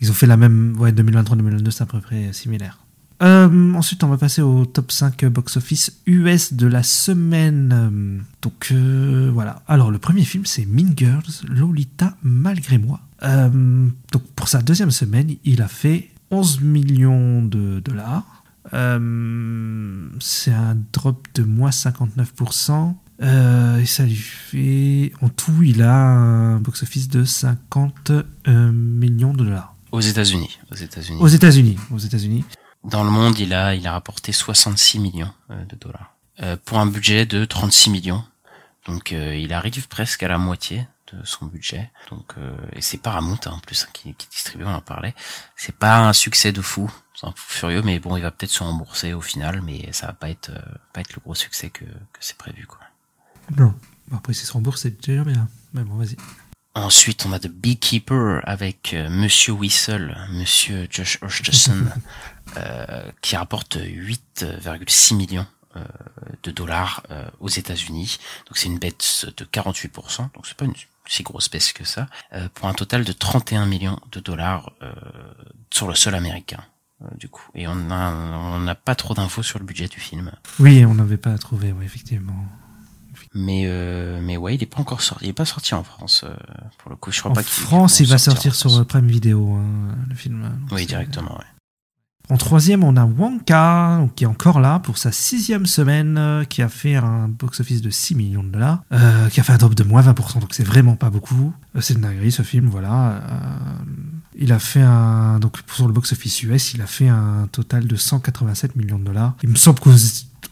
Ils 0.00 0.10
ont 0.10 0.14
fait 0.14 0.26
la 0.26 0.36
même... 0.36 0.76
Ouais, 0.78 0.92
2023-2022, 0.92 1.70
c'est 1.70 1.82
à 1.82 1.86
peu 1.86 2.00
près 2.00 2.32
similaire. 2.32 2.80
Euh, 3.22 3.72
ensuite, 3.72 4.02
on 4.04 4.08
va 4.08 4.18
passer 4.18 4.42
au 4.42 4.66
top 4.66 4.90
5 4.92 5.24
box-office 5.26 6.02
US 6.06 6.52
de 6.52 6.66
la 6.66 6.82
semaine. 6.82 7.72
Euh, 7.72 8.18
Donc, 8.42 8.68
euh, 8.72 9.30
voilà. 9.32 9.62
Alors, 9.68 9.92
le 9.92 9.98
premier 9.98 10.24
film, 10.24 10.44
c'est 10.44 10.66
Mean 10.66 10.92
Girls, 10.96 11.22
Lolita 11.48 12.16
malgré 12.22 12.78
moi. 12.78 13.00
Donc, 13.22 14.22
pour 14.34 14.48
sa 14.48 14.60
deuxième 14.60 14.90
semaine, 14.90 15.36
il 15.44 15.62
a 15.62 15.68
fait 15.68 16.10
11 16.30 16.60
millions 16.60 17.42
de 17.42 17.80
dollars. 17.80 18.44
C'est 20.20 20.52
un 20.52 20.76
drop 20.92 21.26
de 21.34 21.44
moins 21.44 21.70
59%. 21.70 22.94
Euh, 23.22 23.78
et 23.78 23.86
ça 23.86 24.04
lui 24.04 24.14
fait. 24.14 25.12
En 25.22 25.28
tout, 25.28 25.62
il 25.62 25.82
a 25.82 25.94
un 25.94 26.58
box-office 26.58 27.08
de 27.08 27.24
50 27.24 28.10
euh, 28.10 28.72
millions 28.72 29.32
de 29.32 29.44
dollars. 29.44 29.74
Aux 29.92 30.00
États-Unis, 30.00 30.58
aux 30.70 30.74
États-Unis. 30.74 31.18
Aux 31.20 31.28
États-Unis. 31.28 31.78
Aux 31.90 31.98
États-Unis. 31.98 32.44
Dans 32.84 33.04
le 33.04 33.10
monde, 33.10 33.38
il 33.38 33.54
a 33.54 33.74
il 33.74 33.86
a 33.86 33.92
rapporté 33.92 34.32
66 34.32 34.98
millions 34.98 35.32
euh, 35.50 35.64
de 35.64 35.76
dollars 35.76 36.16
Euh, 36.42 36.56
pour 36.64 36.78
un 36.78 36.86
budget 36.86 37.24
de 37.24 37.44
36 37.46 37.90
millions. 37.90 38.24
Donc 38.86 39.12
euh, 39.12 39.34
il 39.34 39.52
arrive 39.52 39.88
presque 39.88 40.22
à 40.22 40.28
la 40.28 40.38
moitié 40.38 40.86
de 41.12 41.24
son 41.24 41.46
budget. 41.46 41.90
Donc 42.10 42.34
euh, 42.38 42.56
et 42.72 42.80
c'est 42.80 42.98
Paramount 42.98 43.38
hein, 43.46 43.52
en 43.52 43.58
plus 43.58 43.84
hein, 43.84 43.90
qui, 43.92 44.14
qui 44.14 44.28
distribue, 44.28 44.64
on 44.64 44.74
en 44.74 44.80
parlait. 44.80 45.14
C'est 45.56 45.74
pas 45.76 45.98
un 45.98 46.12
succès 46.12 46.52
de 46.52 46.60
fou, 46.60 46.90
c'est 47.14 47.26
un 47.26 47.32
fou 47.32 47.52
furieux, 47.52 47.82
mais 47.82 47.98
bon, 47.98 48.16
il 48.16 48.22
va 48.22 48.30
peut-être 48.30 48.50
se 48.50 48.62
rembourser 48.62 49.12
au 49.12 49.20
final, 49.20 49.62
mais 49.62 49.90
ça 49.92 50.08
va 50.08 50.12
pas 50.12 50.30
être 50.30 50.50
euh, 50.50 50.60
pas 50.92 51.00
être 51.00 51.14
le 51.14 51.20
gros 51.20 51.34
succès 51.34 51.70
que 51.70 51.84
que 51.84 52.20
c'est 52.20 52.36
prévu 52.36 52.66
quoi. 52.66 52.80
Non. 53.56 53.74
Après, 54.12 54.32
si 54.32 54.46
se 54.46 54.52
rembourse, 54.52 54.82
c'est 54.82 55.04
déjà 55.04 55.24
bien. 55.24 55.48
Mais 55.74 55.82
bon, 55.82 55.96
vas-y. 55.96 56.16
Ensuite, 56.76 57.24
on 57.24 57.32
a 57.32 57.38
The 57.38 57.48
Beekeeper 57.48 58.42
avec 58.44 58.92
euh, 58.92 59.08
Monsieur 59.08 59.52
Whistle, 59.52 60.14
Monsieur 60.30 60.86
Josh 60.90 61.18
Hutcherson, 61.22 61.86
euh, 62.58 63.10
qui 63.22 63.34
rapporte 63.34 63.76
8,6 63.76 65.16
millions 65.16 65.46
euh, 65.76 65.84
de 66.42 66.50
dollars 66.50 67.02
euh, 67.10 67.26
aux 67.40 67.48
États-Unis. 67.48 68.18
Donc 68.46 68.58
c'est 68.58 68.66
une 68.66 68.78
baisse 68.78 69.26
de 69.36 69.44
48%, 69.44 70.34
donc 70.34 70.46
c'est 70.46 70.56
pas 70.56 70.66
une 70.66 70.74
si 71.08 71.22
grosse 71.22 71.48
baisse 71.48 71.72
que 71.72 71.84
ça, 71.84 72.08
pour 72.54 72.66
un 72.66 72.74
total 72.74 73.04
de 73.04 73.12
31 73.12 73.64
millions 73.66 74.00
de 74.10 74.18
dollars 74.18 74.72
sur 75.70 75.86
le 75.86 75.94
sol 75.94 76.16
américain. 76.16 76.64
du 77.16 77.28
coup, 77.28 77.48
et 77.54 77.68
on 77.68 77.76
n'a 77.76 78.74
pas 78.74 78.96
trop 78.96 79.14
d'infos 79.14 79.44
sur 79.44 79.60
le 79.60 79.64
budget 79.64 79.86
du 79.86 80.00
film, 80.00 80.32
Oui, 80.58 80.84
on 80.84 80.94
n'avait 80.94 81.16
pas 81.16 81.38
trouvé, 81.38 81.70
ouais, 81.70 81.84
effectivement. 81.84 82.44
Mais 83.34 83.64
euh, 83.66 84.20
mais 84.22 84.36
ouais, 84.36 84.54
il 84.54 84.62
est 84.62 84.66
pas 84.66 84.80
encore 84.80 85.02
sorti, 85.02 85.24
il 85.26 85.28
est 85.28 85.34
pas 85.34 85.44
sorti 85.44 85.74
en 85.74 85.82
France 85.82 86.24
euh, 86.24 86.34
pour 86.78 86.90
le 86.90 86.96
coup. 86.96 87.12
Je 87.12 87.20
crois 87.20 87.30
En 87.30 87.34
pas 87.34 87.42
France, 87.42 88.00
il 88.00 88.06
va 88.06 88.18
sortir 88.18 88.54
sur 88.54 88.74
euh, 88.76 88.84
Prime 88.84 89.06
Video, 89.06 89.54
hein, 89.54 89.94
le 90.08 90.14
film. 90.14 90.42
Donc, 90.42 90.72
Oui, 90.72 90.86
directement. 90.86 91.36
Ouais. 91.36 91.44
En 92.28 92.38
troisième, 92.38 92.82
on 92.82 92.96
a 92.96 93.04
Wonka, 93.04 94.08
qui 94.16 94.24
est 94.24 94.26
encore 94.26 94.58
là 94.58 94.80
pour 94.80 94.98
sa 94.98 95.12
sixième 95.12 95.64
semaine, 95.64 96.44
qui 96.48 96.60
a 96.60 96.68
fait 96.68 96.96
un 96.96 97.28
box-office 97.28 97.82
de 97.82 97.90
6 97.90 98.16
millions 98.16 98.42
de 98.42 98.48
dollars, 98.48 98.82
euh, 98.92 99.28
qui 99.28 99.38
a 99.38 99.44
fait 99.44 99.52
un 99.52 99.58
drop 99.58 99.76
de 99.76 99.84
moins 99.84 100.02
20%, 100.02 100.40
donc 100.40 100.52
c'est 100.52 100.64
vraiment 100.64 100.96
pas 100.96 101.10
beaucoup. 101.10 101.52
C'est 101.78 101.94
une 101.94 102.00
dinguerie 102.00 102.32
ce 102.32 102.42
film, 102.42 102.66
voilà. 102.66 103.22
Il 104.34 104.52
a 104.52 104.58
fait 104.58 104.82
un. 104.82 105.38
Donc 105.38 105.58
sur 105.72 105.86
le 105.86 105.92
box-office 105.92 106.42
US, 106.42 106.74
il 106.74 106.82
a 106.82 106.86
fait 106.86 107.08
un 107.08 107.48
total 107.52 107.86
de 107.86 107.96
187 107.96 108.74
millions 108.74 108.98
de 108.98 109.04
dollars. 109.04 109.34
Il 109.42 109.48
me 109.48 109.56
semble 109.56 109.78
qu'au 109.78 109.92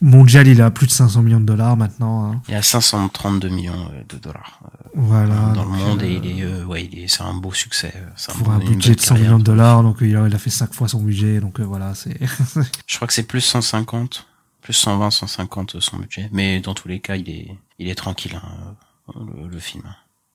mondial, 0.01 0.47
il 0.49 0.61
a 0.62 0.70
plus 0.70 0.87
de 0.87 0.93
500 0.93 1.22
millions 1.22 1.41
de 1.41 1.45
dollars 1.47 1.76
maintenant. 1.76 2.32
hein. 2.32 2.43
Il 2.49 2.55
a 2.55 2.62
532 2.62 3.49
millions 3.49 3.72
euh, 3.93 4.03
de 4.09 4.16
dollars 4.18 4.61
euh, 4.64 4.89
Voilà. 4.95 5.53
dans 5.55 5.64
le 5.64 5.70
monde 5.70 6.03
euh, 6.03 6.07
et 6.07 6.14
il 6.14 6.26
est, 6.41 6.43
euh, 6.45 6.64
ouais, 6.64 6.85
il 6.91 6.99
est, 6.99 7.09
c'est 7.09 7.22
un 7.22 7.35
beau 7.35 7.53
succès. 7.53 7.93
euh, 7.97 8.07
c'est 8.16 8.35
pour 8.37 8.51
un 8.51 8.59
budget 8.59 8.95
de 8.95 9.01
100 9.01 9.09
carrière. 9.09 9.24
millions 9.30 9.39
de 9.39 9.45
dollars, 9.45 9.82
donc 9.82 9.99
il 10.01 10.16
a, 10.16 10.26
il 10.26 10.35
a 10.35 10.39
fait 10.39 10.51
5 10.51 10.72
fois 10.74 10.89
son 10.89 11.01
budget, 11.03 11.41
donc 11.41 11.61
euh, 11.61 11.64
voilà, 11.64 11.95
c'est. 11.95 12.18
Je 12.87 12.97
crois 12.97 13.07
que 13.09 13.14
c'est 13.14 13.22
plus 13.26 13.41
150, 13.41 14.26
plus 14.62 14.72
120, 14.74 15.11
150 15.11 15.80
son 15.80 15.99
budget. 15.99 16.28
Mais 16.32 16.61
dans 16.61 16.74
tous 16.74 16.89
les 16.89 17.01
cas, 17.01 17.16
il 17.16 17.28
est, 17.30 17.57
il 17.78 17.89
est 17.89 17.95
tranquille 17.95 18.35
hein, 18.43 18.74
le, 19.14 19.49
le 19.49 19.59
film. 19.59 19.82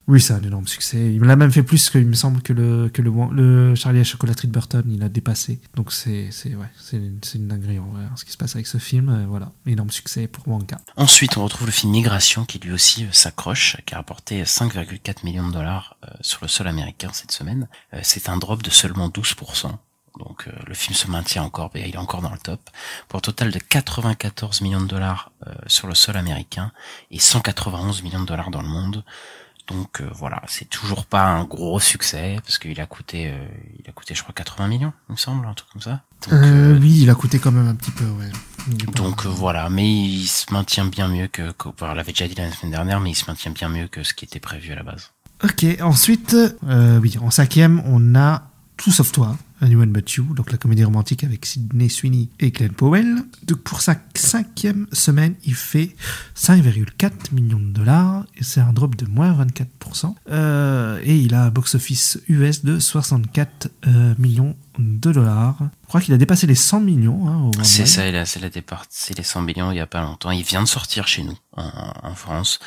Oui, 0.09 0.19
c'est 0.19 0.33
un 0.33 0.41
énorme 0.41 0.67
succès. 0.67 1.13
Il 1.13 1.21
l'a 1.21 1.35
même 1.35 1.51
fait 1.51 1.61
plus 1.61 1.91
que, 1.91 1.99
il 1.99 2.07
me 2.07 2.13
semble, 2.15 2.41
que 2.41 2.51
le, 2.51 2.89
que 2.89 3.03
le, 3.03 3.11
le 3.31 3.75
Charlie 3.75 3.99
la 3.99 4.03
chocolaterie 4.03 4.47
de 4.47 4.51
Burton. 4.53 4.83
Il 4.89 5.03
a 5.03 5.07
dépassé. 5.07 5.61
Donc 5.75 5.91
c'est, 5.91 6.29
ouais, 6.45 6.65
une- 6.93 7.19
une 7.35 7.47
dinguerie 7.47 7.77
en 7.77 7.85
vrai, 7.91 8.01
hein, 8.05 8.13
ce 8.15 8.25
qui 8.25 8.31
se 8.31 8.37
passe 8.37 8.55
avec 8.55 8.65
ce 8.65 8.79
film. 8.79 9.09
euh, 9.09 9.25
voilà, 9.27 9.51
énorme 9.67 9.91
succès 9.91 10.27
pour 10.27 10.47
Wonka. 10.47 10.79
Ensuite, 10.95 11.37
on 11.37 11.43
retrouve 11.43 11.67
le 11.67 11.71
film 11.71 11.91
Migration 11.91 12.43
qui 12.43 12.57
lui 12.57 12.71
aussi 12.71 13.03
euh, 13.05 13.09
s'accroche, 13.11 13.77
qui 13.85 13.93
a 13.93 13.97
rapporté 13.97 14.41
5,4 14.43 15.23
millions 15.25 15.47
de 15.47 15.53
dollars 15.53 15.95
euh, 16.03 16.07
sur 16.21 16.39
le 16.41 16.47
sol 16.47 16.67
américain 16.67 17.11
cette 17.13 17.31
semaine. 17.31 17.67
Euh, 17.93 17.99
c'est 18.01 18.29
un 18.29 18.37
drop 18.37 18.63
de 18.63 18.71
seulement 18.71 19.09
12%. 19.09 19.71
Donc 20.17 20.47
euh, 20.47 20.51
le 20.65 20.73
film 20.73 20.95
se 20.95 21.05
maintient 21.07 21.43
encore, 21.43 21.69
mais 21.75 21.87
il 21.87 21.93
est 21.93 21.97
encore 21.99 22.23
dans 22.23 22.31
le 22.31 22.39
top. 22.39 22.59
Pour 23.09 23.17
un 23.19 23.21
total 23.21 23.51
de 23.51 23.59
94 23.59 24.61
millions 24.61 24.81
de 24.81 24.87
dollars 24.87 25.31
euh, 25.45 25.53
sur 25.67 25.87
le 25.87 25.93
sol 25.93 26.17
américain 26.17 26.71
et 27.11 27.19
191 27.19 28.01
millions 28.01 28.21
de 28.21 28.25
dollars 28.25 28.49
dans 28.49 28.63
le 28.63 28.67
monde. 28.67 29.03
Donc 29.69 30.01
euh, 30.01 30.09
voilà, 30.13 30.41
c'est 30.47 30.67
toujours 30.69 31.05
pas 31.05 31.23
un 31.23 31.43
gros 31.43 31.79
succès 31.79 32.37
parce 32.43 32.57
qu'il 32.57 32.79
a 32.81 32.85
coûté, 32.87 33.27
euh, 33.27 33.37
il 33.79 33.87
a 33.89 33.93
coûté 33.93 34.15
je 34.15 34.23
crois 34.23 34.33
80 34.33 34.67
millions, 34.67 34.93
il 35.09 35.13
me 35.13 35.17
semble, 35.17 35.45
un 35.45 35.53
truc 35.53 35.69
comme 35.71 35.81
ça. 35.81 36.01
Donc, 36.23 36.33
Euh, 36.33 36.75
euh, 36.75 36.79
oui, 36.79 37.01
il 37.01 37.09
a 37.09 37.15
coûté 37.15 37.37
quand 37.39 37.51
même 37.51 37.67
un 37.67 37.75
petit 37.75 37.91
peu, 37.91 38.05
ouais. 38.05 38.29
Donc 38.95 39.25
euh, 39.25 39.29
voilà, 39.29 39.69
mais 39.69 39.87
il 39.89 40.27
se 40.27 40.51
maintient 40.51 40.85
bien 40.85 41.07
mieux 41.07 41.27
que, 41.27 41.51
que 41.51 41.69
on 41.81 41.93
l'avait 41.93 42.11
déjà 42.11 42.27
dit 42.27 42.35
la 42.35 42.51
semaine 42.51 42.71
dernière, 42.71 42.99
mais 42.99 43.11
il 43.11 43.15
se 43.15 43.25
maintient 43.29 43.51
bien 43.51 43.69
mieux 43.69 43.87
que 43.87 44.03
ce 44.03 44.13
qui 44.13 44.25
était 44.25 44.39
prévu 44.39 44.71
à 44.71 44.75
la 44.75 44.83
base. 44.83 45.11
Ok, 45.43 45.65
ensuite, 45.81 46.35
euh, 46.67 46.99
oui, 46.99 47.17
en 47.21 47.31
cinquième, 47.31 47.81
on 47.85 48.15
a 48.15 48.43
Tout 48.75 48.91
sauf 48.91 49.11
toi, 49.11 49.37
But 49.61 50.13
You, 50.13 50.23
donc 50.35 50.51
la 50.51 50.57
comédie 50.57 50.83
romantique 50.83 51.23
avec 51.23 51.45
Sidney 51.45 51.89
Sweeney 51.89 52.29
et 52.39 52.51
Glenn 52.51 52.71
Powell. 52.71 53.23
Donc 53.43 53.59
pour 53.59 53.81
sa 53.81 53.95
cinquième 54.15 54.87
semaine, 54.91 55.35
il 55.45 55.55
fait 55.55 55.95
5,4 56.37 57.33
millions 57.33 57.59
de 57.59 57.71
dollars 57.71 58.25
et 58.37 58.43
c'est 58.43 58.61
un 58.61 58.73
drop 58.73 58.95
de 58.95 59.05
moins 59.05 59.33
24%. 59.33 60.15
Euh, 60.31 60.99
et 61.03 61.17
il 61.17 61.33
a 61.33 61.45
un 61.45 61.49
box-office 61.49 62.19
US 62.29 62.63
de 62.63 62.79
64 62.79 63.69
euh, 63.87 64.13
millions 64.17 64.55
de 64.77 65.11
dollars. 65.11 65.57
Je 65.83 65.87
crois 65.87 66.01
qu'il 66.01 66.13
a 66.13 66.17
dépassé 66.17 66.47
les 66.47 66.55
100 66.55 66.79
millions. 66.79 67.27
Hein, 67.27 67.51
C'est 67.63 67.85
ça, 67.85 68.07
il 68.07 68.15
a, 68.15 68.25
c'est 68.25 68.39
la 68.39 68.49
départ, 68.49 68.85
c'est 68.89 69.17
les 69.17 69.23
100 69.23 69.41
millions 69.41 69.71
il 69.71 69.77
y 69.77 69.81
a 69.81 69.87
pas 69.87 70.01
longtemps. 70.01 70.31
Il 70.31 70.43
vient 70.43 70.63
de 70.63 70.67
sortir 70.67 71.07
chez 71.07 71.23
nous, 71.23 71.37
en, 71.57 71.69
en 72.03 72.15
France. 72.15 72.59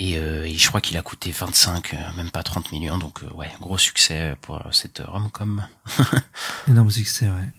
Et, 0.00 0.16
euh, 0.16 0.46
et 0.46 0.54
je 0.54 0.66
crois 0.66 0.80
qu'il 0.80 0.96
a 0.96 1.02
coûté 1.02 1.30
25, 1.30 1.92
euh, 1.92 1.96
même 2.16 2.30
pas 2.30 2.42
30 2.42 2.72
millions. 2.72 2.96
Donc, 2.96 3.22
euh, 3.22 3.30
ouais, 3.34 3.50
gros 3.60 3.76
succès 3.76 4.34
pour 4.40 4.56
euh, 4.56 4.72
cette 4.72 5.02
rom-com. 5.06 5.64
Énorme 6.68 6.90
succès, 6.90 7.26
ouais. 7.26 7.52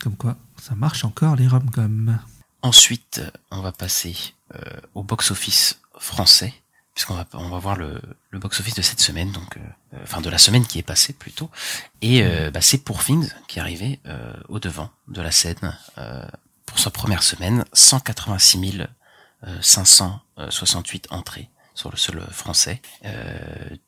Comme 0.00 0.16
quoi, 0.16 0.36
ça 0.60 0.76
marche 0.76 1.04
encore 1.04 1.34
les 1.34 1.48
rom-coms. 1.48 2.18
Ensuite, 2.62 3.20
on 3.50 3.60
va 3.62 3.72
passer 3.72 4.16
euh, 4.54 4.60
au 4.94 5.02
box-office 5.02 5.80
français, 5.98 6.54
puisqu'on 6.94 7.14
va 7.14 7.26
on 7.32 7.48
va 7.48 7.58
voir 7.58 7.74
le, 7.74 8.00
le 8.30 8.38
box-office 8.38 8.74
de 8.74 8.82
cette 8.82 9.00
semaine, 9.00 9.32
donc 9.32 9.56
euh, 9.56 9.98
enfin 10.04 10.20
de 10.20 10.30
la 10.30 10.38
semaine 10.38 10.64
qui 10.64 10.78
est 10.78 10.84
passée 10.84 11.12
plutôt. 11.12 11.50
Et 12.00 12.22
euh, 12.22 12.52
bah, 12.52 12.60
c'est 12.60 12.78
pour 12.78 13.02
Things 13.02 13.28
qui 13.48 13.58
est 13.58 13.62
arrivé 13.62 13.98
euh, 14.06 14.32
au 14.48 14.60
devant 14.60 14.90
de 15.08 15.20
la 15.20 15.32
scène 15.32 15.76
euh, 15.98 16.24
pour 16.64 16.78
sa 16.78 16.90
première 16.90 17.24
semaine, 17.24 17.64
186 17.72 18.86
568 19.60 21.08
entrées 21.10 21.50
sur 21.74 21.90
le 21.90 21.96
sol 21.96 22.22
français, 22.30 22.80
euh, 23.04 23.38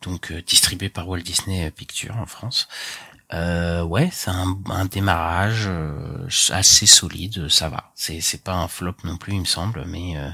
donc 0.02 0.32
euh, 0.32 0.42
distribué 0.42 0.88
par 0.88 1.08
Walt 1.08 1.20
Disney 1.20 1.70
Pictures 1.70 2.16
en 2.16 2.26
France. 2.26 2.68
Euh, 3.32 3.82
ouais, 3.82 4.10
c'est 4.12 4.30
un, 4.30 4.56
un 4.70 4.84
démarrage 4.84 5.64
euh, 5.66 6.28
assez 6.50 6.86
solide, 6.86 7.48
ça 7.48 7.68
va. 7.68 7.90
C'est 7.94 8.20
c'est 8.20 8.42
pas 8.42 8.54
un 8.54 8.68
flop 8.68 8.94
non 9.04 9.16
plus, 9.16 9.34
il 9.34 9.40
me 9.40 9.44
semble, 9.44 9.84
mais 9.86 10.16
euh, 10.16 10.28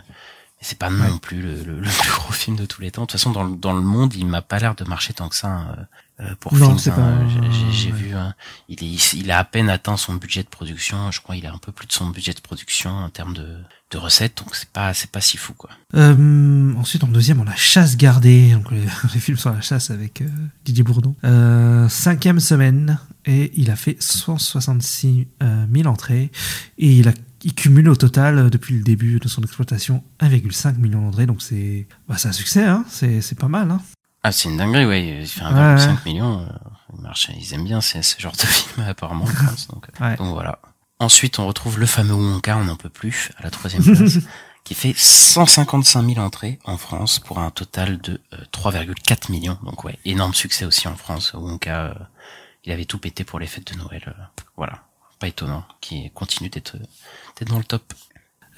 c'est 0.60 0.78
pas 0.78 0.90
non 0.90 1.18
plus 1.18 1.40
le, 1.40 1.62
le, 1.62 1.80
le 1.80 1.88
plus 1.88 2.10
gros 2.10 2.32
film 2.32 2.56
de 2.56 2.66
tous 2.66 2.82
les 2.82 2.90
temps. 2.90 3.02
De 3.02 3.06
toute 3.06 3.18
façon, 3.18 3.30
dans 3.30 3.44
le, 3.44 3.56
dans 3.56 3.72
le 3.72 3.80
monde, 3.80 4.14
il 4.14 4.26
m'a 4.26 4.42
pas 4.42 4.58
l'air 4.58 4.74
de 4.74 4.84
marcher 4.84 5.14
tant 5.14 5.28
que 5.28 5.36
ça 5.36 5.60
euh, 5.78 5.82
pour 6.40 6.54
Non, 6.54 6.76
c'est 6.78 6.90
hein. 6.90 6.94
pas- 6.94 7.28
J'ai- 7.50 7.72
J'ai 7.72 7.92
ouais. 7.92 7.98
vu, 7.98 8.14
hein, 8.14 8.34
il 8.68 8.82
est 8.84 9.12
il 9.14 9.30
a 9.30 9.38
à 9.38 9.44
peine 9.44 9.68
atteint 9.70 9.96
son 9.96 10.14
budget 10.14 10.42
de 10.42 10.48
production. 10.48 11.10
Je 11.10 11.20
crois 11.20 11.36
il 11.36 11.46
a 11.46 11.52
un 11.52 11.58
peu 11.58 11.72
plus 11.72 11.86
de 11.86 11.92
son 11.92 12.08
budget 12.10 12.32
de 12.32 12.40
production 12.40 12.90
en 12.90 13.08
termes 13.10 13.34
de 13.34 13.46
de 13.90 13.98
recettes, 13.98 14.38
donc 14.38 14.54
c'est 14.54 14.68
pas 14.68 14.94
c'est 14.94 15.10
pas 15.10 15.20
si 15.20 15.36
fou 15.36 15.52
quoi. 15.54 15.70
Euh, 15.96 16.72
ensuite, 16.76 17.02
en 17.02 17.08
deuxième, 17.08 17.40
on 17.40 17.46
a 17.48 17.56
Chasse 17.56 17.96
gardée, 17.96 18.52
donc 18.52 18.70
les, 18.70 18.82
les 19.14 19.20
films 19.20 19.36
sur 19.36 19.50
la 19.52 19.60
chasse 19.60 19.90
avec 19.90 20.22
euh, 20.22 20.28
Didier 20.64 20.84
Bourdon. 20.84 21.16
Euh, 21.24 21.88
cinquième 21.88 22.38
semaine, 22.38 22.98
et 23.26 23.50
il 23.54 23.68
a 23.70 23.74
fait 23.76 23.96
166 24.00 25.26
euh, 25.42 25.66
000 25.74 25.88
entrées, 25.88 26.30
et 26.78 26.92
il 26.92 27.08
a 27.08 27.12
il 27.42 27.54
cumule 27.54 27.88
au 27.88 27.96
total, 27.96 28.38
euh, 28.38 28.50
depuis 28.50 28.76
le 28.76 28.82
début 28.84 29.18
de 29.18 29.26
son 29.26 29.42
exploitation, 29.42 30.04
1,5 30.20 30.76
million 30.76 31.00
d'entrées, 31.00 31.24
donc 31.26 31.40
c'est 31.42 31.86
bah, 32.08 32.16
c'est 32.18 32.28
un 32.28 32.32
succès, 32.32 32.64
hein, 32.64 32.84
c'est 32.88 33.20
c'est 33.22 33.38
pas 33.38 33.48
mal. 33.48 33.70
Hein. 33.70 33.80
Ah, 34.22 34.32
c'est 34.32 34.48
une 34.48 34.56
dinguerie, 34.58 34.86
ouais. 34.86 35.06
Il 35.22 35.26
fait 35.26 35.40
1,5 35.42 35.88
Ouais, 35.88 35.96
million. 36.04 36.40
euh, 36.40 36.46
marche, 37.00 37.30
ils 37.36 37.54
aiment 37.54 37.64
bien 37.64 37.80
ce, 37.80 38.02
ce 38.02 38.20
genre 38.20 38.32
de 38.32 38.38
film, 38.46 38.86
apparemment, 38.86 39.24
en 39.24 39.28
France. 39.28 39.68
Donc, 39.68 39.86
euh, 40.00 40.04
Ouais. 40.04 40.16
donc 40.16 40.32
voilà. 40.34 40.58
Ensuite, 40.98 41.38
on 41.38 41.46
retrouve 41.46 41.78
le 41.78 41.86
fameux 41.86 42.12
Wonka, 42.14 42.56
on 42.58 42.64
n'en 42.64 42.76
peut 42.76 42.90
plus, 42.90 43.30
à 43.38 43.42
la 43.44 43.50
troisième 43.50 43.82
place, 43.82 44.18
qui 44.64 44.74
fait 44.74 44.92
155 44.94 46.02
000 46.14 46.18
entrées 46.20 46.58
en 46.64 46.76
France 46.76 47.18
pour 47.18 47.38
un 47.38 47.50
total 47.50 47.98
de 48.02 48.20
euh, 48.34 48.36
3,4 48.52 49.30
millions. 49.32 49.58
Donc 49.64 49.84
ouais, 49.84 49.98
énorme 50.04 50.34
succès 50.34 50.66
aussi 50.66 50.86
en 50.88 50.96
France. 50.96 51.32
Wonka, 51.32 51.84
euh, 51.86 51.94
il 52.64 52.72
avait 52.72 52.84
tout 52.84 52.98
pété 52.98 53.24
pour 53.24 53.38
les 53.38 53.46
fêtes 53.46 53.72
de 53.72 53.78
Noël. 53.78 54.02
euh, 54.08 54.22
voilà, 54.58 54.82
pas 55.18 55.28
étonnant, 55.28 55.64
qui 55.80 56.10
continue 56.10 56.50
d'être 56.50 56.76
d'être 57.38 57.48
dans 57.48 57.56
le 57.58 57.64
top. 57.64 57.94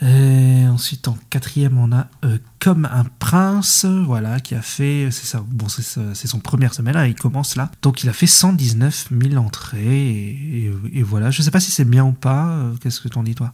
Et 0.04 0.66
ensuite, 0.66 1.06
en 1.06 1.16
quatrième, 1.30 1.78
on 1.78 1.92
a 1.92 2.08
euh, 2.24 2.38
Comme 2.58 2.86
un 2.86 3.04
prince, 3.20 3.84
voilà, 3.84 4.40
qui 4.40 4.54
a 4.56 4.62
fait, 4.62 5.08
c'est 5.12 5.26
ça, 5.26 5.44
bon, 5.46 5.68
c'est 5.68 6.26
son 6.26 6.40
première 6.40 6.74
semaine, 6.74 6.94
là, 6.94 7.06
il 7.06 7.14
commence 7.14 7.54
là. 7.56 7.70
Donc, 7.82 8.02
il 8.02 8.08
a 8.08 8.12
fait 8.12 8.26
119 8.26 9.08
000 9.10 9.36
entrées, 9.44 9.78
et, 9.80 10.64
et- 10.66 10.72
et 10.98 11.02
voilà. 11.02 11.30
Je 11.30 11.40
sais 11.42 11.50
pas 11.52 11.60
si 11.60 11.70
c'est 11.70 11.84
bien 11.84 12.04
ou 12.04 12.12
pas, 12.12 12.48
euh, 12.48 12.74
qu'est-ce 12.80 13.00
que 13.00 13.08
t'en 13.08 13.22
dis, 13.22 13.34
toi? 13.36 13.52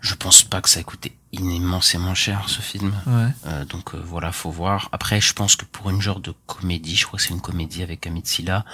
Je 0.00 0.14
pense 0.14 0.42
pas 0.42 0.60
que 0.60 0.68
ça 0.68 0.80
a 0.80 0.82
coûté 0.82 1.16
immensément 1.32 2.14
cher 2.14 2.48
ce 2.48 2.60
film. 2.60 2.92
Ouais. 3.06 3.28
Euh, 3.46 3.64
donc 3.64 3.94
euh, 3.94 4.02
voilà, 4.04 4.30
faut 4.32 4.50
voir. 4.50 4.88
Après, 4.92 5.20
je 5.20 5.32
pense 5.32 5.56
que 5.56 5.64
pour 5.64 5.90
une 5.90 6.00
genre 6.00 6.20
de 6.20 6.32
comédie, 6.46 6.96
je 6.96 7.06
crois 7.06 7.18
que 7.18 7.24
c'est 7.24 7.34
une 7.34 7.40
comédie 7.40 7.82
avec 7.82 8.06
Amit 8.06 8.22
Silla, 8.26 8.64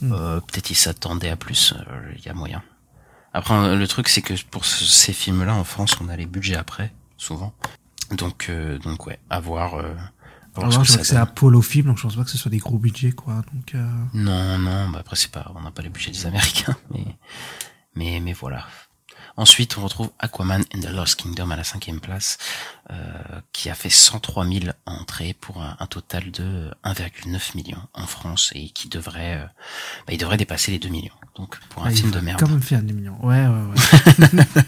Mm. 0.00 0.12
euh, 0.12 0.40
peut-être 0.40 0.70
il 0.70 0.76
s'attendait 0.76 1.28
à 1.28 1.34
plus. 1.36 1.74
euh, 1.76 2.12
Il 2.16 2.24
y 2.24 2.28
a 2.28 2.32
moyen. 2.34 2.62
Après, 3.38 3.76
le 3.76 3.86
truc, 3.88 4.08
c'est 4.08 4.22
que 4.22 4.34
pour 4.50 4.64
ce- 4.64 4.84
ces 4.84 5.12
films-là, 5.12 5.54
en 5.54 5.64
France, 5.64 5.96
on 6.00 6.08
a 6.08 6.16
les 6.16 6.26
budgets 6.26 6.56
après, 6.56 6.92
souvent. 7.16 7.54
Donc, 8.10 8.46
euh, 8.48 8.78
donc 8.78 9.06
ouais, 9.06 9.18
à 9.30 9.38
voir. 9.40 9.74
Euh, 9.74 9.94
à 10.56 10.60
voir 10.60 10.66
Alors, 10.72 10.86
ce 10.86 10.92
je 10.92 10.96
que 10.98 11.02
que 11.02 11.06
c'est. 11.08 11.16
Apollo 11.16 11.62
Film, 11.62 11.86
donc 11.86 11.98
je 11.98 12.02
pense 12.02 12.16
pas 12.16 12.24
que 12.24 12.30
ce 12.30 12.38
soit 12.38 12.50
des 12.50 12.58
gros 12.58 12.78
budgets, 12.78 13.12
quoi. 13.12 13.42
Donc, 13.52 13.74
euh, 13.74 13.88
Non, 14.14 14.58
non, 14.58 14.88
bah 14.90 14.98
après 15.00 15.14
c'est 15.16 15.30
pas, 15.30 15.52
on 15.54 15.60
n'a 15.60 15.70
pas 15.70 15.82
les 15.82 15.88
budgets 15.88 16.10
des 16.10 16.26
Américains, 16.26 16.76
mais, 16.92 17.04
mais, 17.94 18.20
mais 18.20 18.32
voilà. 18.32 18.64
Ensuite, 19.38 19.78
on 19.78 19.84
retrouve 19.84 20.10
Aquaman 20.18 20.64
and 20.74 20.80
the 20.80 20.90
Lost 20.90 21.14
Kingdom 21.14 21.52
à 21.52 21.56
la 21.56 21.62
cinquième 21.62 22.00
place, 22.00 22.38
euh, 22.90 22.94
qui 23.52 23.70
a 23.70 23.74
fait 23.74 23.88
103 23.88 24.44
000 24.44 24.58
entrées 24.84 25.32
pour 25.40 25.62
un, 25.62 25.76
un 25.78 25.86
total 25.86 26.32
de 26.32 26.72
1,9 26.84 27.54
million 27.56 27.78
en 27.94 28.08
France 28.08 28.50
et 28.56 28.70
qui 28.70 28.88
devrait, 28.88 29.36
euh, 29.36 29.46
bah, 30.08 30.12
il 30.12 30.18
devrait 30.18 30.38
dépasser 30.38 30.72
les 30.72 30.80
2 30.80 30.88
millions. 30.88 31.14
Donc 31.36 31.56
pour 31.68 31.84
un 31.84 31.90
ouais, 31.90 31.94
film 31.94 32.08
il 32.08 32.14
de 32.16 32.18
merde. 32.18 32.40
quand 32.40 32.48
même 32.48 32.60
faire 32.60 32.82
des 32.82 32.92
millions. 32.92 33.16
Ouais, 33.24 33.46
ouais, 33.46 34.26
ouais. 34.26 34.44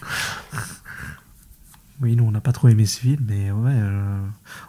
oui, 2.01 2.15
nous, 2.15 2.23
on 2.23 2.31
n'a 2.31 2.41
pas 2.41 2.53
trop 2.53 2.69
aimé 2.69 2.87
ce 2.87 3.01
film, 3.01 3.27
mais 3.27 3.51
ouais, 3.51 3.73
euh, 3.75 4.25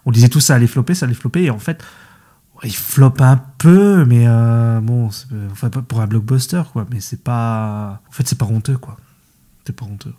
on 0.05 0.11
disait 0.11 0.29
tout 0.29 0.41
ça 0.41 0.55
allait 0.55 0.65
flopper, 0.65 0.95
ça 0.95 1.05
allait 1.05 1.13
flopper, 1.13 1.43
et 1.43 1.51
en 1.51 1.59
fait, 1.59 1.83
il 2.63 2.75
floppe 2.75 3.21
un 3.21 3.37
peu, 3.37 4.03
mais 4.05 4.25
bon, 4.81 5.11
enfin, 5.51 5.69
pour 5.69 6.01
un 6.01 6.07
blockbuster, 6.07 6.63
quoi, 6.73 6.87
mais 6.89 7.01
c'est 7.01 7.23
pas. 7.23 8.01
En 8.09 8.11
fait, 8.11 8.27
c'est 8.27 8.37
pas 8.37 8.45
honteux, 8.45 8.79
quoi. 8.79 8.97
Pas 9.71 9.85
honteux. 9.85 10.13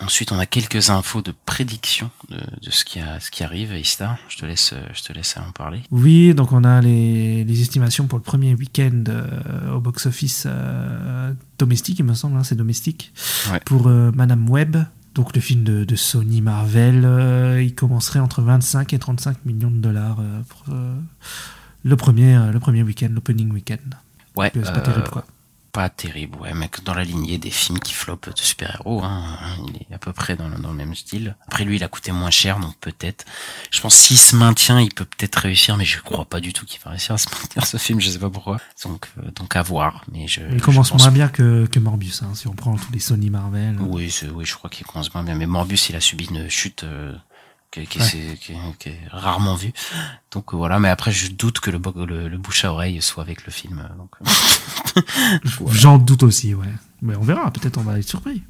Ensuite, 0.00 0.32
on 0.32 0.38
a 0.40 0.46
quelques 0.46 0.90
infos 0.90 1.22
de 1.22 1.32
prédiction 1.46 2.10
de, 2.28 2.36
de 2.36 2.70
ce 2.72 2.84
qui 2.84 2.98
a, 2.98 3.20
ce 3.20 3.30
qui 3.30 3.44
arrive. 3.44 3.72
Ista, 3.72 4.18
je 4.28 4.36
te 4.36 4.44
laisse, 4.46 4.72
euh, 4.72 4.82
je 4.94 5.02
te 5.04 5.12
laisse 5.12 5.36
en 5.36 5.52
parler. 5.52 5.80
Oui, 5.92 6.34
donc 6.34 6.50
on 6.50 6.64
a 6.64 6.80
les, 6.80 7.44
les 7.44 7.60
estimations 7.62 8.08
pour 8.08 8.18
le 8.18 8.24
premier 8.24 8.52
week-end 8.54 9.04
euh, 9.08 9.74
au 9.74 9.80
box-office 9.80 10.44
euh, 10.46 11.32
domestique, 11.58 12.00
il 12.00 12.04
me 12.04 12.14
semble, 12.14 12.36
hein, 12.36 12.42
c'est 12.42 12.56
domestique, 12.56 13.12
Ouais. 13.52 13.60
pour 13.64 13.86
euh, 13.86 14.10
Madame 14.12 14.48
Web. 14.50 14.76
Donc 15.14 15.36
le 15.36 15.40
film 15.42 15.62
de, 15.62 15.84
de 15.84 15.94
Sony 15.94 16.40
Marvel, 16.40 17.60
il 17.62 17.74
commencerait 17.74 18.18
entre 18.18 18.40
25 18.42 18.92
et 18.94 18.98
35 18.98 19.44
millions 19.44 19.70
de 19.70 19.76
dollars 19.76 20.16
pour 20.48 20.74
le 21.84 21.96
premier, 21.96 22.50
le 22.50 22.58
premier 22.58 22.82
week-end, 22.82 23.08
l'opening 23.12 23.52
week-end. 23.52 23.76
Ouais, 24.36 24.50
C'est 24.54 24.72
pas 24.72 24.80
terrible, 24.80 25.10
quoi. 25.10 25.26
Pas 25.72 25.88
terrible, 25.88 26.38
ouais, 26.38 26.52
mec, 26.52 26.84
dans 26.84 26.92
la 26.92 27.02
lignée 27.02 27.38
des 27.38 27.50
films 27.50 27.78
qui 27.78 27.94
flopent 27.94 28.28
de 28.28 28.38
super-héros, 28.38 29.02
hein, 29.02 29.24
il 29.68 29.76
est 29.76 29.94
à 29.94 29.96
peu 29.96 30.12
près 30.12 30.36
dans 30.36 30.46
le, 30.48 30.58
dans 30.58 30.68
le 30.68 30.74
même 30.76 30.94
style. 30.94 31.34
Après, 31.46 31.64
lui, 31.64 31.76
il 31.76 31.82
a 31.84 31.88
coûté 31.88 32.12
moins 32.12 32.30
cher, 32.30 32.60
donc 32.60 32.76
peut-être. 32.78 33.24
Je 33.70 33.80
pense 33.80 33.94
s'il 33.94 34.18
se 34.18 34.36
maintient, 34.36 34.80
il 34.80 34.92
peut 34.92 35.06
peut-être 35.06 35.36
réussir, 35.36 35.78
mais 35.78 35.86
je 35.86 35.98
crois 36.02 36.26
pas 36.26 36.40
du 36.40 36.52
tout 36.52 36.66
qu'il 36.66 36.78
va 36.84 36.90
réussir 36.90 37.14
à 37.14 37.18
se 37.18 37.26
maintenir 37.32 37.64
ce 37.64 37.78
film, 37.78 38.02
je 38.02 38.10
sais 38.10 38.18
pas 38.18 38.28
pourquoi. 38.28 38.58
Donc, 38.84 39.06
euh, 39.18 39.30
donc 39.34 39.56
à 39.56 39.62
voir, 39.62 40.04
mais 40.12 40.28
je. 40.28 40.42
Il 40.50 40.58
je 40.58 40.62
commence 40.62 40.90
pense- 40.90 41.04
moins 41.04 41.10
bien 41.10 41.28
que, 41.28 41.64
que 41.64 41.78
Morbius, 41.78 42.22
hein, 42.22 42.32
si 42.34 42.46
on 42.48 42.52
prend 42.54 42.76
tous 42.76 42.92
les 42.92 43.00
Sony 43.00 43.30
Marvel. 43.30 43.78
Oui, 43.80 44.14
oui, 44.34 44.44
je 44.44 44.54
crois 44.54 44.68
qu'il 44.68 44.84
commence 44.86 45.12
moins 45.14 45.24
bien, 45.24 45.36
mais 45.36 45.46
Morbus, 45.46 45.78
il 45.88 45.96
a 45.96 46.00
subi 46.00 46.26
une 46.26 46.50
chute. 46.50 46.84
euh, 46.84 47.14
qui, 47.72 47.86
qui, 47.86 47.98
Ouais. 47.98 48.04
s'est- 48.04 48.38
qui- 48.40 48.54
qui 48.78 48.88
est 48.90 49.00
rarement 49.10 49.56
vue. 49.56 49.72
Donc 50.30 50.54
euh, 50.54 50.56
voilà, 50.56 50.78
mais 50.78 50.88
après 50.90 51.10
je 51.10 51.30
doute 51.32 51.58
que 51.60 51.70
le, 51.70 51.80
le, 52.06 52.28
le 52.28 52.38
bouche 52.38 52.64
à 52.64 52.72
oreille 52.72 53.00
soit 53.02 53.22
avec 53.24 53.44
le 53.46 53.50
film. 53.52 53.78
euh, 53.90 53.96
Donc, 53.96 54.10
Voilà. 55.60 55.76
J'en 55.78 55.98
doute 55.98 56.22
aussi, 56.22 56.54
ouais. 56.54 56.66
Mais 57.00 57.16
on 57.16 57.22
verra, 57.22 57.50
peut-être 57.50 57.78
on 57.78 57.82
va 57.82 57.98
être 57.98 58.08
surpris. 58.08 58.42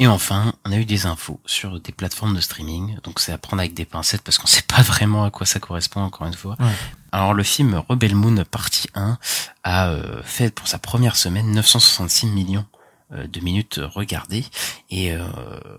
Et 0.00 0.06
enfin, 0.06 0.52
on 0.64 0.70
a 0.70 0.76
eu 0.76 0.84
des 0.84 1.06
infos 1.06 1.40
sur 1.44 1.80
des 1.80 1.90
plateformes 1.92 2.34
de 2.36 2.40
streaming. 2.40 2.98
Donc 3.02 3.18
c'est 3.18 3.32
à 3.32 3.38
prendre 3.38 3.60
avec 3.60 3.74
des 3.74 3.84
pincettes 3.84 4.22
parce 4.22 4.38
qu'on 4.38 4.46
sait 4.46 4.62
pas 4.62 4.82
vraiment 4.82 5.24
à 5.24 5.30
quoi 5.30 5.44
ça 5.46 5.58
correspond 5.60 6.00
encore 6.02 6.26
une 6.26 6.34
fois. 6.34 6.56
Ouais. 6.60 6.72
Alors 7.12 7.34
le 7.34 7.42
film 7.42 7.82
Rebel 7.88 8.14
Moon 8.14 8.44
partie 8.50 8.88
1 8.94 9.18
a 9.64 9.88
euh, 9.88 10.22
fait 10.24 10.54
pour 10.54 10.68
sa 10.68 10.78
première 10.78 11.16
semaine 11.16 11.50
966 11.52 12.26
millions 12.28 12.64
euh, 12.74 12.77
de 13.10 13.40
minutes 13.40 13.80
regardées 13.82 14.44
et 14.90 15.12
euh, 15.12 15.26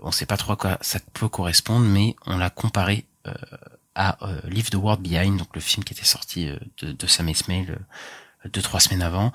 on 0.01 0.11
sait 0.11 0.25
pas 0.25 0.37
trop 0.37 0.53
à 0.53 0.55
quoi 0.55 0.77
ça 0.81 0.99
peut 1.13 1.29
correspondre 1.29 1.85
mais 1.85 2.15
on 2.25 2.37
l'a 2.37 2.49
comparé 2.49 3.05
euh, 3.27 3.33
à 3.95 4.17
euh, 4.27 4.39
Leave 4.45 4.69
the 4.69 4.75
World 4.75 5.01
Behind 5.01 5.37
donc 5.37 5.49
le 5.53 5.61
film 5.61 5.83
qui 5.83 5.93
était 5.93 6.05
sorti 6.05 6.47
euh, 6.47 6.57
de, 6.81 6.91
de 6.91 7.07
Sam 7.07 7.29
Esmail 7.29 7.69
euh, 7.69 8.49
deux 8.49 8.61
trois 8.61 8.79
semaines 8.79 9.01
avant 9.01 9.31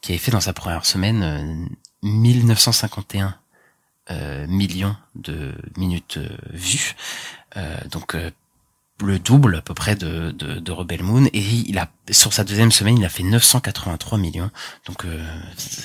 qui 0.00 0.12
avait 0.12 0.18
fait 0.18 0.32
dans 0.32 0.40
sa 0.40 0.52
première 0.52 0.84
semaine 0.84 1.22
euh, 1.22 1.66
1951 2.02 3.34
euh, 4.10 4.46
millions 4.46 4.96
de 5.16 5.54
minutes 5.76 6.16
euh, 6.16 6.28
vues. 6.50 6.94
Euh, 7.56 7.76
donc 7.90 8.14
euh, 8.14 8.30
le 9.02 9.18
double 9.18 9.56
à 9.56 9.62
peu 9.62 9.74
près 9.74 9.96
de, 9.96 10.32
de, 10.32 10.54
de 10.58 10.72
Rebel 10.72 11.02
Moon. 11.02 11.26
Et 11.32 11.40
il 11.40 11.78
a 11.78 11.88
sur 12.10 12.32
sa 12.32 12.44
deuxième 12.44 12.72
semaine 12.72 12.98
il 12.98 13.04
a 13.04 13.08
fait 13.08 13.22
983 13.22 14.18
millions. 14.18 14.50
Donc 14.86 15.04
euh, 15.04 15.24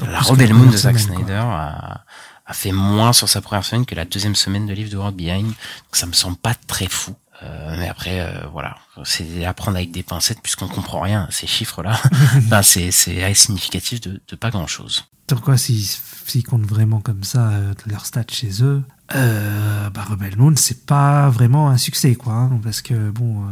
la 0.09 0.19
Rebel 0.19 0.53
Moon 0.53 0.69
de 0.69 0.77
Zack. 0.77 0.99
Snyder 0.99 1.33
a, 1.33 2.05
a 2.45 2.53
fait 2.53 2.71
moins 2.71 3.13
sur 3.13 3.29
sa 3.29 3.41
première 3.41 3.65
semaine 3.65 3.85
que 3.85 3.95
la 3.95 4.05
deuxième 4.05 4.35
semaine 4.35 4.67
de 4.67 4.73
Leave 4.73 4.89
the 4.89 4.95
World 4.95 5.15
Behind. 5.15 5.45
Donc 5.45 5.55
ça 5.93 6.05
me 6.05 6.13
semble 6.13 6.37
pas 6.37 6.55
très 6.67 6.87
fou. 6.87 7.15
Euh, 7.41 7.75
mais 7.77 7.89
après 7.89 8.21
euh, 8.21 8.47
voilà. 8.51 8.77
C'est 9.03 9.45
à 9.45 9.53
prendre 9.53 9.77
avec 9.77 9.91
des 9.91 10.03
pincettes 10.03 10.41
puisqu'on 10.41 10.67
comprend 10.67 11.01
rien 11.01 11.25
à 11.27 11.31
ces 11.31 11.47
chiffres 11.47 11.83
là 11.83 11.99
ben, 12.43 12.61
c'est 12.63 12.91
c'est 12.91 13.23
assez 13.23 13.33
significatif 13.45 14.01
de, 14.01 14.21
de 14.27 14.35
pas 14.35 14.49
grand 14.49 14.67
chose 14.67 15.05
Sur 15.33 15.41
quoi, 15.41 15.57
s'ils 15.57 16.43
comptent 16.43 16.67
vraiment 16.67 17.01
comme 17.01 17.23
ça 17.23 17.49
euh, 17.49 17.73
leurs 17.87 18.05
stats 18.05 18.21
chez 18.29 18.61
eux, 18.61 18.83
euh, 19.15 19.89
bah, 19.89 20.03
Rebel 20.07 20.37
Moon, 20.37 20.53
c'est 20.55 20.85
pas 20.85 21.27
vraiment 21.31 21.69
un 21.69 21.77
succès, 21.77 22.13
quoi. 22.13 22.33
hein, 22.33 22.59
parce 22.63 22.83
que, 22.83 23.09
bon, 23.09 23.41
euh, 23.41 23.51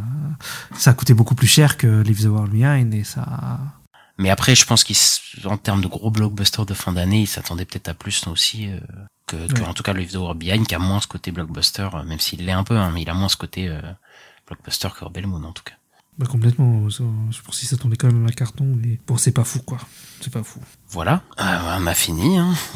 ça 0.78 0.92
a 0.92 0.94
coûté 0.94 1.16
beaucoup 1.16 1.34
plus 1.34 1.48
cher 1.48 1.78
que 1.78 1.88
Leave 2.04 2.22
the 2.22 2.28
World 2.28 2.52
Behind 2.52 2.94
et 2.94 3.04
ça. 3.04 3.58
Mais 4.20 4.30
après, 4.30 4.54
je 4.54 4.64
pense 4.64 4.84
qu'en 4.84 5.58
termes 5.58 5.82
de 5.82 5.88
gros 5.88 6.12
blockbusters 6.12 6.68
de 6.68 6.76
fin 6.76 6.94
d'année, 6.94 7.22
ils 7.22 7.28
s'attendaient 7.28 7.66
peut-être 7.66 7.90
à 7.90 7.96
plus 7.96 8.28
aussi 8.28 8.68
euh, 8.68 8.80
que, 9.26 9.64
en 9.64 9.74
tout 9.74 9.82
cas 9.82 9.94
le 9.94 10.02
Live 10.02 10.12
the 10.12 10.18
World 10.18 10.38
Behind, 10.38 10.68
qui 10.68 10.76
a 10.76 10.80
moins 10.80 11.02
ce 11.02 11.08
côté 11.08 11.32
blockbuster, 11.32 11.90
euh, 11.96 12.04
même 12.04 12.20
s'il 12.20 12.46
l'est 12.46 12.52
un 12.52 12.64
peu, 12.64 12.78
hein, 12.78 12.92
mais 12.94 13.02
il 13.02 13.10
a 13.10 13.16
moins 13.16 13.30
ce 13.30 13.38
côté 13.38 13.76
blockbuster 14.46 14.90
que 14.96 15.04
Rebel 15.04 15.26
Moon 15.26 15.44
en 15.44 15.52
tout 15.52 15.64
cas. 15.64 15.74
Bah, 16.18 16.26
complètement. 16.28 16.90
ça- 16.90 17.04
Je 17.32 17.42
pense 17.42 17.60
que 17.60 17.66
ça 17.66 17.78
tournait 17.78 17.96
quand 17.96 18.08
même 18.12 18.26
à 18.28 18.32
carton. 18.32 18.66
Mais 18.82 19.00
bon, 19.08 19.18
c'est 19.18 19.32
pas 19.32 19.44
fou, 19.44 19.60
quoi. 19.60 19.80
C'est 20.22 20.32
pas 20.32 20.44
fou. 20.44 20.60
Voilà, 20.90 21.24
Euh, 21.40 21.78
on 21.80 21.88
a 21.88 21.94
fini. 21.94 22.38
Hein. 22.38 22.54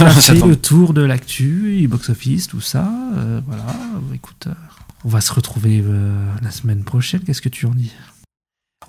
On 0.00 0.06
a 0.06 0.10
fait 0.10 0.34
le 0.34 0.56
tour 0.56 0.92
de 0.92 1.02
l'actu, 1.02 1.86
box-office, 1.88 2.48
tout 2.48 2.60
ça. 2.60 2.90
euh, 3.16 3.40
voilà. 3.46 3.64
Écoute, 4.14 4.46
euh, 4.48 4.54
on 5.04 5.08
va 5.08 5.20
se 5.20 5.32
retrouver 5.32 5.80
euh, 5.84 6.26
la 6.42 6.50
semaine 6.50 6.84
prochaine. 6.84 7.20
Qu'est-ce 7.20 7.40
que 7.42 7.48
tu 7.48 7.66
en 7.66 7.70
dis? 7.74 7.92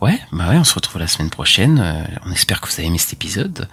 Ouais, 0.02 0.20
bah 0.32 0.50
ouais, 0.50 0.58
on 0.58 0.64
se 0.64 0.74
retrouve 0.74 1.00
la 1.00 1.08
semaine 1.08 1.30
prochaine. 1.30 1.80
On 2.26 2.32
espère 2.32 2.60
que 2.62 2.68
vous 2.68 2.74
avez 2.74 2.88
aimé 2.88 2.98
cet 2.98 3.14
épisode. 3.14 3.70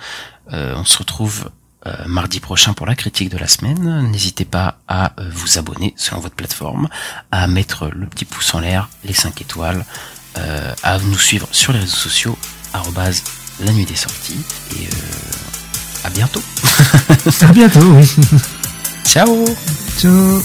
On 0.52 0.84
se 0.84 0.98
retrouve 0.98 1.50
euh, 1.86 1.92
mardi 2.06 2.40
prochain 2.40 2.72
pour 2.72 2.86
la 2.86 2.94
critique 2.94 3.30
de 3.30 3.38
la 3.38 3.48
semaine. 3.48 4.10
N'hésitez 4.10 4.44
pas 4.44 4.78
à 4.88 5.12
euh, 5.18 5.30
vous 5.32 5.58
abonner 5.58 5.94
selon 5.96 6.20
votre 6.20 6.34
plateforme, 6.34 6.88
à 7.30 7.46
mettre 7.46 7.88
le 7.88 8.06
petit 8.06 8.24
pouce 8.24 8.54
en 8.54 8.60
l'air, 8.60 8.88
les 9.04 9.14
5 9.14 9.40
étoiles, 9.40 9.84
euh, 10.38 10.74
à 10.82 10.98
nous 10.98 11.18
suivre 11.18 11.48
sur 11.52 11.72
les 11.72 11.80
réseaux 11.80 11.96
sociaux, 11.96 12.38
arrobase 12.72 13.24
la 13.64 13.72
nuit 13.72 13.86
des 13.86 13.96
sorties. 13.96 14.40
Et 14.76 14.86
euh, 14.86 16.04
à 16.04 16.10
bientôt. 16.10 16.42
À 17.42 17.52
bientôt, 17.52 17.80
oui. 17.80 18.08
Ciao 19.04 19.44
Ciao 19.98 20.42